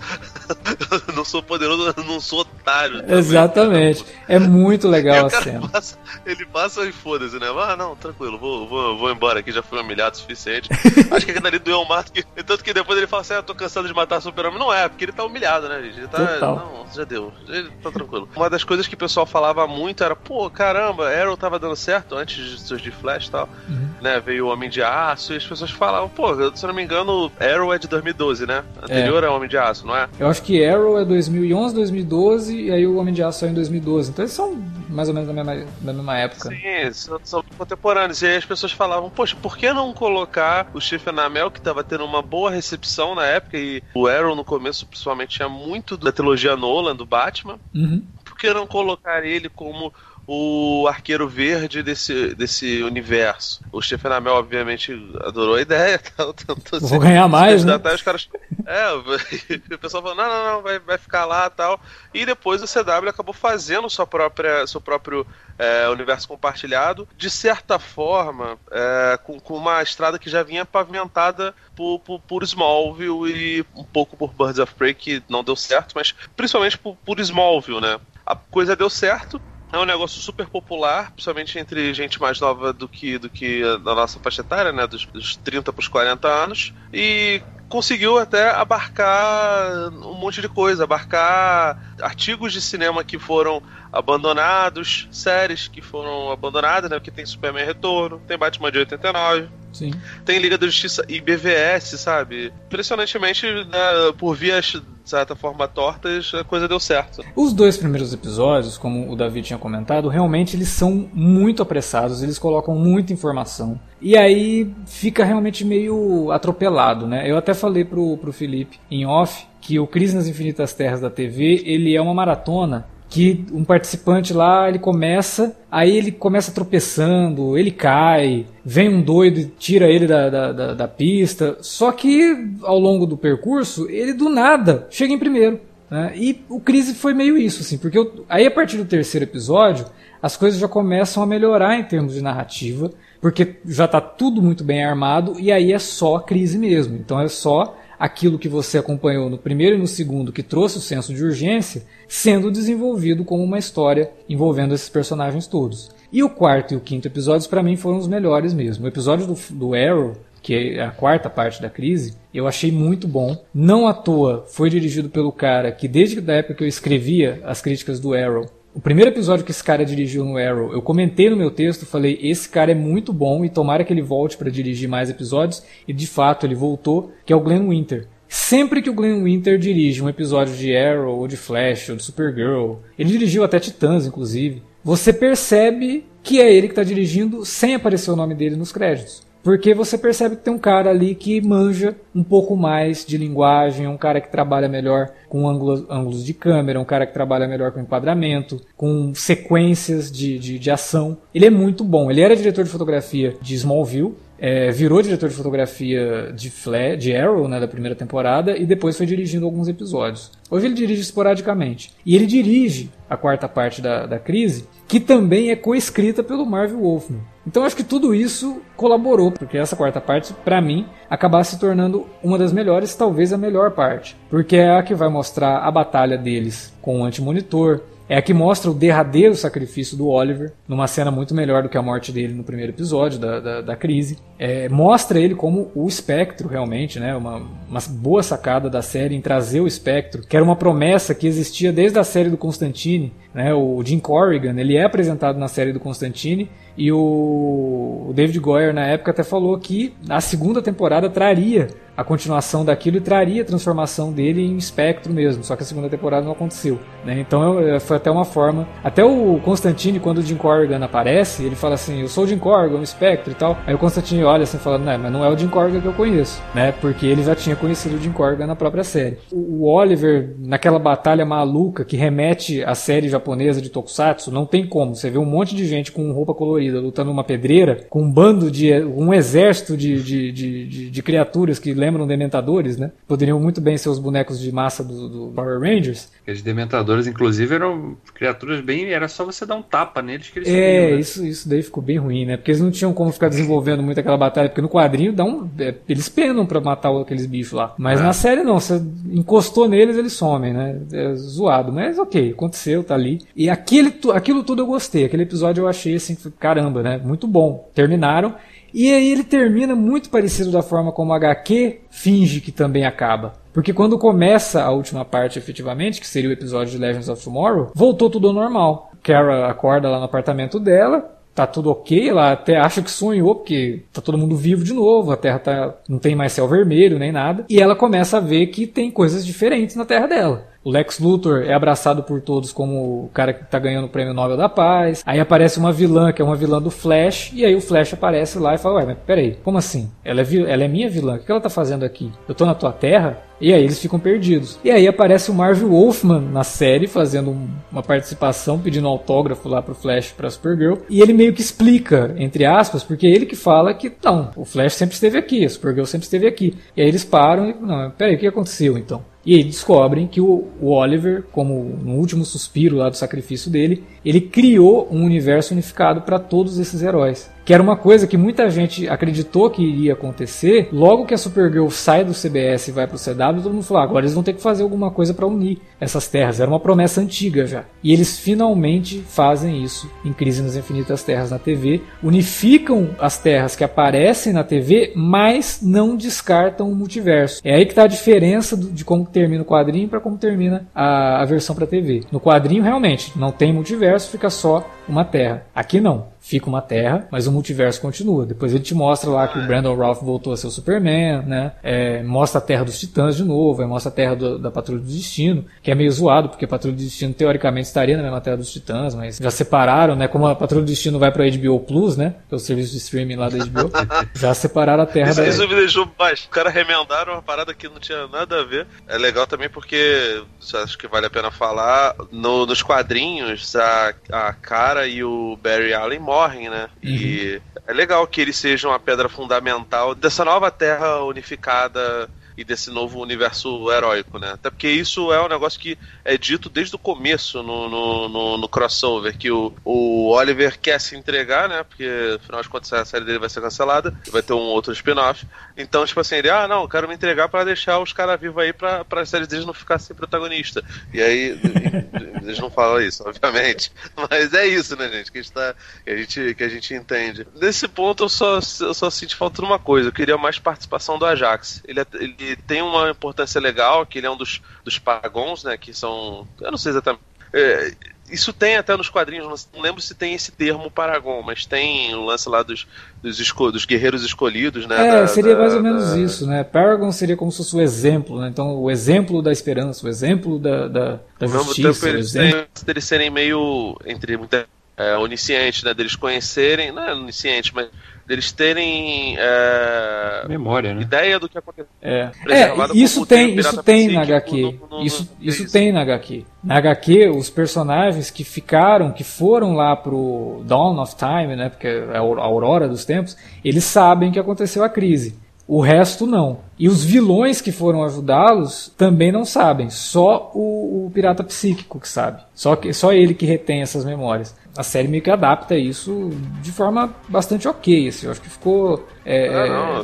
não 1.14 1.24
sou 1.24 1.42
poderoso, 1.42 1.94
não 2.06 2.20
sou 2.20 2.40
otário. 2.40 3.00
Também. 3.00 3.18
Exatamente. 3.18 4.04
É 4.28 4.38
muito 4.38 4.88
legal 4.88 5.26
a 5.26 5.30
cena. 5.30 5.68
Passa, 5.68 5.98
ele 6.24 6.46
passa 6.46 6.84
e 6.84 6.92
foda-se, 6.92 7.38
né? 7.38 7.46
Ah, 7.58 7.76
não, 7.76 7.94
tranquilo, 7.96 8.38
vou, 8.38 8.68
vou, 8.68 8.98
vou 8.98 9.10
embora 9.10 9.40
aqui, 9.40 9.52
já 9.52 9.62
fui 9.62 9.80
humilhado 9.80 10.16
o 10.16 10.18
suficiente. 10.18 10.68
Acho 11.10 11.26
que 11.26 11.32
aquele 11.32 11.46
ali 11.46 11.58
doeu 11.58 11.84
mais 11.84 12.10
que. 12.10 12.22
Tanto 12.42 12.64
que 12.64 12.72
depois 12.72 12.98
ele 12.98 13.06
fala 13.06 13.22
assim: 13.22 13.34
ah, 13.34 13.42
tô 13.42 13.54
cansado 13.54 13.86
de 13.86 13.94
matar 13.94 14.20
super-homem. 14.20 14.58
Não 14.58 14.72
é, 14.72 14.88
porque 14.88 15.04
ele 15.04 15.12
tá 15.12 15.24
humilhado, 15.24 15.68
né, 15.68 15.82
gente? 15.82 15.98
Ele 15.98 16.08
tá. 16.08 16.18
Total. 16.26 16.56
Não, 16.56 16.86
já 16.92 17.04
deu. 17.04 17.32
Ele 17.48 17.70
tá 17.82 17.90
tranquilo. 17.90 18.28
Uma 18.34 18.50
das 18.50 18.64
coisas 18.64 18.86
que 18.86 18.94
o 18.94 18.98
pessoal 18.98 19.26
falava 19.26 19.66
muito 19.66 20.02
era, 20.04 20.14
pô, 20.14 20.48
caramba, 20.50 21.10
Arrow 21.10 21.36
tava 21.36 21.58
dando 21.58 21.76
certo 21.76 22.16
antes 22.16 22.36
de 22.36 22.60
surgir 22.60 22.90
Flash 22.90 23.26
e 23.26 23.30
tal. 23.30 23.48
Uhum. 23.68 23.88
Né? 24.00 24.20
Veio 24.20 24.46
o 24.46 24.50
Homem 24.50 24.68
de 24.68 24.82
Aço 24.82 25.32
e 25.32 25.36
as 25.36 25.46
pessoas 25.46 25.70
falavam, 25.70 26.08
pô, 26.08 26.34
se 26.54 26.64
eu 26.64 26.68
não 26.68 26.74
me 26.74 26.82
engano, 26.82 27.30
Arrow 27.40 27.72
é 27.72 27.78
de 27.78 27.88
2012, 27.88 28.46
né? 28.46 28.64
Anterior 28.82 29.24
é. 29.24 29.26
ao 29.26 29.36
Homem 29.36 29.48
de 29.48 29.56
Aço, 29.56 29.86
não 29.86 29.96
é? 29.96 30.08
Eu 30.18 30.28
acho 30.28 30.41
que 30.42 30.64
Arrow 30.64 30.98
é 30.98 31.04
2011, 31.04 31.74
2012 31.74 32.60
e 32.60 32.70
aí 32.70 32.86
o 32.86 32.96
Homem 32.96 33.14
de 33.14 33.22
Aço 33.22 33.40
saiu 33.40 33.52
em 33.52 33.54
2012. 33.54 34.10
Então 34.10 34.24
eles 34.24 34.32
são 34.32 34.56
mais 34.88 35.08
ou 35.08 35.14
menos 35.14 35.28
da 35.28 35.34
mesma, 35.34 35.66
da 35.80 35.92
mesma 35.92 36.18
época. 36.18 36.48
Sim, 36.50 36.92
são, 36.92 37.20
são 37.24 37.44
contemporâneos. 37.56 38.22
E 38.22 38.26
aí 38.26 38.36
as 38.36 38.44
pessoas 38.44 38.72
falavam, 38.72 39.10
poxa, 39.10 39.36
por 39.40 39.56
que 39.56 39.72
não 39.72 39.92
colocar 39.92 40.70
o 40.74 40.80
Stephen 40.80 41.18
Amell, 41.18 41.50
que 41.50 41.60
tava 41.60 41.82
tendo 41.82 42.04
uma 42.04 42.22
boa 42.22 42.50
recepção 42.50 43.14
na 43.14 43.24
época, 43.24 43.58
e 43.58 43.82
o 43.94 44.06
Arrow 44.06 44.36
no 44.36 44.44
começo 44.44 44.86
principalmente 44.86 45.36
tinha 45.36 45.48
muito 45.48 45.96
da 45.96 46.12
trilogia 46.12 46.56
Nolan, 46.56 46.94
do 46.94 47.06
Batman. 47.06 47.58
Uhum. 47.74 48.04
Por 48.24 48.36
que 48.36 48.52
não 48.52 48.66
colocar 48.66 49.24
ele 49.24 49.48
como 49.48 49.92
o 50.26 50.86
arqueiro 50.88 51.28
verde 51.28 51.82
desse, 51.82 52.34
desse 52.34 52.82
universo. 52.82 53.60
O 53.72 53.82
Stephen 53.82 54.12
Amell, 54.12 54.34
obviamente, 54.34 54.92
adorou 55.20 55.56
a 55.56 55.60
ideia. 55.60 56.00
Tá, 56.12 56.78
Vou 56.80 56.98
ganhar 56.98 57.28
mais, 57.28 57.64
né? 57.64 57.74
Até 57.74 57.94
os 57.94 58.02
caras... 58.02 58.28
É, 58.66 58.92
o 59.74 59.78
pessoal 59.78 60.02
falou, 60.02 60.16
não, 60.16 60.28
não, 60.28 60.52
não, 60.52 60.62
vai, 60.62 60.78
vai 60.78 60.98
ficar 60.98 61.24
lá 61.24 61.48
tal. 61.50 61.80
E 62.12 62.24
depois 62.24 62.62
o 62.62 62.66
CW 62.66 63.08
acabou 63.08 63.34
fazendo 63.34 63.88
sua 63.90 64.06
própria, 64.06 64.66
seu 64.66 64.80
próprio 64.80 65.26
é, 65.58 65.88
universo 65.88 66.28
compartilhado, 66.28 67.08
de 67.16 67.30
certa 67.30 67.78
forma, 67.78 68.58
é, 68.70 69.18
com, 69.22 69.38
com, 69.40 69.56
uma 69.56 69.82
estrada 69.82 70.18
que 70.18 70.30
já 70.30 70.42
vinha 70.42 70.64
pavimentada 70.64 71.54
por, 71.74 71.98
por, 72.00 72.20
por, 72.20 72.42
Smallville 72.42 73.32
e 73.32 73.66
um 73.74 73.84
pouco 73.84 74.16
por 74.16 74.32
Birds 74.32 74.58
of 74.58 74.74
Prey, 74.74 74.94
que 74.94 75.22
não 75.28 75.44
deu 75.44 75.56
certo, 75.56 75.92
mas 75.94 76.14
principalmente 76.36 76.78
por, 76.78 76.96
por 77.04 77.20
Smallville, 77.20 77.80
né? 77.80 78.00
A 78.24 78.36
coisa 78.36 78.76
deu 78.76 78.88
certo, 78.88 79.40
é 79.72 79.78
um 79.78 79.84
negócio 79.86 80.20
super 80.20 80.48
popular, 80.48 81.12
principalmente 81.12 81.58
entre 81.58 81.94
gente 81.94 82.20
mais 82.20 82.38
nova 82.40 82.72
do 82.72 82.88
que, 82.88 83.18
do 83.18 83.30
que 83.30 83.62
a 83.62 83.78
nossa 83.78 84.20
faixa 84.20 84.42
etária, 84.42 84.70
né? 84.72 84.86
Dos, 84.86 85.06
dos 85.06 85.36
30 85.38 85.72
para 85.72 85.80
os 85.80 85.88
40 85.88 86.28
anos. 86.28 86.74
E 86.92 87.42
conseguiu 87.72 88.18
até 88.18 88.50
abarcar 88.50 89.88
um 89.94 90.12
monte 90.12 90.42
de 90.42 90.48
coisa, 90.48 90.84
abarcar 90.84 91.94
artigos 92.02 92.52
de 92.52 92.60
cinema 92.60 93.02
que 93.02 93.18
foram 93.18 93.62
abandonados, 93.90 95.08
séries 95.10 95.68
que 95.68 95.80
foram 95.80 96.30
abandonadas, 96.30 96.90
né? 96.90 96.98
Porque 96.98 97.10
tem 97.10 97.24
Superman 97.24 97.64
Retorno, 97.64 98.20
tem 98.28 98.36
Batman 98.36 98.70
de 98.70 98.78
89. 98.80 99.48
Sim. 99.72 99.90
Tem 100.22 100.38
Liga 100.38 100.58
da 100.58 100.66
Justiça 100.66 101.02
e 101.08 101.18
BVS, 101.18 101.98
sabe? 101.98 102.52
Impressionantemente, 102.66 103.46
né, 103.46 104.12
por 104.18 104.34
vias, 104.36 104.66
de 104.66 104.82
certa 105.02 105.34
forma, 105.34 105.66
tortas, 105.66 106.30
a 106.34 106.44
coisa 106.44 106.68
deu 106.68 106.78
certo. 106.78 107.24
Os 107.34 107.54
dois 107.54 107.78
primeiros 107.78 108.12
episódios, 108.12 108.76
como 108.76 109.10
o 109.10 109.16
Davi 109.16 109.40
tinha 109.40 109.58
comentado, 109.58 110.08
realmente 110.08 110.56
eles 110.56 110.68
são 110.68 111.08
muito 111.14 111.62
apressados, 111.62 112.22
eles 112.22 112.38
colocam 112.38 112.74
muita 112.74 113.14
informação. 113.14 113.80
E 114.02 114.16
aí 114.16 114.68
fica 114.84 115.24
realmente 115.24 115.64
meio 115.64 116.30
atropelado, 116.32 117.06
né? 117.06 117.30
Eu 117.30 117.36
até 117.36 117.54
falei 117.54 117.84
pro, 117.84 118.16
pro 118.16 118.32
Felipe 118.32 118.80
em 118.90 119.06
off 119.06 119.46
que 119.60 119.78
o 119.78 119.86
Crise 119.86 120.16
nas 120.16 120.26
Infinitas 120.26 120.72
Terras 120.72 121.00
da 121.00 121.08
TV, 121.08 121.62
ele 121.64 121.94
é 121.94 122.02
uma 122.02 122.12
maratona 122.12 122.84
que 123.08 123.44
um 123.52 123.62
participante 123.62 124.32
lá, 124.32 124.68
ele 124.68 124.78
começa, 124.78 125.54
aí 125.70 125.96
ele 125.96 126.10
começa 126.10 126.50
tropeçando, 126.50 127.58
ele 127.58 127.70
cai, 127.70 128.46
vem 128.64 128.88
um 128.88 129.02
doido 129.02 129.38
e 129.38 129.44
tira 129.44 129.86
ele 129.86 130.06
da, 130.06 130.30
da, 130.30 130.52
da, 130.52 130.74
da 130.74 130.88
pista, 130.88 131.58
só 131.60 131.92
que 131.92 132.54
ao 132.62 132.78
longo 132.78 133.04
do 133.04 133.18
percurso, 133.18 133.86
ele 133.90 134.14
do 134.14 134.30
nada 134.30 134.86
chega 134.90 135.12
em 135.12 135.18
primeiro. 135.18 135.60
Né? 135.90 136.14
E 136.16 136.42
o 136.48 136.58
Crise 136.58 136.94
foi 136.94 137.12
meio 137.12 137.36
isso, 137.36 137.60
assim, 137.60 137.76
porque 137.76 137.98
eu, 137.98 138.24
aí 138.30 138.46
a 138.46 138.50
partir 138.50 138.78
do 138.78 138.86
terceiro 138.86 139.26
episódio, 139.26 139.84
as 140.22 140.34
coisas 140.34 140.58
já 140.58 140.66
começam 140.66 141.22
a 141.22 141.26
melhorar 141.26 141.76
em 141.76 141.84
termos 141.84 142.14
de 142.14 142.22
narrativa, 142.22 142.90
porque 143.22 143.54
já 143.64 143.84
está 143.84 144.00
tudo 144.00 144.42
muito 144.42 144.64
bem 144.64 144.84
armado 144.84 145.38
e 145.38 145.52
aí 145.52 145.72
é 145.72 145.78
só 145.78 146.18
crise 146.18 146.58
mesmo. 146.58 146.96
Então 146.96 147.20
é 147.20 147.28
só 147.28 147.78
aquilo 147.96 148.36
que 148.36 148.48
você 148.48 148.78
acompanhou 148.78 149.30
no 149.30 149.38
primeiro 149.38 149.76
e 149.76 149.78
no 149.78 149.86
segundo, 149.86 150.32
que 150.32 150.42
trouxe 150.42 150.78
o 150.78 150.80
senso 150.80 151.14
de 151.14 151.22
urgência, 151.22 151.84
sendo 152.08 152.50
desenvolvido 152.50 153.24
como 153.24 153.44
uma 153.44 153.60
história 153.60 154.10
envolvendo 154.28 154.74
esses 154.74 154.88
personagens 154.88 155.46
todos. 155.46 155.92
E 156.12 156.20
o 156.24 156.28
quarto 156.28 156.74
e 156.74 156.76
o 156.76 156.80
quinto 156.80 157.06
episódios, 157.06 157.46
para 157.46 157.62
mim, 157.62 157.76
foram 157.76 157.98
os 157.98 158.08
melhores 158.08 158.52
mesmo. 158.52 158.84
O 158.84 158.88
episódio 158.88 159.28
do, 159.28 159.38
do 159.50 159.74
Arrow, 159.74 160.14
que 160.42 160.74
é 160.74 160.82
a 160.82 160.90
quarta 160.90 161.30
parte 161.30 161.62
da 161.62 161.70
crise, 161.70 162.16
eu 162.34 162.48
achei 162.48 162.72
muito 162.72 163.06
bom. 163.06 163.40
Não 163.54 163.86
à 163.86 163.94
toa 163.94 164.44
foi 164.48 164.68
dirigido 164.68 165.08
pelo 165.08 165.30
cara 165.30 165.70
que, 165.70 165.86
desde 165.86 166.18
a 166.28 166.34
época 166.34 166.54
que 166.54 166.64
eu 166.64 166.68
escrevia 166.68 167.40
as 167.44 167.62
críticas 167.62 168.00
do 168.00 168.14
Arrow, 168.14 168.50
o 168.74 168.80
primeiro 168.80 169.10
episódio 169.10 169.44
que 169.44 169.50
esse 169.50 169.62
cara 169.62 169.84
dirigiu 169.84 170.24
no 170.24 170.38
Arrow, 170.38 170.72
eu 170.72 170.80
comentei 170.80 171.28
no 171.28 171.36
meu 171.36 171.50
texto, 171.50 171.84
falei, 171.84 172.18
esse 172.22 172.48
cara 172.48 172.72
é 172.72 172.74
muito 172.74 173.12
bom 173.12 173.44
e 173.44 173.50
tomara 173.50 173.84
que 173.84 173.92
ele 173.92 174.00
volte 174.00 174.36
para 174.36 174.50
dirigir 174.50 174.88
mais 174.88 175.10
episódios, 175.10 175.62
e 175.86 175.92
de 175.92 176.06
fato 176.06 176.46
ele 176.46 176.54
voltou, 176.54 177.12
que 177.26 177.32
é 177.32 177.36
o 177.36 177.40
Glenn 177.40 177.68
Winter. 177.68 178.08
Sempre 178.26 178.80
que 178.80 178.88
o 178.88 178.94
Glenn 178.94 179.24
Winter 179.24 179.58
dirige 179.58 180.02
um 180.02 180.08
episódio 180.08 180.56
de 180.56 180.74
Arrow, 180.74 181.18
ou 181.18 181.28
de 181.28 181.36
Flash, 181.36 181.90
ou 181.90 181.96
de 181.96 182.02
Supergirl, 182.02 182.76
ele 182.98 183.10
dirigiu 183.10 183.44
até 183.44 183.60
Titãs, 183.60 184.06
inclusive, 184.06 184.62
você 184.82 185.12
percebe 185.12 186.06
que 186.22 186.40
é 186.40 186.50
ele 186.50 186.66
que 186.68 186.72
está 186.72 186.82
dirigindo 186.82 187.44
sem 187.44 187.74
aparecer 187.74 188.10
o 188.10 188.16
nome 188.16 188.34
dele 188.34 188.56
nos 188.56 188.72
créditos. 188.72 189.22
Porque 189.42 189.74
você 189.74 189.98
percebe 189.98 190.36
que 190.36 190.42
tem 190.42 190.54
um 190.54 190.58
cara 190.58 190.90
ali 190.90 191.14
que 191.14 191.40
manja 191.40 191.96
um 192.14 192.22
pouco 192.22 192.56
mais 192.56 193.04
de 193.04 193.18
linguagem, 193.18 193.88
um 193.88 193.96
cara 193.96 194.20
que 194.20 194.30
trabalha 194.30 194.68
melhor 194.68 195.10
com 195.28 195.48
ângulos, 195.48 195.84
ângulos 195.90 196.24
de 196.24 196.32
câmera, 196.32 196.80
um 196.80 196.84
cara 196.84 197.06
que 197.06 197.12
trabalha 197.12 197.48
melhor 197.48 197.72
com 197.72 197.80
enquadramento, 197.80 198.60
com 198.76 199.12
sequências 199.14 200.10
de, 200.10 200.38
de, 200.38 200.58
de 200.58 200.70
ação. 200.70 201.18
Ele 201.34 201.46
é 201.46 201.50
muito 201.50 201.82
bom. 201.82 202.10
Ele 202.10 202.20
era 202.20 202.36
diretor 202.36 202.64
de 202.64 202.70
fotografia 202.70 203.34
de 203.40 203.54
Smallville, 203.54 204.14
é, 204.38 204.72
virou 204.72 205.00
diretor 205.00 205.28
de 205.28 205.36
fotografia 205.36 206.32
de, 206.34 206.50
Flash, 206.50 206.98
de 206.98 207.14
Arrow, 207.14 207.46
né, 207.46 207.60
da 207.60 207.68
primeira 207.68 207.94
temporada, 207.94 208.56
e 208.56 208.66
depois 208.66 208.96
foi 208.96 209.06
dirigindo 209.06 209.46
alguns 209.46 209.68
episódios. 209.68 210.32
Hoje 210.50 210.66
ele 210.66 210.74
dirige 210.74 211.00
esporadicamente. 211.00 211.92
E 212.04 212.16
ele 212.16 212.26
dirige 212.26 212.90
a 213.08 213.16
quarta 213.16 213.48
parte 213.48 213.80
da, 213.80 214.04
da 214.04 214.18
crise, 214.18 214.66
que 214.88 214.98
também 214.98 215.50
é 215.50 215.56
coescrita 215.56 216.24
pelo 216.24 216.44
Marvel 216.44 216.80
Wolfman. 216.80 217.20
Então 217.46 217.64
acho 217.64 217.76
que 217.76 217.84
tudo 217.84 218.14
isso 218.14 218.62
colaborou, 218.76 219.32
porque 219.32 219.58
essa 219.58 219.76
quarta 219.76 220.00
parte, 220.00 220.32
para 220.32 220.60
mim, 220.60 220.86
acabasse 221.10 221.52
se 221.52 221.60
tornando 221.60 222.06
uma 222.22 222.38
das 222.38 222.52
melhores, 222.52 222.94
talvez 222.94 223.32
a 223.32 223.38
melhor 223.38 223.72
parte. 223.72 224.16
Porque 224.30 224.56
é 224.56 224.76
a 224.76 224.82
que 224.82 224.94
vai 224.94 225.08
mostrar 225.08 225.58
a 225.58 225.70
batalha 225.70 226.16
deles 226.16 226.72
com 226.80 227.00
o 227.00 227.04
Antimonitor, 227.04 227.80
é 228.08 228.16
a 228.18 228.22
que 228.22 228.34
mostra 228.34 228.70
o 228.70 228.74
derradeiro 228.74 229.34
sacrifício 229.34 229.96
do 229.96 230.08
Oliver, 230.08 230.52
numa 230.68 230.86
cena 230.86 231.10
muito 231.10 231.34
melhor 231.34 231.62
do 231.62 231.68
que 231.70 231.78
a 231.78 231.82
morte 231.82 232.12
dele 232.12 232.34
no 232.34 232.44
primeiro 232.44 232.70
episódio 232.70 233.18
da, 233.18 233.40
da, 233.40 233.60
da 233.62 233.74
crise. 233.74 234.18
É, 234.38 234.68
mostra 234.68 235.18
ele 235.18 235.34
como 235.34 235.70
o 235.74 235.88
espectro, 235.88 236.46
realmente, 236.46 237.00
né? 237.00 237.16
Uma, 237.16 237.42
uma 237.68 237.80
boa 237.88 238.22
sacada 238.22 238.68
da 238.68 238.82
série 238.82 239.14
em 239.14 239.20
trazer 239.22 239.60
o 239.60 239.66
espectro, 239.66 240.26
que 240.26 240.36
era 240.36 240.44
uma 240.44 240.56
promessa 240.56 241.14
que 241.14 241.26
existia 241.26 241.72
desde 241.72 241.98
a 241.98 242.04
série 242.04 242.28
do 242.28 242.36
Constantine. 242.36 243.14
Né? 243.34 243.52
O 243.54 243.82
Jim 243.84 243.98
Corrigan 243.98 244.58
ele 244.58 244.76
é 244.76 244.84
apresentado 244.84 245.38
na 245.38 245.48
série 245.48 245.72
do 245.72 245.80
Constantine 245.80 246.50
e 246.76 246.90
o, 246.90 248.12
David 248.14 248.38
Goyer 248.38 248.74
na 248.74 248.86
época 248.86 249.10
até 249.10 249.22
falou 249.22 249.58
que 249.58 249.94
a 250.08 250.20
segunda 250.20 250.62
temporada 250.62 251.08
traria 251.08 251.68
a 251.96 252.02
continuação 252.02 252.64
daquilo 252.64 252.96
e 252.96 253.00
traria 253.00 253.42
a 253.42 253.44
transformação 253.44 254.12
dele 254.12 254.42
em 254.42 254.56
espectro 254.56 255.12
mesmo, 255.12 255.44
só 255.44 255.54
que 255.54 255.62
a 255.62 255.66
segunda 255.66 255.88
temporada 255.88 256.24
não 256.24 256.32
aconteceu. 256.32 256.78
Né? 257.04 257.20
Então 257.20 257.56
foi 257.80 257.96
até 257.98 258.10
uma 258.10 258.24
forma. 258.24 258.66
Até 258.82 259.04
o 259.04 259.38
Constantine, 259.44 260.00
quando 260.00 260.18
o 260.18 260.22
Jim 260.22 260.36
Corrigan 260.36 260.82
aparece, 260.82 261.44
ele 261.44 261.54
fala 261.54 261.74
assim: 261.74 262.00
Eu 262.00 262.08
sou 262.08 262.24
o 262.24 262.26
Jim 262.26 262.38
Corrigan, 262.38 262.78
um 262.78 262.82
espectro 262.82 263.32
e 263.32 263.34
tal. 263.34 263.58
Aí 263.66 263.74
o 263.74 263.78
Constantine 263.78 264.24
olha 264.24 264.44
assim, 264.44 264.58
falando: 264.58 264.84
Não, 264.84 264.98
mas 264.98 265.12
não 265.12 265.24
é 265.24 265.28
o 265.28 265.36
Jim 265.36 265.48
Corrigan 265.48 265.80
que 265.80 265.86
eu 265.86 265.92
conheço, 265.92 266.42
né? 266.54 266.72
Porque 266.72 267.06
ele 267.06 267.22
já 267.22 267.34
tinha 267.34 267.54
conhecido 267.54 267.96
o 267.96 268.00
Jim 268.00 268.12
Corrigan 268.12 268.46
na 268.46 268.56
própria 268.56 268.84
série. 268.84 269.18
O 269.30 269.68
Oliver, 269.68 270.34
naquela 270.38 270.78
batalha 270.78 271.26
maluca 271.26 271.84
que 271.84 271.96
remete 271.96 272.64
à 272.64 272.74
série 272.74 273.08
já 273.08 273.20
japonesa 273.22 273.62
de 273.62 273.70
Tokusatsu, 273.70 274.30
não 274.30 274.44
tem 274.44 274.66
como. 274.66 274.94
Você 274.94 275.08
vê 275.08 275.18
um 275.18 275.24
monte 275.24 275.54
de 275.54 275.66
gente 275.66 275.92
com 275.92 276.10
roupa 276.12 276.34
colorida 276.34 276.80
lutando 276.80 277.10
numa 277.10 277.24
pedreira, 277.24 277.86
com 277.88 278.02
um 278.02 278.10
bando 278.10 278.50
de. 278.50 278.72
um 278.82 279.14
exército 279.14 279.76
de, 279.76 280.02
de, 280.02 280.32
de, 280.32 280.66
de, 280.66 280.90
de 280.90 281.02
criaturas 281.02 281.58
que 281.58 281.72
lembram 281.72 282.06
dementadores, 282.06 282.76
né? 282.76 282.90
Poderiam 283.06 283.38
muito 283.40 283.60
bem 283.60 283.78
ser 283.78 283.88
os 283.88 283.98
bonecos 283.98 284.40
de 284.40 284.50
massa 284.52 284.82
do, 284.82 285.08
do 285.08 285.32
Power 285.34 285.60
Rangers. 285.60 286.10
Os 286.26 286.42
dementadores, 286.42 287.06
inclusive, 287.06 287.54
eram 287.54 287.96
criaturas 288.14 288.60
bem. 288.60 288.90
Era 288.92 289.08
só 289.08 289.24
você 289.24 289.46
dar 289.46 289.56
um 289.56 289.62
tapa 289.62 290.02
neles 290.02 290.28
que 290.28 290.38
eles 290.40 290.48
É, 290.48 290.52
sumiam, 290.52 290.90
né? 290.94 291.00
isso, 291.00 291.26
isso 291.26 291.48
daí 291.48 291.62
ficou 291.62 291.82
bem 291.82 291.98
ruim, 291.98 292.26
né? 292.26 292.36
Porque 292.36 292.50
eles 292.50 292.60
não 292.60 292.70
tinham 292.70 292.92
como 292.92 293.12
ficar 293.12 293.28
desenvolvendo 293.28 293.82
muito 293.82 293.98
aquela 294.00 294.16
batalha, 294.16 294.48
porque 294.48 294.60
no 294.62 294.68
quadrinho 294.68 295.12
dá 295.12 295.24
um, 295.24 295.48
é, 295.58 295.74
eles 295.88 296.08
penam 296.08 296.44
para 296.46 296.60
matar 296.60 296.90
aqueles 297.00 297.26
bichos 297.26 297.52
lá. 297.52 297.74
Mas 297.78 298.00
é. 298.00 298.02
na 298.02 298.12
série 298.12 298.42
não, 298.42 298.58
você 298.58 298.80
encostou 299.10 299.68
neles, 299.68 299.96
eles 299.96 300.12
somem, 300.12 300.52
né? 300.52 300.80
É 300.92 301.14
zoado, 301.14 301.72
mas 301.72 301.98
ok, 301.98 302.30
aconteceu, 302.32 302.82
tá 302.82 302.94
ali. 302.94 303.11
E 303.34 303.50
aquele, 303.50 303.94
aquilo 304.12 304.42
tudo 304.42 304.62
eu 304.62 304.66
gostei, 304.66 305.04
aquele 305.04 305.22
episódio 305.22 305.62
eu 305.62 305.68
achei 305.68 305.96
assim, 305.96 306.16
caramba, 306.38 306.82
né? 306.82 307.00
Muito 307.02 307.26
bom. 307.26 307.68
Terminaram. 307.74 308.34
E 308.74 308.90
aí 308.92 309.10
ele 309.10 309.22
termina 309.22 309.74
muito 309.74 310.08
parecido 310.08 310.50
da 310.50 310.62
forma 310.62 310.92
como 310.92 311.12
o 311.12 311.14
HQ 311.14 311.80
finge 311.90 312.40
que 312.40 312.50
também 312.50 312.86
acaba. 312.86 313.34
Porque 313.52 313.72
quando 313.72 313.98
começa 313.98 314.62
a 314.62 314.70
última 314.70 315.04
parte 315.04 315.38
efetivamente, 315.38 316.00
que 316.00 316.06
seria 316.06 316.30
o 316.30 316.32
episódio 316.32 316.72
de 316.72 316.78
Legends 316.78 317.08
of 317.08 317.22
Tomorrow, 317.22 317.70
voltou 317.74 318.08
tudo 318.08 318.28
ao 318.28 318.34
normal. 318.34 318.90
Kara 319.02 319.48
acorda 319.48 319.90
lá 319.90 319.98
no 319.98 320.04
apartamento 320.04 320.58
dela, 320.58 321.12
tá 321.34 321.46
tudo 321.46 321.70
ok, 321.70 322.08
ela 322.08 322.32
até 322.32 322.56
acha 322.56 322.82
que 322.82 322.90
sonhou, 322.90 323.34
porque 323.34 323.82
tá 323.92 324.00
todo 324.00 324.18
mundo 324.18 324.36
vivo 324.36 324.64
de 324.64 324.72
novo, 324.72 325.10
a 325.10 325.16
Terra 325.16 325.38
tá, 325.38 325.74
não 325.88 325.98
tem 325.98 326.14
mais 326.14 326.32
céu 326.32 326.46
vermelho 326.46 326.98
nem 326.98 327.10
nada, 327.10 327.44
e 327.48 327.60
ela 327.60 327.74
começa 327.74 328.18
a 328.18 328.20
ver 328.20 328.46
que 328.48 328.66
tem 328.66 328.90
coisas 328.90 329.24
diferentes 329.24 329.76
na 329.76 329.84
Terra 329.84 330.06
dela. 330.06 330.46
O 330.64 330.70
Lex 330.70 331.00
Luthor 331.00 331.42
é 331.42 331.52
abraçado 331.52 332.04
por 332.04 332.20
todos 332.20 332.52
como 332.52 333.04
o 333.04 333.10
cara 333.12 333.32
que 333.32 333.44
tá 333.44 333.58
ganhando 333.58 333.86
o 333.86 333.88
prêmio 333.88 334.14
Nobel 334.14 334.36
da 334.36 334.48
Paz. 334.48 335.02
Aí 335.04 335.18
aparece 335.18 335.58
uma 335.58 335.72
vilã, 335.72 336.12
que 336.12 336.22
é 336.22 336.24
uma 336.24 336.36
vilã 336.36 336.62
do 336.62 336.70
Flash, 336.70 337.32
e 337.34 337.44
aí 337.44 337.54
o 337.56 337.60
Flash 337.60 337.94
aparece 337.94 338.38
lá 338.38 338.54
e 338.54 338.58
fala: 338.58 338.76
Ué, 338.76 338.86
mas 338.86 338.98
peraí, 339.04 339.36
como 339.42 339.58
assim? 339.58 339.90
Ela 340.04 340.20
é, 340.20 340.24
ela 340.46 340.62
é 340.62 340.68
minha 340.68 340.88
vilã, 340.88 341.16
o 341.16 341.18
que 341.18 341.30
ela 341.30 341.40
tá 341.40 341.50
fazendo 341.50 341.84
aqui? 341.84 342.12
Eu 342.28 342.34
tô 342.34 342.46
na 342.46 342.54
tua 342.54 342.72
terra? 342.72 343.18
E 343.40 343.52
aí 343.52 343.64
eles 343.64 343.80
ficam 343.80 343.98
perdidos. 343.98 344.56
E 344.62 344.70
aí 344.70 344.86
aparece 344.86 345.28
o 345.28 345.34
Marvel 345.34 345.70
Wolfman 345.70 346.20
na 346.20 346.44
série, 346.44 346.86
fazendo 346.86 347.36
uma 347.72 347.82
participação, 347.82 348.60
pedindo 348.60 348.86
autógrafo 348.86 349.48
lá 349.48 349.60
pro 349.60 349.74
Flash 349.74 350.12
pra 350.12 350.30
Supergirl. 350.30 350.76
E 350.88 351.00
ele 351.00 351.12
meio 351.12 351.32
que 351.32 351.40
explica, 351.40 352.14
entre 352.16 352.46
aspas, 352.46 352.84
porque 352.84 353.04
é 353.04 353.10
ele 353.10 353.26
que 353.26 353.34
fala 353.34 353.74
que 353.74 353.90
não, 354.04 354.30
o 354.36 354.44
Flash 354.44 354.74
sempre 354.74 354.94
esteve 354.94 355.18
aqui, 355.18 355.44
a 355.44 355.50
Supergirl 355.50 355.86
sempre 355.86 356.04
esteve 356.04 356.28
aqui. 356.28 356.56
E 356.76 356.82
aí 356.82 356.86
eles 356.86 357.04
param 357.04 357.50
e, 357.50 357.54
não, 357.60 357.90
peraí, 357.90 358.14
o 358.14 358.18
que 358.18 358.28
aconteceu 358.28 358.78
então? 358.78 359.02
E 359.24 359.36
aí 359.36 359.44
descobrem 359.44 360.06
que 360.06 360.20
o, 360.20 360.48
Oliver, 360.60 361.24
como 361.30 361.78
no 361.82 361.94
último 361.94 362.24
suspiro 362.24 362.76
lá 362.76 362.88
do 362.88 362.96
sacrifício 362.96 363.50
dele, 363.50 363.84
ele 364.04 364.20
criou 364.20 364.88
um 364.90 365.04
universo 365.04 365.54
unificado 365.54 366.02
para 366.02 366.18
todos 366.18 366.58
esses 366.58 366.82
heróis 366.82 367.30
que 367.44 367.52
era 367.52 367.62
uma 367.62 367.76
coisa 367.76 368.06
que 368.06 368.16
muita 368.16 368.48
gente 368.50 368.88
acreditou 368.88 369.50
que 369.50 369.62
iria 369.62 369.92
acontecer. 369.92 370.68
Logo 370.72 371.06
que 371.06 371.14
a 371.14 371.18
Supergirl 371.18 371.68
sai 371.68 372.04
do 372.04 372.12
CBS 372.12 372.68
e 372.68 372.72
vai 372.72 372.86
pro 372.86 372.98
CW, 372.98 373.42
todo 373.42 373.52
mundo 373.52 373.64
falou: 373.64 373.82
ah, 373.82 373.84
agora 373.84 374.04
eles 374.04 374.14
vão 374.14 374.22
ter 374.22 374.32
que 374.32 374.42
fazer 374.42 374.62
alguma 374.62 374.90
coisa 374.90 375.14
para 375.14 375.26
unir 375.26 375.58
essas 375.80 376.08
terras. 376.08 376.40
Era 376.40 376.50
uma 376.50 376.60
promessa 376.60 377.00
antiga 377.00 377.46
já. 377.46 377.64
E 377.82 377.92
eles 377.92 378.18
finalmente 378.18 379.00
fazem 379.00 379.62
isso 379.62 379.90
em 380.04 380.12
Crise 380.12 380.42
nas 380.42 380.56
Infinitas 380.56 381.02
Terras 381.02 381.30
na 381.30 381.38
TV, 381.38 381.82
unificam 382.02 382.90
as 382.98 383.18
terras 383.18 383.56
que 383.56 383.64
aparecem 383.64 384.32
na 384.32 384.44
TV, 384.44 384.92
mas 384.94 385.60
não 385.62 385.96
descartam 385.96 386.70
o 386.70 386.74
multiverso. 386.74 387.40
É 387.44 387.54
aí 387.54 387.66
que 387.66 387.74
tá 387.74 387.84
a 387.84 387.88
diferença 387.88 388.56
de 388.56 388.84
como 388.84 389.04
termina 389.04 389.42
o 389.42 389.46
quadrinho 389.46 389.88
para 389.88 390.00
como 390.00 390.16
termina 390.16 390.66
a, 390.74 391.22
a 391.22 391.24
versão 391.24 391.54
para 391.54 391.66
TV. 391.66 392.02
No 392.10 392.20
quadrinho 392.20 392.62
realmente 392.62 393.12
não 393.18 393.32
tem 393.32 393.52
multiverso, 393.52 394.10
fica 394.10 394.30
só 394.30 394.64
uma 394.88 395.04
terra. 395.04 395.46
Aqui 395.54 395.80
não 395.80 396.11
fica 396.22 396.48
uma 396.48 396.62
terra, 396.62 397.08
mas 397.10 397.26
o 397.26 397.32
multiverso 397.32 397.80
continua. 397.80 398.24
Depois 398.24 398.54
ele 398.54 398.62
te 398.62 398.74
mostra 398.74 399.10
lá 399.10 399.26
que 399.26 399.38
o 399.38 399.46
Brandon 399.46 399.76
Ralph 399.76 400.00
voltou 400.02 400.32
a 400.32 400.36
ser 400.36 400.46
o 400.46 400.50
Superman, 400.50 401.22
né? 401.26 401.52
É, 401.62 402.00
mostra 402.04 402.38
a 402.38 402.40
Terra 402.40 402.64
dos 402.64 402.78
Titãs 402.78 403.16
de 403.16 403.24
novo, 403.24 403.66
mostra 403.66 403.90
a 403.90 403.94
Terra 403.94 404.14
do, 404.14 404.38
da 404.38 404.50
Patrulha 404.50 404.80
do 404.80 404.86
Destino, 404.86 405.44
que 405.60 405.70
é 405.70 405.74
meio 405.74 405.90
zoado, 405.90 406.28
porque 406.28 406.44
a 406.44 406.48
Patrulha 406.48 406.76
do 406.76 406.82
Destino 406.82 407.12
teoricamente 407.12 407.66
estaria 407.66 407.96
na 407.96 408.04
mesma 408.04 408.20
Terra 408.20 408.36
dos 408.36 408.52
Titãs, 408.52 408.94
mas 408.94 409.18
já 409.18 409.30
separaram, 409.30 409.96
né? 409.96 410.06
Como 410.06 410.26
a 410.26 410.34
Patrulha 410.36 410.64
do 410.64 410.68
Destino 410.68 410.98
vai 410.98 411.10
para 411.10 411.28
HBO 411.28 411.58
Plus, 411.58 411.96
né? 411.96 412.14
Que 412.28 412.34
é 412.34 412.36
o 412.36 412.38
serviço 412.38 412.70
de 412.70 412.78
streaming 412.78 413.16
lá 413.16 413.28
da 413.28 413.38
HBO, 413.44 413.70
já 414.14 414.32
separaram 414.32 414.84
a 414.84 414.86
Terra 414.86 415.10
isso, 415.10 415.20
da... 415.20 415.26
Isso 415.26 415.48
me 415.48 415.54
deixou 415.56 415.86
baixo. 415.98 416.22
Os 416.22 416.28
caras 416.28 416.54
remendaram 416.54 417.14
uma 417.14 417.22
parada 417.22 417.52
que 417.52 417.68
não 417.68 417.80
tinha 417.80 418.06
nada 418.06 418.40
a 418.40 418.44
ver. 418.44 418.66
É 418.86 418.96
legal 418.96 419.26
também 419.26 419.50
porque, 419.50 420.22
acho 420.62 420.78
que 420.78 420.86
vale 420.86 421.06
a 421.06 421.10
pena 421.10 421.32
falar, 421.32 421.96
no, 422.12 422.46
nos 422.46 422.62
quadrinhos, 422.62 423.56
a, 423.56 423.92
a 424.12 424.32
Cara 424.32 424.86
e 424.86 425.02
o 425.02 425.36
Barry 425.42 425.74
Allen 425.74 426.11
morrem, 426.12 426.50
né? 426.50 426.68
E 426.82 427.40
é 427.66 427.72
legal 427.72 428.06
que 428.06 428.20
eles 428.20 428.36
sejam 428.36 428.70
a 428.70 428.78
pedra 428.78 429.08
fundamental 429.08 429.94
dessa 429.94 430.24
nova 430.24 430.50
terra 430.50 431.02
unificada 431.04 432.10
e 432.36 432.44
desse 432.44 432.70
novo 432.70 433.00
universo 433.00 433.70
heróico, 433.70 434.18
né? 434.18 434.32
Até 434.32 434.50
porque 434.50 434.68
isso 434.68 435.12
é 435.12 435.22
um 435.22 435.28
negócio 435.28 435.60
que 435.60 435.78
é 436.04 436.16
dito 436.16 436.48
desde 436.48 436.74
o 436.74 436.78
começo 436.78 437.42
no, 437.42 437.68
no, 437.68 438.08
no, 438.08 438.38
no 438.38 438.48
crossover, 438.48 439.16
que 439.16 439.30
o, 439.30 439.52
o 439.64 440.10
Oliver 440.10 440.58
quer 440.58 440.80
se 440.80 440.96
entregar, 440.96 441.48
né? 441.48 441.62
Porque 441.62 441.88
afinal 442.16 442.42
de 442.42 442.48
contas 442.48 442.72
a 442.72 442.84
série 442.84 443.04
dele 443.04 443.18
vai 443.18 443.28
ser 443.28 443.40
cancelada, 443.40 443.94
vai 444.10 444.22
ter 444.22 444.32
um 444.32 444.38
outro 444.38 444.72
spin-off. 444.72 445.26
Então, 445.56 445.84
tipo 445.84 446.00
assim, 446.00 446.16
ele, 446.16 446.30
ah, 446.30 446.48
não, 446.48 446.68
quero 446.68 446.88
me 446.88 446.94
entregar 446.94 447.28
para 447.28 447.44
deixar 447.44 447.78
os 447.78 447.92
caras 447.92 448.20
vivos 448.20 448.42
aí 448.42 448.52
pra, 448.52 448.84
pra 448.84 449.04
série 449.04 449.26
deles 449.26 449.44
não 449.44 449.54
ficar 449.54 449.78
sem 449.78 449.94
protagonista. 449.94 450.62
E 450.92 451.00
aí, 451.00 451.38
eles 452.22 452.38
não 452.38 452.50
falam 452.50 452.80
isso, 452.80 453.02
obviamente. 453.06 453.72
Mas 454.10 454.32
é 454.32 454.46
isso, 454.46 454.76
né, 454.76 454.88
gente? 454.88 455.12
Que 455.12 455.18
a 455.18 455.22
gente, 455.22 455.32
tá, 455.32 455.54
que 455.84 455.90
a 455.90 455.96
gente, 455.96 456.34
que 456.34 456.44
a 456.44 456.48
gente 456.48 456.74
entende. 456.74 457.26
Nesse 457.34 457.68
ponto, 457.68 458.04
eu 458.04 458.08
só, 458.08 458.36
eu 458.36 458.74
só 458.74 458.90
senti 458.90 459.14
falta 459.14 459.42
de 459.42 459.46
uma 459.46 459.58
coisa. 459.58 459.88
Eu 459.88 459.92
queria 459.92 460.16
mais 460.16 460.38
participação 460.38 460.98
do 460.98 461.06
Ajax. 461.06 461.62
Ele, 461.66 461.80
é, 461.80 461.86
ele 462.24 462.36
tem 462.36 462.62
uma 462.62 462.90
importância 462.90 463.40
legal, 463.40 463.86
que 463.86 463.98
ele 463.98 464.06
é 464.06 464.10
um 464.10 464.16
dos, 464.16 464.42
dos 464.64 464.78
pagons, 464.78 465.44
né? 465.44 465.56
Que 465.56 465.72
são. 465.72 466.26
Eu 466.40 466.50
não 466.50 466.58
sei 466.58 466.70
exatamente. 466.70 467.02
É, 467.32 467.72
isso 468.12 468.32
tem 468.32 468.56
até 468.56 468.76
nos 468.76 468.90
quadrinhos, 468.90 469.48
não 469.54 469.62
lembro 469.62 469.80
se 469.80 469.94
tem 469.94 470.12
esse 470.12 470.30
termo 470.30 470.70
Paragon, 470.70 471.22
mas 471.22 471.46
tem 471.46 471.94
o 471.94 472.04
lance 472.04 472.28
lá 472.28 472.42
dos, 472.42 472.66
dos, 473.02 473.18
esco, 473.18 473.50
dos 473.50 473.64
guerreiros 473.64 474.04
escolhidos, 474.04 474.66
né? 474.66 474.86
É, 474.86 475.00
da, 475.00 475.06
seria 475.06 475.34
mais 475.34 475.54
ou 475.54 475.62
menos 475.62 475.90
da... 475.90 475.98
isso, 475.98 476.26
né? 476.26 476.44
Paragon 476.44 476.92
seria 476.92 477.16
como 477.16 477.32
se 477.32 477.38
fosse 477.38 477.56
o 477.56 477.60
exemplo, 477.60 478.20
né? 478.20 478.28
Então, 478.28 478.54
o 478.54 478.70
exemplo 478.70 479.22
da 479.22 479.32
esperança, 479.32 479.86
o 479.86 479.88
exemplo 479.88 480.38
da, 480.38 480.68
da, 480.68 481.00
da 481.18 481.26
justiça. 481.26 481.72
Tempo, 481.72 481.86
eles, 481.86 482.14
exemplo... 482.14 482.46
eles 482.68 482.84
serem 482.84 483.08
meio, 483.08 483.78
entre 483.86 484.16
muita 484.18 484.46
é, 484.76 484.96
oniscientes, 484.98 485.62
né? 485.62 485.72
Deles 485.72 485.96
conhecerem, 485.96 486.70
não 486.70 486.82
é 486.82 486.92
onisciente, 486.92 487.54
mas 487.54 487.68
deles 488.06 488.32
terem 488.32 489.16
é, 489.18 490.24
memória, 490.28 490.74
né? 490.74 490.82
ideia 490.82 491.18
do 491.18 491.28
que 491.28 491.38
aconteceu. 491.38 491.70
É, 491.80 492.10
é 492.28 492.52
isso 492.74 493.06
tem, 493.06 493.38
isso 493.38 493.62
tem 493.62 493.92
na 493.92 494.02
HQ. 494.02 494.42
No, 494.42 494.78
no, 494.78 494.84
isso, 494.84 495.08
no, 495.20 495.28
isso 495.28 495.50
tem 495.50 495.72
na 495.72 495.82
HQ. 495.82 496.24
Na 496.42 496.58
HQ, 496.58 497.08
os 497.10 497.30
personagens 497.30 498.10
que 498.10 498.24
ficaram, 498.24 498.92
que 498.92 499.04
foram 499.04 499.54
lá 499.54 499.76
pro 499.76 500.42
Dawn 500.44 500.80
of 500.80 500.96
Time, 500.96 501.36
né, 501.36 501.48
porque 501.48 501.66
é 501.66 501.96
a 501.96 502.00
aurora 502.00 502.68
dos 502.68 502.84
tempos, 502.84 503.16
eles 503.44 503.64
sabem 503.64 504.10
que 504.10 504.18
aconteceu 504.18 504.64
a 504.64 504.68
crise. 504.68 505.20
O 505.46 505.60
resto 505.60 506.06
não. 506.06 506.38
E 506.58 506.68
os 506.68 506.84
vilões 506.84 507.40
que 507.40 507.50
foram 507.50 507.82
ajudá-los 507.84 508.72
também 508.76 509.10
não 509.10 509.24
sabem. 509.24 509.68
Só 509.70 510.30
o, 510.34 510.86
o, 510.86 510.90
pirata 510.90 511.24
psíquico 511.24 511.80
que 511.80 511.88
sabe. 511.88 512.22
Só, 512.34 512.54
que, 512.56 512.72
só 512.72 512.92
ele 512.92 513.12
que 513.12 513.26
retém 513.26 513.60
essas 513.60 513.84
memórias 513.84 514.34
a 514.56 514.62
série 514.62 514.88
meio 514.88 515.02
que 515.02 515.10
adapta 515.10 515.56
isso 515.56 516.10
de 516.40 516.52
forma 516.52 516.94
bastante 517.08 517.48
ok, 517.48 517.88
assim. 517.88 518.06
Eu 518.06 518.12
acho 518.12 518.20
que 518.20 518.28
ficou 518.28 518.86
é, 519.04 519.28
ah, 519.28 519.82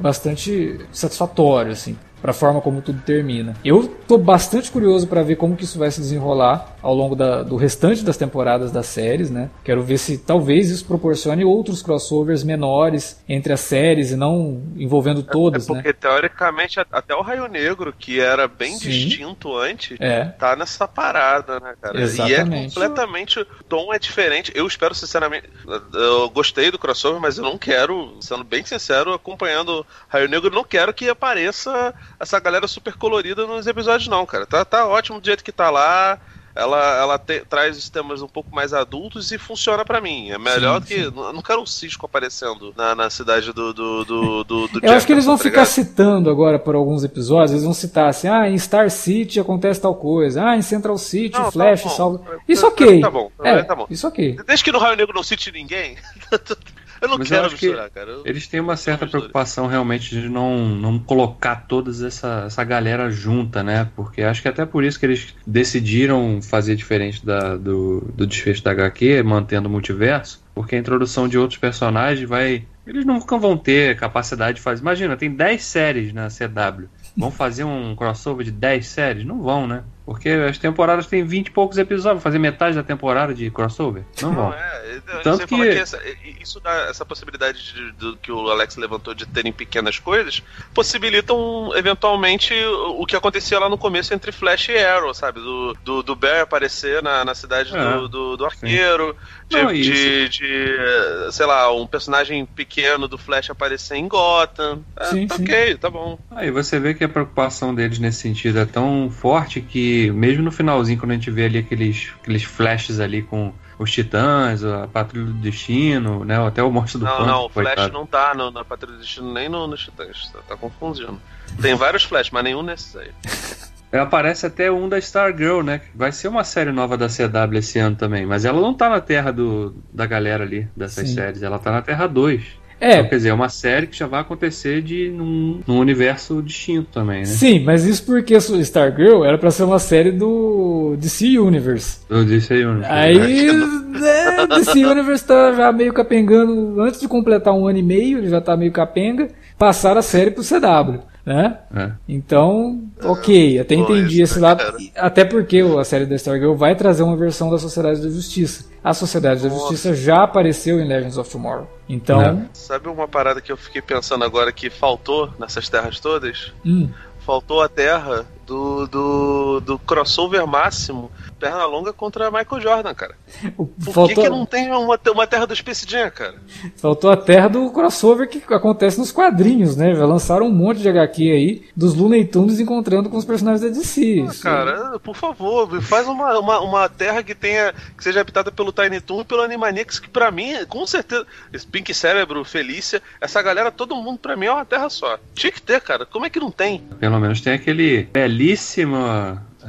bastante 0.00 0.78
satisfatório, 0.92 1.72
assim 1.72 1.96
para 2.20 2.30
a 2.30 2.34
forma 2.34 2.60
como 2.60 2.82
tudo 2.82 3.00
termina. 3.02 3.54
Eu 3.64 3.88
tô 4.06 4.18
bastante 4.18 4.70
curioso 4.70 5.06
para 5.06 5.22
ver 5.22 5.36
como 5.36 5.56
que 5.56 5.64
isso 5.64 5.78
vai 5.78 5.90
se 5.90 6.00
desenrolar 6.00 6.76
ao 6.82 6.94
longo 6.94 7.14
da, 7.14 7.42
do 7.42 7.56
restante 7.56 8.04
das 8.04 8.16
temporadas 8.16 8.70
das 8.72 8.86
séries, 8.86 9.30
né? 9.30 9.50
Quero 9.64 9.82
ver 9.82 9.98
se 9.98 10.18
talvez 10.18 10.70
isso 10.70 10.84
proporcione 10.84 11.44
outros 11.44 11.82
crossovers 11.82 12.42
menores 12.42 13.22
entre 13.28 13.52
as 13.52 13.60
séries 13.60 14.10
e 14.10 14.16
não 14.16 14.62
envolvendo 14.76 15.22
todas, 15.22 15.68
é, 15.68 15.72
é 15.72 15.74
porque 15.74 15.88
né? 15.88 15.94
teoricamente 15.98 16.80
até 16.80 17.14
o 17.14 17.20
Raio 17.20 17.46
Negro, 17.46 17.94
que 17.96 18.20
era 18.20 18.48
bem 18.48 18.76
Sim. 18.76 18.90
distinto 18.90 19.56
antes, 19.56 19.96
é. 20.00 20.24
tá 20.24 20.56
nessa 20.56 20.86
parada, 20.86 21.60
né, 21.60 21.74
cara? 21.80 22.00
Exatamente. 22.00 22.78
E 22.78 22.82
é 22.82 22.86
completamente 22.86 23.40
o 23.40 23.46
tom 23.68 23.92
é 23.92 23.98
diferente. 23.98 24.52
Eu 24.54 24.66
espero 24.66 24.94
sinceramente, 24.94 25.48
eu 25.92 26.30
gostei 26.30 26.70
do 26.70 26.78
crossover, 26.78 27.20
mas 27.20 27.38
eu 27.38 27.44
não 27.44 27.58
quero, 27.58 28.16
sendo 28.20 28.44
bem 28.44 28.64
sincero, 28.64 29.12
acompanhando 29.12 29.84
Raio 30.08 30.28
Negro, 30.28 30.54
não 30.54 30.64
quero 30.64 30.92
que 30.94 31.08
apareça 31.08 31.94
essa 32.18 32.40
galera 32.40 32.66
super 32.66 32.94
colorida 32.94 33.46
nos 33.46 33.66
episódios, 33.66 34.08
não, 34.08 34.26
cara. 34.26 34.46
Tá, 34.46 34.64
tá 34.64 34.86
ótimo 34.86 35.20
do 35.20 35.26
jeito 35.26 35.44
que 35.44 35.52
tá 35.52 35.70
lá. 35.70 36.18
ela, 36.54 36.96
ela 36.96 37.18
te, 37.18 37.40
traz 37.48 37.78
os 37.78 37.88
temas 37.88 38.20
um 38.20 38.26
pouco 38.26 38.52
mais 38.52 38.74
adultos 38.74 39.30
e 39.30 39.38
funciona 39.38 39.84
para 39.84 40.00
mim. 40.00 40.30
É 40.30 40.38
melhor 40.38 40.82
sim, 40.82 40.86
que. 40.86 41.00
Eu 41.00 41.32
não 41.32 41.42
quero 41.42 41.62
o 41.62 41.66
Cisco 41.66 42.06
aparecendo 42.06 42.74
na, 42.76 42.94
na 42.94 43.08
cidade 43.08 43.52
do. 43.52 43.72
do, 43.72 44.04
do, 44.04 44.44
do, 44.44 44.68
do 44.68 44.80
eu 44.82 44.92
acho 44.92 45.06
que 45.06 45.12
eles 45.12 45.26
vão 45.26 45.36
tá 45.36 45.44
ficar 45.44 45.64
citando 45.64 46.28
agora 46.28 46.58
por 46.58 46.74
alguns 46.74 47.04
episódios, 47.04 47.52
eles 47.52 47.64
vão 47.64 47.74
citar 47.74 48.08
assim: 48.08 48.26
ah, 48.26 48.48
em 48.48 48.58
Star 48.58 48.90
City 48.90 49.38
acontece 49.38 49.80
tal 49.80 49.94
coisa, 49.94 50.44
ah, 50.44 50.56
em 50.56 50.62
Central 50.62 50.98
City 50.98 51.38
não, 51.38 51.48
o 51.48 51.52
Flash 51.52 51.84
tá 51.84 51.90
salva. 51.90 52.20
Isso 52.48 52.66
ok. 52.66 53.00
Tá 53.00 53.10
bom, 53.10 53.30
é, 53.44 53.62
tá 53.62 53.76
bom. 53.76 53.86
Isso 53.88 54.08
ok. 54.08 54.36
Desde 54.44 54.64
que 54.64 54.72
no 54.72 54.80
Raio 54.80 54.96
Negro 54.96 55.14
não 55.14 55.22
cite 55.22 55.52
ninguém. 55.52 55.96
Eu 57.00 57.08
não 57.08 57.18
Mas 57.18 57.28
quero 57.28 57.46
eu 57.46 57.50
misturar, 57.50 57.90
cara. 57.90 58.10
Eu... 58.10 58.22
Eles 58.24 58.46
têm 58.46 58.60
uma 58.60 58.76
certa 58.76 59.06
preocupação 59.06 59.66
realmente 59.66 60.10
de 60.10 60.28
não, 60.28 60.58
não 60.68 60.98
colocar 60.98 61.56
toda 61.68 61.90
essa, 62.06 62.44
essa 62.46 62.64
galera 62.64 63.10
junta, 63.10 63.62
né? 63.62 63.88
Porque 63.94 64.22
acho 64.22 64.42
que 64.42 64.48
até 64.48 64.66
por 64.66 64.84
isso 64.84 64.98
que 64.98 65.06
eles 65.06 65.34
decidiram 65.46 66.40
fazer 66.42 66.76
diferente 66.76 67.24
da, 67.24 67.56
do, 67.56 68.00
do 68.14 68.26
desfecho 68.26 68.62
da 68.62 68.72
HQ, 68.72 69.22
mantendo 69.22 69.68
o 69.68 69.70
multiverso, 69.70 70.42
porque 70.54 70.74
a 70.74 70.78
introdução 70.78 71.28
de 71.28 71.38
outros 71.38 71.58
personagens 71.58 72.28
vai. 72.28 72.64
Eles 72.86 73.04
nunca 73.04 73.36
vão 73.36 73.56
ter 73.56 73.96
capacidade 73.96 74.56
de 74.56 74.62
fazer. 74.62 74.80
Imagina, 74.80 75.16
tem 75.16 75.30
10 75.30 75.62
séries 75.62 76.12
na 76.12 76.28
CW. 76.28 76.86
Vão 77.16 77.30
fazer 77.30 77.64
um 77.64 77.94
crossover 77.94 78.44
de 78.44 78.50
10 78.52 78.86
séries? 78.86 79.24
Não 79.24 79.42
vão, 79.42 79.66
né? 79.66 79.82
Porque 80.08 80.30
as 80.30 80.56
temporadas 80.56 81.06
têm 81.06 81.22
20 81.22 81.48
e 81.48 81.50
poucos 81.50 81.76
episódios, 81.76 82.22
fazer 82.22 82.38
metade 82.38 82.74
da 82.74 82.82
temporada 82.82 83.34
de 83.34 83.50
crossover? 83.50 84.04
Não 84.22 84.32
vão. 84.32 84.48
Não, 84.48 84.54
é, 84.54 85.00
Tanto 85.22 85.46
que... 85.46 85.54
que 85.54 85.68
essa, 85.68 86.00
isso 86.40 86.58
dá 86.60 86.72
essa 86.88 87.04
possibilidade 87.04 87.74
de, 87.74 87.92
de, 87.92 88.16
que 88.16 88.32
o 88.32 88.50
Alex 88.50 88.76
levantou 88.76 89.12
de 89.12 89.26
terem 89.26 89.52
pequenas 89.52 89.98
coisas, 89.98 90.42
possibilitam 90.72 91.70
eventualmente 91.76 92.54
o, 92.54 93.04
que 93.04 93.16
acontecia 93.16 93.58
lá 93.58 93.68
no 93.68 93.76
começo 93.76 94.14
entre 94.14 94.32
Flash 94.32 94.70
e 94.70 94.78
Arrow, 94.78 95.12
sabe? 95.12 95.40
Do, 95.40 95.76
do, 95.84 96.02
do 96.02 96.16
Bear 96.16 96.40
aparecer 96.40 97.02
na, 97.02 97.22
na 97.22 97.34
cidade 97.34 97.76
é, 97.76 97.92
do, 97.92 98.08
do, 98.08 98.36
do, 98.38 98.46
arqueiro, 98.46 99.14
de, 99.48 99.56
Não, 99.56 99.72
de, 99.72 100.28
de, 100.28 101.32
sei 101.32 101.46
lá, 101.46 101.72
um 101.72 101.86
personagem 101.86 102.44
pequeno 102.44 103.08
do 103.08 103.16
Flash 103.16 103.48
aparecer 103.48 103.96
em 103.96 104.06
Gotham. 104.06 104.84
É, 104.94 105.04
sim, 105.06 105.26
tá 105.26 105.36
sim. 105.36 105.44
ok, 105.44 105.76
tá 105.76 105.88
bom. 105.88 106.18
Aí 106.30 106.50
você 106.50 106.78
vê 106.78 106.92
que 106.92 107.02
a 107.02 107.08
preocupação 107.08 107.74
deles 107.74 107.98
nesse 107.98 108.20
sentido 108.20 108.58
é 108.58 108.66
tão 108.66 109.10
forte 109.10 109.60
que 109.62 110.10
mesmo 110.10 110.42
no 110.42 110.52
finalzinho, 110.52 110.98
quando 110.98 111.12
a 111.12 111.14
gente 111.14 111.30
vê 111.30 111.46
ali 111.46 111.58
aqueles, 111.58 112.12
aqueles 112.20 112.44
flashes 112.44 113.00
ali 113.00 113.22
com 113.22 113.52
os 113.78 113.90
Titãs, 113.90 114.62
a 114.64 114.86
Patrulha 114.86 115.26
do 115.26 115.32
Destino, 115.34 116.24
né? 116.24 116.44
Até 116.46 116.62
o 116.62 116.70
Monstro 116.70 116.98
do 116.98 117.06
Não, 117.06 117.24
não, 117.24 117.46
o 117.46 117.48
Flash 117.48 117.90
não 117.90 118.04
tá 118.04 118.34
no, 118.34 118.50
na 118.50 118.64
Patrulha 118.64 118.96
do 118.96 119.00
Destino 119.00 119.32
nem 119.32 119.48
no, 119.48 119.66
nos 119.66 119.82
Titãs, 119.82 120.30
tá, 120.30 120.40
tá 120.46 120.56
confundindo. 120.56 121.18
Tem 121.62 121.74
vários 121.74 122.02
Flash, 122.02 122.30
mas 122.30 122.44
nenhum 122.44 122.62
nesses 122.62 122.94
aí. 122.96 123.10
Aparece 123.92 124.46
até 124.46 124.70
um 124.70 124.88
da 124.88 124.98
Stargirl, 124.98 125.62
né? 125.62 125.80
Vai 125.94 126.12
ser 126.12 126.28
uma 126.28 126.44
série 126.44 126.72
nova 126.72 126.96
da 126.96 127.06
CW 127.06 127.58
esse 127.58 127.78
ano 127.78 127.96
também. 127.96 128.26
Mas 128.26 128.44
ela 128.44 128.60
não 128.60 128.74
tá 128.74 128.88
na 128.88 129.00
terra 129.00 129.30
do, 129.30 129.74
da 129.92 130.06
galera 130.06 130.44
ali, 130.44 130.68
dessas 130.76 131.08
Sim. 131.08 131.14
séries. 131.14 131.42
Ela 131.42 131.58
tá 131.58 131.72
na 131.72 131.80
Terra 131.80 132.06
2. 132.06 132.58
É. 132.80 132.92
Então, 132.92 133.08
quer 133.08 133.16
dizer, 133.16 133.28
é 133.30 133.34
uma 133.34 133.48
série 133.48 133.86
que 133.86 133.96
já 133.96 134.06
vai 134.06 134.20
acontecer 134.20 134.82
de 134.82 135.10
num, 135.10 135.60
num 135.66 135.78
universo 135.78 136.40
distinto 136.40 136.88
também, 136.92 137.20
né? 137.20 137.24
Sim, 137.24 137.64
mas 137.64 137.84
isso 137.84 138.04
porque 138.04 138.36
Stargirl 138.36 139.24
era 139.24 139.36
pra 139.36 139.50
ser 139.50 139.64
uma 139.64 139.80
série 139.80 140.12
do 140.12 140.94
DC 140.96 141.38
Universe. 141.38 142.00
Do 142.08 142.24
DC 142.24 142.54
Universe. 142.54 142.92
Aí, 142.92 143.52
né, 143.52 144.46
DC 144.46 144.84
Universe 144.84 145.24
tá 145.24 145.52
já 145.54 145.72
meio 145.72 145.92
capengando, 145.92 146.80
antes 146.80 147.00
de 147.00 147.08
completar 147.08 147.52
um 147.52 147.66
ano 147.66 147.78
e 147.78 147.82
meio, 147.82 148.18
ele 148.18 148.28
já 148.28 148.40
tá 148.40 148.56
meio 148.56 148.70
capenga, 148.70 149.28
passaram 149.58 149.98
a 149.98 150.02
série 150.02 150.30
pro 150.30 150.44
CW 150.44 151.02
né? 151.28 151.58
É. 151.76 151.92
Então, 152.08 152.88
ok, 153.04 153.58
até 153.58 153.74
entendi 153.74 154.22
esse 154.22 154.40
lado. 154.40 154.64
Até 154.96 155.26
porque 155.26 155.60
a 155.78 155.84
série 155.84 156.06
da 156.06 156.14
Stargirl 156.14 156.54
vai 156.54 156.74
trazer 156.74 157.02
uma 157.02 157.18
versão 157.18 157.50
da 157.50 157.58
Sociedade 157.58 158.00
da 158.00 158.08
Justiça. 158.08 158.66
A 158.82 158.94
Sociedade 158.94 159.42
Nossa. 159.42 159.54
da 159.54 159.60
Justiça 159.60 159.94
já 159.94 160.22
apareceu 160.22 160.80
em 160.80 160.88
Legends 160.88 161.18
of 161.18 161.30
Tomorrow. 161.30 161.68
Então. 161.86 162.22
É. 162.22 162.48
Sabe 162.54 162.88
uma 162.88 163.06
parada 163.06 163.42
que 163.42 163.52
eu 163.52 163.58
fiquei 163.58 163.82
pensando 163.82 164.24
agora 164.24 164.50
que 164.50 164.70
faltou 164.70 165.30
nessas 165.38 165.68
terras 165.68 166.00
todas? 166.00 166.50
Hum. 166.64 166.88
Faltou 167.26 167.60
a 167.60 167.68
terra 167.68 168.24
do, 168.46 168.86
do, 168.86 169.60
do 169.60 169.78
crossover 169.80 170.46
máximo 170.46 171.10
perna 171.38 171.64
longa 171.64 171.92
contra 171.92 172.30
Michael 172.30 172.60
Jordan, 172.60 172.94
cara. 172.94 173.14
Por 173.56 173.68
Faltou... 173.80 174.08
que, 174.08 174.22
que 174.22 174.28
não 174.28 174.44
tem 174.44 174.70
uma, 174.70 174.98
uma 175.12 175.26
terra 175.26 175.46
do 175.46 175.54
Space 175.54 175.86
Jam, 175.88 176.10
cara? 176.10 176.34
Faltou 176.76 177.10
a 177.10 177.16
terra 177.16 177.48
do 177.48 177.70
crossover 177.70 178.28
que 178.28 178.42
acontece 178.52 178.98
nos 178.98 179.12
quadrinhos, 179.12 179.76
né? 179.76 179.94
Já 179.94 180.04
lançaram 180.04 180.46
um 180.46 180.52
monte 180.52 180.80
de 180.80 180.88
HQ 180.88 181.30
aí 181.30 181.68
dos 181.76 181.94
Looney 181.94 182.24
Tunes 182.24 182.58
encontrando 182.58 183.08
com 183.08 183.16
os 183.16 183.24
personagens 183.24 183.62
da 183.62 183.68
DC. 183.68 184.26
Ah, 184.28 184.42
cara, 184.42 184.98
por 184.98 185.14
favor, 185.14 185.80
faz 185.80 186.06
uma, 186.06 186.38
uma, 186.38 186.60
uma, 186.60 186.88
terra 186.88 187.22
que 187.22 187.34
tenha 187.34 187.72
que 187.96 188.02
seja 188.02 188.20
habitada 188.20 188.50
pelo 188.50 188.72
Tiny 188.72 189.00
Toon 189.00 189.20
e 189.20 189.24
pelo 189.24 189.42
Animaniacs, 189.42 189.98
que 189.98 190.08
pra 190.08 190.30
mim, 190.30 190.54
com 190.68 190.86
certeza, 190.86 191.26
Pink 191.70 191.92
Cérebro, 191.94 192.44
Felícia, 192.44 193.02
essa 193.20 193.40
galera, 193.42 193.70
todo 193.70 193.94
mundo 193.96 194.18
pra 194.18 194.36
mim 194.36 194.46
é 194.46 194.52
uma 194.52 194.64
terra 194.64 194.88
só. 194.88 195.18
Tinha 195.34 195.52
que 195.52 195.62
ter, 195.62 195.80
cara. 195.80 196.04
Como 196.04 196.26
é 196.26 196.30
que 196.30 196.40
não 196.40 196.50
tem? 196.50 196.80
Pelo 196.98 197.20
menos 197.20 197.40
tem 197.40 197.52
aquele 197.52 198.04
belíssimo 198.04 198.96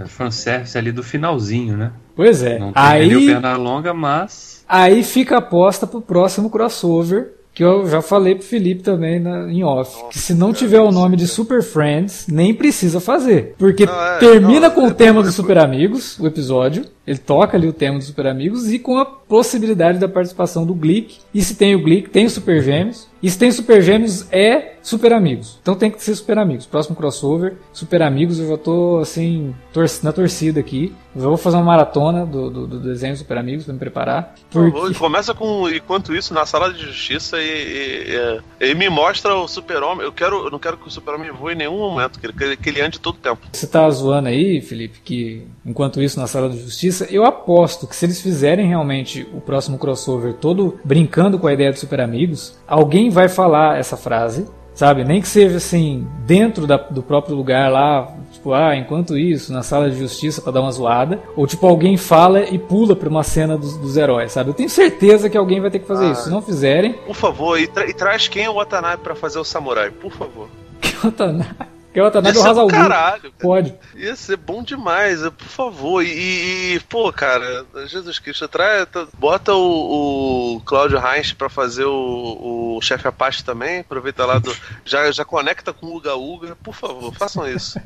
fanservice 0.07 0.77
ali 0.77 0.91
do 0.91 1.03
finalzinho, 1.03 1.77
né? 1.77 1.91
Pois 2.15 2.43
é. 2.43 2.59
Não 2.59 2.73
tem 2.73 2.83
aí, 2.83 3.15
o 3.15 3.25
perna 3.25 3.55
longa, 3.55 3.93
mas. 3.93 4.63
Aí 4.67 5.03
fica 5.03 5.35
a 5.35 5.39
aposta 5.39 5.87
pro 5.87 6.01
próximo 6.01 6.49
crossover 6.49 7.39
que 7.59 7.63
eu 7.63 7.89
já 7.89 8.01
falei 8.01 8.35
pro 8.35 8.45
Felipe 8.45 8.81
também 8.81 9.19
na, 9.19 9.51
em 9.51 9.63
off, 9.65 9.93
Nossa, 9.93 10.09
que 10.11 10.17
se 10.17 10.33
não 10.33 10.53
tiver 10.53 10.79
o 10.79 10.91
nome 10.91 11.17
de 11.17 11.27
Super 11.27 11.61
Friends, 11.61 12.25
nem 12.27 12.53
precisa 12.53 13.01
fazer. 13.01 13.55
Porque 13.57 13.85
não, 13.85 14.01
é, 14.01 14.17
termina 14.17 14.69
não, 14.69 14.75
com 14.75 14.81
é, 14.85 14.87
o 14.87 14.93
tema 14.93 15.19
é, 15.19 15.23
dos 15.23 15.35
Super 15.35 15.57
Amigos, 15.57 16.17
o 16.19 16.25
episódio, 16.25 16.85
ele 17.09 17.17
toca 17.17 17.57
ali 17.57 17.67
o 17.67 17.73
tema 17.73 17.97
dos 17.97 18.05
Super 18.05 18.27
Amigos 18.27 18.71
e 18.71 18.77
com 18.77 18.95
a 18.99 19.03
possibilidade 19.03 19.97
da 19.97 20.07
participação 20.07 20.63
do 20.63 20.75
Glick. 20.75 21.17
E 21.33 21.41
se 21.41 21.55
tem 21.55 21.73
o 21.73 21.81
Glick, 21.81 22.07
tem 22.07 22.27
o 22.27 22.29
Super 22.29 22.61
Gêmeos. 22.61 23.09
E 23.21 23.29
se 23.29 23.37
tem 23.37 23.51
Super 23.51 23.81
Gêmeos, 23.81 24.31
é 24.31 24.75
Super 24.81 25.13
Amigos. 25.13 25.57
Então 25.61 25.75
tem 25.75 25.89
que 25.89 26.01
ser 26.01 26.15
Super 26.15 26.37
Amigos. 26.37 26.67
Próximo 26.67 26.95
crossover, 26.95 27.57
Super 27.73 28.03
Amigos, 28.03 28.39
eu 28.39 28.47
já 28.47 28.57
tô 28.57 28.99
assim, 28.99 29.53
tor 29.73 29.85
na 30.03 30.13
torcida 30.13 30.59
aqui. 30.59 30.93
Eu 31.15 31.23
vou 31.23 31.37
fazer 31.37 31.57
uma 31.57 31.65
maratona 31.65 32.25
do, 32.25 32.49
do, 32.49 32.67
do 32.67 32.79
desenho 32.79 33.17
Super 33.17 33.39
Amigos 33.39 33.65
pra 33.65 33.73
me 33.73 33.79
preparar. 33.79 34.35
Porque... 34.51 34.93
Começa 34.93 35.33
com, 35.33 35.67
enquanto 35.67 36.15
isso, 36.15 36.33
na 36.33 36.45
sala 36.45 36.71
de 36.71 36.79
justiça 36.85 37.41
e, 37.41 37.43
e, 37.43 38.65
e, 38.65 38.71
e 38.71 38.75
me 38.75 38.87
mostra 38.87 39.35
o 39.35 39.47
Super-Homem. 39.47 40.05
Eu, 40.05 40.13
quero, 40.13 40.45
eu 40.45 40.51
não 40.51 40.59
quero 40.59 40.77
que 40.77 40.87
o 40.87 40.91
Super-Homem 40.91 41.31
voe 41.31 41.53
em 41.53 41.57
nenhum 41.57 41.77
momento, 41.77 42.19
que 42.19 42.25
ele, 42.27 42.55
que 42.55 42.69
ele 42.69 42.81
ande 42.81 42.99
todo 42.99 43.15
o 43.15 43.19
tempo. 43.19 43.41
Você 43.51 43.67
tá 43.67 43.89
zoando 43.89 44.29
aí, 44.29 44.61
Felipe, 44.61 44.99
que 45.03 45.45
enquanto 45.65 46.01
isso, 46.01 46.19
na 46.19 46.27
sala 46.27 46.49
de 46.49 46.59
justiça, 46.59 46.98
eu 47.09 47.25
aposto 47.25 47.87
que 47.87 47.95
se 47.95 48.05
eles 48.05 48.21
fizerem 48.21 48.67
realmente 48.67 49.27
o 49.33 49.41
próximo 49.41 49.77
crossover 49.77 50.33
todo 50.33 50.79
brincando 50.83 51.39
com 51.39 51.47
a 51.47 51.53
ideia 51.53 51.71
de 51.71 51.79
Super 51.79 52.01
Amigos, 52.01 52.57
alguém 52.67 53.09
vai 53.09 53.27
falar 53.27 53.77
essa 53.77 53.97
frase 53.97 54.45
sabe? 54.79 55.03
Nem 55.03 55.19
que 55.19 55.27
seja 55.27 55.57
assim, 55.57 56.07
dentro 56.25 56.65
da, 56.65 56.77
do 56.77 57.03
próprio 57.03 57.35
lugar 57.35 57.69
lá, 57.69 58.13
tipo, 58.31 58.53
ah, 58.53 58.73
enquanto 58.77 59.17
isso, 59.17 59.51
na 59.51 59.61
sala 59.61 59.89
de 59.89 59.99
justiça 59.99 60.41
para 60.41 60.53
dar 60.53 60.61
uma 60.61 60.71
zoada, 60.71 61.21
ou 61.35 61.45
tipo, 61.45 61.67
alguém 61.67 61.97
fala 61.97 62.43
e 62.43 62.57
pula 62.57 62.95
pra 62.95 63.09
uma 63.09 63.21
cena 63.21 63.57
dos, 63.57 63.75
dos 63.75 63.97
heróis, 63.97 64.31
sabe? 64.31 64.51
Eu 64.51 64.53
tenho 64.53 64.69
certeza 64.69 65.29
que 65.29 65.37
alguém 65.37 65.59
vai 65.59 65.69
ter 65.69 65.79
que 65.79 65.85
fazer 65.85 66.05
ah, 66.05 66.11
isso. 66.11 66.23
Se 66.23 66.29
não 66.29 66.41
fizerem. 66.41 66.93
Por 66.93 67.13
favor, 67.15 67.59
e, 67.59 67.67
tra 67.67 67.89
e 67.89 67.93
traz 67.93 68.29
quem 68.29 68.45
é 68.45 68.49
o 68.49 68.53
Watanabe 68.53 69.03
para 69.03 69.15
fazer 69.15 69.37
o 69.37 69.43
samurai, 69.43 69.91
por 69.91 70.13
favor. 70.13 70.47
Que 70.79 70.95
Watanabe? 71.03 71.78
Que 71.91 71.99
é 71.99 72.03
o 72.03 72.05
Watanabe 72.05 72.37
Ia 72.37 72.53
ser 72.53 72.67
caralho. 72.67 73.33
Pode. 73.39 73.73
Ia 73.95 74.15
ser 74.15 74.37
bom 74.37 74.61
demais, 74.61 75.21
por 75.21 75.47
favor. 75.47 76.03
E, 76.03 76.75
e 76.75 76.79
pô, 76.87 77.11
cara, 77.11 77.65
Jesus 77.87 78.19
Cristo, 78.19 78.47
traz, 78.47 78.87
bota 79.17 79.53
o, 79.53 80.55
o 80.55 80.61
Cláudio 80.61 80.99
Heinz 80.99 81.33
pra 81.33 81.49
fazer 81.49 81.85
o, 81.85 82.77
o 82.77 82.81
chefe 82.81 83.07
Apache 83.07 83.43
também. 83.43 83.79
Aproveita 83.79 84.25
lá 84.25 84.37
do. 84.37 84.55
Já, 84.85 85.11
já 85.11 85.25
conecta 85.25 85.73
com 85.73 85.87
o 85.87 85.97
Uga 85.97 86.15
Uga. 86.15 86.55
Por 86.63 86.75
favor, 86.75 87.13
façam 87.13 87.47
isso. 87.47 87.79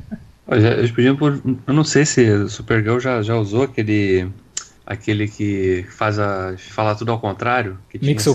Eles 0.48 0.90
podiam. 0.90 1.16
Eu 1.66 1.72
não 1.72 1.84
sei 1.84 2.04
se 2.04 2.30
o 2.30 2.48
Supergirl 2.48 2.98
já, 2.98 3.22
já 3.22 3.34
usou 3.36 3.62
aquele 3.62 4.30
aquele 4.86 5.28
que 5.28 5.86
faz 5.90 6.18
a 6.18 6.54
falar 6.58 6.94
tudo 6.94 7.12
ao 7.12 7.18
contrário, 7.18 7.78
que 7.88 7.98
Mixel 7.98 8.34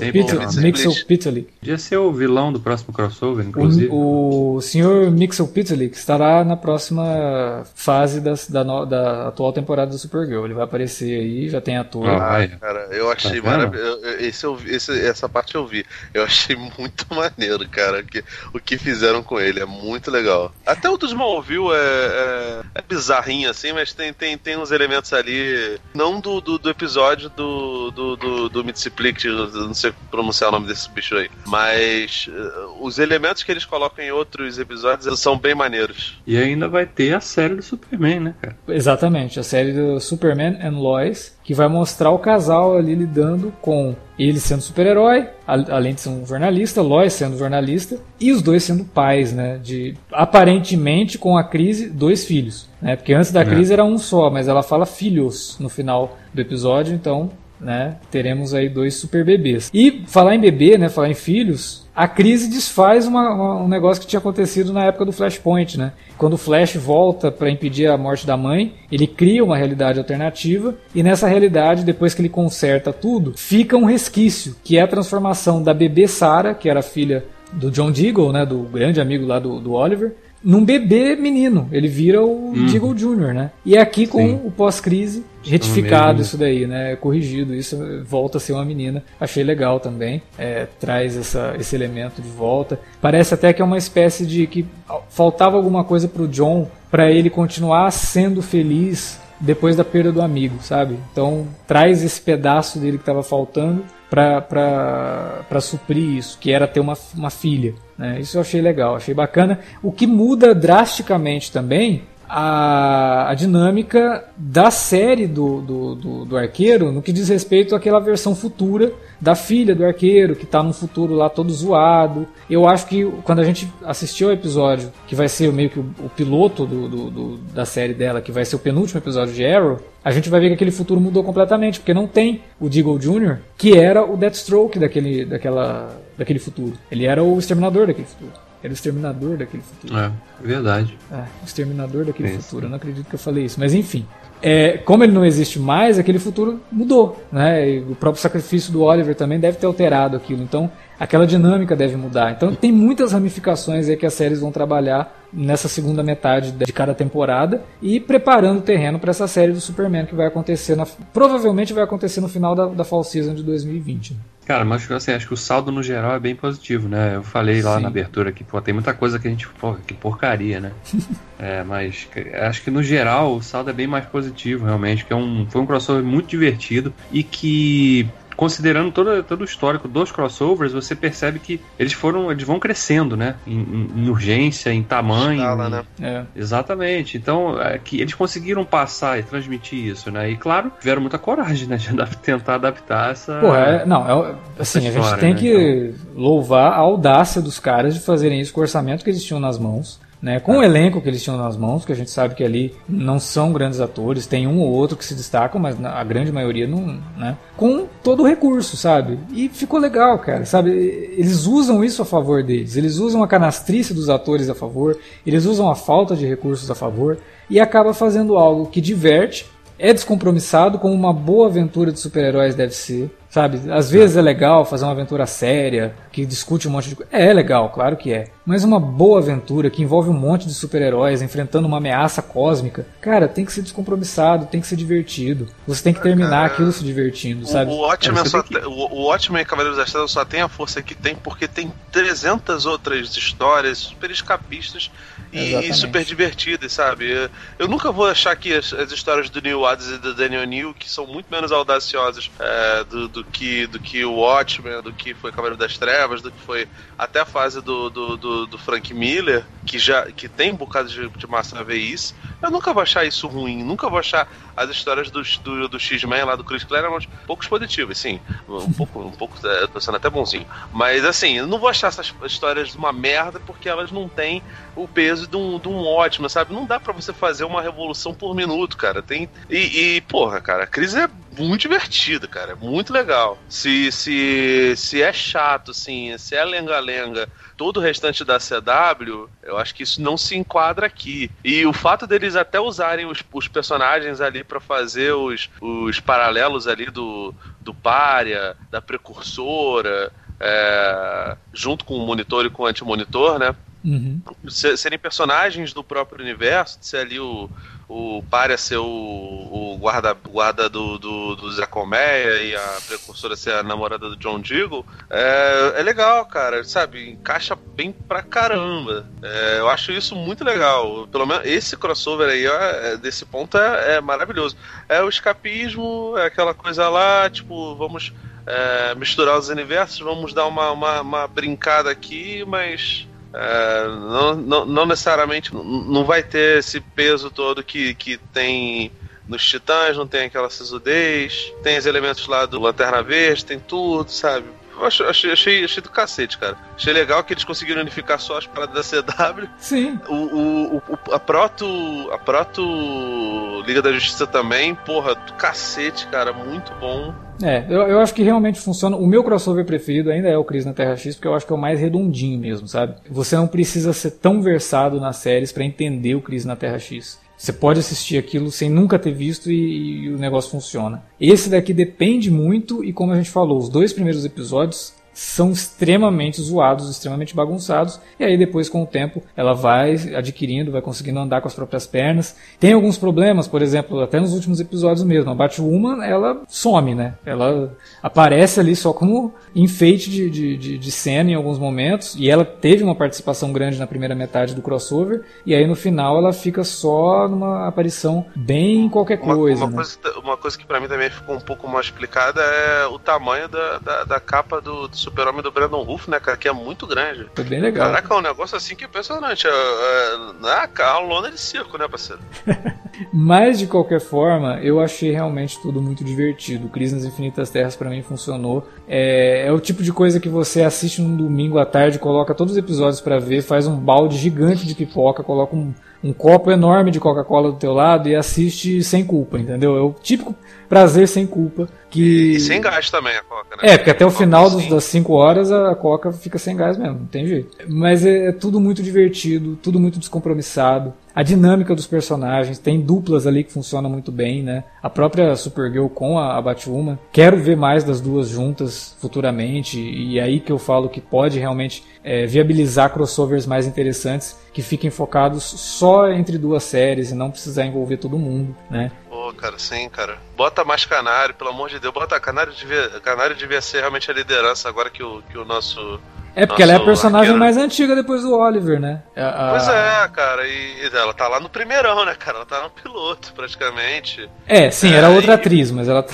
Mixel 0.61 0.93
Pitalik. 1.05 1.47
Podia 1.59 1.77
ser 1.77 1.97
o 1.97 2.11
vilão 2.11 2.51
do 2.51 2.59
próximo 2.59 2.93
crossover, 2.93 3.45
inclusive. 3.45 3.87
O, 3.91 4.55
o 4.55 4.61
senhor 4.61 5.11
Mixel 5.11 5.47
Pitalik 5.47 5.95
estará 5.95 6.43
na 6.43 6.57
próxima 6.57 7.63
fase 7.75 8.19
das, 8.19 8.49
da, 8.49 8.63
no, 8.63 8.85
da 8.85 9.27
atual 9.27 9.53
temporada 9.53 9.91
do 9.91 9.97
Supergirl. 9.97 10.45
Ele 10.45 10.53
vai 10.53 10.63
aparecer 10.63 11.19
aí, 11.19 11.49
já 11.49 11.61
tem 11.61 11.77
ator. 11.77 12.07
Ah, 12.07 12.47
cara, 12.59 12.87
eu 12.91 13.11
achei 13.11 13.41
tá 13.41 13.49
maravilhoso. 13.49 14.05
Esse, 14.19 14.45
esse, 14.67 15.05
essa 15.05 15.29
parte 15.29 15.55
eu 15.55 15.67
vi. 15.67 15.85
Eu 16.13 16.23
achei 16.23 16.55
muito 16.77 17.05
maneiro, 17.13 17.67
cara. 17.69 18.01
Que, 18.01 18.23
o 18.53 18.59
que 18.59 18.77
fizeram 18.77 19.21
com 19.21 19.39
ele 19.39 19.59
é 19.59 19.65
muito 19.65 20.09
legal. 20.09 20.51
Até 20.65 20.89
o 20.89 20.97
do 20.97 21.05
Smallville 21.05 21.71
é, 21.73 21.75
é, 21.75 22.61
é 22.75 22.81
bizarrinho 22.81 23.49
assim, 23.49 23.71
mas 23.73 23.93
tem, 23.93 24.13
tem, 24.13 24.37
tem 24.37 24.57
uns 24.57 24.71
elementos 24.71 25.13
ali, 25.13 25.79
não 25.93 26.19
do 26.19 26.38
do, 26.39 26.57
do, 26.57 26.59
do 26.59 26.69
episódio 26.69 27.29
do, 27.29 27.91
do, 27.91 28.15
do, 28.15 28.49
do 28.49 28.63
Mitziplic, 28.63 29.25
não 29.27 29.73
sei 29.73 29.93
pronunciar 30.11 30.49
o 30.49 30.53
nome 30.53 30.67
desse 30.67 30.89
bicho 30.89 31.15
aí. 31.15 31.29
Mas 31.45 32.27
uh, 32.27 32.83
os 32.85 32.99
elementos 32.99 33.43
que 33.43 33.51
eles 33.51 33.65
colocam 33.65 34.03
em 34.03 34.11
outros 34.11 34.59
episódios 34.59 35.19
são 35.19 35.37
bem 35.37 35.55
maneiros. 35.55 36.17
E 36.25 36.37
ainda 36.37 36.67
vai 36.67 36.85
ter 36.85 37.13
a 37.13 37.19
série 37.19 37.55
do 37.55 37.61
Superman, 37.61 38.19
né, 38.19 38.35
cara? 38.41 38.57
Exatamente, 38.67 39.39
a 39.39 39.43
série 39.43 39.73
do 39.73 39.99
Superman 39.99 40.57
and 40.61 40.77
Lois, 40.79 41.37
que 41.49 41.53
vai 41.55 41.67
mostrar 41.67 42.11
o 42.11 42.19
casal 42.19 42.77
ali 42.77 42.93
lidando 42.93 43.51
com 43.59 43.95
ele 44.19 44.39
sendo 44.39 44.61
super-herói, 44.61 45.29
além 45.47 45.95
de 45.95 46.01
ser 46.01 46.09
um 46.09 46.23
jornalista, 46.23 46.79
Lois 46.79 47.13
sendo 47.13 47.39
jornalista, 47.39 47.97
e 48.19 48.31
os 48.31 48.43
dois 48.43 48.61
sendo 48.61 48.85
pais, 48.85 49.33
né? 49.33 49.57
De 49.57 49.95
aparentemente 50.11 51.17
com 51.17 51.35
a 51.35 51.43
crise, 51.43 51.89
dois 51.89 52.23
filhos. 52.23 52.69
Né? 52.79 52.95
Porque 52.95 53.15
antes 53.15 53.31
da 53.31 53.41
é. 53.41 53.45
crise 53.45 53.73
era 53.73 53.83
um 53.83 53.97
só, 53.97 54.29
mas 54.29 54.47
ela 54.47 54.61
fala 54.61 54.85
filhos 54.85 55.57
no 55.59 55.69
final 55.69 56.19
do 56.31 56.39
episódio, 56.39 56.93
então 56.93 57.31
né, 57.59 57.97
teremos 58.09 58.53
aí 58.53 58.69
dois 58.69 58.95
super 58.95 59.25
bebês. 59.25 59.69
E 59.73 60.03
falar 60.07 60.35
em 60.35 60.39
bebê, 60.39 60.77
né, 60.77 60.89
falar 60.89 61.09
em 61.09 61.13
filhos, 61.13 61.87
a 61.95 62.07
crise 62.07 62.49
desfaz 62.49 63.05
uma, 63.05 63.33
uma, 63.33 63.63
um 63.63 63.67
negócio 63.67 64.01
que 64.01 64.07
tinha 64.07 64.19
acontecido 64.19 64.71
na 64.71 64.85
época 64.85 65.03
do 65.03 65.11
Flashpoint, 65.11 65.77
né? 65.77 65.91
Quando 66.17 66.33
o 66.33 66.37
Flash 66.37 66.75
volta 66.75 67.29
para 67.29 67.49
impedir 67.49 67.87
a 67.87 67.97
morte 67.97 68.25
da 68.25 68.37
mãe, 68.37 68.73
ele 68.89 69.05
cria 69.05 69.43
uma 69.43 69.57
realidade 69.57 69.99
alternativa 69.99 70.75
e 70.95 71.03
nessa 71.03 71.27
realidade, 71.27 71.83
depois 71.83 72.13
que 72.13 72.21
ele 72.21 72.29
conserta 72.29 72.93
tudo, 72.93 73.33
fica 73.35 73.75
um 73.75 73.83
resquício, 73.83 74.55
que 74.63 74.77
é 74.77 74.81
a 74.81 74.87
transformação 74.87 75.61
da 75.61 75.73
bebê 75.73 76.07
Sarah, 76.07 76.53
que 76.53 76.69
era 76.69 76.81
filha 76.81 77.25
do 77.53 77.71
John 77.71 77.91
Deagle, 77.91 78.31
né, 78.31 78.45
do 78.45 78.59
grande 78.59 79.01
amigo 79.01 79.25
lá 79.25 79.39
do, 79.39 79.59
do 79.59 79.73
Oliver, 79.73 80.13
num 80.43 80.63
bebê 80.63 81.15
menino. 81.15 81.67
Ele 81.71 81.87
vira 81.87 82.23
o 82.23 82.51
hum. 82.51 82.65
Deagle 82.65 82.93
Jr., 82.93 83.33
né? 83.33 83.51
E 83.65 83.75
é 83.75 83.81
aqui 83.81 84.07
com 84.07 84.19
Sim. 84.19 84.41
o 84.45 84.51
pós-crise 84.51 85.23
retificado 85.43 86.21
isso 86.21 86.37
daí, 86.37 86.65
né? 86.65 86.95
Corrigido, 86.95 87.53
isso 87.53 87.77
volta 88.05 88.37
a 88.37 88.41
ser 88.41 88.53
uma 88.53 88.65
menina. 88.65 89.03
Achei 89.19 89.43
legal 89.43 89.79
também. 89.79 90.21
É, 90.37 90.67
traz 90.79 91.17
essa, 91.17 91.55
esse 91.59 91.75
elemento 91.75 92.21
de 92.21 92.29
volta. 92.29 92.79
Parece 93.01 93.33
até 93.33 93.51
que 93.51 93.61
é 93.61 93.65
uma 93.65 93.77
espécie 93.77 94.25
de 94.25 94.47
que 94.47 94.65
faltava 95.09 95.57
alguma 95.57 95.83
coisa 95.83 96.07
pro 96.07 96.27
John 96.27 96.69
para 96.89 97.11
ele 97.11 97.29
continuar 97.29 97.91
sendo 97.91 98.41
feliz 98.41 99.19
depois 99.39 99.75
da 99.75 99.85
perda 99.85 100.11
do 100.11 100.21
amigo, 100.21 100.57
sabe? 100.61 100.97
Então 101.11 101.47
traz 101.67 102.03
esse 102.03 102.19
pedaço 102.19 102.79
dele 102.79 102.97
que 102.97 103.03
estava 103.03 103.23
faltando 103.23 103.83
para 104.09 105.61
suprir 105.61 106.17
isso, 106.17 106.37
que 106.39 106.51
era 106.51 106.67
ter 106.67 106.79
uma, 106.79 106.97
uma 107.15 107.29
filha. 107.29 107.73
Né? 107.97 108.19
Isso 108.19 108.37
eu 108.37 108.41
achei 108.41 108.61
legal, 108.61 108.95
achei 108.95 109.13
bacana. 109.13 109.59
O 109.83 109.91
que 109.91 110.07
muda 110.07 110.55
drasticamente 110.55 111.51
também 111.51 112.03
a, 112.29 113.29
a 113.29 113.33
dinâmica 113.33 114.25
da 114.37 114.69
série 114.69 115.27
do, 115.27 115.61
do, 115.61 115.95
do, 115.95 116.25
do, 116.25 116.37
arqueiro 116.37 116.91
no 116.91 117.01
que 117.01 117.11
diz 117.11 117.27
respeito 117.27 117.75
àquela 117.75 117.99
versão 117.99 118.35
futura 118.35 118.93
da 119.19 119.35
filha 119.35 119.75
do 119.75 119.85
arqueiro, 119.85 120.35
que 120.35 120.45
está 120.45 120.63
num 120.63 120.73
futuro 120.73 121.13
lá 121.13 121.29
todo 121.29 121.51
zoado. 121.51 122.27
Eu 122.49 122.67
acho 122.67 122.87
que 122.87 123.05
quando 123.23 123.39
a 123.39 123.43
gente 123.43 123.71
assistiu 123.83 124.29
ao 124.29 124.33
episódio, 124.33 124.91
que 125.07 125.15
vai 125.15 125.27
ser 125.27 125.51
meio 125.51 125.69
que 125.69 125.79
o, 125.79 125.85
o 125.99 126.09
piloto 126.09 126.65
do, 126.65 126.87
do, 126.87 127.09
do, 127.09 127.37
da 127.53 127.65
série 127.65 127.93
dela, 127.93 128.21
que 128.21 128.31
vai 128.31 128.45
ser 128.45 128.55
o 128.55 128.59
penúltimo 128.59 128.99
episódio 128.99 129.33
de 129.33 129.45
Arrow, 129.45 129.79
a 130.03 130.11
gente 130.11 130.29
vai 130.29 130.39
ver 130.39 130.47
que 130.47 130.53
aquele 130.55 130.71
futuro 130.71 130.99
mudou 131.01 131.23
completamente, 131.23 131.79
porque 131.79 131.93
não 131.93 132.07
tem 132.07 132.41
o 132.59 132.69
Deagle 132.69 132.97
Jr., 132.97 133.37
que 133.57 133.77
era 133.77 134.03
o 134.03 134.15
Deathstroke 134.15 134.79
daquele, 134.79 135.25
daquela, 135.25 135.97
daquele 136.17 136.39
futuro. 136.39 136.73
Ele 136.89 137.05
era 137.05 137.23
o 137.23 137.37
exterminador 137.37 137.87
daquele 137.87 138.07
futuro. 138.07 138.31
Era 138.61 138.71
o 138.71 138.73
exterminador 138.73 139.37
daquele 139.37 139.63
futuro. 139.63 139.97
É, 139.97 140.11
verdade. 140.41 140.97
É, 141.11 141.23
o 141.41 141.45
exterminador 141.45 142.05
daquele 142.05 142.29
é 142.29 142.39
futuro. 142.39 142.65
Eu 142.65 142.69
não 142.69 142.75
acredito 142.77 143.07
que 143.07 143.15
eu 143.15 143.19
falei 143.19 143.45
isso. 143.45 143.57
Mas 143.57 143.73
enfim. 143.73 144.05
É, 144.41 144.77
como 144.77 145.03
ele 145.03 145.11
não 145.11 145.25
existe 145.25 145.59
mais, 145.59 145.99
aquele 145.99 146.19
futuro 146.19 146.59
mudou. 146.71 147.21
Né? 147.31 147.69
E 147.69 147.79
o 147.79 147.95
próprio 147.95 148.21
sacrifício 148.21 148.71
do 148.71 148.83
Oliver 148.83 149.15
também 149.15 149.39
deve 149.39 149.57
ter 149.57 149.65
alterado 149.65 150.15
aquilo. 150.15 150.41
Então, 150.41 150.71
aquela 150.99 151.25
dinâmica 151.25 151.75
deve 151.75 151.95
mudar. 151.95 152.31
Então, 152.31 152.53
tem 152.55 152.71
muitas 152.71 153.11
ramificações 153.11 153.87
aí 153.89 153.97
que 153.97 154.05
as 154.05 154.13
séries 154.13 154.39
vão 154.39 154.51
trabalhar 154.51 155.15
nessa 155.31 155.67
segunda 155.67 156.01
metade 156.01 156.51
de 156.51 156.73
cada 156.73 156.93
temporada 156.93 157.63
e 157.81 157.99
preparando 157.99 158.59
o 158.59 158.63
terreno 158.63 158.99
para 158.99 159.11
essa 159.11 159.27
série 159.27 159.51
do 159.51 159.61
Superman 159.61 160.05
que 160.05 160.15
vai 160.15 160.27
acontecer, 160.27 160.75
na, 160.75 160.85
provavelmente 161.13 161.73
vai 161.73 161.83
acontecer 161.83 162.19
no 162.19 162.27
final 162.27 162.55
da, 162.55 162.65
da 162.65 162.83
Fall 162.83 163.03
Season 163.03 163.33
de 163.33 163.43
2020. 163.43 164.17
Cara, 164.49 164.65
mas 164.65 164.89
assim, 164.89 165.11
acho 165.11 165.27
que 165.27 165.33
o 165.35 165.37
saldo 165.37 165.71
no 165.71 165.83
geral 165.83 166.15
é 166.15 166.19
bem 166.19 166.35
positivo, 166.35 166.89
né? 166.89 167.17
Eu 167.17 167.21
falei 167.21 167.61
lá 167.61 167.75
Sim. 167.75 167.83
na 167.83 167.87
abertura 167.87 168.31
que 168.31 168.43
pô, 168.43 168.59
tem 168.59 168.73
muita 168.73 168.95
coisa 168.95 169.19
que 169.19 169.27
a 169.27 169.29
gente. 169.29 169.47
Pô, 169.47 169.75
que 169.75 169.93
porcaria, 169.93 170.59
né? 170.59 170.71
é, 171.37 171.63
mas 171.63 172.07
acho 172.47 172.63
que 172.63 172.71
no 172.71 172.81
geral 172.81 173.35
o 173.35 173.43
saldo 173.43 173.69
é 173.69 173.73
bem 173.73 173.85
mais 173.85 174.07
positivo, 174.07 174.65
realmente. 174.65 175.05
Que 175.05 175.13
é 175.13 175.15
um, 175.15 175.45
foi 175.47 175.61
um 175.61 175.67
crossover 175.67 176.03
muito 176.03 176.29
divertido 176.29 176.91
e 177.11 177.21
que 177.21 178.09
considerando 178.39 178.89
todo, 178.89 179.21
todo 179.21 179.41
o 179.41 179.43
histórico 179.43 179.85
dos 179.85 180.13
crossovers, 180.13 180.71
você 180.71 180.95
percebe 180.95 181.39
que 181.39 181.59
eles 181.77 181.91
foram, 181.91 182.31
eles 182.31 182.45
vão 182.45 182.57
crescendo, 182.57 183.17
né? 183.17 183.35
Em, 183.45 183.89
em 183.97 184.07
urgência, 184.07 184.71
em 184.71 184.81
tamanho. 184.81 185.41
Escala, 185.41 185.69
né? 185.69 185.83
É. 186.01 186.23
Exatamente. 186.33 187.17
Então, 187.17 187.61
é, 187.61 187.77
que 187.77 187.99
eles 187.99 188.13
conseguiram 188.13 188.63
passar 188.63 189.19
e 189.19 189.23
transmitir 189.23 189.87
isso, 189.87 190.09
né? 190.09 190.31
E 190.31 190.37
claro, 190.37 190.71
tiveram 190.79 191.01
muita 191.01 191.17
coragem, 191.17 191.67
né? 191.67 191.75
De 191.75 191.93
tentar 192.23 192.55
adaptar 192.55 193.11
essa. 193.11 193.41
Pô, 193.41 193.53
é, 193.53 193.85
não, 193.85 194.07
é, 194.09 194.35
assim, 194.57 194.87
história, 194.87 195.01
a 195.01 195.09
gente 195.09 195.19
tem 195.19 195.33
né? 195.33 195.39
que 195.41 195.93
então... 195.93 196.23
louvar 196.23 196.71
a 196.71 196.77
audácia 196.77 197.41
dos 197.41 197.59
caras 197.59 197.93
de 197.93 197.99
fazerem 197.99 198.39
isso 198.39 198.53
com 198.53 198.61
o 198.61 198.63
orçamento 198.63 199.03
que 199.03 199.09
eles 199.09 199.21
tinham 199.21 199.41
nas 199.41 199.59
mãos 199.59 199.99
né? 200.21 200.39
Com 200.39 200.57
o 200.57 200.63
elenco 200.63 201.01
que 201.01 201.07
eles 201.07 201.23
tinham 201.23 201.37
nas 201.37 201.55
mãos, 201.55 201.85
que 201.85 201.91
a 201.91 201.95
gente 201.95 202.11
sabe 202.11 202.35
que 202.35 202.43
ali 202.43 202.75
não 202.87 203.19
são 203.19 203.53
grandes 203.53 203.79
atores, 203.79 204.27
tem 204.27 204.47
um 204.47 204.59
ou 204.59 204.69
outro 204.69 204.97
que 204.97 205.05
se 205.05 205.15
destacam, 205.15 205.59
mas 205.59 205.77
a 205.83 206.03
grande 206.03 206.31
maioria 206.31 206.67
não, 206.67 206.99
né? 207.17 207.37
Com 207.55 207.87
todo 208.03 208.23
o 208.23 208.27
recurso, 208.27 208.75
sabe? 208.75 209.19
E 209.31 209.47
ficou 209.49 209.79
legal, 209.79 210.19
cara, 210.19 210.45
sabe? 210.45 210.71
Eles 210.71 211.45
usam 211.45 211.83
isso 211.83 212.01
a 212.01 212.05
favor 212.05 212.43
deles, 212.43 212.75
eles 212.75 212.97
usam 212.97 213.23
a 213.23 213.27
canastrice 213.27 213.93
dos 213.93 214.09
atores 214.09 214.49
a 214.49 214.55
favor, 214.55 214.97
eles 215.25 215.45
usam 215.45 215.69
a 215.69 215.75
falta 215.75 216.15
de 216.15 216.25
recursos 216.25 216.69
a 216.69 216.75
favor 216.75 217.17
e 217.49 217.59
acaba 217.59 217.93
fazendo 217.93 218.37
algo 218.37 218.67
que 218.67 218.81
diverte, 218.81 219.45
é 219.77 219.93
descompromissado 219.93 220.77
como 220.77 220.93
uma 220.93 221.13
boa 221.13 221.47
aventura 221.47 221.91
de 221.91 221.99
super-heróis 221.99 222.53
deve 222.53 222.73
ser, 222.73 223.09
sabe? 223.29 223.71
Às 223.71 223.91
vezes 223.91 224.17
é 224.17 224.21
legal 224.21 224.65
fazer 224.65 224.85
uma 224.85 224.91
aventura 224.91 225.25
séria, 225.25 225.95
que 226.11 226.25
discute 226.25 226.67
um 226.67 226.71
monte 226.71 226.89
de 226.89 226.95
coisa. 226.95 227.11
É 227.11 227.31
legal, 227.31 227.69
claro 227.69 227.95
que 227.95 228.11
é. 228.11 228.27
Mas 228.45 228.63
uma 228.63 228.79
boa 228.79 229.19
aventura 229.19 229.69
que 229.69 229.83
envolve 229.83 230.09
um 230.09 230.13
monte 230.13 230.47
de 230.47 230.53
super-heróis 230.53 231.21
enfrentando 231.21 231.67
uma 231.67 231.77
ameaça 231.77 232.21
cósmica, 232.21 232.85
cara, 232.99 233.27
tem 233.27 233.45
que 233.45 233.53
ser 233.53 233.61
descompromissado, 233.61 234.47
tem 234.47 234.59
que 234.59 234.67
ser 234.67 234.75
divertido. 234.75 235.47
Você 235.67 235.83
tem 235.83 235.93
que 235.93 236.01
terminar 236.01 236.47
aquilo 236.47 236.71
se 236.71 236.83
divertindo, 236.83 237.45
sabe? 237.45 237.71
O, 237.71 237.79
ótimo 237.79 238.19
é 238.19 238.25
só 238.25 238.41
que... 238.41 238.57
o, 238.57 238.71
o 238.71 239.05
ótimo 239.05 239.37
é 239.37 239.45
Cavaleiros 239.45 239.77
das 239.77 239.91
Trevas 239.91 240.11
só 240.11 240.25
tem 240.25 240.41
a 240.41 240.49
força 240.49 240.81
que 240.81 240.95
tem 240.95 241.15
porque 241.15 241.47
tem 241.47 241.71
300 241.91 242.65
outras 242.65 243.15
histórias 243.15 243.77
super 243.77 244.09
escapistas 244.09 244.89
e, 245.31 245.55
e 245.55 245.73
super 245.73 246.03
divertidas, 246.03 246.73
sabe? 246.73 247.29
Eu 247.57 247.67
nunca 247.67 247.91
vou 247.91 248.07
achar 248.07 248.35
que 248.35 248.53
as, 248.53 248.73
as 248.73 248.91
histórias 248.91 249.29
do 249.29 249.41
Neil 249.41 249.65
Adams 249.65 249.91
e 249.91 249.97
do 249.99 250.13
Daniel 250.13 250.43
New, 250.45 250.73
que 250.73 250.89
são 250.89 251.05
muito 251.05 251.27
menos 251.29 251.51
audaciosas 251.51 252.31
é, 252.39 252.83
do, 252.85 253.07
do, 253.07 253.18
que, 253.23 253.67
do 253.67 253.79
que 253.79 254.03
o 254.03 254.13
Watchmen, 254.13 254.81
do 254.81 254.93
que 254.93 255.13
foi 255.13 255.31
Cavaleiro 255.31 255.57
das 255.57 255.77
Trevas, 255.77 256.21
do 256.21 256.31
que 256.31 256.39
foi 256.41 256.67
até 256.97 257.21
a 257.21 257.25
fase 257.25 257.61
do, 257.61 257.89
do, 257.89 258.17
do, 258.17 258.45
do 258.47 258.57
Frank 258.57 258.93
Miller, 258.93 259.45
que 259.65 259.77
já 259.77 260.11
que 260.11 260.27
tem 260.27 260.51
um 260.51 260.55
bocado 260.55 260.89
de, 260.89 261.07
de 261.09 261.27
massa 261.27 261.59
a 261.59 261.63
ver 261.63 261.77
isso. 261.77 262.15
Eu 262.41 262.49
nunca 262.49 262.73
vou 262.73 262.81
achar 262.83 263.05
isso 263.05 263.27
ruim, 263.27 263.63
nunca 263.63 263.89
vou 263.89 263.99
achar 263.99 264.27
as 264.55 264.69
histórias 264.69 265.09
do, 265.09 265.21
do, 265.43 265.67
do 265.67 265.79
X-Men 265.79 266.23
lá 266.23 266.35
do 266.35 266.43
Chris 266.43 266.63
Claremont 266.63 267.07
poucos 267.25 267.47
positivos, 267.47 267.97
sim. 267.97 268.19
Um 268.47 268.73
pouco, 268.73 268.99
um 268.99 269.11
pouco, 269.11 269.35
é, 269.47 269.67
tô 269.67 269.79
sendo 269.79 269.97
até 269.97 270.09
bonzinho. 270.09 270.45
Mas 270.73 271.05
assim, 271.05 271.37
eu 271.37 271.47
não 271.47 271.59
vou 271.59 271.69
achar 271.69 271.87
essas 271.87 272.13
histórias 272.25 272.75
uma 272.75 272.91
merda 272.91 273.39
porque 273.39 273.69
elas 273.69 273.91
não 273.91 274.09
têm 274.09 274.41
o 274.75 274.87
peso 274.87 275.27
de 275.27 275.37
um, 275.37 275.59
de 275.59 275.67
um 275.67 275.85
ótimo, 275.85 276.29
sabe? 276.29 276.53
Não 276.53 276.65
dá 276.65 276.79
para 276.79 276.93
você 276.93 277.13
fazer 277.13 277.43
uma 277.43 277.61
revolução 277.61 278.13
por 278.13 278.35
minuto, 278.35 278.77
cara. 278.77 279.01
Tem. 279.01 279.29
E, 279.49 279.95
e, 279.97 280.01
porra, 280.01 280.39
cara, 280.41 280.63
a 280.63 280.67
crise 280.67 280.99
é 280.99 281.09
muito 281.37 281.61
divertida, 281.61 282.27
cara. 282.27 282.53
É 282.53 282.55
muito 282.55 282.93
legal. 282.93 283.37
Se, 283.47 283.91
se, 283.91 284.73
se 284.75 285.01
é 285.01 285.11
chato, 285.11 285.71
assim, 285.71 286.17
se 286.17 286.35
é 286.35 286.43
lenga-lenga 286.43 287.29
todo 287.57 287.77
o 287.77 287.81
restante 287.81 288.23
da 288.23 288.37
CW, 288.37 289.29
eu 289.43 289.57
acho 289.57 289.75
que 289.75 289.83
isso 289.83 290.01
não 290.01 290.17
se 290.17 290.35
enquadra 290.35 290.85
aqui. 290.85 291.29
E 291.43 291.65
o 291.65 291.73
fato 291.73 292.07
deles 292.07 292.35
até 292.35 292.59
usarem 292.59 293.05
os, 293.05 293.23
os 293.33 293.47
personagens 293.47 294.21
ali 294.21 294.43
para 294.43 294.59
fazer 294.59 295.13
os, 295.13 295.49
os 295.61 295.99
paralelos 295.99 296.67
ali 296.67 296.85
do, 296.85 297.33
do 297.59 297.73
Pária, 297.73 298.55
da 298.71 298.81
Precursora, 298.81 300.11
é, 300.39 301.37
junto 301.53 301.83
com 301.83 301.95
o 301.95 302.05
monitor 302.05 302.45
e 302.45 302.49
com 302.49 302.63
o 302.63 302.65
antimonitor, 302.65 303.37
né? 303.37 303.53
Uhum. 303.83 304.21
Serem 304.49 304.99
personagens 304.99 305.73
do 305.73 305.83
próprio 305.83 306.21
universo, 306.21 306.79
de 306.79 306.85
ser 306.85 306.97
ali 306.97 307.19
o, 307.19 307.49
o 307.89 308.23
Pária 308.29 308.55
ser 308.55 308.77
o, 308.77 308.85
o 308.85 309.75
guarda, 309.79 310.13
guarda 310.13 310.69
do, 310.69 310.99
do, 310.99 311.35
do 311.35 311.51
Zé 311.51 311.65
Colmeia 311.65 312.43
e 312.43 312.55
a 312.55 312.77
precursora 312.87 313.35
ser 313.35 313.53
a 313.53 313.63
namorada 313.63 314.07
do 314.07 314.15
John 314.15 314.39
Diggle, 314.39 314.85
é, 315.09 315.73
é 315.77 315.81
legal, 315.81 316.23
cara, 316.27 316.63
sabe? 316.63 317.09
Encaixa 317.09 317.55
bem 317.55 317.91
pra 317.91 318.21
caramba. 318.21 319.07
É, 319.23 319.57
eu 319.57 319.67
acho 319.67 319.91
isso 319.91 320.15
muito 320.15 320.43
legal. 320.43 321.07
Pelo 321.07 321.25
menos 321.25 321.47
esse 321.47 321.75
crossover 321.75 322.29
aí, 322.29 322.47
ó, 322.47 322.53
é, 322.53 322.95
desse 322.95 323.25
ponto, 323.25 323.57
é, 323.57 323.95
é 323.95 324.01
maravilhoso. 324.01 324.55
É 324.87 325.01
o 325.01 325.09
escapismo, 325.09 326.13
é 326.15 326.27
aquela 326.27 326.53
coisa 326.53 326.87
lá, 326.89 327.27
tipo, 327.27 327.75
vamos 327.75 328.13
é, 328.45 328.93
misturar 328.93 329.35
os 329.39 329.49
universos, 329.49 329.97
vamos 329.97 330.31
dar 330.31 330.45
uma, 330.45 330.69
uma, 330.71 331.01
uma 331.01 331.27
brincada 331.27 331.89
aqui, 331.89 332.45
mas 332.45 333.08
é, 333.33 333.87
não, 333.87 334.35
não, 334.35 334.65
não, 334.65 334.85
necessariamente 334.85 335.53
não 335.53 336.03
vai 336.03 336.23
ter 336.23 336.59
esse 336.59 336.79
peso 336.79 337.29
todo 337.29 337.63
que, 337.63 337.93
que 337.93 338.17
tem 338.17 338.91
nos 339.27 339.47
Titãs, 339.47 339.95
não 339.95 340.07
tem 340.07 340.25
aquela 340.25 340.49
sisudez, 340.49 341.53
tem 341.61 341.77
os 341.77 341.85
elementos 341.85 342.25
lá 342.27 342.47
do 342.47 342.59
Lanterna 342.59 343.03
Verde, 343.03 343.45
tem 343.45 343.59
tudo, 343.59 344.09
sabe? 344.09 344.47
Eu 344.79 344.85
achei, 344.85 345.31
achei, 345.31 345.63
achei 345.63 345.83
do 345.83 345.89
cacete, 345.89 346.37
cara. 346.37 346.55
Achei 346.75 346.93
legal 346.93 347.23
que 347.23 347.33
eles 347.33 347.43
conseguiram 347.43 347.81
unificar 347.81 348.19
só 348.19 348.37
as 348.37 348.47
paradas 348.47 348.91
da 348.91 349.03
CW. 349.03 349.47
Sim. 349.57 349.99
O, 350.07 350.15
o, 350.15 350.77
o, 350.77 351.13
a 351.13 351.19
Proto. 351.19 351.65
A 352.11 352.17
Proto 352.17 353.61
Liga 353.65 353.81
da 353.81 353.91
Justiça 353.91 354.25
também, 354.25 354.73
porra, 354.73 355.15
do 355.15 355.33
cacete, 355.33 356.07
cara. 356.07 356.31
Muito 356.31 356.73
bom. 356.79 357.13
É, 357.41 357.65
eu, 357.69 357.81
eu 357.83 357.99
acho 357.99 358.13
que 358.13 358.23
realmente 358.23 358.59
funciona. 358.59 358.95
O 358.95 359.05
meu 359.05 359.23
crossover 359.23 359.65
preferido 359.65 360.11
ainda 360.11 360.29
é 360.29 360.37
o 360.37 360.43
Cris 360.43 360.65
na 360.65 360.73
Terra 360.73 360.95
X, 360.95 361.15
porque 361.15 361.27
eu 361.27 361.35
acho 361.35 361.45
que 361.45 361.53
é 361.53 361.55
o 361.55 361.59
mais 361.59 361.79
redondinho 361.79 362.39
mesmo, 362.39 362.67
sabe? 362.67 362.95
Você 363.09 363.35
não 363.35 363.47
precisa 363.47 363.93
ser 363.93 364.11
tão 364.11 364.41
versado 364.41 364.99
nas 364.99 365.17
séries 365.17 365.51
para 365.51 365.63
entender 365.63 366.15
o 366.15 366.21
Cris 366.21 366.45
na 366.45 366.55
Terra 366.55 366.79
X. 366.79 367.19
Você 367.39 367.53
pode 367.53 367.79
assistir 367.79 368.17
aquilo 368.17 368.51
sem 368.51 368.69
nunca 368.69 368.99
ter 368.99 369.13
visto 369.13 369.49
e, 369.49 370.03
e, 370.03 370.09
o 370.09 370.17
negócio 370.17 370.51
funciona. 370.51 371.01
Esse 371.17 371.49
daqui 371.49 371.73
depende 371.73 372.29
muito, 372.29 372.83
e 372.83 372.91
como 372.91 373.13
a 373.13 373.15
gente 373.15 373.29
falou, 373.29 373.57
os 373.57 373.69
dois 373.69 373.93
primeiros 373.93 374.25
episódios 374.25 374.93
são 375.19 375.51
extremamente 375.51 376.41
zoados, 376.41 376.89
extremamente 376.89 377.35
bagunçados, 377.35 377.99
e 378.17 378.23
aí 378.23 378.37
depois 378.37 378.69
com 378.69 378.83
o 378.83 378.85
tempo 378.85 379.21
ela 379.35 379.53
vai 379.53 379.95
adquirindo, 380.15 380.71
vai 380.71 380.81
conseguindo 380.81 381.19
andar 381.19 381.41
com 381.41 381.47
as 381.49 381.53
próprias 381.53 381.85
pernas. 381.85 382.37
Tem 382.57 382.71
alguns 382.71 382.97
problemas, 382.97 383.45
por 383.45 383.61
exemplo, 383.61 383.99
até 384.01 384.17
nos 384.17 384.33
últimos 384.33 384.61
episódios 384.61 385.03
mesmo, 385.03 385.29
a 385.29 385.35
Batwoman, 385.35 386.05
ela 386.05 386.41
some, 386.47 386.95
né? 386.95 387.15
Ela 387.25 387.75
aparece 388.01 388.61
ali 388.61 388.73
só 388.77 388.93
como 388.93 389.33
enfeite 389.53 390.09
de, 390.09 390.29
de, 390.29 390.57
de, 390.57 390.77
de 390.77 390.91
cena 390.91 391.31
em 391.31 391.35
alguns 391.35 391.59
momentos, 391.59 392.15
e 392.17 392.29
ela 392.29 392.45
teve 392.45 392.81
uma 392.81 392.95
participação 392.95 393.51
grande 393.51 393.77
na 393.77 393.87
primeira 393.87 394.15
metade 394.15 394.55
do 394.55 394.61
crossover, 394.61 395.23
e 395.45 395.53
aí 395.53 395.67
no 395.67 395.75
final 395.75 396.17
ela 396.17 396.31
fica 396.31 396.63
só 396.63 397.27
numa 397.27 397.67
aparição 397.67 398.25
bem 398.33 398.87
qualquer 398.87 399.17
coisa. 399.17 399.65
Uma, 399.65 399.65
uma 399.65 399.69
né? 399.69 399.75
coisa, 399.75 400.19
uma 400.19 400.37
coisa 400.37 400.57
que 400.57 400.65
para 400.65 400.79
mim 400.79 400.87
também 400.87 401.09
ficou 401.09 401.35
um 401.35 401.41
pouco 401.41 401.67
mais 401.67 401.87
explicada 401.87 402.39
é 402.39 402.87
o 402.87 402.97
tamanho 402.97 403.49
da, 403.49 403.79
da, 403.79 404.03
da 404.05 404.19
capa 404.21 404.61
do, 404.61 404.87
do 404.87 405.08
Super-Homem 405.09 405.41
do 405.41 405.51
Brandon 405.51 405.81
Ruff, 405.81 406.09
né, 406.09 406.19
cara? 406.19 406.37
Que 406.37 406.47
é 406.47 406.53
muito 406.53 406.85
grande. 406.85 407.27
Foi 407.33 407.43
bem 407.43 407.59
legal. 407.59 407.87
Caraca, 407.87 408.13
é 408.13 408.17
um 408.17 408.21
negócio 408.21 408.55
assim 408.55 408.75
que 408.75 408.83
é 408.83 408.87
impressionante. 408.87 409.47
É, 409.47 409.49
é, 409.49 410.83
a 410.83 410.99
lona 410.99 411.31
de 411.31 411.39
circo, 411.39 411.77
né, 411.77 411.87
parceiro? 411.87 412.21
Mas, 413.13 413.59
de 413.59 413.67
qualquer 413.67 413.99
forma, 413.99 414.59
eu 414.61 414.79
achei 414.79 415.11
realmente 415.11 415.59
tudo 415.61 415.81
muito 415.81 416.03
divertido. 416.03 416.67
Crise 416.69 416.95
nas 416.95 417.05
Infinitas 417.05 417.49
Terras 417.49 417.75
para 417.75 417.89
mim 417.89 418.01
funcionou. 418.01 418.67
É, 418.87 419.47
é, 419.47 419.51
o 419.51 419.59
tipo 419.59 419.81
de 419.81 419.91
coisa 419.91 420.19
que 420.19 420.29
você 420.29 420.63
assiste 420.63 421.01
num 421.01 421.15
domingo 421.15 421.57
à 421.57 421.65
tarde, 421.65 421.97
coloca 421.97 422.35
todos 422.35 422.53
os 422.53 422.57
episódios 422.57 423.01
para 423.01 423.19
ver, 423.19 423.41
faz 423.41 423.67
um 423.67 423.77
balde 423.77 424.17
gigante 424.17 424.65
de 424.65 424.75
pipoca, 424.75 425.23
coloca 425.23 425.55
um, 425.55 425.73
um 426.03 426.13
copo 426.13 426.51
enorme 426.51 426.91
de 426.91 426.99
Coca-Cola 426.99 427.51
do 427.51 427.57
teu 427.57 427.73
lado 427.73 428.09
e 428.09 428.15
assiste 428.15 428.83
sem 428.83 429.05
culpa, 429.05 429.39
entendeu? 429.39 429.77
É 429.77 429.81
o 429.81 429.93
típico 429.93 430.35
prazer 430.67 431.07
sem 431.07 431.25
culpa. 431.25 431.67
Que... 431.89 432.35
E 432.35 432.39
sem 432.39 432.61
gás 432.61 432.89
também 432.91 433.15
a 433.15 433.23
Coca, 433.23 433.55
né? 433.55 433.73
É, 433.73 433.77
porque 433.77 433.89
até 433.89 434.05
o 434.05 434.11
final 434.11 434.49
dos, 434.49 434.67
das 434.67 434.83
5 434.83 435.11
horas 435.13 435.51
a 435.51 435.73
Coca 435.75 436.11
fica 436.11 436.37
sem 436.37 436.55
gás 436.55 436.77
mesmo, 436.77 436.99
não 436.99 437.07
tem 437.07 437.25
jeito. 437.25 437.57
Mas 437.67 438.05
é, 438.05 438.27
é, 438.27 438.31
tudo 438.31 438.59
muito 438.59 438.83
divertido, 438.83 439.57
tudo 439.61 439.79
muito 439.79 439.97
descompromissado. 439.97 440.93
A 441.15 441.23
dinâmica 441.23 441.73
dos 441.75 441.87
personagens, 441.87 442.59
tem 442.59 442.79
duplas 442.79 443.25
ali 443.25 443.43
que 443.43 443.51
funcionam 443.51 443.89
muito 443.89 444.11
bem, 444.11 444.43
né? 444.43 444.63
A 444.81 444.89
própria 444.89 445.35
Supergirl 445.35 445.87
com 445.87 446.17
a, 446.19 446.37
a 446.37 446.41
Batwoman. 446.41 446.97
Quero 447.11 447.37
ver 447.37 447.57
mais 447.57 447.83
das 447.83 447.99
duas 447.99 448.29
juntas 448.29 448.95
futuramente, 449.01 449.79
e 449.79 450.19
é 450.19 450.23
aí 450.23 450.39
que 450.39 450.51
eu 450.51 450.59
falo 450.59 450.87
que 450.87 451.01
pode 451.01 451.39
realmente 451.39 451.83
é, 452.03 452.25
viabilizar 452.25 452.93
crossovers 452.93 453.45
mais 453.45 453.65
interessantes 453.65 454.37
que 454.53 454.61
fiquem 454.61 454.89
focados 454.89 455.43
só 455.43 456.09
entre 456.09 456.37
duas 456.37 456.63
séries 456.63 457.11
e 457.11 457.15
não 457.15 457.31
precisar 457.31 457.65
envolver 457.65 457.97
todo 457.97 458.17
mundo, 458.17 458.55
né? 458.69 458.91
Pô, 459.09 459.33
cara, 459.33 459.57
sim, 459.57 459.89
cara. 459.89 460.19
Bota 460.37 460.63
mais 460.63 460.85
canário, 460.85 461.33
pelo 461.33 461.49
amor 461.49 461.67
de 461.67 461.79
Deus. 461.79 461.91
Bota 461.91 462.19
canário 462.19 462.53
devia, 462.53 462.87
canário 463.01 463.35
devia 463.35 463.59
ser 463.59 463.79
realmente 463.79 464.09
a 464.11 464.13
liderança 464.13 464.69
agora 464.69 464.89
que 464.91 465.01
o, 465.01 465.23
que 465.23 465.37
o 465.37 465.43
nosso. 465.43 465.99
É 466.35 466.45
porque 466.45 466.61
ela 466.61 466.73
é 466.73 466.75
a 466.75 466.79
personagem 466.79 467.31
arqueiro... 467.31 467.39
mais 467.39 467.57
antiga 467.57 467.95
depois 467.95 468.21
do 468.21 468.37
Oliver, 468.37 468.79
né? 468.79 469.01
A... 469.15 469.49
Pois 469.49 469.67
é, 469.67 470.07
cara, 470.09 470.47
e 470.47 470.89
ela 470.93 471.13
tá 471.13 471.27
lá 471.27 471.39
no 471.39 471.49
primeirão, 471.49 472.05
né, 472.05 472.13
cara? 472.13 472.37
Ela 472.37 472.45
tá 472.45 472.61
no 472.61 472.69
piloto, 472.69 473.33
praticamente. 473.33 474.29
É, 474.47 474.69
sim, 474.69 474.93
é, 474.93 474.97
era 474.97 475.09
outra 475.09 475.31
e... 475.31 475.35
atriz, 475.35 475.71
mas 475.71 475.89
ela 475.89 476.03
tá. 476.03 476.13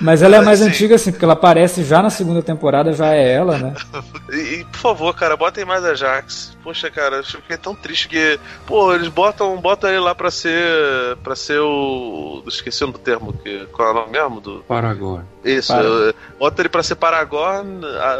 Mas 0.00 0.22
ela 0.22 0.36
é 0.36 0.40
mais 0.40 0.60
Sim. 0.60 0.66
antiga, 0.66 0.94
assim, 0.96 1.10
porque 1.10 1.24
ela 1.24 1.34
aparece 1.34 1.84
já 1.84 2.02
na 2.02 2.10
segunda 2.10 2.42
temporada, 2.42 2.92
já 2.92 3.14
é 3.14 3.32
ela, 3.32 3.58
né? 3.58 3.74
E, 4.32 4.64
por 4.64 4.78
favor, 4.78 5.14
cara, 5.14 5.36
botem 5.36 5.64
mais 5.64 5.84
a 5.84 5.94
Jax. 5.94 6.56
Poxa, 6.62 6.90
cara, 6.90 7.18
eu 7.18 7.24
fiquei 7.24 7.56
tão 7.56 7.76
triste 7.76 8.08
que. 8.08 8.40
Pô, 8.66 8.92
eles 8.92 9.06
botam, 9.06 9.56
botam 9.58 9.88
ele 9.88 10.00
lá 10.00 10.16
pra 10.16 10.32
ser. 10.32 11.16
para 11.22 11.36
ser 11.36 11.60
o. 11.60 12.42
Esqueci 12.46 12.82
o 12.84 12.92
termo, 12.92 13.32
que, 13.32 13.66
qual 13.66 13.88
é 13.88 13.90
o 13.92 13.94
nome 13.94 14.10
mesmo? 14.10 14.40
Do... 14.40 14.64
Paragon. 14.66 15.20
Isso, 15.44 15.72
Para... 15.72 16.12
bota 16.40 16.62
ele 16.62 16.68
pra 16.68 16.82
ser 16.82 16.96
Paragon, 16.96 17.64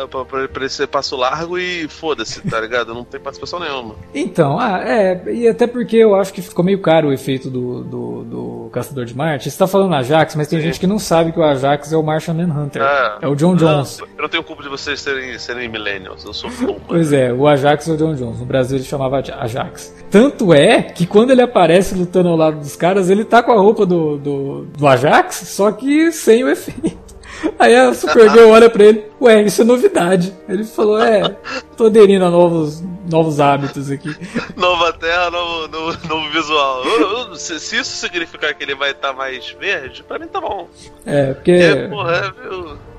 pra, 0.09 0.25
pra, 0.25 0.49
pra 0.49 0.63
ele 0.63 0.69
ser 0.69 0.87
passo 0.87 1.17
largo 1.17 1.59
e 1.59 1.89
foda-se, 1.89 2.41
tá 2.49 2.61
ligado? 2.61 2.95
Não 2.95 3.05
tem 3.05 3.19
participação 3.19 3.59
nenhuma. 3.59 3.97
Então, 4.15 4.61
ah, 4.61 4.81
é, 4.81 5.21
e 5.33 5.49
até 5.49 5.67
porque 5.67 5.97
eu 5.97 6.15
acho 6.15 6.33
que 6.33 6.41
ficou 6.41 6.65
meio 6.65 6.81
caro 6.81 7.09
o 7.09 7.13
efeito 7.13 7.51
do, 7.51 7.83
do, 7.83 8.25
do 8.25 8.71
Caçador 8.73 9.05
de 9.05 9.17
Marte. 9.17 9.51
Você 9.51 9.59
tá 9.59 9.67
falando 9.67 9.95
Ajax, 9.97 10.37
mas 10.37 10.47
tem 10.47 10.61
Sim. 10.61 10.67
gente 10.67 10.79
que 10.79 10.87
não 10.87 11.01
sabe 11.01 11.33
que 11.33 11.41
o 11.41 11.43
Ajax 11.57 11.93
é 11.93 11.97
o 11.97 12.03
Martian 12.03 12.35
Manhunter. 12.35 12.83
É, 12.83 13.19
é 13.23 13.29
o 13.29 13.35
John 13.35 13.57
Jones. 13.57 13.99
Não, 13.99 14.07
eu 14.17 14.23
não 14.23 14.29
tenho 14.29 14.43
culpa 14.43 14.63
de 14.63 14.69
vocês 14.69 15.01
serem, 15.01 15.39
serem 15.39 15.69
millennials, 15.69 16.25
eu 16.25 16.33
sou 16.33 16.51
fã. 16.51 16.75
pois 16.87 17.13
é, 17.13 17.33
o 17.33 17.47
Ajax 17.47 17.89
é 17.89 17.93
o 17.93 17.97
John 17.97 18.15
Jones. 18.15 18.39
No 18.39 18.47
Brasil 18.47 18.77
ele 18.79 18.85
chamava 18.85 19.19
Ajax. 19.19 19.95
Tanto 20.11 20.55
é 20.55 20.83
que 20.83 21.07
quando 21.07 21.31
ele 21.31 21.43
aparece 21.43 21.95
lutando 21.95 22.29
ao 22.29 22.37
lado 22.37 22.59
dos 22.59 22.77
caras, 22.77 23.11
ele 23.11 23.25
tá 23.25 23.43
com 23.43 23.53
a 23.53 23.61
roupa 23.61 23.85
do, 23.85 24.17
do, 24.19 24.63
do 24.65 24.87
Ajax, 24.87 25.37
só 25.49 25.73
que 25.73 26.13
sem 26.13 26.45
o 26.45 26.49
efeito. 26.49 27.07
Aí 27.59 27.75
a 27.75 27.93
Supergirl 27.95 28.51
olha 28.51 28.69
pra 28.69 28.85
ele, 28.85 29.05
ué, 29.21 29.43
isso 29.43 29.63
é 29.63 29.65
novidade. 29.65 30.33
Ele 30.49 30.65
falou, 30.65 31.01
é, 31.01 31.37
tô 31.77 31.87
aderindo 31.87 32.25
a 32.25 32.31
novos, 32.31 32.83
novos 33.11 33.41
hábitos 33.41 33.91
aqui. 33.91 34.15
Nova 34.57 34.93
terra, 34.93 35.31
novo, 35.31 35.69
novo, 35.69 36.09
novo 36.09 36.31
visual. 36.31 37.37
Se, 37.37 37.59
se, 37.61 37.77
isso 37.77 37.97
significar 37.97 38.55
que 38.55 38.65
ele 38.65 38.75
vai 38.75 38.91
estar 38.91 39.09
tá 39.09 39.15
mais 39.15 39.51
verde, 39.59 40.03
pra 40.03 40.19
mim 40.19 40.27
tá 40.27 40.41
bom. 40.41 40.69
É, 41.05 41.35
porque. 41.35 41.53
É, 41.53 41.89
porra, 41.89 42.35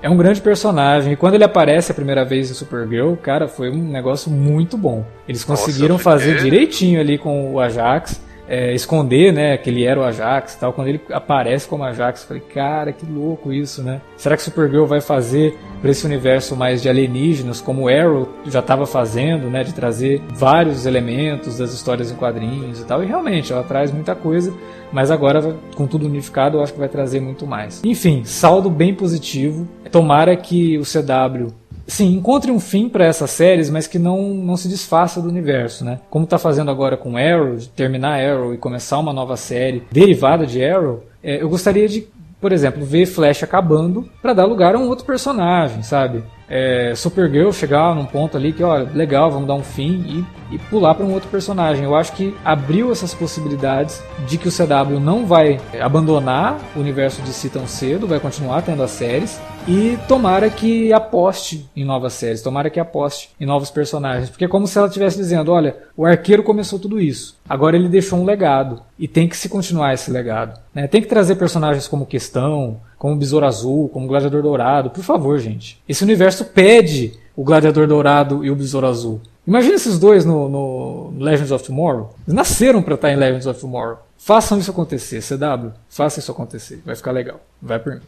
é, 0.01 0.07
é 0.07 0.09
um 0.09 0.17
grande 0.17 0.41
personagem. 0.41 1.13
E 1.13 1.15
quando 1.15 1.35
ele 1.35 1.43
aparece 1.43 1.91
a 1.91 1.95
primeira 1.95 2.23
vez 2.23 2.49
em 2.49 2.53
Supergirl, 2.53 3.15
cara, 3.15 3.47
foi 3.47 3.69
um 3.69 3.91
negócio 3.91 4.31
muito 4.31 4.77
bom. 4.77 5.05
Eles 5.27 5.43
conseguiram 5.43 5.95
Nossa, 5.95 6.03
fazer 6.03 6.39
direitinho 6.39 6.99
ali 6.99 7.17
com 7.17 7.53
o 7.53 7.59
Ajax 7.59 8.26
é, 8.47 8.73
esconder, 8.73 9.33
né, 9.33 9.57
que 9.57 9.69
ele 9.69 9.83
era 9.83 9.99
o 9.99 10.03
Ajax 10.03 10.53
e 10.53 10.59
tal. 10.59 10.73
Quando 10.73 10.87
ele 10.87 11.01
aparece 11.11 11.67
como 11.67 11.83
Ajax, 11.83 12.21
eu 12.21 12.27
falei, 12.27 12.43
cara, 12.43 12.91
que 12.91 13.05
louco 13.05 13.51
isso, 13.51 13.83
né? 13.83 14.01
Será 14.15 14.35
que 14.35 14.43
Supergirl 14.43 14.85
vai 14.85 15.01
fazer 15.01 15.57
para 15.81 15.91
esse 15.91 16.05
universo 16.05 16.55
mais 16.55 16.81
de 16.81 16.89
alienígenas, 16.89 17.61
como 17.61 17.83
o 17.83 17.87
Arrow 17.87 18.29
já 18.45 18.59
estava 18.59 18.85
fazendo, 18.85 19.49
né, 19.49 19.63
de 19.63 19.73
trazer 19.73 20.21
vários 20.29 20.85
elementos 20.85 21.57
das 21.57 21.73
histórias 21.73 22.11
em 22.11 22.15
quadrinhos 22.15 22.79
e 22.79 22.85
tal? 22.85 23.03
E 23.03 23.05
realmente, 23.05 23.51
ela 23.51 23.63
traz 23.63 23.91
muita 23.91 24.15
coisa, 24.15 24.53
mas 24.91 25.11
agora, 25.11 25.55
com 25.75 25.85
tudo 25.85 26.05
unificado, 26.05 26.57
eu 26.57 26.63
acho 26.63 26.73
que 26.73 26.79
vai 26.79 26.89
trazer 26.89 27.19
muito 27.19 27.45
mais. 27.45 27.81
Enfim, 27.83 28.23
saldo 28.23 28.69
bem 28.69 28.93
positivo. 28.93 29.67
Tomara 29.91 30.35
que 30.35 30.77
o 30.77 30.83
CW 30.83 31.66
sim, 31.87 32.13
encontre 32.13 32.51
um 32.51 32.59
fim 32.59 32.89
para 32.89 33.05
essas 33.05 33.31
séries, 33.31 33.69
mas 33.69 33.87
que 33.87 33.97
não, 33.97 34.33
não 34.33 34.57
se 34.57 34.67
desfaça 34.67 35.21
do 35.21 35.29
universo, 35.29 35.85
né? 35.85 35.99
Como 36.09 36.25
está 36.25 36.37
fazendo 36.37 36.69
agora 36.69 36.97
com 36.97 37.17
Arrow, 37.17 37.57
terminar 37.75 38.19
Arrow 38.19 38.53
e 38.53 38.57
começar 38.57 38.99
uma 38.99 39.13
nova 39.13 39.37
série 39.37 39.83
derivada 39.91 40.45
de 40.45 40.63
Arrow, 40.63 41.03
é, 41.23 41.41
eu 41.41 41.49
gostaria 41.49 41.87
de, 41.87 42.07
por 42.39 42.51
exemplo, 42.51 42.85
ver 42.85 43.05
Flash 43.05 43.43
acabando 43.43 44.07
para 44.21 44.33
dar 44.33 44.45
lugar 44.45 44.75
a 44.75 44.77
um 44.77 44.87
outro 44.87 45.05
personagem, 45.05 45.81
sabe? 45.81 46.23
É, 46.49 46.93
Supergirl 46.95 47.51
chegar 47.51 47.93
num 47.93 48.05
ponto 48.05 48.37
ali 48.37 48.53
que, 48.53 48.63
olha, 48.63 48.89
legal, 48.93 49.29
vamos 49.29 49.47
dar 49.47 49.55
um 49.55 49.63
fim 49.63 50.25
e, 50.51 50.55
e 50.55 50.57
pular 50.57 50.95
para 50.95 51.05
um 51.05 51.13
outro 51.13 51.29
personagem. 51.29 51.83
Eu 51.83 51.95
acho 51.95 52.13
que 52.13 52.35
abriu 52.43 52.91
essas 52.91 53.13
possibilidades 53.13 54.01
de 54.27 54.37
que 54.37 54.47
o 54.47 54.51
CW 54.51 54.99
não 54.99 55.25
vai 55.25 55.59
abandonar 55.79 56.57
o 56.75 56.79
universo 56.79 57.21
de 57.21 57.33
si 57.33 57.49
tão 57.49 57.67
cedo, 57.67 58.07
vai 58.07 58.19
continuar 58.19 58.61
tendo 58.61 58.81
as 58.83 58.91
séries 58.91 59.39
e 59.67 59.97
tomara 60.07 60.49
que 60.49 60.93
aposte 60.93 61.69
em 61.75 61.83
novas 61.83 62.13
séries, 62.13 62.41
tomara 62.41 62.69
que 62.69 62.79
aposte 62.79 63.29
em 63.39 63.45
novos 63.45 63.69
personagens, 63.69 64.29
porque 64.29 64.45
é 64.45 64.47
como 64.47 64.65
se 64.65 64.77
ela 64.77 64.87
estivesse 64.87 65.17
dizendo, 65.17 65.51
olha, 65.51 65.75
o 65.95 66.05
arqueiro 66.05 66.41
começou 66.41 66.79
tudo 66.79 67.01
isso, 67.01 67.35
agora 67.47 67.75
ele 67.75 67.89
deixou 67.89 68.17
um 68.17 68.25
legado 68.25 68.81
e 68.97 69.07
tem 69.07 69.27
que 69.27 69.35
se 69.35 69.49
continuar 69.49 69.93
esse 69.93 70.09
legado. 70.09 70.57
Né? 70.73 70.87
Tem 70.87 71.01
que 71.01 71.07
trazer 71.07 71.35
personagens 71.35 71.85
como 71.85 72.05
Questão, 72.05 72.79
como 72.97 73.15
Besouro 73.15 73.45
Azul, 73.45 73.89
como 73.89 74.07
Gladiador 74.07 74.41
Dourado, 74.41 74.89
por 74.89 75.03
favor, 75.03 75.39
gente. 75.39 75.81
Esse 75.87 76.03
universo 76.03 76.45
pede 76.45 77.13
o 77.35 77.43
Gladiador 77.43 77.87
Dourado 77.87 78.43
e 78.43 78.49
o 78.49 78.55
Besouro 78.55 78.87
Azul. 78.87 79.21
Imagina 79.45 79.75
esses 79.75 79.97
dois 79.97 80.25
no, 80.25 80.49
no 80.49 81.13
Legends 81.17 81.51
of 81.51 81.63
Tomorrow. 81.63 82.13
Eles 82.27 82.35
nasceram 82.35 82.81
para 82.81 82.95
estar 82.95 83.11
em 83.11 83.15
Legends 83.15 83.45
of 83.45 83.59
Tomorrow. 83.59 83.99
Façam 84.17 84.57
isso 84.59 84.71
acontecer, 84.71 85.21
CW. 85.21 85.71
Faça 85.87 86.19
isso 86.19 86.31
acontecer. 86.31 86.81
Vai 86.85 86.95
ficar 86.95 87.11
legal. 87.11 87.39
Vai 87.61 87.79
por 87.79 87.93
mim. 87.93 88.01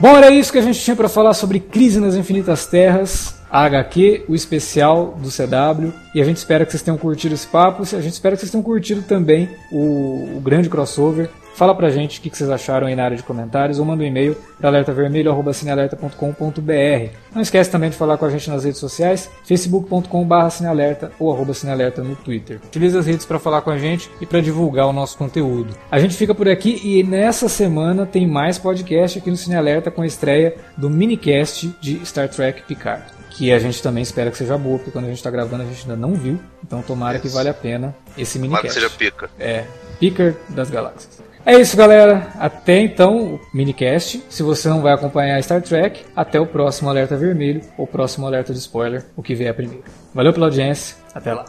Bom, 0.00 0.16
era 0.16 0.30
isso 0.30 0.50
que 0.50 0.56
a 0.56 0.62
gente 0.62 0.80
tinha 0.80 0.96
para 0.96 1.10
falar 1.10 1.34
sobre 1.34 1.60
Crise 1.60 2.00
nas 2.00 2.14
Infinitas 2.14 2.66
Terras, 2.66 3.34
a 3.50 3.64
HQ, 3.64 4.24
o 4.28 4.34
especial 4.34 5.14
do 5.20 5.28
CW. 5.28 5.92
E 6.14 6.22
a 6.22 6.24
gente 6.24 6.38
espera 6.38 6.64
que 6.64 6.70
vocês 6.70 6.82
tenham 6.82 6.96
curtido 6.96 7.34
esse 7.34 7.46
papo. 7.46 7.82
A 7.82 8.00
gente 8.00 8.14
espera 8.14 8.34
que 8.34 8.40
vocês 8.40 8.50
tenham 8.50 8.62
curtido 8.62 9.02
também 9.02 9.50
o, 9.70 10.36
o 10.38 10.40
grande 10.40 10.70
crossover. 10.70 11.28
Fala 11.60 11.74
pra 11.74 11.90
gente 11.90 12.20
o 12.20 12.22
que 12.22 12.34
vocês 12.34 12.48
acharam 12.48 12.86
aí 12.86 12.96
na 12.96 13.04
área 13.04 13.18
de 13.18 13.22
comentários 13.22 13.78
ou 13.78 13.84
manda 13.84 14.02
um 14.02 14.06
e-mail 14.06 14.34
para 14.58 14.70
alertavermelho.cinealerta.com.br. 14.70 17.14
Não 17.34 17.42
esquece 17.42 17.70
também 17.70 17.90
de 17.90 17.96
falar 17.96 18.16
com 18.16 18.24
a 18.24 18.30
gente 18.30 18.48
nas 18.48 18.64
redes 18.64 18.80
sociais, 18.80 19.30
facebook.com.br 19.44 20.48
cinealerta 20.50 21.12
ou 21.18 21.30
arroba 21.30 21.52
cinealerta 21.52 22.02
no 22.02 22.16
Twitter. 22.16 22.60
Utilize 22.64 22.96
as 22.96 23.04
redes 23.04 23.26
para 23.26 23.38
falar 23.38 23.60
com 23.60 23.68
a 23.68 23.76
gente 23.76 24.10
e 24.22 24.26
para 24.26 24.40
divulgar 24.40 24.86
o 24.86 24.92
nosso 24.94 25.18
conteúdo. 25.18 25.76
A 25.90 25.98
gente 25.98 26.16
fica 26.16 26.34
por 26.34 26.48
aqui 26.48 26.80
e 26.82 27.02
nessa 27.02 27.46
semana 27.46 28.06
tem 28.06 28.26
mais 28.26 28.56
podcast 28.56 29.18
aqui 29.18 29.30
no 29.30 29.36
Cinealerta 29.36 29.90
com 29.90 30.00
a 30.00 30.06
estreia 30.06 30.56
do 30.78 30.88
minicast 30.88 31.76
de 31.78 32.00
Star 32.06 32.30
Trek 32.30 32.62
Picard. 32.62 33.04
Que 33.28 33.52
a 33.52 33.58
gente 33.58 33.82
também 33.82 34.02
espera 34.02 34.30
que 34.30 34.38
seja 34.38 34.56
boa, 34.56 34.78
porque 34.78 34.92
quando 34.92 35.04
a 35.04 35.08
gente 35.08 35.18
está 35.18 35.30
gravando 35.30 35.62
a 35.62 35.66
gente 35.66 35.82
ainda 35.82 35.96
não 35.96 36.14
viu. 36.14 36.40
Então 36.64 36.80
tomara 36.80 37.18
Isso. 37.18 37.28
que 37.28 37.28
vale 37.28 37.50
a 37.50 37.54
pena 37.54 37.94
esse 38.16 38.38
minicast. 38.38 38.62
Tomara 38.62 38.66
que 38.66 38.72
seja 38.72 38.88
pica. 38.88 39.28
É, 39.38 39.66
picker 39.98 40.34
das 40.48 40.70
galáxias. 40.70 41.28
É 41.44 41.58
isso, 41.58 41.76
galera. 41.76 42.28
Até 42.38 42.78
então, 42.80 43.34
o 43.34 43.40
minicast. 43.52 44.22
Se 44.28 44.42
você 44.42 44.68
não 44.68 44.82
vai 44.82 44.92
acompanhar 44.92 45.42
Star 45.42 45.62
Trek, 45.62 46.04
até 46.14 46.38
o 46.38 46.46
próximo 46.46 46.90
alerta 46.90 47.16
vermelho 47.16 47.62
ou 47.78 47.86
próximo 47.86 48.26
alerta 48.26 48.52
de 48.52 48.58
spoiler, 48.58 49.06
o 49.16 49.22
que 49.22 49.34
vier 49.34 49.54
primeiro. 49.54 49.82
Valeu 50.14 50.32
pela 50.32 50.46
audiência. 50.46 50.96
Até 51.14 51.32
lá. 51.32 51.46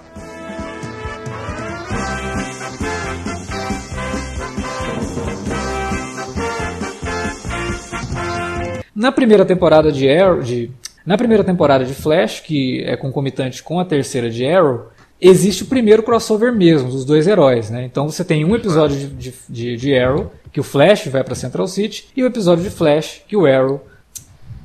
Na 8.95 9.11
primeira 9.11 9.43
temporada 9.43 9.91
de 9.91 10.09
Arrow, 10.09 10.41
de, 10.41 10.69
na 11.05 11.17
primeira 11.17 11.43
temporada 11.43 11.83
de 11.83 11.93
Flash, 11.93 12.39
que 12.39 12.83
é 12.85 12.95
concomitante 12.95 13.61
com 13.61 13.79
a 13.79 13.85
terceira 13.85 14.29
de 14.29 14.45
Arrow, 14.45 14.89
existe 15.21 15.61
o 15.61 15.67
primeiro 15.67 16.01
crossover 16.01 16.51
mesmo 16.51 16.89
dos 16.89 17.05
dois 17.05 17.27
heróis, 17.27 17.69
né? 17.69 17.85
Então 17.85 18.09
você 18.09 18.25
tem 18.25 18.43
um 18.43 18.55
episódio 18.55 18.97
de, 19.09 19.33
de, 19.47 19.77
de 19.77 19.95
Arrow 19.97 20.33
que 20.51 20.59
o 20.59 20.63
Flash 20.63 21.07
vai 21.07 21.23
para 21.23 21.35
Central 21.35 21.67
City 21.67 22.09
e 22.15 22.23
o 22.23 22.25
episódio 22.25 22.63
de 22.63 22.71
Flash 22.71 23.21
que 23.27 23.37
o 23.37 23.45
Arrow 23.45 23.85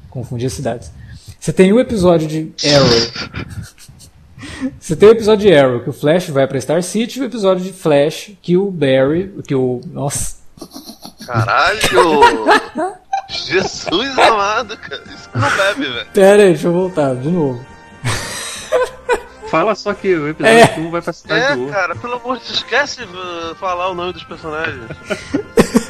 confundir 0.09 0.47
as 0.47 0.55
cidades. 0.55 0.91
Você 1.39 1.53
tem 1.53 1.73
um 1.73 1.79
episódio 1.79 2.27
de 2.27 2.53
Arrow. 2.75 3.61
você 4.81 4.97
tem 4.97 5.11
o 5.11 5.13
episódio 5.13 5.47
de 5.47 5.55
Arrow 5.55 5.81
que 5.81 5.91
o 5.91 5.93
Flash 5.93 6.31
vai 6.31 6.47
para 6.47 6.61
Star 6.61 6.83
City 6.83 7.19
e 7.19 7.23
o 7.23 7.27
episódio 7.27 7.63
de 7.63 7.73
Flash 7.73 8.33
que 8.41 8.57
o 8.57 8.71
Barry, 8.71 9.35
que 9.47 9.55
o 9.55 9.83
nossa. 9.93 10.37
Caralho! 11.27 11.79
Jesus 13.29 14.19
amado, 14.19 14.77
cara. 14.77 15.03
Isso 15.13 15.29
não 15.35 15.57
bebe, 15.57 15.93
velho. 15.93 16.07
Pera 16.15 16.43
aí, 16.45 16.49
deixa 16.51 16.69
eu 16.69 16.73
voltar 16.73 17.15
de 17.15 17.29
novo. 17.29 17.76
Fala 19.57 19.75
só 19.75 19.95
que 19.95 20.15
o 20.15 20.29
episódio 20.29 20.59
é. 20.59 20.79
1 20.79 20.91
vai 20.91 21.01
pra 21.01 21.13
cidade 21.15 21.53
é, 21.53 21.57
do 21.57 21.73
cara, 21.73 21.97
pelo 21.97 22.15
amor 22.17 22.39
de 22.39 22.45
Deus, 22.45 22.59
esquece 22.59 23.07
de 23.07 23.55
falar 23.55 23.89
o 23.89 23.95
nome 23.95 24.13
dos 24.13 24.23
personagens. 24.25 24.83